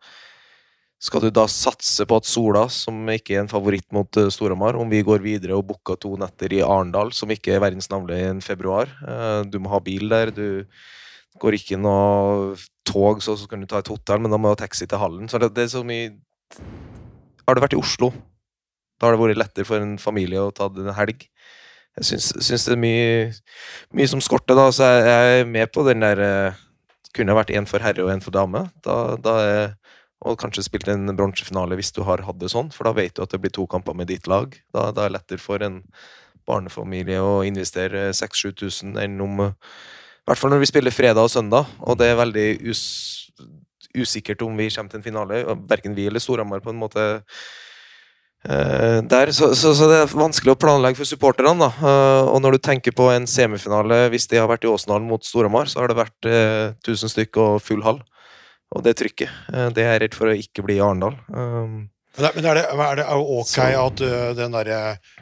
skal 0.99 1.22
du 1.22 1.30
da 1.30 1.45
satse 1.45 2.08
på 2.10 2.18
at 2.18 2.26
Sola, 2.26 2.66
som 2.74 3.05
ikke 3.14 3.36
er 3.36 3.43
en 3.43 3.51
favoritt 3.51 3.86
mot 3.93 4.18
eh, 4.18 4.32
Storhamar, 4.34 4.76
om 4.80 4.89
vi 4.89 5.03
går 5.05 5.22
videre 5.22 5.58
og 5.58 5.68
booker 5.70 5.99
to 6.01 6.16
netter 6.18 6.53
i 6.58 6.64
Arendal, 6.66 7.12
som 7.14 7.30
ikke 7.30 7.53
er 7.55 7.62
verdens 7.62 7.89
navle 7.93 8.18
i 8.18 8.30
en 8.32 8.41
februar. 8.41 8.89
Eh, 9.05 9.43
Du 9.51 9.60
må 9.60 9.70
ha 9.70 9.80
bil 9.80 10.10
der. 10.10 10.32
Du 10.32 10.66
går 11.39 11.60
ikke 11.60 11.78
noe 11.78 12.55
tog, 12.88 13.22
så, 13.22 13.36
så 13.38 13.47
kan 13.47 13.62
du 13.62 13.68
ta 13.70 13.80
et 13.84 13.91
hotell, 13.91 14.20
men 14.24 14.32
da 14.32 14.39
må 14.41 14.49
du 14.49 14.55
ha 14.55 14.64
taxi 14.66 14.88
til 14.88 14.97
hallen. 14.97 15.30
Så 15.30 15.38
det, 15.38 15.53
det 15.53 15.68
er 15.68 15.74
så 15.76 15.84
mye 15.86 16.16
Har 17.47 17.55
det 17.55 17.62
vært 17.64 17.76
i 17.78 17.80
Oslo, 17.80 18.10
da 18.99 19.08
har 19.08 19.14
det 19.16 19.22
vært 19.22 19.38
lettere 19.39 19.68
for 19.68 19.80
en 19.80 19.97
familie 20.01 20.41
å 20.41 20.51
ta 20.51 20.66
en 20.68 20.89
helg. 20.97 21.28
Jeg 21.97 22.08
syns, 22.10 22.26
syns 22.43 22.66
det 22.68 22.74
er 22.76 22.82
mye, 22.82 23.12
mye 23.95 24.08
som 24.10 24.20
skorter, 24.24 24.58
da, 24.58 24.66
så 24.74 24.84
jeg, 24.89 25.05
jeg 25.08 25.38
er 25.41 25.47
med 25.53 25.72
på 25.72 25.86
den 25.88 26.03
der 26.03 26.20
Kunne 27.18 27.36
vært 27.38 27.53
én 27.55 27.68
for 27.70 27.82
herre 27.82 28.05
og 28.05 28.11
én 28.13 28.22
for 28.24 28.36
dame. 28.36 28.68
Da, 28.86 29.18
da 29.18 29.34
er, 29.41 29.74
og 30.26 30.38
kanskje 30.41 30.65
spilt 30.65 30.89
en 30.91 31.09
bronsefinale 31.18 31.78
hvis 31.80 31.93
du 31.95 32.03
har 32.05 32.24
hatt 32.26 32.39
det 32.41 32.51
sånn, 32.53 32.72
for 32.74 32.89
da 32.89 32.95
vet 32.97 33.18
du 33.18 33.24
at 33.26 33.34
det 33.34 33.41
blir 33.41 33.53
to 33.53 33.68
kamper 33.70 33.97
med 33.97 34.09
ditt 34.11 34.30
lag. 34.30 34.53
Da, 34.76 34.89
da 34.91 35.05
er 35.05 35.11
det 35.11 35.18
lettere 35.18 35.41
for 35.41 35.65
en 35.65 35.82
barnefamilie 36.47 37.20
å 37.22 37.41
investere 37.47 38.09
6000-7000 38.15 39.01
enn 39.03 39.22
om 39.24 39.41
I 39.43 39.51
hvert 40.28 40.39
fall 40.39 40.53
når 40.53 40.63
vi 40.63 40.70
spiller 40.72 40.95
fredag 40.95 41.28
og 41.28 41.32
søndag, 41.32 41.70
og 41.84 41.99
det 41.99 42.11
er 42.11 42.20
veldig 42.20 42.47
us, 42.72 42.84
usikkert 43.95 44.43
om 44.45 44.57
vi 44.59 44.70
kommer 44.74 44.91
til 44.91 45.01
en 45.01 45.05
finale. 45.05 45.41
Verken 45.70 45.95
vi 45.97 46.07
eller 46.07 46.24
Storhamar 46.24 46.63
på 46.63 46.74
en 46.74 46.82
måte 46.82 47.07
der, 48.45 49.31
så, 49.35 49.49
så, 49.55 49.73
så 49.75 49.88
det 49.89 49.97
er 50.03 50.11
vanskelig 50.13 50.53
å 50.53 50.59
planlegge 50.59 50.99
for 51.01 51.09
supporterne. 51.09 51.55
da. 51.59 51.71
Eh, 51.81 52.29
og 52.31 52.39
når 52.43 52.57
du 52.57 52.63
tenker 52.69 52.95
på 52.95 53.09
en 53.11 53.27
semifinale, 53.27 54.05
hvis 54.13 54.27
de 54.31 54.39
har 54.39 54.47
vært 54.47 54.63
i 54.67 54.71
Åsendalen 54.71 55.07
mot 55.09 55.23
Storhamar, 55.25 55.67
så 55.71 55.81
har 55.81 55.91
det 55.91 55.97
vært 55.99 56.29
eh, 56.29 56.71
1000 56.85 57.11
stykk 57.15 57.41
og 57.43 57.57
full 57.65 57.83
hall. 57.83 57.99
Og 58.75 58.83
det 58.85 58.97
trykket. 58.99 59.31
eh, 59.53 59.69
det 59.75 59.83
er 59.83 59.93
jeg 59.97 60.03
redd 60.05 60.17
for 60.17 60.31
å 60.31 60.38
ikke 60.38 60.63
bli 60.67 60.77
i 60.77 60.83
Arendal. 60.83 61.17
Um, 61.33 61.89
Men, 62.17 62.45
er, 62.49 62.57
det, 62.61 62.65
er 62.71 62.95
det 63.01 63.05
ok 63.13 63.51
Så- 63.51 63.65
at 63.85 64.01
den 64.38 64.55
derre 64.55 64.79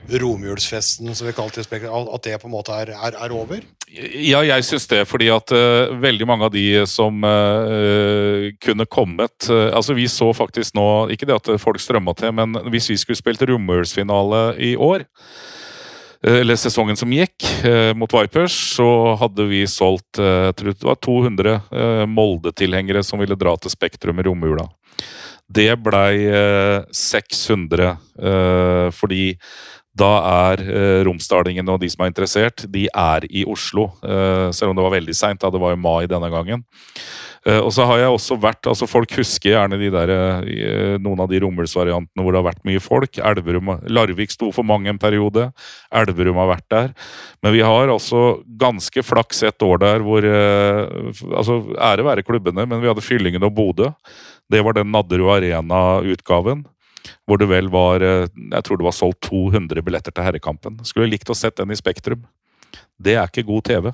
romjulsfesten 0.08 1.16
som 1.16 1.28
vi 1.28 1.34
kalte 1.36 1.64
det, 1.64 1.82
at 1.90 2.24
det 2.24 2.38
på 2.40 2.48
en 2.48 2.54
måte 2.56 2.72
er, 2.72 2.94
er, 2.96 3.18
er 3.26 3.34
over? 3.36 3.60
Ja, 3.96 4.42
jeg 4.46 4.66
syns 4.68 4.88
det. 4.92 5.04
Fordi 5.10 5.30
at 5.34 5.52
uh, 5.56 5.96
veldig 6.02 6.28
mange 6.28 6.48
av 6.48 6.54
de 6.54 6.84
som 6.90 7.24
uh, 7.24 8.52
kunne 8.64 8.88
kommet 8.92 9.50
uh, 9.50 9.72
Altså, 9.76 9.96
vi 9.98 10.08
så 10.12 10.32
faktisk 10.36 10.76
nå 10.76 10.88
Ikke 11.14 11.28
det 11.28 11.38
at 11.38 11.52
folk 11.62 11.82
strømma 11.82 12.16
til, 12.18 12.34
men 12.36 12.58
hvis 12.74 12.90
vi 12.92 13.00
skulle 13.00 13.20
spilt 13.20 13.46
romjulsfinale 13.46 14.48
i 14.60 14.76
år 14.76 15.08
eller 16.26 16.58
sesongen 16.58 16.98
som 16.98 17.12
gikk, 17.14 17.44
mot 18.00 18.10
Vipers, 18.10 18.56
så 18.74 18.88
hadde 19.20 19.46
vi 19.46 19.60
solgt 19.70 20.18
jeg 20.18 20.56
tror 20.58 20.74
det 20.74 20.88
var 20.88 20.98
200 21.06 21.52
eh, 21.54 22.06
Molde-tilhengere 22.10 23.04
som 23.06 23.22
ville 23.22 23.38
dra 23.38 23.54
til 23.62 23.70
Spektrum 23.70 24.18
i 24.18 24.26
romjula. 24.26 24.66
Det 25.46 25.70
blei 25.86 26.26
eh, 26.26 26.82
600, 26.90 27.92
eh, 28.18 28.88
fordi 28.96 29.36
da 29.96 30.12
er 30.50 30.64
eh, 30.66 31.02
romsdalingene 31.08 31.72
og 31.72 31.80
de 31.84 31.90
som 31.92 32.04
er 32.04 32.12
interessert, 32.12 32.66
de 32.72 32.88
er 32.92 33.28
i 33.32 33.46
Oslo. 33.48 33.90
Eh, 34.04 34.50
selv 34.56 34.74
om 34.74 34.80
det 34.80 34.84
var 34.84 34.98
veldig 34.98 35.16
seint, 35.16 35.46
det 35.46 35.62
var 35.62 35.76
jo 35.76 35.80
mai 35.80 36.04
denne 36.12 36.30
gangen. 36.34 36.66
Eh, 37.46 37.62
og 37.62 37.70
så 37.76 37.86
har 37.86 38.02
jeg 38.02 38.10
også 38.10 38.38
vært, 38.42 38.66
altså 38.66 38.88
Folk 38.90 39.12
husker 39.20 39.52
gjerne 39.54 39.78
de 39.78 39.92
der, 39.94 40.12
eh, 40.12 40.96
noen 41.02 41.22
av 41.22 41.30
de 41.30 41.40
Rommelsvariantene 41.44 42.26
hvor 42.26 42.34
det 42.34 42.42
har 42.42 42.50
vært 42.50 42.66
mye 42.66 42.82
folk. 42.82 43.20
Elverum, 43.22 43.72
Larvik 43.88 44.34
sto 44.34 44.52
for 44.56 44.66
mange 44.66 44.90
en 44.90 45.02
periode. 45.02 45.52
Elverum 45.94 46.42
har 46.42 46.56
vært 46.56 46.70
der. 46.74 46.94
Men 47.46 47.54
vi 47.54 47.62
har 47.62 47.88
altså 47.94 48.42
ganske 48.58 49.06
flaks 49.06 49.44
et 49.46 49.62
år 49.62 49.80
der 49.84 50.06
hvor 50.06 50.26
eh, 50.26 51.14
altså 51.32 51.62
Ære 51.78 52.08
være 52.08 52.26
klubbene, 52.26 52.66
men 52.66 52.82
vi 52.82 52.90
hadde 52.90 53.06
Fyllingen 53.06 53.46
og 53.46 53.54
Bodø. 53.56 53.94
Det 54.52 54.62
var 54.66 54.76
den 54.78 54.92
Nadderud 54.94 55.38
Arena-utgaven. 55.38 56.66
Hvor 57.26 57.42
det 57.42 57.50
vel 57.50 57.70
var 57.74 58.04
eh, 58.06 58.28
Jeg 58.52 58.66
tror 58.66 58.80
det 58.80 58.88
var 58.88 58.96
solgt 58.96 59.22
200 59.30 59.84
billetter 59.86 60.14
til 60.16 60.26
herrekampen. 60.26 60.80
Skulle 60.88 61.10
likt 61.12 61.30
å 61.30 61.38
sett 61.38 61.58
den 61.60 61.74
i 61.74 61.80
Spektrum. 61.80 62.26
Det 62.98 63.16
er 63.18 63.30
ikke 63.30 63.48
god 63.48 63.66
TV. 63.70 63.92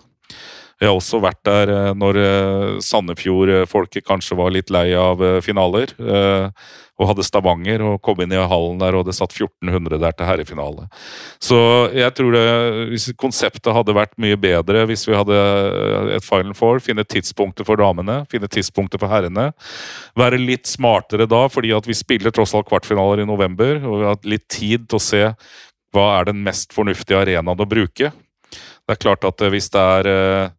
Jeg 0.81 0.89
har 0.89 0.97
også 0.97 1.19
vært 1.21 1.41
der 1.45 1.69
eh, 1.69 1.89
når 1.93 2.17
eh, 2.17 2.69
Sandefjord-folket 2.81 4.05
kanskje 4.07 4.37
var 4.39 4.53
litt 4.53 4.71
lei 4.73 4.87
av 4.97 5.21
eh, 5.21 5.37
finaler. 5.45 5.93
Og 7.01 7.07
hadde 7.09 7.25
Stavanger 7.25 7.81
og 7.85 8.01
kom 8.05 8.19
inn 8.21 8.33
i 8.33 8.37
hallen 8.37 8.81
der, 8.81 8.93
og 8.97 9.07
det 9.07 9.15
satt 9.17 9.33
1400 9.33 9.97
der 10.01 10.13
til 10.13 10.27
herrefinale. 10.27 10.85
Så 11.41 11.57
jeg 11.97 12.13
tror 12.17 12.35
det, 12.35 12.43
hvis 12.91 13.07
konseptet 13.17 13.73
hadde 13.73 13.95
vært 13.97 14.13
mye 14.21 14.37
bedre 14.37 14.83
hvis 14.89 15.07
vi 15.09 15.17
hadde 15.17 15.39
et 16.17 16.25
Final 16.25 16.53
Four, 16.57 16.81
finne 16.85 17.05
tidspunkter 17.05 17.65
for 17.65 17.81
damene, 17.81 18.19
finne 18.29 18.49
tidspunkter 18.53 19.01
for 19.01 19.09
herrene. 19.09 19.49
Være 20.19 20.41
litt 20.41 20.69
smartere 20.69 21.25
da, 21.29 21.47
fordi 21.49 21.73
at 21.73 21.89
vi 21.89 21.97
spiller 21.97 22.33
tross 22.35 22.53
alt 22.57 22.69
kvartfinaler 22.69 23.23
i 23.23 23.29
november, 23.29 23.79
og 23.81 23.97
vi 23.97 24.05
har 24.05 24.17
hatt 24.19 24.29
litt 24.29 24.45
tid 24.53 24.85
til 24.85 25.01
å 25.01 25.05
se 25.07 25.23
hva 25.95 26.07
er 26.19 26.29
den 26.29 26.45
mest 26.45 26.73
fornuftige 26.75 27.23
arenaen 27.23 27.65
å 27.65 27.69
bruke. 27.69 28.13
Det 28.51 28.93
er 28.93 29.01
klart 29.01 29.25
at 29.25 29.41
hvis 29.49 29.73
det 29.73 29.81
er 29.97 30.51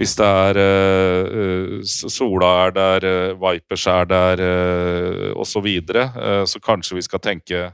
hvis 0.00 0.14
det 0.16 0.24
er 0.26 0.56
eh, 0.56 1.26
eh, 1.40 1.72
Sola 1.84 2.50
er 2.64 2.70
der, 2.72 3.04
eh, 3.04 3.34
Vipers 3.36 3.84
er 3.86 4.06
der 4.08 4.40
uh, 4.40 5.40
osv., 5.40 5.50
så, 5.52 5.60
videre, 5.60 6.06
eh, 6.16 6.44
så 6.48 6.60
kanskje 6.60 6.96
vi 6.96 7.04
skal 7.04 7.20
tenke 7.20 7.66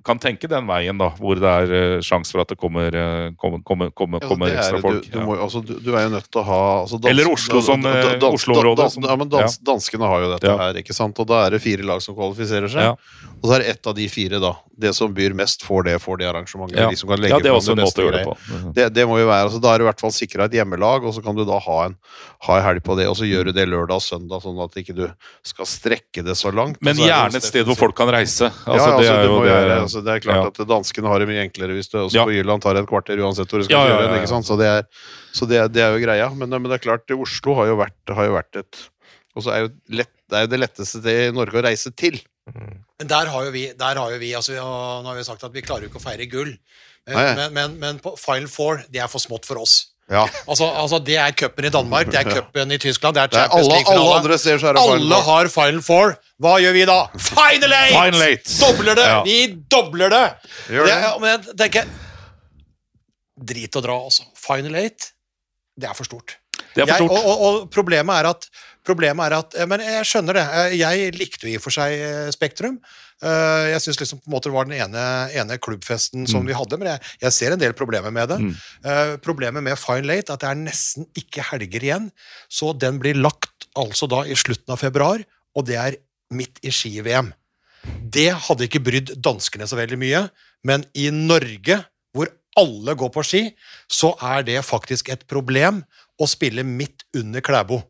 kan 0.00 0.16
tenke 0.18 0.48
den 0.48 0.64
veien, 0.66 0.96
da, 0.96 1.10
hvor 1.20 1.36
det 1.36 1.44
er 1.44 1.72
uh, 1.98 2.00
sjanse 2.04 2.32
for 2.32 2.40
at 2.40 2.48
det 2.48 2.56
kommer, 2.56 2.94
eh, 2.96 3.26
kommer, 3.36 3.60
kommer, 3.60 3.90
kommer, 3.92 4.22
Ja, 4.22 4.28
kommer 4.30 4.48
ekstra 4.54 4.80
folk. 4.80 5.04
Du, 5.04 5.18
du, 5.18 5.24
må, 5.26 5.36
altså, 5.36 5.60
du, 5.60 5.74
du 5.84 5.90
er 5.92 6.06
jo 6.06 6.14
nødt 6.14 6.30
til 6.32 6.40
å 6.40 6.44
ha 6.48 6.60
altså, 6.80 6.96
dans- 6.96 7.10
Eller 7.12 7.28
Oslo 7.28 7.60
som, 7.60 7.84
eh, 7.84 8.14
dans- 8.16 8.38
Oslo-området 8.38 8.80
Dans, 8.80 8.96
Ja, 9.04 9.16
men 9.20 9.28
dans, 9.28 9.58
Danskene 9.60 10.08
har 10.08 10.24
jo 10.24 10.30
dette 10.32 10.48
Ja. 10.48 10.56
her, 10.56 10.80
ikke 10.80 10.96
sant? 10.96 11.20
og 11.20 11.28
da 11.28 11.42
er 11.44 11.50
det 11.50 11.60
fire 11.62 11.84
lag 11.84 12.00
som 12.00 12.16
kvalifiserer 12.16 12.72
seg. 12.72 12.88
Ja. 12.88 12.94
Og 13.42 13.44
så 13.50 13.54
er 13.58 13.64
det 13.66 13.68
ett 13.74 13.86
av 13.86 13.94
de 13.94 14.08
fire, 14.08 14.40
da. 14.40 14.54
Det 14.82 14.94
som 14.96 15.12
byr 15.12 15.34
mest, 15.36 15.62
får 15.62 15.84
det, 15.90 15.98
får 16.00 16.18
det 16.22 16.26
arrangementet. 16.30 16.78
Ja. 16.78 16.88
De 16.88 16.96
som 16.96 17.12
kan 17.12 17.20
legge 17.20 17.36
ja, 17.36 17.42
det 17.44 17.52
er 17.52 17.58
også 17.58 17.76
en 17.76 17.84
måte 17.84 18.00
å 18.00 18.06
gjøre 18.08 18.16
det 18.16 18.24
på. 18.24 18.36
Mm 18.48 18.62
-hmm. 18.62 18.74
Det, 18.74 18.88
det 18.94 19.06
må 19.06 19.18
jo 19.20 19.26
være, 19.26 19.44
altså 19.44 19.60
Da 19.60 19.74
er 19.74 19.78
du 19.78 19.84
i 19.84 19.88
hvert 19.90 20.00
fall 20.00 20.10
sikra 20.12 20.44
et 20.44 20.52
hjemmelag, 20.52 21.04
og 21.04 21.14
så 21.14 21.22
kan 21.22 21.36
du 21.36 21.44
da 21.44 21.58
ha 21.58 21.84
en, 21.84 21.96
ha 22.48 22.56
en 22.56 22.64
helg 22.64 22.82
på 22.82 22.96
det. 22.96 23.06
Og 23.08 23.16
så 23.16 23.28
gjør 23.28 23.44
du 23.44 23.52
det 23.52 23.68
lørdag 23.68 23.96
og 23.96 24.02
søndag, 24.02 24.40
sånn 24.42 24.58
at 24.64 24.72
ikke 24.72 24.94
du 24.94 25.12
skal 25.42 25.66
strekke 25.66 26.24
det 26.24 26.36
så 26.36 26.50
langt. 26.50 26.78
Men 26.80 26.96
er 26.96 27.08
gjerne 27.12 27.36
et 27.36 27.42
sted 27.44 27.66
hvor 27.66 27.76
folk 27.76 27.94
kan 27.94 28.08
reise. 28.08 28.44
ja, 28.44 28.72
Altså, 28.72 28.88
ja, 28.88 28.98
det 28.98 29.10
altså, 29.10 29.12
er 29.12 29.24
jo 29.24 29.42
det, 29.44 29.81
altså, 29.84 30.02
det 30.06 30.12
er 30.14 30.22
klart 30.24 30.42
ja. 30.42 30.64
at 30.64 30.68
danskene 30.70 31.10
har 31.12 31.18
det 31.22 31.28
mye 31.30 31.42
enklere 31.46 31.76
hvis 31.76 31.90
du 31.92 31.98
også 32.00 32.16
Ja. 32.20 32.24
på 32.28 32.32
Jylland 32.36 32.62
tar 32.64 32.78
et 32.80 32.88
kvarter 32.88 33.20
uansett 33.22 33.50
hvor 33.50 33.62
du 33.62 33.66
skal 33.68 33.76
kjøre. 33.88 34.00
ja, 34.02 34.08
ja. 34.14 34.20
Ikke 34.22 34.30
sant? 34.32 34.46
Så, 34.48 34.56
det 34.60 34.66
er, 34.70 34.82
så 35.32 35.48
det, 35.50 35.58
er- 35.62 35.68
det 35.72 35.82
er 35.84 35.96
jo 35.96 36.02
greia. 36.06 36.28
Men, 36.34 36.48
men 36.50 36.68
det 36.70 36.78
er 36.80 36.84
klart, 36.88 37.10
Oslo 37.16 37.54
har 37.60 37.66
jo 37.72 37.76
vært, 37.82 37.98
har 38.14 38.28
jo 38.30 38.36
vært 38.38 38.60
et 38.64 38.82
Og 39.34 39.42
så 39.46 39.52
er 39.54 39.62
jo 39.64 39.70
lett, 39.96 40.12
det 40.28 40.36
er 40.38 40.46
jo 40.46 40.50
det 40.52 40.60
letteste 40.60 41.00
stedet 41.00 41.30
i 41.30 41.34
Norge 41.36 41.56
å 41.56 41.64
reise 41.64 41.90
til. 41.96 42.18
Men 42.52 43.08
der 43.08 43.26
har 43.32 43.44
jo 43.46 43.50
vi, 43.54 43.68
der 43.78 43.96
har 43.96 44.10
jo 44.12 44.18
vi 44.18 44.32
altså 44.34 44.52
vi 44.52 44.58
har, 44.58 45.02
Nå 45.02 45.08
har 45.08 45.16
vi 45.16 45.24
sagt 45.24 45.44
at 45.46 45.52
vi 45.54 45.62
klarer 45.62 45.86
jo 45.86 45.92
ikke 45.92 46.00
å 46.02 46.04
feire 46.04 46.26
gull. 46.28 46.52
Men, 47.08 47.36
men, 47.36 47.52
men, 47.54 47.78
men 47.80 47.98
på 48.02 48.12
Final 48.18 48.46
Four, 48.50 48.82
det 48.92 49.00
er 49.02 49.08
for 49.10 49.18
smått 49.22 49.46
for 49.48 49.58
oss. 49.62 49.91
Ja. 50.10 50.24
Altså, 50.50 50.66
altså 50.66 50.98
Det 51.04 51.16
er 51.16 51.30
cupen 51.38 51.64
i 51.64 51.70
Danmark, 51.72 52.10
det 52.10 52.18
er 52.20 52.30
cupen 52.34 52.74
i 52.74 52.78
Tyskland, 52.78 53.14
det 53.16 53.22
er 53.22 53.28
Champions 53.32 53.52
alle, 53.52 53.62
alle 53.62 53.76
League-finale. 53.76 54.82
Alle 54.82 55.14
Four. 55.14 55.22
har 55.28 55.48
Final 55.54 55.82
Four. 55.82 56.16
Hva 56.42 56.56
gjør 56.60 56.72
vi 56.76 56.84
da? 56.90 56.98
Final 57.30 57.76
eight! 57.78 57.94
Final 57.94 58.26
eight! 58.26 58.52
Dobler 58.60 58.98
det! 58.98 59.06
Ja. 59.08 59.22
Vi 59.28 59.38
dobler 59.70 60.12
det! 60.12 60.24
Gjør 60.74 60.90
det 60.90 60.98
det. 61.04 61.12
men 61.22 61.30
jeg 61.30 61.56
tenker 61.62 61.94
Drit 63.52 63.78
å 63.78 63.82
dra, 63.82 63.96
altså. 64.10 64.26
Final 64.38 64.76
eight, 64.82 65.08
det 65.80 65.88
er 65.88 65.96
for 65.98 66.06
stort. 66.06 66.36
Det 66.74 66.84
er 66.84 66.92
for 66.92 67.06
Jeg, 67.06 67.08
og, 67.08 67.24
og, 67.24 67.46
og 67.46 67.64
problemet 67.72 68.20
er 68.20 68.30
at 68.34 68.46
Problemet 68.82 69.28
er 69.30 69.36
at, 69.38 69.56
Men 69.70 69.82
jeg 69.84 70.06
skjønner 70.10 70.34
det. 70.38 70.44
Jeg 70.74 71.12
likte 71.14 71.46
jo 71.46 71.52
i 71.52 71.58
og 71.58 71.62
for 71.62 71.74
seg 71.74 71.92
eh, 72.02 72.30
Spektrum. 72.34 72.80
Eh, 73.22 73.66
Jeg 73.70 73.82
syns 73.84 74.00
liksom 74.00 74.20
på 74.20 74.26
en 74.30 74.34
måte 74.34 74.50
det 74.50 74.56
var 74.56 74.66
den 74.66 74.78
ene, 74.82 75.02
ene 75.38 75.58
klubbfesten 75.62 76.26
som 76.30 76.46
vi 76.46 76.56
hadde, 76.56 76.78
men 76.80 76.90
jeg, 76.92 77.02
jeg 77.22 77.36
ser 77.36 77.54
en 77.54 77.62
del 77.62 77.74
problemer 77.78 78.10
med 78.14 78.32
det. 78.32 78.38
Mm. 78.42 78.54
Uh, 78.86 79.12
Problemet 79.22 79.62
med 79.62 79.78
Fine 79.78 80.08
Late 80.08 80.32
er 80.32 80.34
at 80.34 80.42
det 80.42 80.50
er 80.50 80.58
nesten 80.64 81.06
ikke 81.18 81.44
helger 81.52 81.86
igjen, 81.86 82.10
så 82.50 82.72
den 82.74 82.98
blir 83.02 83.18
lagt 83.18 83.68
altså 83.78 84.08
da 84.10 84.24
i 84.26 84.36
slutten 84.38 84.74
av 84.74 84.82
februar, 84.82 85.22
og 85.54 85.68
det 85.68 85.78
er 85.78 86.00
midt 86.34 86.58
i 86.66 86.72
ski-VM. 86.74 87.30
Det 88.12 88.30
hadde 88.46 88.66
ikke 88.66 88.82
brydd 88.82 89.14
danskene 89.22 89.68
så 89.70 89.78
veldig 89.78 89.98
mye, 90.00 90.26
men 90.66 90.84
i 90.98 91.08
Norge, 91.14 91.80
hvor 92.14 92.30
alle 92.58 92.94
går 92.98 93.10
på 93.14 93.24
ski, 93.26 93.42
så 93.90 94.12
er 94.22 94.44
det 94.46 94.60
faktisk 94.66 95.08
et 95.12 95.24
problem 95.30 95.82
å 96.20 96.28
spille 96.28 96.64
midt 96.66 97.06
under 97.16 97.44
Klæbo. 97.44 97.80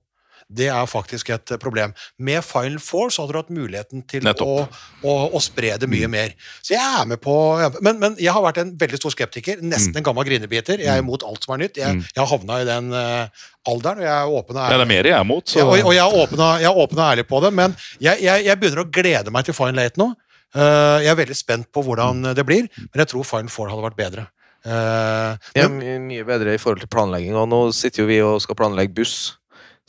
Det 0.52 0.68
er 0.68 0.88
faktisk 0.90 1.30
et 1.34 1.52
problem. 1.62 1.94
Med 2.20 2.44
Final 2.44 2.78
Four 2.82 3.12
så 3.14 3.24
hadde 3.24 3.34
du 3.34 3.38
hatt 3.40 3.52
muligheten 3.54 4.02
til 4.08 4.26
å, 4.28 4.66
å, 5.02 5.14
å 5.32 5.40
spre 5.42 5.74
det 5.80 5.88
mye 5.90 6.10
mer. 6.12 6.34
Så 6.60 6.74
jeg 6.74 6.82
er 6.82 7.08
med 7.08 7.20
på 7.24 7.34
men, 7.80 7.98
men 8.02 8.18
jeg 8.20 8.34
har 8.34 8.44
vært 8.44 8.60
en 8.62 8.74
veldig 8.78 9.00
stor 9.00 9.14
skeptiker. 9.14 9.62
Nesten 9.64 9.96
en 9.98 10.06
gammel 10.06 10.26
grinebiter. 10.28 10.82
Jeg 10.82 10.92
er 10.92 11.02
imot 11.04 11.24
alt 11.26 11.46
som 11.46 11.54
er 11.56 11.64
nytt. 11.64 11.80
Jeg, 11.80 12.02
jeg 12.12 12.20
har 12.20 12.28
havna 12.30 12.60
i 12.62 12.68
den 12.68 12.92
uh, 12.92 13.46
alderen, 13.72 14.02
og 14.02 14.06
jeg 14.06 14.12
er 14.16 14.36
åpen 14.40 14.58
og 14.58 14.62
Ja, 14.66 14.76
det 14.76 14.86
er 14.86 14.92
mer 14.92 15.08
jeg 15.12 15.16
er 15.18 15.24
mot. 15.28 15.48
Så. 15.48 15.62
Ja, 15.62 15.68
og, 15.70 15.86
og 15.86 15.96
jeg 15.96 16.04
er 16.04 16.18
åpen 16.24 16.42
og, 16.44 16.60
jeg 16.60 16.70
er 16.70 16.82
åpen 16.84 17.00
og 17.00 17.06
ærlig 17.08 17.26
på 17.30 17.40
det, 17.46 17.52
men 17.62 17.74
jeg, 18.02 18.20
jeg, 18.26 18.46
jeg 18.50 18.60
begynner 18.60 18.84
å 18.84 18.90
glede 18.98 19.34
meg 19.34 19.48
til 19.48 19.56
Fine 19.56 19.78
Late 19.78 20.00
nå. 20.02 20.12
Uh, 20.52 21.00
jeg 21.00 21.08
er 21.14 21.18
veldig 21.22 21.36
spent 21.38 21.70
på 21.72 21.80
hvordan 21.86 22.34
det 22.36 22.44
blir, 22.44 22.66
men 22.90 23.04
jeg 23.04 23.12
tror 23.14 23.24
Fine 23.24 23.48
Four 23.52 23.70
hadde 23.72 23.86
vært 23.88 24.00
bedre. 24.00 24.28
Uh, 24.62 25.34
Ja, 25.56 25.66
men, 25.66 25.80
ja, 25.82 25.98
mye 25.98 26.24
bedre 26.26 26.54
i 26.54 26.60
forhold 26.60 26.82
til 26.84 26.90
planlegging. 26.92 27.34
Og 27.38 27.48
nå 27.50 27.64
sitter 27.74 28.04
jo 28.04 28.10
vi 28.10 28.20
og 28.22 28.36
skal 28.44 28.58
planlegge 28.58 28.94
buss. 29.00 29.16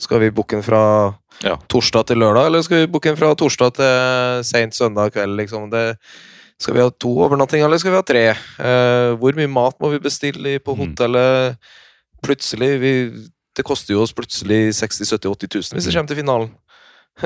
Skal 0.02 0.20
vi 0.20 0.30
booke 0.34 0.56
den 0.56 0.62
fra 0.66 1.14
Ja. 1.42 1.56
torsdag 1.68 2.06
til 2.06 2.18
lørdag, 2.18 2.46
eller 2.46 2.62
skal 2.62 2.82
vi 2.84 2.86
booke 2.92 3.10
den 3.10 3.16
fra 3.16 3.34
torsdag 3.34 3.74
til 3.74 4.44
seint 4.44 4.74
søndag 4.74 5.12
kveld? 5.12 5.36
Liksom? 5.38 5.70
Det, 5.70 5.96
skal 6.58 6.74
vi 6.74 6.80
ha 6.80 6.90
to 6.90 7.08
overnattinger, 7.26 7.66
eller 7.66 7.78
skal 7.78 7.90
vi 7.92 7.96
ha 7.96 8.02
tre? 8.02 8.24
Eh, 8.58 9.14
hvor 9.18 9.34
mye 9.34 9.50
mat 9.50 9.74
må 9.80 9.90
vi 9.90 9.98
bestille 9.98 10.58
på 10.60 10.74
Mm. 10.76 10.94
hotellet? 10.94 11.56
Plutselig 12.24 12.80
vi, 12.80 12.94
Det 13.56 13.62
koster 13.64 13.94
jo 13.94 14.02
oss 14.02 14.10
plutselig 14.12 14.74
60 14.74 15.06
70 15.14 15.30
80 15.30 15.46
000 15.54 15.78
hvis 15.78 15.86
vi 15.86 15.92
kommer 15.94 16.08
til 16.08 16.16
finalen. 16.16 16.50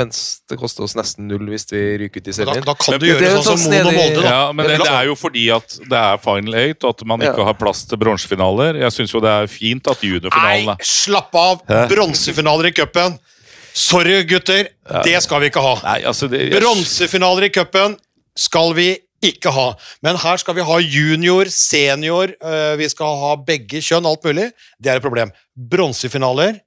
Mens 0.00 0.18
det 0.48 0.56
koster 0.60 0.84
oss 0.86 0.94
nesten 0.94 1.26
null 1.26 1.48
hvis 1.50 1.64
vi 1.72 1.80
ryker 2.04 2.22
ut 2.22 2.28
i 2.28 2.30
da, 2.30 2.36
serien. 2.36 2.62
da 2.66 2.74
kan 2.78 2.94
Men 2.94 3.00
du 3.02 3.06
det 3.06 3.10
er 3.10 3.20
gjøre 3.24 3.32
jo 3.32 3.40
sånn 3.42 3.48
som 3.48 3.58
sånn 3.64 3.74
Moen 3.74 3.88
og 3.90 3.96
Molde, 3.98 4.20
da. 4.22 4.30
Ja, 4.30 4.52
men 4.54 4.68
det, 4.70 4.76
det 4.84 4.92
er 4.94 5.08
jo 5.10 5.16
fordi 5.18 5.44
at 5.56 5.76
det 5.90 5.98
er 6.02 6.20
final 6.22 6.54
eight, 6.62 6.84
og 6.86 6.94
at 6.94 7.04
man 7.10 7.24
ikke 7.26 7.42
Ja. 7.42 7.48
har 7.50 7.58
plass 7.58 7.82
til 7.90 7.98
bronsefinaler. 7.98 8.78
Jeg 8.84 8.92
syns 8.94 9.14
jo 9.16 9.20
det 9.24 9.32
er 9.34 9.50
fint 9.50 9.90
at 9.90 10.04
juniorfinalen 10.06 10.70
Nei, 10.70 10.76
slapp 10.86 11.34
av! 11.34 11.60
Bronsefinaler 11.90 12.70
i 12.70 12.74
cupen! 12.78 13.18
Sorry, 13.74 14.22
gutter. 14.26 14.68
Det 15.06 15.18
skal 15.22 15.40
vi 15.44 15.50
ikke 15.50 15.62
ha. 15.62 15.74
Nei, 15.84 16.00
altså 16.10 16.28
det, 16.30 16.40
jeg- 16.48 16.60
Bronsefinaler 16.62 17.46
i 17.46 17.52
cupen 17.54 17.98
skal 18.38 18.74
vi 18.78 18.88
ikke 19.22 19.50
ha. 19.52 19.66
Men 20.02 20.16
her 20.16 20.38
skal 20.40 20.54
vi 20.56 20.62
ha 20.64 20.78
junior, 20.80 21.44
senior, 21.52 22.30
øh, 22.40 22.76
vi 22.80 22.88
skal 22.88 23.18
ha 23.20 23.34
begge 23.36 23.82
kjønn, 23.84 24.06
alt 24.08 24.22
mulig. 24.24 24.50
Det 24.80 24.90
er 24.94 24.96
et 24.96 25.04
problem. 25.04 25.30
Bronsefinaler 25.54 26.60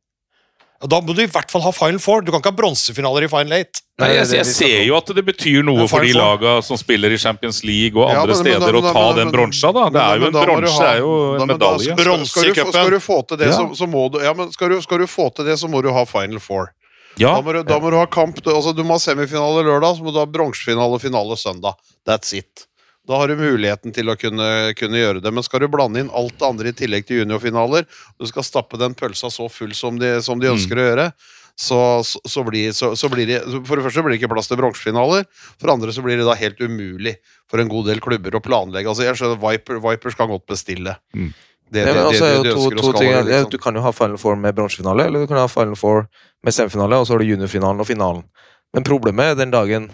og 0.84 0.90
Da 0.92 1.00
må 1.02 1.16
du 1.16 1.22
i 1.24 1.30
hvert 1.32 1.50
fall 1.52 1.64
ha 1.64 1.72
Final 1.72 2.00
Four. 2.04 2.22
Du 2.28 2.32
kan 2.34 2.42
ikke 2.44 2.52
ha 2.52 2.58
bronsefinaler 2.58 3.24
i 3.26 3.30
Final 3.32 3.56
Eight. 3.58 3.80
Nei, 4.02 4.10
jeg, 4.18 4.26
jeg 4.36 4.46
ser 4.50 4.80
jo 4.88 4.96
at 4.98 5.10
det 5.16 5.24
betyr 5.26 5.64
noe 5.64 5.86
for 5.88 6.04
de 6.04 6.12
laga 6.18 6.58
som 6.66 6.76
spiller 6.82 7.14
i 7.14 7.18
Champions 7.22 7.62
League 7.64 7.94
og 7.96 8.10
andre 8.10 8.34
ja, 8.34 8.42
men 8.42 8.42
steder, 8.42 8.74
å 8.76 8.82
men 8.82 8.94
ta 8.98 9.04
men- 9.06 9.20
den 9.22 9.32
bronsa, 9.36 9.72
da. 9.78 9.84
Det 9.94 10.02
er 10.04 10.20
jo 10.20 10.28
en 10.28 10.38
bronse, 10.40 10.88
er 10.90 10.98
jo 11.00 11.12
en 11.36 11.38
men 11.40 11.48
da 11.48 11.54
medalje. 11.54 11.84
skal- 11.84 11.94
skal- 11.94 12.04
Bronse 12.04 12.46
i 12.46 12.54
du. 12.54 12.72
Skal 12.74 12.90
du 12.90 13.00
få 13.00 13.18
til 13.28 13.38
det, 13.44 13.52
så, 13.54 13.68
så 13.80 13.88
må 13.88 14.08
du 14.12 14.20
Ja, 14.26 14.34
men 14.34 14.52
skal 14.52 14.70
du, 14.74 14.82
skal 14.82 14.98
du 15.00 15.08
få 15.08 15.30
til 15.36 15.46
det, 15.46 15.60
så 15.62 15.70
må 15.70 15.82
du 15.86 15.92
ha 15.94 16.04
Final 16.10 16.40
Four. 16.40 16.74
Ja, 17.22 17.36
Da 17.36 17.42
må 17.46 17.54
du, 17.54 17.62
da 17.64 17.78
må 17.80 17.92
du 17.94 17.98
ha 18.02 18.08
kamp. 18.10 18.40
Altså, 18.42 18.74
du 18.76 18.82
må 18.84 18.98
ha 18.98 19.00
semifinale 19.00 19.62
lørdag, 19.64 19.98
så 20.00 20.02
må 20.04 20.12
du 20.12 20.18
ha 20.20 20.26
bronsefinale 20.26 20.98
og 20.98 21.02
finale 21.02 21.38
søndag. 21.38 21.76
That's 22.10 22.34
it. 22.34 22.66
Da 23.08 23.18
har 23.20 23.28
du 23.28 23.36
muligheten 23.36 23.92
til 23.92 24.08
å 24.08 24.16
kunne, 24.16 24.48
kunne 24.80 25.00
gjøre 25.00 25.20
det. 25.24 25.32
Men 25.36 25.44
skal 25.44 25.64
du 25.64 25.70
blande 25.72 26.00
inn 26.00 26.12
alt 26.16 26.38
det 26.40 26.48
andre 26.48 26.72
i 26.72 26.76
tillegg 26.78 27.08
til 27.08 27.24
juniorfinaler, 27.24 27.88
og 27.88 28.24
du 28.24 28.30
skal 28.30 28.46
stappe 28.48 28.80
den 28.80 28.96
pølsa 28.96 29.32
så 29.34 29.50
full 29.52 29.74
som 29.76 30.00
de, 30.00 30.16
som 30.24 30.40
de 30.40 30.52
ønsker 30.54 30.80
å 30.80 30.86
gjøre, 30.88 31.10
så, 31.56 32.02
så, 32.08 32.20
så, 32.26 32.44
blir, 32.48 32.72
så, 32.74 32.96
så 32.98 33.10
blir 33.14 33.28
det 33.30 33.44
For 33.68 33.78
det 33.78 33.84
første 33.86 34.02
blir 34.02 34.16
det 34.16 34.24
ikke 34.24 34.32
plass 34.32 34.50
til 34.50 34.58
bronsefinaler. 34.58 35.28
For 35.60 35.70
det 35.70 35.76
andre 35.76 35.94
så 35.94 36.02
blir 36.06 36.18
det 36.18 36.26
da 36.26 36.34
helt 36.40 36.62
umulig 36.64 37.18
for 37.52 37.62
en 37.62 37.70
god 37.70 37.92
del 37.92 38.02
klubber 38.02 38.40
å 38.40 38.42
planlegge. 38.42 38.90
Altså 38.90 39.06
Jeg 39.06 39.20
skjønner 39.20 39.42
Viper, 39.44 39.84
Vipers 39.84 40.18
kan 40.18 40.32
godt 40.32 40.48
bestille. 40.50 40.96
Mm. 41.14 41.30
Det, 41.74 41.84
det, 41.86 41.94
det, 41.94 42.02
altså, 42.08 42.28
jo 42.30 42.42
to, 42.44 42.56
ønsker 42.56 42.80
å 42.80 42.86
to 42.86 42.98
ting, 43.00 43.12
være, 43.12 43.28
liksom. 43.30 43.52
Du 43.54 43.60
kan 43.62 43.78
jo 43.78 43.84
ha 43.86 43.92
Final 43.96 44.20
Four 44.22 44.36
med 44.42 44.58
bronsefinale, 44.58 45.08
eller 45.10 45.24
du 45.24 45.30
kan 45.30 45.42
ha 45.42 45.48
Final 45.50 45.78
Four 45.80 46.04
med 46.46 46.56
semifinale, 46.56 47.00
og 47.02 47.08
så 47.08 47.16
har 47.16 47.24
du 47.24 47.32
juniorfinalen 47.32 47.82
og 47.82 47.90
finalen. 47.90 48.26
Men 48.74 48.86
problemet 48.86 49.34
er 49.34 49.40
den 49.40 49.54
dagen 49.54 49.88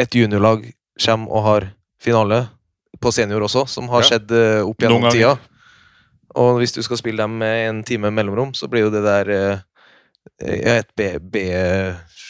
et 0.00 0.16
juniorlag 0.16 0.66
kommer 1.00 1.32
og 1.32 1.48
har 1.48 1.68
finale 2.04 2.44
på 3.02 3.10
senior 3.12 3.42
også, 3.48 3.66
som 3.68 3.88
har 3.92 4.04
Ja. 4.04 4.08
skjedd 4.12 4.30
eh, 4.36 4.60
opp 4.64 4.78
gjennom 4.84 5.08
tida. 5.10 5.34
Og 6.34 6.58
hvis 6.60 6.72
du 6.74 6.82
skal 6.82 6.98
spille 6.98 7.22
dem 7.22 7.38
med 7.38 7.68
en 7.68 7.82
time 7.86 8.10
mellomrom, 8.10 8.52
så 8.54 8.66
blir 8.70 8.86
jo 8.86 8.90
det 8.94 9.02
der 9.06 9.30
eh, 9.34 9.58
ja, 10.42 10.80
et 10.80 10.90
B... 10.96 11.14
B 11.20 11.44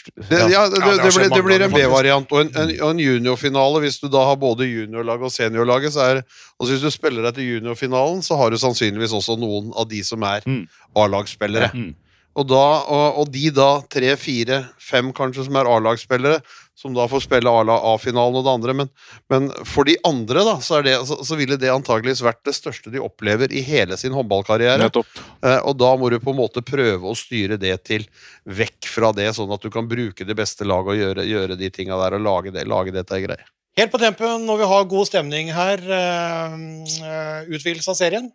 Det, 0.04 0.36
ja, 0.36 0.44
det, 0.46 0.52
Ja, 0.52 0.68
det 0.68 0.80
det, 1.00 1.14
blir, 1.16 1.30
det 1.32 1.42
blir 1.46 1.62
en. 1.64 1.72
B-variant 1.72 2.32
og 2.36 2.40
en, 2.42 2.50
en, 2.60 2.72
en 2.90 2.98
juniorfinale. 3.00 3.80
Hvis 3.80 3.96
du 4.02 4.08
da 4.12 4.20
har 4.28 4.36
både 4.36 4.66
juniorlaget 4.68 5.24
og 5.24 5.32
seniorlaget, 5.32 5.94
så 5.94 6.00
er 6.04 6.18
altså 6.60 6.74
Hvis 6.74 6.82
du 6.84 6.90
spiller 6.92 7.24
deg 7.24 7.38
til 7.38 7.46
juniorfinalen, 7.54 8.20
så 8.22 8.36
har 8.36 8.52
du 8.52 8.58
sannsynligvis 8.60 9.14
også 9.16 9.38
noen 9.40 9.72
av 9.72 9.88
de 9.88 10.02
som 10.04 10.20
er 10.28 10.44
Mm. 10.44 10.66
A-lagsspillere. 11.00 11.70
Mm. 11.72 11.94
Og, 12.36 12.50
og, 12.52 13.18
og 13.22 13.32
de 13.32 13.48
da, 13.54 13.70
tre, 13.88 14.12
fire, 14.20 14.60
fem 14.82 15.08
kanskje, 15.16 15.46
som 15.46 15.56
er 15.56 15.70
A-lagsspillere, 15.72 16.42
som 16.74 16.94
da 16.94 17.06
får 17.08 17.22
spille 17.22 17.50
A-finalen 17.50 18.40
og 18.40 18.44
det 18.44 18.52
andre, 18.52 18.74
men, 18.74 18.88
men 19.30 19.46
for 19.68 19.86
de 19.86 19.94
andre, 20.06 20.42
da, 20.46 20.56
så, 20.64 20.80
er 20.80 20.88
det, 20.88 20.94
så, 21.06 21.20
så 21.22 21.38
ville 21.38 21.58
det 21.60 21.70
antageligvis 21.70 22.24
vært 22.26 22.42
det 22.48 22.56
største 22.56 22.90
de 22.90 23.02
opplever 23.02 23.52
i 23.54 23.62
hele 23.62 23.96
sin 24.00 24.14
håndballkarriere. 24.16 24.90
Eh, 24.90 25.60
og 25.62 25.76
da 25.78 25.92
må 26.00 26.10
du 26.10 26.18
på 26.22 26.34
en 26.34 26.40
måte 26.42 26.64
prøve 26.66 27.06
å 27.06 27.16
styre 27.18 27.60
det 27.62 27.76
til 27.86 28.08
vekk 28.44 28.90
fra 28.90 29.12
det, 29.14 29.30
sånn 29.38 29.54
at 29.54 29.62
du 29.62 29.70
kan 29.74 29.86
bruke 29.90 30.26
det 30.26 30.38
beste 30.38 30.66
laget 30.66 30.96
og 30.96 31.02
gjøre, 31.02 31.28
gjøre 31.30 31.58
de 31.60 31.70
tinga 31.74 32.00
der 32.02 32.18
og 32.18 32.26
lage, 32.26 32.54
det, 32.54 32.66
lage 32.70 32.94
dette 32.94 33.22
greier. 33.22 33.46
Helt 33.78 33.90
på 33.90 33.98
tempen 33.98 34.44
når 34.46 34.60
vi 34.60 34.66
har 34.70 34.90
god 34.90 35.08
stemning 35.08 35.48
her. 35.54 35.80
Uh, 35.82 36.58
eh, 37.02 37.54
Utvidelse 37.54 37.90
av 37.90 37.98
serien. 37.98 38.28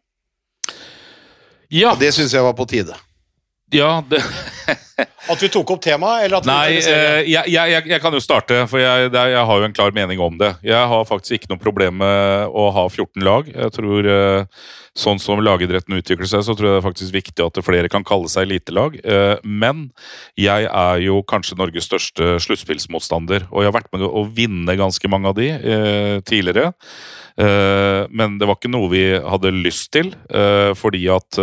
Ja, 1.72 1.94
det 2.00 2.12
syns 2.16 2.34
jeg 2.34 2.44
var 2.44 2.56
på 2.58 2.68
tide. 2.68 2.96
Ja 3.72 4.04
det, 4.10 4.22
At 5.30 5.42
vi 5.44 5.50
tok 5.52 5.76
opp 5.76 5.82
temaet, 5.84 6.26
eller 6.26 6.40
at 6.40 6.48
vi 6.48 6.52
Nei, 6.52 6.80
eh, 6.80 7.22
jeg, 7.30 7.52
jeg, 7.54 7.72
jeg, 7.74 7.86
jeg 7.94 8.02
kan 8.04 8.16
jo 8.16 8.22
starte, 8.24 8.64
for 8.72 8.82
jeg, 8.82 9.12
har 9.14 9.62
jo 9.62 9.68
en 9.68 9.76
klar 9.76 9.94
mening 9.96 10.22
om 10.24 10.40
det. 10.40 10.56
Jeg 10.66 10.90
har 10.92 11.08
faktisk 11.08 11.38
ikke 11.38 11.52
noe 11.54 11.62
problem 11.62 12.00
med 12.02 12.50
å 12.50 12.70
ha 12.76 12.86
14 12.90 13.26
lag. 13.26 13.50
Jeg 13.54 13.76
tror 13.78 14.14
eh, 14.16 14.68
Sånn 15.00 15.20
som 15.22 15.40
lagidretten 15.40 15.96
utvikler 15.96 16.28
seg, 16.28 16.42
så 16.44 16.52
tror 16.58 16.66
jeg 16.66 16.74
det 16.74 16.80
er 16.82 16.84
faktisk 16.84 17.14
viktig 17.14 17.44
at 17.46 17.60
flere 17.64 17.92
kan 17.94 18.04
kalle 18.04 18.28
seg 18.28 18.50
elitelag. 18.50 18.98
Eh, 19.00 19.38
Men 19.46 19.86
jeg 20.36 20.66
er 20.68 21.04
jo 21.06 21.22
kanskje 21.30 21.56
Norges 21.60 21.88
største 21.88 22.34
sluttspillsmotstander, 22.44 23.46
og 23.48 23.64
jeg 23.64 23.70
har 23.70 23.78
vært 23.78 23.94
med 23.94 24.04
å 24.10 24.26
vinne 24.26 24.76
ganske 24.82 25.14
mange 25.14 25.30
av 25.32 25.38
de 25.38 25.48
tidligere. 26.28 26.74
Men 27.40 28.36
det 28.42 28.50
var 28.50 28.58
ikke 28.58 28.74
noe 28.74 28.90
vi 28.92 29.04
hadde 29.16 29.54
lyst 29.56 29.94
til, 29.96 30.10
fordi 30.76 31.06
at 31.14 31.40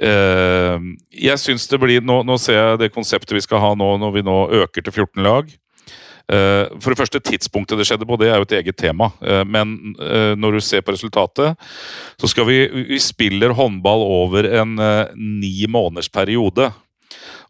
jeg 0.00 1.38
synes 1.38 1.68
det 1.70 1.78
blir 1.78 2.02
nå, 2.02 2.22
nå 2.26 2.34
ser 2.42 2.56
jeg 2.58 2.80
det 2.80 2.94
konseptet 2.94 3.36
vi 3.36 3.44
skal 3.44 3.60
ha 3.62 3.74
nå 3.78 3.92
når 4.02 4.16
vi 4.16 4.24
nå 4.26 4.38
øker 4.64 4.82
til 4.82 4.92
14 4.92 5.22
lag. 5.22 5.52
Eh, 6.24 6.70
for 6.80 6.92
det 6.92 6.98
første, 7.02 7.20
tidspunktet 7.20 7.76
det 7.76 7.84
skjedde 7.88 8.06
på, 8.08 8.16
det 8.16 8.30
er 8.30 8.40
jo 8.40 8.46
et 8.46 8.56
eget 8.60 8.78
tema. 8.80 9.10
Eh, 9.20 9.42
men 9.44 9.74
eh, 10.00 10.32
når 10.40 10.56
du 10.56 10.64
ser 10.64 10.84
på 10.84 10.94
resultatet, 10.94 11.58
så 12.16 12.30
skal 12.30 12.48
vi 12.48 12.58
Vi 12.94 12.98
spiller 12.98 13.52
håndball 13.52 14.00
over 14.00 14.48
en 14.62 14.78
eh, 14.78 15.12
ni 15.16 15.66
måneders 15.68 16.08
periode. 16.08 16.72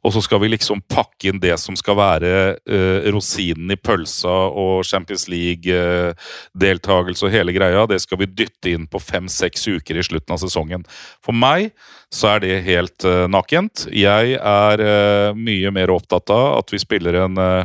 Og 0.05 0.13
så 0.13 0.21
skal 0.25 0.43
vi 0.43 0.51
liksom 0.53 0.83
pakke 0.91 1.31
inn 1.31 1.41
det 1.41 1.57
som 1.61 1.77
skal 1.79 1.97
være 1.97 2.33
uh, 2.61 3.07
rosinen 3.15 3.73
i 3.73 3.79
pølsa 3.81 4.35
og 4.53 4.85
Champions 4.85 5.27
League-deltakelse 5.33 7.25
og 7.25 7.33
hele 7.33 7.55
greia. 7.57 7.87
Det 7.89 8.03
skal 8.05 8.21
vi 8.21 8.29
dytte 8.29 8.75
inn 8.75 8.85
på 8.91 9.01
fem-seks 9.01 9.65
uker 9.73 10.01
i 10.01 10.05
slutten 10.05 10.37
av 10.37 10.43
sesongen. 10.43 10.85
For 11.25 11.37
meg 11.37 11.73
så 12.13 12.35
er 12.35 12.45
det 12.45 12.65
helt 12.69 13.07
uh, 13.09 13.25
nakent. 13.33 13.87
Jeg 13.91 14.37
er 14.39 14.83
eh, 14.85 15.31
mye 15.35 15.71
mer 15.75 15.91
opptatt 15.95 16.31
av 16.31 16.61
at 16.61 16.71
vi 16.73 16.79
spiller 16.83 17.17
en, 17.25 17.41
uh, 17.41 17.65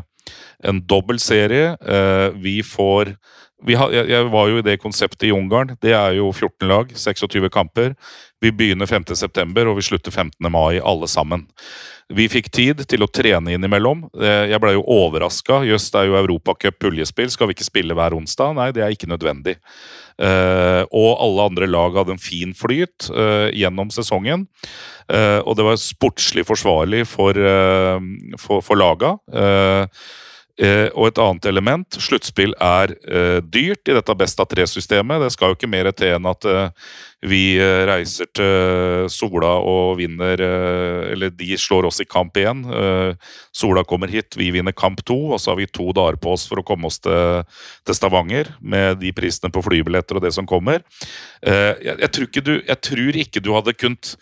en 0.65 0.79
dobbel 0.89 1.19
serie. 1.21 1.75
Vi 2.39 2.59
får 2.65 3.13
har, 3.75 3.91
jeg, 3.91 4.07
jeg 4.07 4.29
var 4.31 4.49
jo 4.49 4.59
i 4.59 4.65
det 4.65 4.77
konseptet 4.79 5.27
i 5.27 5.33
Ungarn. 5.35 5.75
Det 5.83 5.91
er 5.95 6.15
jo 6.19 6.31
14 6.31 6.67
lag, 6.69 6.91
26 6.95 7.49
kamper. 7.51 7.95
Vi 8.39 8.51
begynner 8.55 8.87
5.9, 8.87 9.65
og 9.67 9.75
vi 9.75 9.83
slutter 9.83 10.13
15. 10.15 10.47
mai, 10.51 10.79
alle 10.79 11.09
sammen. 11.11 11.43
Vi 12.09 12.25
fikk 12.31 12.47
tid 12.55 12.85
til 12.89 13.03
å 13.05 13.09
trene 13.11 13.53
innimellom. 13.53 14.07
Eh, 14.17 14.47
Jeg 14.49 14.61
ble 14.63 14.71
jo 14.77 14.85
overraska. 14.87 15.59
Jøss, 15.67 15.89
det 15.93 15.99
er 15.99 16.07
jo 16.09 16.17
Europacup 16.21 16.79
puljespill. 16.81 17.29
Skal 17.29 17.49
vi 17.49 17.57
ikke 17.57 17.67
spille 17.67 17.97
hver 17.97 18.15
onsdag? 18.17 18.55
Nei, 18.57 18.69
det 18.73 18.81
er 18.85 18.95
ikke 18.95 19.11
nødvendig. 19.11 19.57
Eh, 20.19 20.83
og 20.89 21.11
alle 21.19 21.49
andre 21.51 21.67
lag 21.69 21.99
hadde 21.99 22.15
en 22.15 22.23
fin 22.23 22.55
flyt 22.57 23.11
eh, 23.11 23.51
gjennom 23.59 23.91
sesongen. 23.93 24.47
Og 25.09 25.55
det 25.57 25.63
var 25.65 25.77
sportslig 25.81 26.43
forsvarlig 26.45 26.99
for, 27.09 27.33
for, 28.37 28.61
for 28.61 28.77
laga. 28.77 29.15
Eh, 30.59 30.89
og 30.91 31.07
et 31.07 31.19
annet 31.23 31.45
element, 31.47 31.97
sluttspill 32.03 32.51
er 32.59 32.91
eh, 33.07 33.37
dyrt 33.47 33.87
i 33.87 33.95
dette 33.95 34.15
best 34.19 34.41
av 34.43 34.49
tre-systemet. 34.51 35.23
Det 35.23 35.31
skal 35.31 35.53
jo 35.53 35.55
ikke 35.55 35.71
mer 35.71 35.87
til 35.95 36.17
enn 36.17 36.27
at 36.27 36.47
eh, 36.51 36.89
vi 37.27 37.57
eh, 37.59 37.83
reiser 37.89 38.29
til 38.31 39.09
Sola 39.11 39.57
og 39.59 39.97
vinner 39.99 40.39
eh, 40.39 41.11
Eller 41.11 41.33
de 41.35 41.57
slår 41.59 41.89
oss 41.89 41.99
i 41.99 42.07
kamp. 42.07 42.37
Eh, 42.39 43.11
Sola 43.51 43.83
kommer 43.83 44.07
hit, 44.07 44.37
vi 44.39 44.51
vinner 44.55 44.71
kamp 44.71 45.03
to, 45.03 45.17
og 45.33 45.41
så 45.41 45.51
har 45.51 45.59
vi 45.59 45.67
to 45.67 45.89
dager 45.95 46.19
på 46.21 46.31
oss 46.35 46.47
for 46.47 46.61
å 46.61 46.65
komme 46.65 46.87
oss 46.87 47.01
til, 47.03 47.43
Stavanger 47.89 48.53
med 48.61 49.01
de 49.01 49.11
prisene 49.15 49.51
på 49.51 49.63
flybilletter 49.65 50.19
og 50.19 50.23
det 50.23 50.31
som 50.35 50.47
kommer. 50.47 50.85
Eh, 51.43 51.73
jeg, 51.83 52.11
tror 52.13 52.29
ikke 52.29 52.45
du, 52.45 52.53
jeg 52.61 52.81
tror 52.85 53.23
ikke 53.25 53.43
du 53.43 53.51
hadde 53.57 53.75
kunnet 53.75 54.15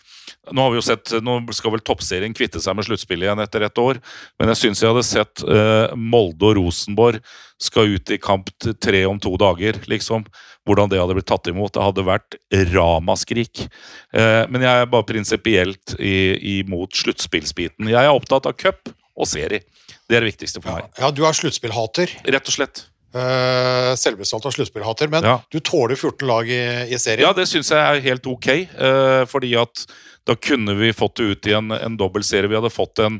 nå 0.52 0.64
har 0.64 0.72
vi 0.72 0.78
jo 0.78 0.84
sett, 0.84 1.12
nå 1.24 1.38
skal 1.56 1.74
vel 1.74 1.82
toppserien 1.84 2.34
kvitte 2.36 2.60
seg 2.62 2.76
med 2.76 2.86
sluttspillet 2.86 3.28
igjen 3.28 3.42
etter 3.42 3.64
et 3.66 3.80
år, 3.80 4.00
men 4.40 4.52
jeg 4.52 4.60
syns 4.62 4.82
jeg 4.82 4.90
hadde 4.92 5.06
sett 5.06 5.44
eh, 5.44 5.94
Molde 5.96 6.50
og 6.50 6.58
Rosenborg 6.58 7.20
skal 7.60 7.94
ut 7.96 8.12
i 8.14 8.20
kamp 8.22 8.50
tre 8.80 9.02
om 9.08 9.18
to 9.20 9.34
dager, 9.40 9.80
liksom. 9.90 10.26
Hvordan 10.68 10.92
det 10.92 11.00
hadde 11.00 11.16
blitt 11.16 11.28
tatt 11.30 11.48
imot. 11.50 11.72
Det 11.74 11.84
hadde 11.84 12.04
vært 12.06 12.36
ramaskrik. 12.74 13.64
Eh, 14.12 14.44
men 14.52 14.64
jeg 14.66 14.84
er 14.84 14.92
bare 14.92 15.08
prinsipielt 15.08 15.96
imot 15.98 17.00
sluttspillsbiten. 17.00 17.88
Jeg 17.88 18.04
er 18.04 18.12
opptatt 18.12 18.46
av 18.50 18.56
cup 18.60 18.92
og 19.18 19.26
serie. 19.30 19.64
Det 20.08 20.16
er 20.16 20.24
det 20.24 20.34
viktigste 20.34 20.62
for 20.62 20.76
meg. 20.78 20.92
Ja, 21.00 21.10
du 21.12 21.24
er 21.26 21.36
sluttspillhater. 21.36 22.12
Rett 22.28 22.52
og 22.52 22.56
slett. 22.58 22.84
Uh, 23.08 23.94
Selvbestalt 23.96 24.44
av 24.44 24.52
sluttspillhater, 24.52 25.08
men 25.08 25.24
Ja. 25.24 25.38
du 25.50 25.62
tåler 25.64 25.96
14 25.96 26.26
lag 26.28 26.48
i, 26.52 26.60
i 26.92 26.98
serien. 27.00 27.24
Ja, 27.24 27.32
det 27.32 27.46
syns 27.48 27.70
jeg 27.72 27.80
er 27.80 28.02
helt 28.04 28.26
ok. 28.28 28.48
uh, 28.76 29.24
fordi 29.24 29.54
at 29.56 29.86
da 30.28 30.36
kunne 30.36 30.74
vi 30.76 30.92
fått 30.92 31.16
det 31.16 31.24
ut 31.24 31.48
i 31.48 31.54
en, 31.56 31.72
en 31.72 31.96
dobbeltserie. 31.96 32.50
Vi 32.52 32.58
hadde 32.58 32.70
fått 32.70 33.00
en, 33.00 33.16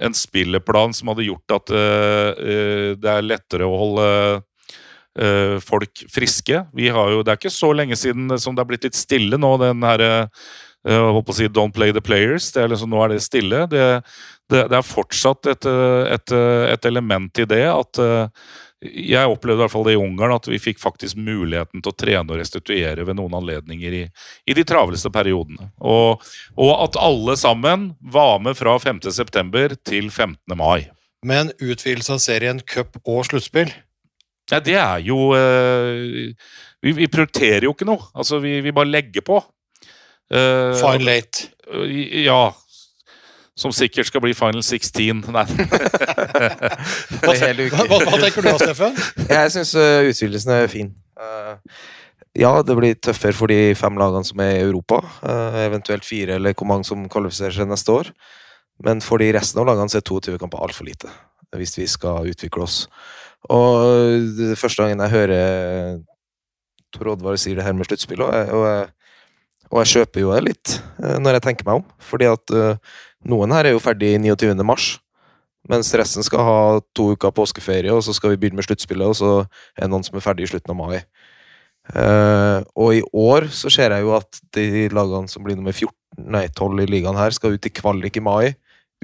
en 0.00 0.16
spilleplan 0.16 0.94
som 0.96 1.12
hadde 1.12 1.26
gjort 1.28 1.52
at 1.52 1.72
uh, 1.72 2.32
eh, 2.32 2.90
det 2.96 3.12
er 3.12 3.26
lettere 3.28 3.68
å 3.68 3.76
holde 3.76 4.06
eh, 4.06 4.40
folk 5.64 6.02
friske. 6.12 6.58
Vi 6.76 6.90
har 6.92 7.08
jo, 7.08 7.22
Det 7.24 7.32
er 7.32 7.38
ikke 7.40 7.52
så 7.54 7.70
lenge 7.72 7.96
siden 7.96 8.28
som 8.36 8.52
det 8.52 8.60
har 8.60 8.68
blitt 8.68 8.84
litt 8.84 8.98
stille 8.98 9.38
nå, 9.40 9.54
den 9.62 9.80
herre 9.86 10.10
jeg 10.86 11.02
holdt 11.02 11.26
på 11.26 11.34
å 11.34 11.36
si 11.36 11.48
'don't 11.50 11.74
play 11.74 11.90
the 11.92 12.02
players'. 12.04 12.52
Er 12.54 12.68
liksom, 12.70 12.90
nå 12.90 13.02
er 13.02 13.14
det 13.14 13.22
stille. 13.24 13.66
Det, 13.66 13.86
det, 14.50 14.68
det 14.70 14.78
er 14.78 14.86
fortsatt 14.86 15.48
et, 15.50 15.66
eh, 15.66 16.14
et, 16.14 16.32
eh, 16.32 16.72
et 16.74 16.86
element 16.86 17.42
i 17.42 17.46
det 17.48 17.64
at 17.66 17.98
eh, 17.98 18.28
jeg 18.86 19.26
opplevde 19.32 19.58
i 19.58 19.64
hvert 19.64 19.72
fall 19.72 19.86
det 19.88 19.94
i 19.96 19.98
Ungarn, 19.98 20.36
at 20.36 20.46
vi 20.46 20.60
fikk 20.62 20.78
faktisk 20.78 21.16
muligheten 21.16 21.82
til 21.82 21.90
å 21.90 21.96
trene 21.96 22.30
og 22.30 22.38
restituere 22.38 23.06
ved 23.08 23.16
noen 23.18 23.34
anledninger 23.34 23.96
i, 23.98 24.02
i 24.46 24.54
de 24.54 24.64
travleste 24.68 25.10
periodene. 25.10 25.72
Og, 25.80 26.22
og 26.54 26.72
at 26.84 26.98
alle 27.00 27.34
sammen 27.40 27.94
var 27.98 28.38
med 28.44 28.54
fra 28.58 28.76
5.9. 28.78 29.80
til 29.80 30.12
15. 30.12 30.38
mai. 30.54 30.92
Men 31.26 31.50
utvidelse 31.56 32.14
av 32.14 32.22
serien 32.22 32.60
cup 32.62 33.00
og 33.02 33.24
sluttspill 33.26 33.72
Ja, 34.50 34.60
det 34.62 34.76
er 34.78 35.00
jo 35.02 35.32
eh, 35.34 36.30
vi, 36.82 36.92
vi 36.94 37.08
prioriterer 37.10 37.66
jo 37.66 37.74
ikke 37.74 37.88
noe. 37.88 38.04
Altså, 38.14 38.38
vi, 38.42 38.60
vi 38.62 38.74
bare 38.74 38.90
legger 38.90 39.24
på. 39.26 39.40
Uh, 40.30 40.74
Fine 40.78 41.06
late. 41.06 41.48
Ja. 42.22 42.52
Som 43.56 43.72
sikkert 43.72 44.10
skal 44.10 44.22
bli 44.22 44.34
Final 44.36 44.62
16. 44.62 45.24
Nei. 45.34 45.44
Hva, 45.48 47.32
Det 47.32 47.36
er 47.48 47.62
hva, 47.72 47.86
hva, 47.88 48.18
tenker 48.20 48.44
du 48.44 48.50
da, 48.50 48.56
Steffen? 48.60 48.98
Jeg 49.30 49.52
syns 49.54 49.74
utvidelsen 49.74 50.54
er 50.58 50.70
fin. 50.70 50.92
Uh, 51.16 51.56
ja, 52.36 52.52
det 52.62 52.76
blir 52.76 52.98
tøffere 53.00 53.34
for 53.34 53.50
de 53.50 53.72
fem 53.78 53.96
lagene 53.98 54.28
som 54.28 54.40
er 54.44 54.58
i 54.58 54.64
Europa. 54.66 55.00
Uh, 55.24 55.56
eventuelt 55.64 56.04
fire, 56.04 56.36
eller 56.36 56.54
hvor 56.54 56.68
mange 56.68 56.86
som 56.86 57.06
kvalifiserer 57.10 57.56
seg 57.56 57.70
neste 57.70 57.94
år. 57.94 58.12
Men 58.84 59.00
for 59.00 59.22
de 59.22 59.30
resten 59.34 59.62
av 59.62 59.70
lagene 59.70 59.88
så 59.88 60.02
er 60.02 60.06
22 60.06 60.36
kamper 60.42 60.60
altfor 60.60 60.84
lite, 60.88 61.08
hvis 61.56 61.78
vi 61.78 61.86
skal 61.88 62.28
utvikle 62.28 62.66
oss. 62.66 62.82
Og 63.52 64.28
det 64.38 64.56
første 64.58 64.82
gangen 64.82 65.02
jeg 65.04 65.14
hører 65.14 65.98
Tor 66.94 67.12
Oddvar 67.12 67.36
sier 67.40 67.58
det 67.58 67.66
her 67.66 67.74
med 67.76 67.88
sluttspill, 67.88 68.24
og 68.24 68.34
jeg, 68.34 68.52
og 68.54 68.92
Og 69.66 69.82
jeg 69.82 69.92
kjøper 69.96 70.22
jo 70.22 70.30
det 70.30 70.42
litt, 70.46 70.72
eh, 71.02 71.16
når 71.18 71.38
jeg 71.38 71.44
tenker 71.48 71.66
meg 71.66 71.80
om. 71.80 71.86
Fordi 71.98 72.28
at 72.30 72.52
uh, 72.54 72.78
noen 73.26 73.50
her 73.50 73.66
er 73.66 73.74
jo 73.74 73.82
ferdig 73.82 74.12
29. 74.22 74.62
mars. 74.62 75.00
Mens 75.66 75.90
resten 75.98 76.22
skal 76.22 76.44
ha 76.46 76.58
to 76.94 77.08
uker 77.16 77.34
påskeferie, 77.34 77.90
og 77.90 78.04
så 78.06 78.14
skal 78.14 78.30
vi 78.30 78.38
begynne 78.38 78.60
med 78.60 78.68
sluttspillet, 78.68 79.10
og 79.10 79.16
så 79.18 79.30
er 79.74 79.82
det 79.82 79.90
noen 79.90 80.06
som 80.06 80.14
er 80.14 80.22
ferdig 80.22 80.46
i 80.46 80.52
slutten 80.52 80.70
av 80.70 80.78
mai. 80.78 81.00
Uh, 81.90 82.62
og 82.78 82.94
i 82.94 83.02
år 83.10 83.48
så 83.54 83.70
ser 83.70 83.90
jeg 83.94 84.06
jo 84.06 84.14
at 84.14 84.38
de 84.54 84.86
lagene 84.94 85.30
som 85.30 85.42
blir 85.42 85.58
nummer 85.58 85.74
14, 85.74 85.90
nei 86.30 86.46
12 86.46 86.86
i 86.86 86.88
ligaen 86.94 87.18
her, 87.18 87.34
skal 87.34 87.58
ut 87.58 87.66
i 87.66 87.74
kvalik 87.74 88.18
i 88.18 88.22
mai 88.22 88.54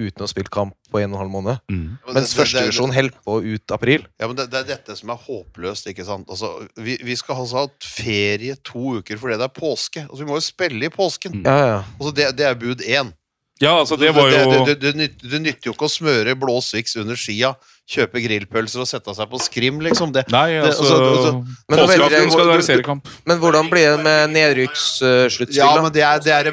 uten 0.03 0.25
å 0.25 0.29
spille 0.29 0.51
kamp 0.53 0.75
på 0.91 1.01
en 1.01 1.09
og 1.11 1.17
en 1.17 1.21
halv 1.23 1.33
måned. 1.33 1.63
Mm. 1.71 1.97
Mens 2.13 2.35
førstedivisjon 2.37 2.93
holder 2.93 3.17
på 3.25 3.39
ut 3.45 3.75
april. 3.75 4.05
Ja, 4.21 4.29
men 4.29 4.37
det, 4.37 4.49
det 4.53 4.61
er 4.61 4.69
dette 4.75 4.97
som 4.99 5.11
er 5.13 5.19
håpløst. 5.25 5.89
ikke 5.89 6.05
sant? 6.07 6.29
Altså, 6.29 6.51
vi, 6.77 6.99
vi 7.03 7.17
skal 7.19 7.43
altså 7.43 7.63
ha 7.63 7.65
ferie 7.83 8.57
to 8.65 8.99
uker 8.99 9.19
fordi 9.21 9.39
det 9.41 9.49
er 9.49 9.55
påske. 9.57 10.05
Altså, 10.05 10.21
Vi 10.23 10.29
må 10.29 10.39
jo 10.39 10.45
spille 10.45 10.87
i 10.87 10.93
påsken. 10.93 11.39
Mm. 11.41 11.45
Ja, 11.49 11.67
ja. 11.71 11.83
Altså, 11.97 12.15
det, 12.19 12.31
det 12.39 12.49
er 12.49 12.59
bud 12.59 12.85
én. 12.85 13.13
Ja, 13.61 13.77
altså, 13.79 13.95
det 13.99 14.11
var 14.15 14.31
jo 14.31 14.37
det, 14.37 14.61
det, 14.67 14.75
det, 14.81 14.95
nytter, 14.97 15.29
det 15.29 15.41
nytter 15.43 15.69
jo 15.69 15.75
ikke 15.75 15.87
å 15.87 15.93
smøre 15.93 16.35
blå 16.39 16.57
Swix 16.65 16.97
under 16.99 17.19
skia, 17.19 17.53
kjøpe 17.89 18.21
grillpølser 18.23 18.79
og 18.79 18.87
sette 18.87 19.11
seg 19.15 19.27
på 19.29 19.39
skrim, 19.43 19.79
liksom. 19.83 20.13
Det, 20.15 20.23
Nei, 20.31 20.53
det- 20.55 20.69
altså, 20.71 20.83
altså, 20.87 21.09
altså, 21.09 21.31
Men 21.69 21.79
Påskeaften 21.81 22.31
skal 22.31 22.45
det 22.47 22.53
være 22.53 22.65
seriekamp. 22.67 23.09
Men 23.27 23.39
hvordan 23.41 23.69
blir 23.69 23.97
det 23.97 24.03
med 24.05 24.29
nedrykkssluttspill, 24.33 25.57
ja, 25.57 25.81
men 25.81 25.91
det 25.91 26.01
er, 26.07 26.19
det, 26.23 26.33
er, 26.33 26.43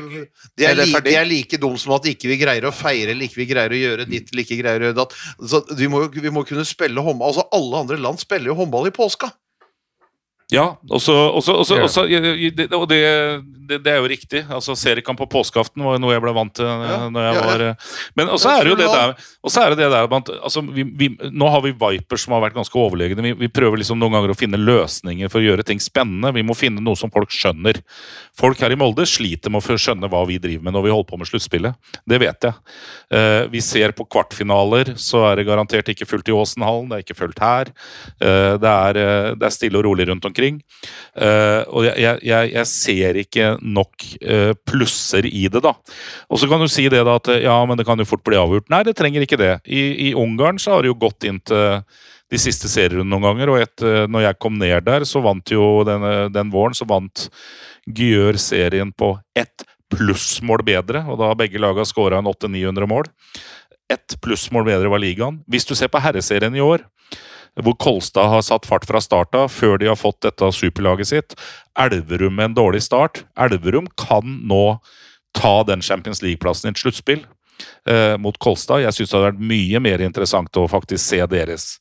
det, 0.57 0.67
Er 0.67 0.75
det 0.75 0.87
li, 0.89 1.01
det 1.07 1.27
like 1.29 1.61
dumt 1.63 1.81
som 1.81 1.95
at 1.97 2.09
ikke 2.11 2.29
vi 2.33 2.39
greier 2.41 2.67
å 2.67 2.73
feire, 2.75 3.15
eller 3.15 3.29
ikke 3.29 3.43
vi 3.45 3.47
greier 3.53 3.71
å 3.71 3.79
gjøre 3.81 4.09
ditt, 4.11 4.33
eller 4.33 4.43
ikke 4.45 4.59
greier 4.63 4.81
å 4.83 4.89
gjøre 4.91 4.99
datt. 4.99 5.15
Så 5.47 5.63
vi 5.79 5.87
må 5.93 6.03
jo 6.07 6.11
vi 6.21 6.35
må 6.35 6.43
kunne 6.49 6.67
spille 6.69 7.01
håndball. 7.01 7.31
Altså, 7.31 7.47
alle 7.55 7.85
andre 7.85 8.01
land 8.03 8.19
spiller 8.23 8.51
jo 8.53 8.59
håndball 8.59 8.91
i 8.91 8.95
påska. 8.95 9.31
Ja, 10.51 10.67
også, 10.91 11.15
også, 11.15 11.55
også, 11.63 11.77
og 11.79 11.91
og 12.01 12.57
det, 12.57 12.67
og 12.75 12.89
det, 12.91 13.01
det, 13.69 13.79
det 13.85 13.93
er 13.93 14.01
jo 14.01 14.09
riktig. 14.11 14.41
Altså, 14.51 14.75
Seriekamp 14.79 15.21
på 15.21 15.29
påskeaften 15.31 15.85
var 15.85 15.95
jo 15.95 16.03
noe 16.03 16.15
jeg 16.17 16.25
ble 16.25 16.33
vant 16.35 16.55
til. 16.59 16.67
Ja, 16.67 16.97
når 17.13 17.27
jeg 17.29 17.37
ja, 17.37 17.45
var 17.47 17.65
Ja. 17.71 17.75
Men 18.19 18.33
også 18.35 18.51
er 18.51 18.65
det 18.65 18.73
jo 18.73 18.79
det 18.81 18.89
der 18.91 19.15
også 19.47 19.63
er 19.63 19.73
det 19.73 19.79
det 19.81 19.91
der 19.93 20.09
altså, 20.43 20.63
vi, 20.75 20.85
vi, 20.85 21.09
Nå 21.31 21.49
har 21.49 21.63
vi 21.65 21.73
Vipers 21.73 22.25
som 22.27 22.35
har 22.35 22.43
vært 22.45 22.57
ganske 22.59 22.77
overlegne. 22.77 23.23
Vi, 23.25 23.33
vi 23.45 23.49
prøver 23.53 23.81
liksom 23.81 24.01
noen 24.01 24.17
ganger 24.17 24.35
å 24.35 24.39
finne 24.39 24.61
løsninger 24.61 25.31
for 25.33 25.41
å 25.41 25.47
gjøre 25.47 25.65
ting 25.67 25.81
spennende. 25.83 26.33
Vi 26.37 26.45
må 26.47 26.57
finne 26.59 26.83
noe 26.85 26.99
som 26.99 27.13
folk 27.15 27.33
skjønner. 27.35 27.81
Folk 28.41 28.61
her 28.61 28.75
i 28.75 28.79
Molde 28.81 29.07
sliter 29.09 29.53
med 29.53 29.63
å 29.63 29.79
skjønne 29.81 30.11
hva 30.11 30.25
vi 30.29 30.41
driver 30.43 30.67
med 30.67 30.77
når 30.77 30.87
vi 30.87 30.93
holder 30.95 31.11
på 31.13 31.21
med 31.21 31.31
sluttspillet. 31.31 31.95
Det 32.09 32.21
vet 32.21 32.49
jeg. 32.49 32.77
Uh, 33.13 33.45
vi 33.53 33.63
ser 33.65 33.95
på 33.97 34.07
kvartfinaler, 34.11 34.95
så 35.01 35.25
er 35.31 35.41
det 35.41 35.47
garantert 35.49 35.89
ikke 35.93 36.09
fullt 36.09 36.29
i 36.29 36.37
Åsenhallen. 36.37 36.91
Det 36.91 36.99
er 36.99 37.07
ikke 37.07 37.19
fullt 37.23 37.43
her. 37.45 37.73
Uh, 38.21 38.57
det, 38.61 38.75
er, 38.75 39.01
uh, 39.01 39.31
det 39.39 39.49
er 39.49 39.55
stille 39.55 39.81
og 39.81 39.87
rolig 39.89 40.09
rundt 40.11 40.27
omkring. 40.29 40.40
Eh, 40.41 41.63
og 41.69 41.87
jeg, 41.87 42.21
jeg, 42.25 42.53
jeg, 42.55 42.67
ser 42.71 43.19
ikke 43.21 43.49
nok 43.61 44.07
uh, 44.25 44.53
plusser 44.67 45.27
i 45.29 45.47
det, 45.53 45.63
da. 45.65 45.75
Og 46.31 46.41
så 46.41 46.49
kan 46.51 46.63
du 46.63 46.69
si 46.71 46.87
det 46.93 47.03
da 47.07 47.17
at 47.21 47.33
ja, 47.43 47.57
men 47.69 47.79
det 47.79 47.87
kan 47.89 48.01
jo 48.01 48.09
fort 48.09 48.25
bli 48.27 48.39
avgjort. 48.41 48.71
Nei, 48.73 48.83
det 48.87 48.97
trenger 48.99 49.27
ikke 49.27 49.41
det. 49.41 49.57
I, 49.67 50.11
i 50.11 50.13
Ungarn 50.19 50.61
så 50.63 50.77
har 50.77 50.85
det 50.85 50.93
jo 50.93 51.01
gått 51.01 51.27
inn 51.29 51.43
til 51.45 51.83
de 52.31 52.39
siste 52.39 52.71
serierundene 52.71 53.11
noen 53.11 53.27
ganger, 53.27 53.51
og 53.51 53.65
et, 53.65 53.83
eh, 53.83 54.07
når 54.11 54.29
jeg 54.29 54.41
kom 54.43 54.59
ned 54.61 54.87
der, 54.87 55.07
så 55.09 55.23
vant 55.25 55.51
jo 55.51 55.83
den, 55.87 56.07
den 56.35 56.53
våren 56.53 56.77
så 56.77 56.89
vant 56.89 57.29
Gjør 57.91 58.37
serien 58.39 58.91
på 58.93 59.15
ett 59.35 59.65
plussmål 59.91 60.63
bedre, 60.63 61.01
og 61.11 61.19
da 61.19 61.31
har 61.31 61.39
begge 61.41 61.59
laga 61.59 61.83
skåra 61.89 62.21
en 62.21 62.29
800-900 62.31 62.87
mål. 62.87 63.09
Ett 63.91 64.15
plussmål 64.23 64.69
bedre 64.69 64.93
var 64.93 65.03
ligaen. 65.03 65.41
Hvis 65.51 65.67
du 65.67 65.73
ser 65.75 65.91
på 65.91 65.99
herreserien 66.03 66.55
i 66.55 66.63
år, 66.63 66.85
hvor 67.59 67.77
Kolstad 67.83 68.31
har 68.31 68.45
satt 68.47 68.69
fart 68.69 68.87
fra 68.89 69.01
start 69.03 69.35
før 69.51 69.79
de 69.81 69.91
har 69.91 69.99
fått 69.99 70.21
dette 70.27 70.53
superlaget 70.55 71.11
sitt. 71.11 71.37
Elverum 71.79 72.37
med 72.37 72.51
en 72.51 72.59
dårlig 72.61 72.83
start. 72.87 73.25
Elverum 73.39 73.89
kan 74.01 74.41
nå 74.49 74.81
ta 75.37 75.63
den 75.67 75.83
Champions 75.83 76.23
League-plassen 76.23 76.71
i 76.71 76.75
et 76.75 76.83
sluttspill 76.83 77.25
eh, 77.89 78.17
mot 78.19 78.39
Kolstad. 78.39 78.85
Jeg 78.85 78.97
syns 78.97 79.11
det 79.11 79.19
hadde 79.19 79.33
vært 79.33 79.51
mye 79.53 79.83
mer 79.83 80.07
interessant 80.07 80.57
å 80.59 80.69
faktisk 80.71 81.05
se 81.05 81.21
deres 81.31 81.77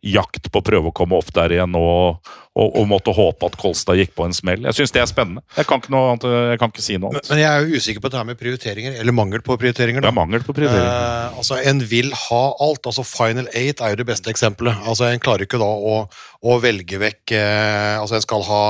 jakt 0.00 0.48
på 0.48 0.60
å 0.60 0.64
prøve 0.64 0.88
å 0.88 0.94
komme 0.96 1.18
opp 1.20 1.28
der 1.36 1.52
igjen 1.52 1.74
og, 1.76 2.20
og, 2.56 2.68
og 2.80 2.86
måtte 2.88 3.12
håpe 3.12 3.50
at 3.50 3.56
Kolstad 3.60 3.98
gikk 4.00 4.14
på 4.16 4.24
en 4.24 4.36
smell. 4.36 4.64
Jeg 4.70 4.78
syns 4.78 4.94
det 4.96 5.02
er 5.02 5.10
spennende. 5.10 5.44
Jeg 5.58 5.68
kan 5.68 5.82
annet, 5.84 6.24
jeg 6.24 6.60
kan 6.62 6.72
ikke 6.72 6.84
si 6.84 6.96
noe 6.96 7.12
annet. 7.12 7.28
men 7.32 7.42
jeg 7.42 7.50
er 7.50 7.66
jo 7.66 7.80
usikker 7.80 8.04
på 8.04 8.12
det 8.12 8.20
her 8.20 8.28
med 8.30 8.40
prioriteringer, 8.40 8.96
eller 9.02 9.16
mangel 9.16 9.44
på 9.44 9.58
prioriteringer. 9.60 10.04
Det 10.04 10.10
er 10.10 10.16
mangel 10.16 10.46
på 10.46 10.56
prioriteringer. 10.56 10.88
Eh, 10.88 11.42
altså, 11.42 11.60
En 11.70 11.84
vil 11.92 12.14
ha 12.16 12.42
alt. 12.64 12.88
altså 12.88 13.04
Final 13.04 13.50
Eight 13.52 13.84
er 13.84 13.92
jo 13.92 14.00
det 14.00 14.08
beste 14.08 14.32
eksempelet. 14.32 14.80
altså 14.88 15.10
En 15.10 15.20
klarer 15.20 15.44
ikke 15.44 15.60
da 15.60 15.68
å, 15.68 16.00
å 16.40 16.58
velge 16.64 17.00
vekk 17.02 17.36
eh, 17.36 18.00
altså 18.00 18.16
En 18.20 18.26
skal 18.28 18.48
ha 18.48 18.64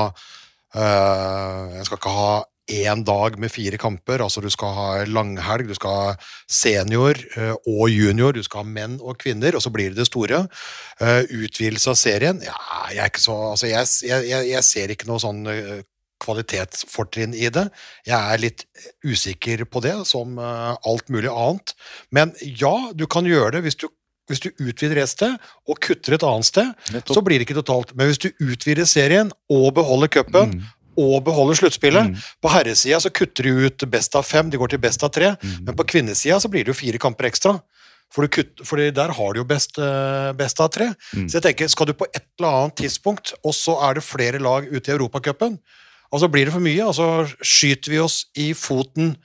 Uh, 0.71 1.67
En 1.75 1.83
skal 1.83 1.97
ikke 1.99 2.11
ha 2.15 2.27
én 2.71 3.03
dag 3.05 3.37
med 3.39 3.51
fire 3.51 3.77
kamper. 3.77 4.23
altså 4.23 4.41
Du 4.41 4.49
skal 4.49 4.73
ha 4.75 4.87
langhelg, 5.05 5.67
du 5.67 5.75
skal 5.77 5.97
ha 5.97 6.15
senior 6.49 7.17
eh, 7.37 7.53
og 7.67 7.89
junior, 7.91 8.33
du 8.33 8.43
skal 8.43 8.63
ha 8.63 8.69
menn 8.69 8.97
og 9.01 9.19
kvinner, 9.21 9.55
og 9.55 9.63
så 9.63 9.71
blir 9.73 9.91
det 9.91 10.01
det 10.01 10.09
store. 10.09 10.45
Eh, 11.01 11.21
utvidelse 11.43 11.91
av 11.91 11.99
serien 11.99 12.41
ja, 12.45 12.57
jeg, 12.91 12.99
er 13.03 13.09
ikke 13.11 13.23
så, 13.23 13.37
altså 13.53 13.69
jeg, 13.71 13.87
jeg, 14.07 14.43
jeg, 14.51 14.65
ser 14.67 14.93
ikke 14.93 15.09
noe 15.09 15.21
sånn 15.21 15.45
eh, 15.51 15.79
kvalitetsfortrinn 16.21 17.33
i 17.33 17.49
det. 17.53 17.65
Jeg 18.05 18.19
er 18.19 18.43
litt 18.43 18.67
usikker 19.05 19.65
på 19.65 19.81
det, 19.81 19.95
som 20.05 20.37
alt 20.37 21.07
mulig 21.09 21.31
annet. 21.31 21.73
Men 22.13 22.35
ja, 22.45 22.75
du 22.93 23.07
kan 23.09 23.25
gjøre 23.25 23.55
det 23.55 23.63
hvis 23.65 23.79
du, 23.81 23.87
hvis 24.29 24.43
du 24.43 24.51
utvider 24.61 25.01
et 25.01 25.09
sted 25.09 25.33
og 25.65 25.81
kutter 25.81 26.13
et 26.13 26.27
annet 26.27 26.45
sted. 26.45 26.69
Nettopp. 26.93 27.15
Så 27.17 27.23
blir 27.25 27.41
det 27.41 27.47
ikke 27.47 27.57
totalt. 27.57 27.95
Men 27.97 28.11
hvis 28.11 28.21
du 28.21 28.29
utvider 28.37 28.85
serien 28.85 29.33
og 29.49 29.73
beholder 29.79 30.13
cupen 30.13 30.53
Mm. 30.53 30.69
Og 30.99 31.23
beholder 31.23 31.59
sluttspillet 31.59 32.11
Mm. 32.11 32.15
På 32.41 32.49
herresida 32.49 32.99
så 32.99 33.09
kutter 33.09 33.43
de 33.43 33.67
ut 33.67 33.83
best 33.91 34.15
av 34.15 34.23
fem, 34.23 34.49
de 34.49 34.57
går 34.57 34.73
til 34.73 34.79
best 34.79 35.03
av 35.03 35.11
tre. 35.11 35.35
Mm. 35.35 35.65
Men 35.65 35.75
på 35.75 35.85
kvinnesida 35.87 36.39
så 36.39 36.49
blir 36.49 36.65
det 36.65 36.73
jo 36.73 36.79
fire 36.81 36.97
kamper 36.97 37.29
ekstra. 37.29 37.59
For 38.11 38.27
du 38.27 38.27
kutt, 38.27 38.65
fordi 38.67 38.91
der 38.91 39.13
har 39.15 39.33
du 39.33 39.39
jo 39.39 39.47
best, 39.47 39.77
eh, 39.79 40.31
best 40.33 40.59
av 40.59 40.69
tre. 40.69 40.93
Mm. 41.15 41.29
Så 41.29 41.39
jeg 41.39 41.43
tenker, 41.43 41.69
skal 41.71 41.87
du 41.87 41.93
på 41.93 42.07
et 42.13 42.25
eller 42.39 42.49
annet 42.49 42.75
tidspunkt, 42.75 43.33
og 43.43 43.53
så 43.55 43.77
er 43.87 43.93
det 43.95 44.03
flere 44.03 44.39
lag 44.39 44.67
ute 44.67 44.91
i 44.91 44.95
Europacupen, 44.95 45.59
så 46.11 46.27
blir 46.27 46.45
det 46.45 46.51
for 46.51 46.59
mye, 46.59 46.83
og 46.83 46.95
så 46.95 47.07
skyter 47.39 47.89
vi 47.93 47.99
oss 47.99 48.25
i 48.35 48.51
foten 48.51 49.15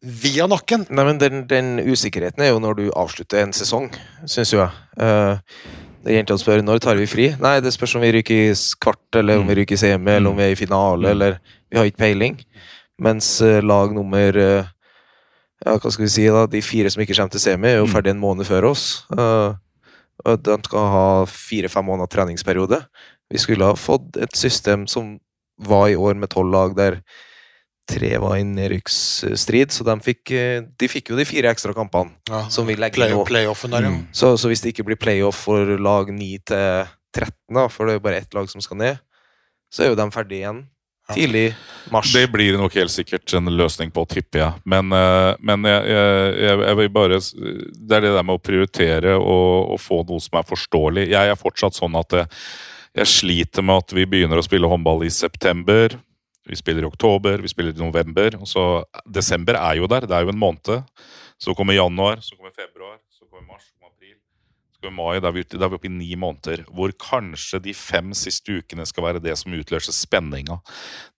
via 0.00 0.46
nakken. 0.46 0.86
Nei, 0.88 1.04
men 1.04 1.18
den, 1.18 1.46
den 1.50 1.80
usikkerheten 1.82 2.44
er 2.44 2.52
jo 2.52 2.60
når 2.62 2.78
du 2.78 2.84
avslutter 2.94 3.42
en 3.42 3.52
sesong, 3.52 3.90
syns 4.24 4.54
jo 4.54 4.62
jeg. 4.62 4.70
Uh, 4.94 5.42
Jentene 6.08 6.40
spør 6.40 6.62
når 6.64 6.80
tar 6.80 6.96
vi 6.96 7.06
fri. 7.10 7.26
Nei, 7.40 7.58
det 7.60 7.72
spørs 7.74 7.94
om 7.98 8.02
vi 8.04 8.12
ryker 8.14 8.34
i 8.50 8.54
kvart, 8.80 9.18
eller 9.20 9.40
om 9.42 9.48
vi 9.50 9.58
ryker 9.58 9.76
i 9.76 9.80
semi, 9.82 10.10
eller 10.16 10.30
om 10.30 10.36
vi 10.38 10.46
er 10.46 10.54
i 10.54 10.58
finale, 10.58 11.02
Mm. 11.08 11.10
eller 11.10 11.40
Vi 11.70 11.76
har 11.78 11.84
ikke 11.84 11.98
peiling. 12.02 12.38
Mens 12.98 13.40
eh, 13.42 13.60
lag 13.62 13.92
nummer 13.94 14.36
eh, 14.36 14.64
Ja, 15.64 15.76
hva 15.76 15.90
skal 15.92 16.04
vi 16.06 16.08
si, 16.08 16.24
da? 16.26 16.46
De 16.46 16.62
fire 16.62 16.88
som 16.90 17.02
ikke 17.02 17.14
kommer 17.14 17.30
til 17.30 17.40
semi, 17.40 17.68
er 17.68 17.76
jo 17.78 17.86
Mm. 17.86 17.92
ferdig 17.92 18.10
en 18.10 18.20
måned 18.20 18.46
før 18.46 18.70
oss. 18.70 19.04
Eh, 19.12 19.54
og 20.24 20.42
de 20.42 20.56
skal 20.64 20.78
ha 20.88 21.24
fire-fem 21.26 21.84
måneder 21.84 22.08
treningsperiode. 22.08 22.84
Vi 23.30 23.38
skulle 23.38 23.64
ha 23.64 23.74
fått 23.74 24.16
et 24.16 24.34
system 24.34 24.86
som 24.88 25.18
var 25.60 25.88
i 25.88 25.94
år 25.96 26.14
med 26.16 26.30
tolv 26.30 26.50
lag, 26.50 26.74
der 26.76 27.02
tre 27.90 28.12
var 28.22 28.38
i 28.38 28.46
nedrykksstrid, 28.46 29.74
så 29.74 29.86
de 29.86 29.96
fikk, 30.04 30.32
eh, 30.36 30.62
de 30.78 30.90
fikk 30.90 31.12
jo 31.12 31.18
de 31.18 31.26
fire 31.28 31.50
ekstra 31.52 31.74
kampene 31.76 32.14
Ja, 32.30 32.46
som 32.52 32.68
vi 32.68 32.78
legger 32.78 33.02
play, 33.02 33.14
nå. 33.14 33.24
playoffen 33.28 33.74
der, 33.74 33.88
ja. 33.88 33.92
Mm. 33.94 34.02
Så, 34.14 34.36
så 34.40 34.50
hvis 34.50 34.62
det 34.64 34.74
ikke 34.74 34.86
blir 34.90 35.00
playoff 35.00 35.46
for 35.48 35.76
lag 35.82 36.12
9 36.14 36.30
til 36.50 36.90
13, 37.16 37.32
da, 37.56 37.66
for 37.68 37.86
det 37.86 37.96
er 37.96 38.00
jo 38.00 38.06
bare 38.06 38.22
ett 38.22 38.36
lag 38.36 38.50
som 38.50 38.62
skal 38.62 38.78
ned, 38.80 39.00
så 39.70 39.84
er 39.84 39.92
jo 39.92 39.98
de 39.98 40.06
ferdige 40.14 40.44
igjen 40.44 40.64
tidlig 41.14 41.54
mars. 41.90 42.12
Det 42.14 42.26
blir 42.30 42.58
nok 42.58 42.74
helt 42.78 42.92
sikkert 42.92 43.32
en 43.34 43.50
løsning 43.56 43.90
på, 43.94 44.04
tipper 44.10 44.42
jeg. 44.42 44.64
Men, 44.64 44.92
eh, 44.94 45.32
men 45.42 45.66
jeg, 45.68 45.86
jeg, 45.90 46.34
jeg, 46.44 46.60
jeg 46.68 46.78
vil 46.80 46.92
bare 46.94 47.20
Det 47.20 47.96
er 47.96 48.04
det 48.06 48.12
der 48.14 48.26
med 48.26 48.36
å 48.36 48.42
prioritere 48.42 49.16
og, 49.18 49.74
og 49.74 49.80
få 49.82 50.02
noe 50.08 50.22
som 50.22 50.40
er 50.40 50.46
forståelig. 50.48 51.08
Jeg 51.10 51.32
er 51.32 51.40
fortsatt 51.40 51.78
sånn 51.78 51.98
at 51.98 52.14
jeg, 52.14 52.30
jeg 53.02 53.10
sliter 53.10 53.66
med 53.66 53.84
at 53.84 53.96
vi 53.96 54.06
begynner 54.10 54.40
å 54.40 54.46
spille 54.46 54.70
håndball 54.70 55.04
i 55.06 55.12
september. 55.14 55.98
Vi 56.48 56.56
spiller 56.56 56.82
i 56.82 56.88
oktober, 56.88 57.38
vi 57.44 57.48
spiller 57.52 57.74
i 57.76 57.82
november. 57.82 58.36
og 58.40 58.48
så 58.48 58.84
Desember 59.06 59.54
er 59.60 59.76
jo 59.80 59.86
der, 59.86 60.06
det 60.08 60.16
er 60.16 60.24
jo 60.24 60.32
en 60.32 60.38
måned. 60.40 60.82
Så 61.40 61.54
kommer 61.54 61.74
januar, 61.76 62.20
så 62.24 62.36
kommer 62.36 62.52
februar, 62.56 62.98
så 63.12 63.24
kommer 63.28 63.46
mars, 63.52 63.62
så 63.68 63.72
kommer 63.76 63.92
april. 63.94 64.16
Så 64.74 64.80
kommer 64.82 64.96
mai, 65.02 65.20
da 65.20 65.28
er, 65.28 65.32
vi, 65.36 65.44
da 65.52 65.64
er 65.66 65.68
vi 65.72 65.78
oppe 65.78 65.88
i 65.90 65.92
ni 65.92 66.10
måneder. 66.16 66.64
Hvor 66.72 66.92
kanskje 67.00 67.60
de 67.64 67.74
fem 67.76 68.12
siste 68.16 68.56
ukene 68.60 68.86
skal 68.88 69.04
være 69.04 69.22
det 69.24 69.36
som 69.38 69.52
utløser 69.52 69.92
spenninga. 69.96 70.60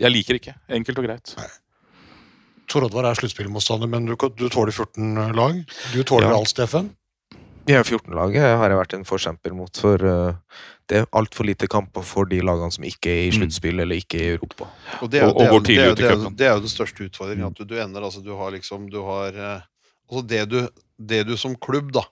jeg 0.00 0.10
liker 0.12 0.34
ikke. 0.40 0.54
Enkelt 0.72 0.98
og 0.98 1.04
greit. 1.06 1.34
Tor 2.72 2.86
Oddvar 2.86 3.04
er 3.10 3.14
sluttspillmotstander, 3.18 3.88
men 3.92 4.06
du, 4.08 4.16
du 4.16 4.48
tåler 4.48 4.72
14 4.72 5.32
lag. 5.36 5.58
Du 5.92 6.02
tåler 6.02 6.30
Ja. 6.30 6.36
alt, 6.38 6.48
Steffen. 6.48 6.90
Ja, 7.70 7.82
14-laget 7.86 8.42
har 8.58 8.70
jeg 8.72 8.78
vært 8.78 8.94
en 8.96 9.04
forkjemper 9.06 9.52
mot, 9.54 9.78
for 9.78 10.02
uh, 10.02 10.34
det 10.90 11.02
er 11.02 11.06
altfor 11.14 11.46
lite 11.46 11.68
kamper 11.70 12.02
for 12.06 12.26
de 12.26 12.40
lagene 12.42 12.74
som 12.74 12.84
ikke 12.84 13.10
er 13.12 13.20
i 13.28 13.30
Mm. 13.38 13.80
eller 13.80 13.96
ikke 13.96 14.18
er 14.18 14.24
i 14.24 14.36
Europa. 14.36 14.66
Og 15.00 15.10
det 15.10 15.20
er, 15.22 15.26
Og- 15.28 15.36
og 15.40 15.64
det 15.64 15.78
er, 15.78 15.94
det 15.94 16.04
er, 16.10 16.30
det 16.30 16.46
er, 16.46 16.54
jo 16.54 16.60
den 16.60 16.68
største 16.68 17.04
utfordringen. 17.06 17.46
At 17.46 17.54
du, 17.54 17.64
du 17.64 17.74
ender 17.78 18.02
altså 18.02 18.22
Du 18.22 18.34
har 18.36 18.50
liksom 18.50 18.90
Du 18.90 19.02
har 19.02 19.28
eh, 19.28 19.60
Altså 20.10 20.26
det 20.26 20.48
du, 20.50 20.68
det 20.98 21.26
du 21.26 21.36
som 21.36 21.54
klubb 21.56 21.92
da 21.92 22.02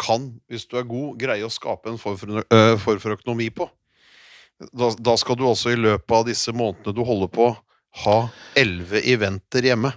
kan, 0.00 0.40
hvis 0.48 0.66
du 0.66 0.78
er 0.78 0.82
god, 0.88 1.18
greie 1.18 1.44
å 1.44 1.50
skape 1.52 1.86
en 1.90 1.98
form 1.98 2.16
for, 2.16 2.26
øh, 2.50 2.76
form 2.78 2.98
for 2.98 3.12
økonomi 3.12 3.50
på. 3.50 3.68
da, 4.72 4.90
da 4.98 5.16
skal 5.16 5.36
du 5.36 5.44
også 5.44 5.72
i 5.72 5.76
løpet 5.76 6.10
av 6.10 6.24
disse 6.26 6.52
månedene 6.52 6.94
du 6.96 7.04
holder 7.04 7.28
på, 7.28 7.56
ha 8.04 8.28
elleve 8.56 9.02
eventer 9.04 9.62
hjemme. 9.62 9.92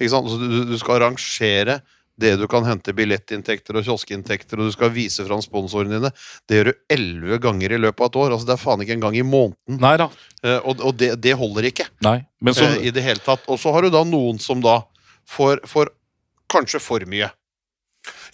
Ikke 0.00 0.10
sant? 0.10 0.30
Så 0.30 0.38
du, 0.38 0.64
du 0.64 0.78
skal 0.78 1.00
arrangere 1.02 1.80
det 2.20 2.36
du 2.38 2.46
kan 2.50 2.66
hente 2.66 2.94
billettinntekter 2.94 3.78
og 3.80 3.86
kioskinntekter, 3.86 4.60
og 4.60 4.70
du 4.70 4.74
skal 4.74 4.92
vise 4.94 5.24
fram 5.26 5.42
sponsorene 5.42 5.98
dine. 5.98 6.12
Det 6.48 6.60
gjør 6.60 6.70
du 6.70 6.74
elleve 6.94 7.40
ganger 7.42 7.74
i 7.74 7.80
løpet 7.82 8.04
av 8.06 8.12
et 8.12 8.18
år. 8.22 8.34
altså 8.36 8.46
Det 8.46 8.54
er 8.54 8.62
faen 8.62 8.84
ikke 8.84 8.96
en 8.98 9.04
gang 9.06 9.18
i 9.18 9.26
måneden. 9.26 9.80
Nei 9.82 9.96
da. 10.00 10.08
Eh, 10.44 10.58
og 10.62 10.82
og 10.84 10.96
det, 11.00 11.14
det 11.24 11.34
holder 11.40 11.70
ikke 11.70 11.88
Nei. 12.06 12.20
Men 12.40 12.54
så, 12.54 12.68
eh, 12.70 12.86
i 12.86 12.94
det 12.94 13.02
hele 13.02 13.22
tatt. 13.24 13.42
Og 13.50 13.58
så 13.58 13.72
har 13.74 13.82
du 13.82 13.90
da 13.94 14.04
noen 14.06 14.38
som 14.42 14.62
da 14.62 14.82
får, 15.26 15.64
får 15.66 15.90
kanskje 16.52 16.82
for 16.82 17.02
mye. 17.10 17.30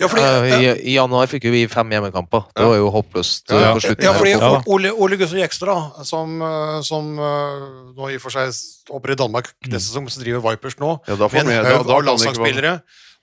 Ja, 0.01 0.09
fordi, 0.09 0.23
ja, 0.23 0.57
I, 0.57 0.69
I 0.91 0.95
januar 0.97 1.29
fikk 1.31 1.45
vi 1.53 1.67
fem 1.71 1.91
hjemmekamper. 1.93 2.47
Det 2.57 2.65
var 2.67 2.79
jo 2.79 2.89
håpløst 2.95 3.53
Ja, 3.53 3.59
ja. 3.61 3.73
på. 3.77 3.93
Ja, 4.03 4.15
fordi 4.17 4.33
for 4.41 4.71
Ole, 4.75 4.93
Ole 4.97 5.19
Gustav 5.21 5.39
Jekstad, 5.39 6.01
som, 6.09 6.41
eh, 6.43 6.79
som 6.87 7.13
eh, 7.21 7.67
nå 7.99 8.09
i 8.09 8.17
og 8.17 8.25
for 8.25 8.35
seg 8.35 8.51
opper 8.97 9.13
i 9.15 9.19
Danmark 9.21 9.53
neste 9.69 9.91
sesong, 9.91 10.09
som 10.11 10.25
driver 10.25 10.43
Vipers 10.49 10.79
nå, 10.81 10.97
Ja, 11.07 11.19
da 11.21 11.29
får 11.29 11.47
med 11.47 11.61
en 11.61 11.69
haug 11.69 11.93
av 11.93 12.09
landslagsspillere 12.09 12.09
landslagsspillere. 12.09 12.75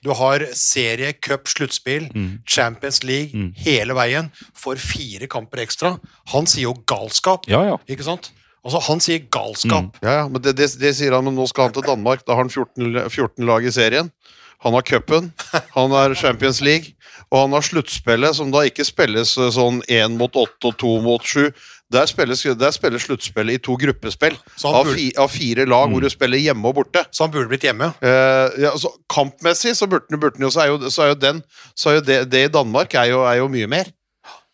Du 0.04 0.12
har 0.14 0.44
serie, 0.54 1.14
cup, 1.14 1.48
sluttspill, 1.50 2.10
Mm. 2.14 2.40
Champions 2.48 3.04
League 3.04 3.34
Mm. 3.34 3.54
hele 3.58 3.94
veien. 3.98 4.32
Får 4.56 4.78
fire 4.78 5.28
kamper 5.28 5.58
ekstra. 5.66 6.00
Han 6.34 6.46
sier 6.46 6.64
jo 6.70 6.74
galskap, 6.86 7.48
ja, 7.48 7.64
ja. 7.66 7.78
ikke 7.90 8.04
sant? 8.06 8.32
Altså, 8.66 8.82
han 8.90 9.00
sier 9.00 9.20
galskap. 9.32 9.96
Ja, 10.04 10.12
ja, 10.24 10.28
men 10.28 10.42
det, 10.42 10.56
det, 10.58 10.68
det 10.80 10.96
sier 10.96 11.14
han, 11.16 11.24
men 11.24 11.36
nå 11.36 11.48
skal 11.48 11.70
han 11.70 11.74
til 11.74 11.84
Danmark. 11.88 12.26
Da 12.28 12.34
har 12.36 12.44
han 12.44 12.50
14, 12.50 13.10
14 13.10 13.46
lag 13.48 13.64
i 13.66 13.72
serien. 13.72 14.12
Han 14.66 14.74
har 14.74 14.82
cupen, 14.82 15.32
han 15.76 15.92
har 15.92 16.14
Champions 16.18 16.62
League, 16.62 16.94
og 17.32 17.44
han 17.44 17.52
har 17.54 17.62
sluttspillet, 17.62 18.36
som 18.36 18.50
da 18.52 18.64
ikke 18.66 18.84
spilles 18.84 19.36
eh, 19.38 19.52
sånn 19.54 19.84
én 19.88 20.18
mot 20.18 20.34
åtte 20.34 20.72
og 20.72 20.78
to 20.82 20.96
mot 21.06 21.22
sju. 21.24 21.52
Der 21.94 22.06
spilles, 22.06 22.42
der 22.60 22.72
spilles 22.76 23.06
sluttspillet 23.08 23.54
i 23.54 23.62
to 23.64 23.78
gruppespill 23.80 24.36
av, 24.68 24.90
fi, 24.92 25.06
av 25.16 25.30
fire 25.32 25.64
lag, 25.66 25.88
hvor 25.88 26.04
du 26.04 26.10
spiller 26.12 26.42
hjemme 26.42 26.68
og 26.68 26.82
borte. 26.82 27.06
Så 27.16 27.24
han 27.24 27.32
burde 27.32 27.48
blitt 27.48 27.64
hjemme. 27.64 27.94
Eh, 28.04 28.58
ja, 28.60 28.74
altså, 28.74 28.92
kampmessig 29.08 29.72
så 29.78 29.88
burde 29.88 30.10
han 30.12 30.44
jo, 30.44 30.52
så 30.52 30.66
er 30.66 30.74
jo, 30.74 30.92
så 30.92 31.06
er 31.06 31.14
jo 31.14 31.20
den 31.22 31.40
så 31.78 31.94
er 31.94 32.00
jo 32.00 32.04
det, 32.10 32.18
det 32.32 32.44
i 32.44 32.52
Danmark 32.52 32.92
er 32.94 33.08
jo, 33.14 33.22
er 33.24 33.40
jo 33.40 33.48
mye 33.54 33.70
mer. 33.72 33.88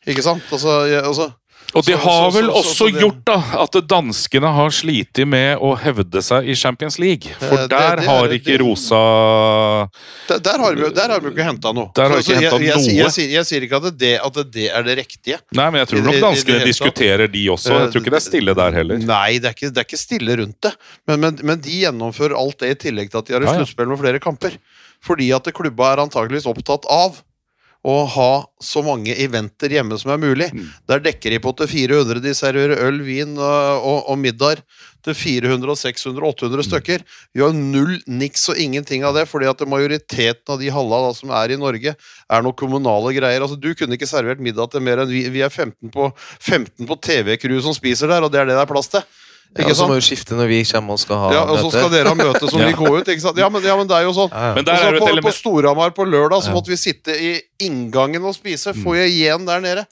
Ikke 0.05 0.21
sant? 0.21 0.45
Altså, 0.51 0.83
ja, 0.91 1.01
altså 1.07 1.31
Og 1.73 1.85
det 1.87 1.95
har 1.97 2.31
vel 2.31 2.45
så- 2.45 2.61
så- 2.63 2.85
også 2.85 2.99
gjort 2.99 3.23
da 3.25 3.37
at 3.63 3.71
danskene 3.89 4.51
har 4.53 4.69
slitt 4.69 5.25
med 5.27 5.57
å 5.57 5.75
hevde 5.77 6.21
seg 6.21 6.47
i 6.49 6.53
Champions 6.55 6.99
League. 6.99 7.33
For 7.39 7.45
Eh, 7.53 7.67
det- 7.67 7.69
der 7.69 7.97
er- 7.97 8.05
har 8.05 8.27
ikke 8.29 8.59
Rosa 8.59 9.89
Der, 10.27 10.57
har 10.59 10.75
vi 10.75 10.81
jo 10.81 11.31
ikke 11.33 11.43
henta 11.43 11.73
noe. 11.73 11.89
Der 11.95 12.09
har 12.09 12.17
ikke 12.17 12.41
jeg, 12.41 12.51
noe. 12.51 12.61
jeg, 12.61 13.45
sier- 13.45 13.61
ikke 13.63 13.75
at 13.75 13.97
det, 14.51 14.69
er 14.71 14.83
det 14.83 14.97
riktige. 14.97 15.39
Nei, 15.53 15.69
men 15.69 15.85
jeg 15.85 15.87
tror 15.87 16.03
nok 16.03 16.21
danskene 16.21 16.63
diskuterer 16.65 17.27
de 17.31 17.47
også. 17.49 17.69
Jeg 17.73 17.91
tror 17.91 18.01
ikke 18.01 18.13
det 18.13 18.21
er 18.21 18.29
stille 18.29 18.55
der 18.55 18.71
heller. 18.71 18.97
Nei, 18.97 19.37
det 19.39 19.45
er 19.45 19.53
ikke, 19.53 19.73
det 19.73 19.77
er 19.77 19.87
ikke 19.87 19.99
stille 19.99 20.37
rundt 20.37 20.61
det. 20.61 20.75
Men, 21.07 21.19
men, 21.19 21.39
men 21.43 21.59
de 21.59 21.71
gjennomfører 21.83 22.37
alt 22.37 22.57
det 22.59 22.69
i 22.69 22.89
tillegg 22.89 23.09
til 23.11 23.17
at 23.17 23.25
de 23.25 23.33
har 23.33 23.41
et 23.41 23.49
sluttspill 23.57 23.87
med 23.87 23.99
flere 23.99 24.19
kamper. 24.19 24.57
Fordi 25.03 25.31
at 25.35 25.43
klubba 25.53 25.93
er 25.93 25.97
antakeligvis 26.05 26.45
opptatt 26.47 26.85
av 26.89 27.17
å 27.83 27.95
ha 28.07 28.31
så 28.63 28.79
mange 28.85 29.11
eventer 29.19 29.73
hjemme 29.75 29.97
som 29.99 30.13
er 30.13 30.21
mulig. 30.21 30.47
Mm. 30.55 30.67
Der 30.87 31.03
dekker 31.03 31.33
de 31.35 31.39
på 31.43 31.51
til 31.59 31.67
400. 31.67 32.21
De 32.23 32.33
serverer 32.37 32.79
øl, 32.85 33.01
vin 33.03 33.35
og, 33.35 33.83
og, 33.83 33.97
og 34.13 34.19
middag 34.21 34.61
til 35.03 35.17
400, 35.19 35.75
600, 35.81 36.29
800 36.31 36.67
stykker. 36.69 37.03
Vi 37.35 37.43
har 37.43 37.51
null, 37.57 37.97
niks 38.07 38.47
og 38.53 38.59
ingenting 38.63 39.03
av 39.03 39.17
det, 39.17 39.25
fordi 39.27 39.49
at 39.51 39.65
majoriteten 39.67 40.55
av 40.55 40.61
de 40.63 40.71
halla 40.71 41.01
da, 41.09 41.11
som 41.17 41.33
er 41.35 41.55
i 41.55 41.59
Norge, 41.59 41.95
er 41.97 42.45
noe 42.45 42.59
kommunale 42.59 43.11
greier. 43.17 43.43
Altså, 43.43 43.59
Du 43.59 43.73
kunne 43.75 43.99
ikke 43.99 44.09
servert 44.09 44.43
middag 44.43 44.71
til 44.71 44.83
mer 44.85 45.03
enn 45.03 45.11
vi, 45.11 45.25
vi 45.33 45.43
er 45.43 45.51
15 45.51 45.91
på, 45.91 46.07
15 46.39 46.87
på 46.87 46.99
TV-crew 47.03 47.59
som 47.67 47.75
spiser 47.75 48.11
der, 48.11 48.23
og 48.23 48.31
det 48.31 48.39
er 48.41 48.47
det 48.47 48.55
det 48.55 48.63
er 48.63 48.71
plass 48.71 48.91
til. 48.95 49.03
Ja, 49.53 49.61
Ikke 49.67 49.75
så 49.77 49.85
må 49.85 49.93
vi 49.99 50.01
skifte 50.01 50.33
når 50.33 50.47
vi 50.49 50.59
kommer 50.65 50.95
og 50.95 50.99
skal 51.03 51.19
ha 51.21 51.27
Ja, 51.35 51.41
og 51.45 51.59
så 51.61 51.69
skal 51.75 51.91
dere 51.93 52.09
ha 52.09 52.15
møte 52.17 52.47
som 52.49 52.59
Ja. 52.63 52.71
de 52.71 52.73
går 52.73 52.95
ut, 53.03 53.07
ikke 53.13 53.21
sant? 53.21 53.37
Ja, 53.37 53.49
men, 53.53 53.61
ja, 53.61 53.75
men 53.77 53.85
det 53.87 53.95
er 53.99 54.07
jo 54.07 54.13
sånn. 54.17 54.31
Ja, 54.33 54.47
ja. 54.49 54.53
Men 54.57 54.65
der 54.65 54.73
Og 54.73 54.79
så 54.79 54.87
er 54.89 54.99
på, 55.03 55.09
et 55.13 55.23
på 55.27 55.33
Storhamar 55.37 55.93
på 55.93 56.05
lørdag 56.09 56.41
så 56.41 56.49
Ja. 56.49 56.55
måtte 56.57 56.73
vi 56.73 56.77
sitte 56.81 57.13
i 57.13 57.35
inngangen 57.61 58.25
og 58.25 58.33
spise. 58.33 58.73
Mm. 58.73 58.81
Får 58.83 58.95
jeg 59.03 59.13
igjen 59.13 59.45
der 59.45 59.61
nede? 59.61 59.85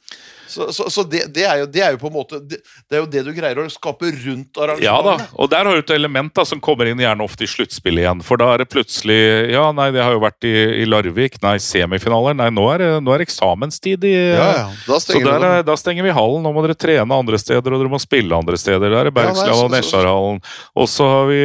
Så, 0.51 0.67
så, 0.75 0.89
så 0.91 1.03
det, 1.07 1.25
det, 1.33 1.45
er 1.47 1.61
jo, 1.61 1.67
det 1.71 1.81
er 1.85 1.93
jo 1.95 1.99
på 2.01 2.09
en 2.09 2.15
måte 2.17 2.39
Det, 2.43 2.57
det 2.89 2.97
er 2.97 3.01
jo 3.03 3.07
det 3.13 3.21
du 3.27 3.31
greier 3.35 3.59
å 3.61 3.65
skape 3.71 4.09
rundt 4.11 4.59
Ja 4.83 4.97
da, 5.05 5.13
og 5.39 5.49
der 5.51 5.67
har 5.67 5.77
du 5.77 5.81
et 5.83 5.93
element 5.95 6.33
da, 6.35 6.43
som 6.47 6.59
kommer 6.63 6.89
inn 6.91 6.99
gjerne 6.99 7.23
ofte 7.23 7.45
i 7.45 7.49
sluttspillet 7.49 8.03
igjen. 8.03 8.23
For 8.25 8.41
da 8.41 8.49
er 8.53 8.63
det 8.63 8.69
plutselig 8.73 9.19
Ja, 9.53 9.69
nei, 9.75 9.89
det 9.95 10.03
har 10.03 10.15
jo 10.15 10.21
vært 10.23 10.47
i, 10.47 10.53
i 10.81 10.87
Larvik. 10.89 11.39
Nei, 11.43 11.55
semifinaler. 11.63 12.35
Nei, 12.37 12.49
nå 12.53 12.65
er 12.73 12.85
nå 13.01 13.13
er 13.15 13.23
eksamenstid 13.25 14.03
i 14.09 14.15
ja, 14.15 14.49
ja. 14.57 14.65
Da 14.87 14.99
Så 14.99 15.19
der, 15.21 15.47
er, 15.51 15.63
da 15.67 15.77
stenger 15.79 16.05
vi 16.07 16.15
hallen. 16.15 16.43
Nå 16.45 16.51
må 16.55 16.65
dere 16.65 16.77
trene 16.77 17.21
andre 17.23 17.39
steder, 17.41 17.71
og 17.71 17.81
dere 17.83 17.91
må 17.93 18.01
spille 18.01 18.35
andre 18.37 18.59
steder. 18.59 18.89
Der 18.89 18.99
er 19.05 19.11
Ja, 19.11 19.15
Bergsland 19.21 19.55
og 19.55 19.57
så- 19.57 19.69
så- 19.69 19.73
Nesjarhallen. 19.77 20.41
Og 20.75 20.87
så 20.91 21.07
har 21.15 21.25
vi 21.31 21.41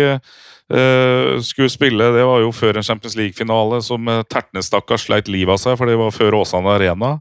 skulle 1.46 1.70
spille, 1.70 2.08
Det 2.10 2.24
var 2.26 2.40
jo 2.42 2.50
før 2.50 2.76
en 2.76 2.82
Champions 2.82 3.14
League-finale 3.14 3.78
som 3.86 4.08
uh, 4.10 4.24
Tertnestakka 4.26 4.98
sleit 4.98 5.28
livet 5.30 5.54
av 5.54 5.60
seg, 5.62 5.76
for 5.78 5.86
det 5.86 5.94
var 6.00 6.10
før 6.10 6.40
Åsane 6.40 6.72
Arena. 6.74 7.20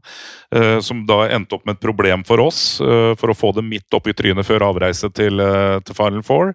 eh, 0.54 0.80
som 0.80 1.04
da 1.06 1.28
endte 1.28 1.56
opp 1.56 1.66
med 1.66 1.76
et 1.76 1.82
problem 1.82 2.24
for 2.26 2.40
oss, 2.42 2.80
eh, 2.80 3.14
for 3.18 3.32
å 3.32 3.36
få 3.36 3.52
det 3.54 3.64
midt 3.66 3.94
opp 3.94 4.06
i 4.06 4.14
trynet 4.14 4.46
før 4.46 4.66
avreise 4.68 5.10
til, 5.14 5.40
eh, 5.40 5.78
til 5.80 5.94
Final 5.94 6.22
Four. 6.22 6.54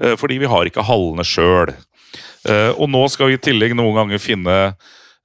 eh, 0.00 0.16
fordi 0.16 0.38
vi 0.38 0.46
har 0.46 0.64
ikke 0.64 0.84
hallene 0.84 1.24
sjøl. 1.24 1.74
og 2.44 2.88
nå 2.90 3.08
skal 3.08 3.28
vi 3.28 3.34
i 3.34 3.38
tillegg 3.38 3.74
noen 3.76 3.94
ganger 3.94 4.18
finne 4.18 4.74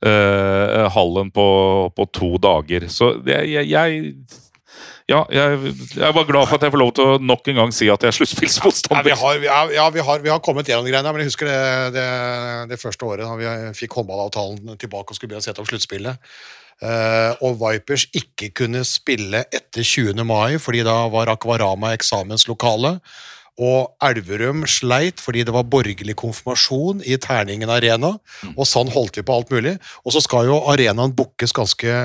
eh, 0.06 0.90
hallen 0.94 1.32
på, 1.32 1.92
på 1.96 2.06
to 2.14 2.38
dager. 2.38 2.88
Så 2.88 3.26
jeg, 3.26 3.66
jeg 3.68 4.14
ja, 5.08 5.22
jeg, 5.32 5.74
jeg 5.96 6.16
var 6.18 6.26
glad 6.28 6.50
for 6.50 6.58
at 6.58 6.66
jeg 6.68 6.74
får 6.74 6.82
lov 6.82 6.90
til 6.98 7.10
å 7.14 7.18
nok 7.24 7.48
en 7.48 7.60
gang 7.62 7.74
si 7.76 7.88
at 7.88 8.04
jeg 8.04 8.12
er 8.12 8.16
Ja, 8.16 8.18
sluttspillsmotstander. 8.18 9.08
vi, 9.08 9.16
har, 9.16 9.40
vi, 9.40 9.48
har, 9.48 9.72
ja, 9.72 9.86
vi, 9.94 10.04
har, 10.04 10.24
vi 10.26 10.32
har 10.34 10.42
kommet 10.44 10.68
gjennom 10.68 10.88
greiene, 10.90 11.14
men 11.16 11.24
jeg 11.24 11.32
husker 11.32 11.48
det, 11.48 11.62
det, 11.96 12.08
det 12.74 12.80
første 12.82 13.08
året 13.08 13.24
da 13.24 13.38
vi 13.40 13.78
fikk 13.80 13.96
håndballavtalen 14.02 14.76
tilbake 14.76 15.14
og 15.14 15.20
skulle 15.20 15.32
begynne 15.32 15.46
å 15.46 15.48
sette 15.48 15.64
opp 15.64 15.72
sluttspillet. 15.72 16.20
Uh, 16.78 17.34
og 17.42 17.56
Vipers 17.58 18.04
ikke 18.14 18.52
kunne 18.54 18.84
spille 18.86 19.48
etter 19.48 19.82
20. 19.82 20.22
mai, 20.28 20.60
fordi 20.62 20.84
da 20.86 21.00
var 21.14 21.32
Akvarama 21.32 21.96
eksamenslokale. 21.96 22.98
Og 23.58 23.96
Elverum 24.06 24.68
sleit 24.70 25.22
fordi 25.24 25.42
det 25.48 25.54
var 25.56 25.66
borgerlig 25.66 26.14
konfirmasjon 26.20 27.02
i 27.02 27.18
Terningen 27.18 27.72
arena. 27.74 28.14
Og 28.54 28.68
sånn 28.70 28.92
holdt 28.94 29.18
vi 29.18 29.26
på 29.26 29.40
alt 29.40 29.50
mulig. 29.56 29.78
Og 30.06 30.14
så 30.14 30.22
skal 30.22 30.52
jo 30.52 30.60
arenaen 30.70 31.16
bookes 31.18 31.56
ganske 31.58 31.96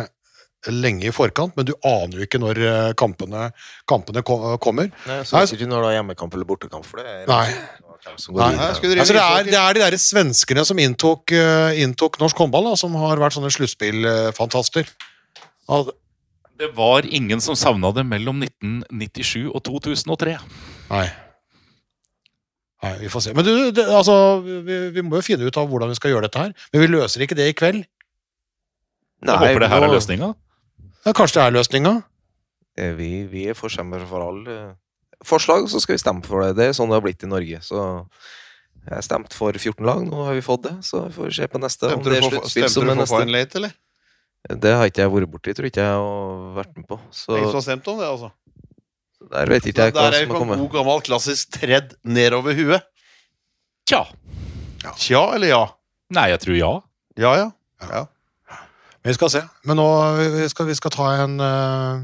lenge 0.70 1.08
i 1.08 1.14
forkant, 1.14 1.56
men 1.58 1.66
du 1.66 1.72
aner 1.86 2.20
jo 2.20 2.26
ikke 2.26 2.40
når 2.42 2.60
eh, 2.62 2.90
kampene, 2.98 3.48
kampene 3.90 4.22
kommer. 4.22 4.90
Nei, 5.08 5.22
så 5.26 5.40
vet 5.40 5.56
ikke 5.56 5.70
når 5.70 5.86
det 5.86 5.92
er 5.92 5.96
hjemmekamp 6.00 6.36
eller 6.36 6.48
bortekamp. 6.48 6.86
For 6.86 7.02
det 7.02 7.14
er 7.22 7.30
Nei. 7.30 7.46
Nei. 7.52 8.50
drive 8.58 8.98
Altså, 8.98 9.14
det, 9.14 9.22
er, 9.22 9.44
det 9.46 9.58
er 9.58 9.76
de 9.78 9.82
der 9.84 9.96
svenskene 10.00 10.64
som 10.66 10.78
inntok, 10.82 11.34
eh, 11.34 11.80
inntok 11.84 12.18
norsk 12.22 12.44
håndball, 12.44 12.70
da, 12.72 12.76
som 12.78 12.94
har 12.98 13.20
vært 13.22 13.36
sånne 13.36 13.50
sluttspillfantaster. 13.54 14.90
Ja, 15.70 15.82
Det 16.58 16.70
var 16.76 17.06
ingen 17.06 17.40
som 17.42 17.56
savna 17.58 17.90
det 17.94 18.04
mellom 18.06 18.42
1997 18.42 19.50
og 19.50 19.62
2003. 19.66 20.38
Nei. 20.90 21.06
Nei, 22.82 22.96
vi 22.98 23.10
får 23.10 23.22
se. 23.28 23.32
Men 23.34 23.46
du, 23.46 23.54
det, 23.74 23.86
altså, 23.86 24.14
vi, 24.42 24.78
vi 24.94 25.02
må 25.06 25.20
jo 25.20 25.26
finne 25.26 25.46
ut 25.46 25.58
av 25.58 25.68
hvordan 25.70 25.92
vi 25.92 25.98
skal 25.98 26.14
gjøre 26.14 26.26
dette 26.26 26.42
her. 26.42 26.54
Men 26.72 26.82
vi 26.82 26.90
løser 26.90 27.22
ikke 27.22 27.38
det 27.38 27.52
i 27.52 27.54
kveld. 27.58 27.84
Nei, 29.22 29.36
Jeg 29.36 29.38
håper 29.38 29.62
det 29.62 29.70
her 29.70 29.86
er 29.86 29.92
løsninga. 29.94 30.32
Ja, 31.06 31.12
kanskje 31.16 31.40
det 31.40 31.44
er 31.48 31.56
løsninga? 31.56 31.92
Eh, 32.78 32.92
Vi, 32.98 33.10
vi 33.30 33.46
er 33.50 33.58
forkjempere 33.58 34.06
for 34.08 34.22
alle 34.28 34.76
forslag, 35.26 35.68
så 35.70 35.80
skal 35.82 35.96
vi 35.96 36.02
stemme 36.02 36.24
for 36.26 36.42
det. 36.44 36.56
Det 36.58 36.68
er 36.70 36.76
sånn 36.76 36.90
det 36.90 36.98
har 36.98 37.04
blitt 37.04 37.22
i 37.26 37.30
Norge. 37.30 37.60
Så 37.62 37.82
jeg 38.88 39.04
stemte 39.06 39.36
for 39.38 39.54
14 39.54 39.86
lag, 39.86 40.00
nå 40.06 40.24
har 40.26 40.34
vi 40.34 40.42
fått 40.42 40.64
det. 40.66 40.74
Så 40.86 41.04
vi 41.08 41.14
får 41.14 41.34
se 41.36 41.48
på 41.52 41.60
neste. 41.62 41.86
om 41.90 42.00
Stemte 42.02 42.10
det 42.10 42.20
du 42.22 42.26
for, 42.26 42.38
som 42.42 42.50
stemte 42.50 42.82
er 42.92 43.02
du 43.02 43.06
for 43.06 43.32
Late, 43.36 43.58
eller? 43.60 43.74
Det 44.62 44.72
har 44.74 44.88
ikke 44.90 45.04
jeg 45.04 45.12
vært 45.14 45.30
borti, 45.30 45.52
tror 45.54 45.68
ikke 45.68 45.82
jeg, 45.84 45.98
har 46.02 46.54
vært 46.56 46.72
med 46.76 46.86
på. 46.90 46.96
Så 47.14 47.36
Ingen 47.36 47.52
som 47.52 47.60
har 47.60 47.66
stemt 47.68 47.90
om 47.92 48.00
det, 48.00 48.08
altså. 48.10 48.32
der 49.30 49.52
vet 49.54 49.68
ikke 49.70 49.84
jeg 49.86 49.94
hva 49.94 50.06
Der 50.10 50.16
vi 50.16 50.24
som 50.24 50.32
på 50.32 50.40
kommet. 50.40 50.56
en 50.56 50.58
er 50.58 50.64
god 50.66 50.74
gammel 50.80 51.04
klassisk 51.06 51.52
tredd 51.60 51.94
nedover 52.02 52.58
huet. 52.58 52.88
Tja. 53.86 54.00
Tja 54.98 55.22
eller 55.36 55.52
ja? 55.52 55.62
Nei, 56.10 56.26
jeg 56.34 56.40
tror 56.42 56.58
ja. 56.58 56.72
Ja, 57.22 57.32
ja. 57.38 57.46
ja. 57.86 58.02
Vi 59.02 59.14
skal 59.14 59.30
se. 59.30 59.42
Men 59.66 59.78
nå 59.80 59.86
vi 60.18 60.48
skal 60.50 60.68
vi 60.68 60.76
skal 60.78 60.92
ta 60.94 61.06
en 61.24 61.40
uh, 61.42 62.02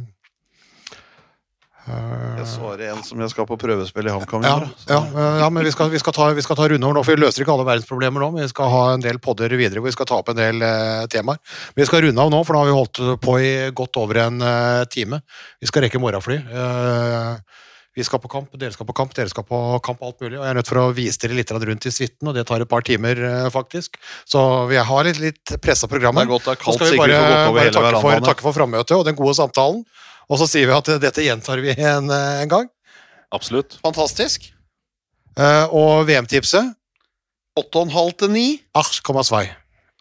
Jeg 1.88 2.46
svarer 2.50 2.90
en 2.90 3.04
som 3.06 3.20
jeg 3.22 3.30
skal 3.32 3.46
på 3.48 3.58
prøvespill 3.60 4.10
i 4.10 4.12
HamKam. 4.12 4.42
Ja, 4.44 4.56
ja, 4.90 4.98
eh, 5.06 5.36
ja, 5.40 5.46
men 5.48 5.64
vi 5.64 5.72
skal, 5.72 5.88
vi 5.92 6.00
skal 6.02 6.12
ta, 6.16 6.26
vi 6.36 6.44
skal 6.44 6.58
ta 6.58 6.66
rundover 6.68 6.98
nå, 6.98 7.04
for 7.06 7.16
vi 7.16 7.22
løser 7.22 7.44
ikke 7.44 7.54
alle 7.54 7.68
verdensproblemer 7.68 8.24
nå. 8.24 8.32
Men 8.34 8.44
vi 8.44 8.50
skal 8.52 8.72
ha 8.74 8.82
en 8.96 9.04
del 9.04 9.22
podder 9.24 9.54
videre 9.56 9.80
hvor 9.80 9.88
vi 9.88 9.96
skal 9.96 10.10
ta 10.10 10.18
opp 10.20 10.34
en 10.34 10.40
del 10.40 10.60
uh, 10.60 11.06
temaer. 11.12 11.40
Vi 11.78 11.86
skal 11.88 12.04
runde 12.04 12.26
av 12.26 12.34
nå, 12.34 12.42
for 12.44 12.58
nå 12.58 12.64
har 12.64 12.68
vi 12.68 12.76
holdt 12.76 13.02
på 13.24 13.38
i 13.40 13.54
godt 13.78 14.02
over 14.02 14.20
en 14.26 14.42
uh, 14.42 14.84
time. 14.90 15.22
Vi 15.62 15.70
skal 15.70 15.86
rekke 15.86 16.02
morgenfly. 16.02 16.42
Eh, 16.42 17.64
vi 17.98 18.06
skal 18.06 18.20
på 18.22 18.30
kamp, 18.30 18.52
dere 18.54 18.74
skal 18.74 18.86
på 18.86 18.94
kamp, 18.94 19.14
dere 19.16 19.30
skal 19.32 19.44
på 19.46 19.58
kamp, 19.84 20.02
alt 20.06 20.20
mulig. 20.22 20.36
Og 20.38 20.44
jeg 20.44 20.52
er 20.52 20.58
nødt 20.60 20.70
for 20.70 20.80
å 20.84 20.86
vise 20.94 21.18
dere 21.24 21.38
litt 21.38 21.50
rundt 21.50 21.88
i 21.88 21.92
suiten, 21.94 22.30
og 22.30 22.36
det 22.36 22.44
tar 22.46 22.62
et 22.62 22.70
par 22.70 22.84
timer, 22.86 23.18
eh, 23.26 23.48
faktisk. 23.50 23.98
Så 24.28 24.40
vi 24.70 24.78
har 24.90 25.08
litt, 25.08 25.18
litt 25.18 25.54
pressa 25.64 25.90
program 25.90 26.14
Det 26.14 26.28
er 26.28 26.30
godt 26.30 26.46
det 26.46 26.54
er 26.54 26.60
Så 26.60 26.64
kaldt, 26.64 26.78
skal 26.78 26.86
så 26.86 26.92
vi 26.92 27.02
bare, 27.02 27.18
bare 27.58 27.72
takke, 27.74 28.02
for, 28.04 28.26
takke 28.30 28.46
for 28.46 28.56
frammøtet 28.56 28.94
og 28.96 29.04
den 29.08 29.18
gode 29.18 29.34
samtalen. 29.34 29.82
Og 30.28 30.38
så 30.38 30.46
sier 30.46 30.68
vi 30.68 30.76
at 30.76 30.92
dette 31.02 31.24
gjentar 31.24 31.58
vi 31.64 31.74
en, 31.74 32.10
eh, 32.10 32.42
en 32.44 32.48
gang. 32.54 32.70
Absolutt. 33.34 33.80
Fantastisk. 33.82 34.52
Eh, 35.38 35.66
og 35.74 36.06
VM-tipset 36.06 36.74
8,5 37.58 38.14
til 38.22 38.30
9. 38.30 38.46
8,2. 38.78 39.42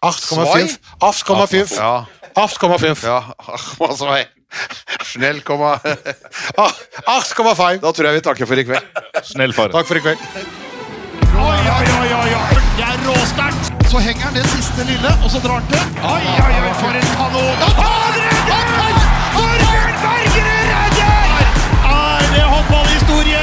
8,5. 0.04 0.78
8,5. 1.02 1.76
Ja. 1.76 2.04
8,5. 2.38 3.02
ja. 3.02 4.37
Altså, 4.48 4.84
hei. 4.88 5.04
Snell, 5.12 5.40
komma. 5.44 5.74
8,5. 6.56 7.80
Da 7.82 7.92
tror 7.92 8.08
jeg 8.08 8.14
vi 8.18 8.20
takker 8.28 8.46
for 8.48 8.60
i 8.60 8.64
kveld. 8.68 8.84
Snell 9.24 9.52
far. 9.56 9.68
Takk 9.74 9.86
for 9.88 9.96
i 10.00 10.02
kveld. 10.04 10.18
Oi, 11.38 11.58
oi, 11.58 11.86
oi, 12.00 12.10
oi, 12.20 12.30
oi. 12.34 12.60
Det 12.78 12.84
er 12.86 12.98
råsterkt. 13.06 13.72
Så 13.88 13.98
henger 14.04 14.22
han 14.28 14.34
det 14.36 14.44
siste 14.52 14.84
lille, 14.84 15.10
og 15.24 15.30
så 15.32 15.38
drar 15.44 15.60
han 15.60 15.68
til. 15.70 15.84
Oi, 16.04 16.24
oi, 16.44 16.54
oi, 16.60 16.72
for 16.80 16.92
en 16.98 17.08
kanon. 17.16 17.56
Han 17.78 18.18
redder! 18.18 18.98
Torbjørn 19.36 19.96
Bergerud 20.02 20.64
redder! 20.72 21.46
Er 21.88 22.26
det 22.34 22.44
håndballhistorie? 22.52 23.42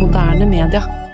Moderne 0.00 0.46
media. 0.46 1.07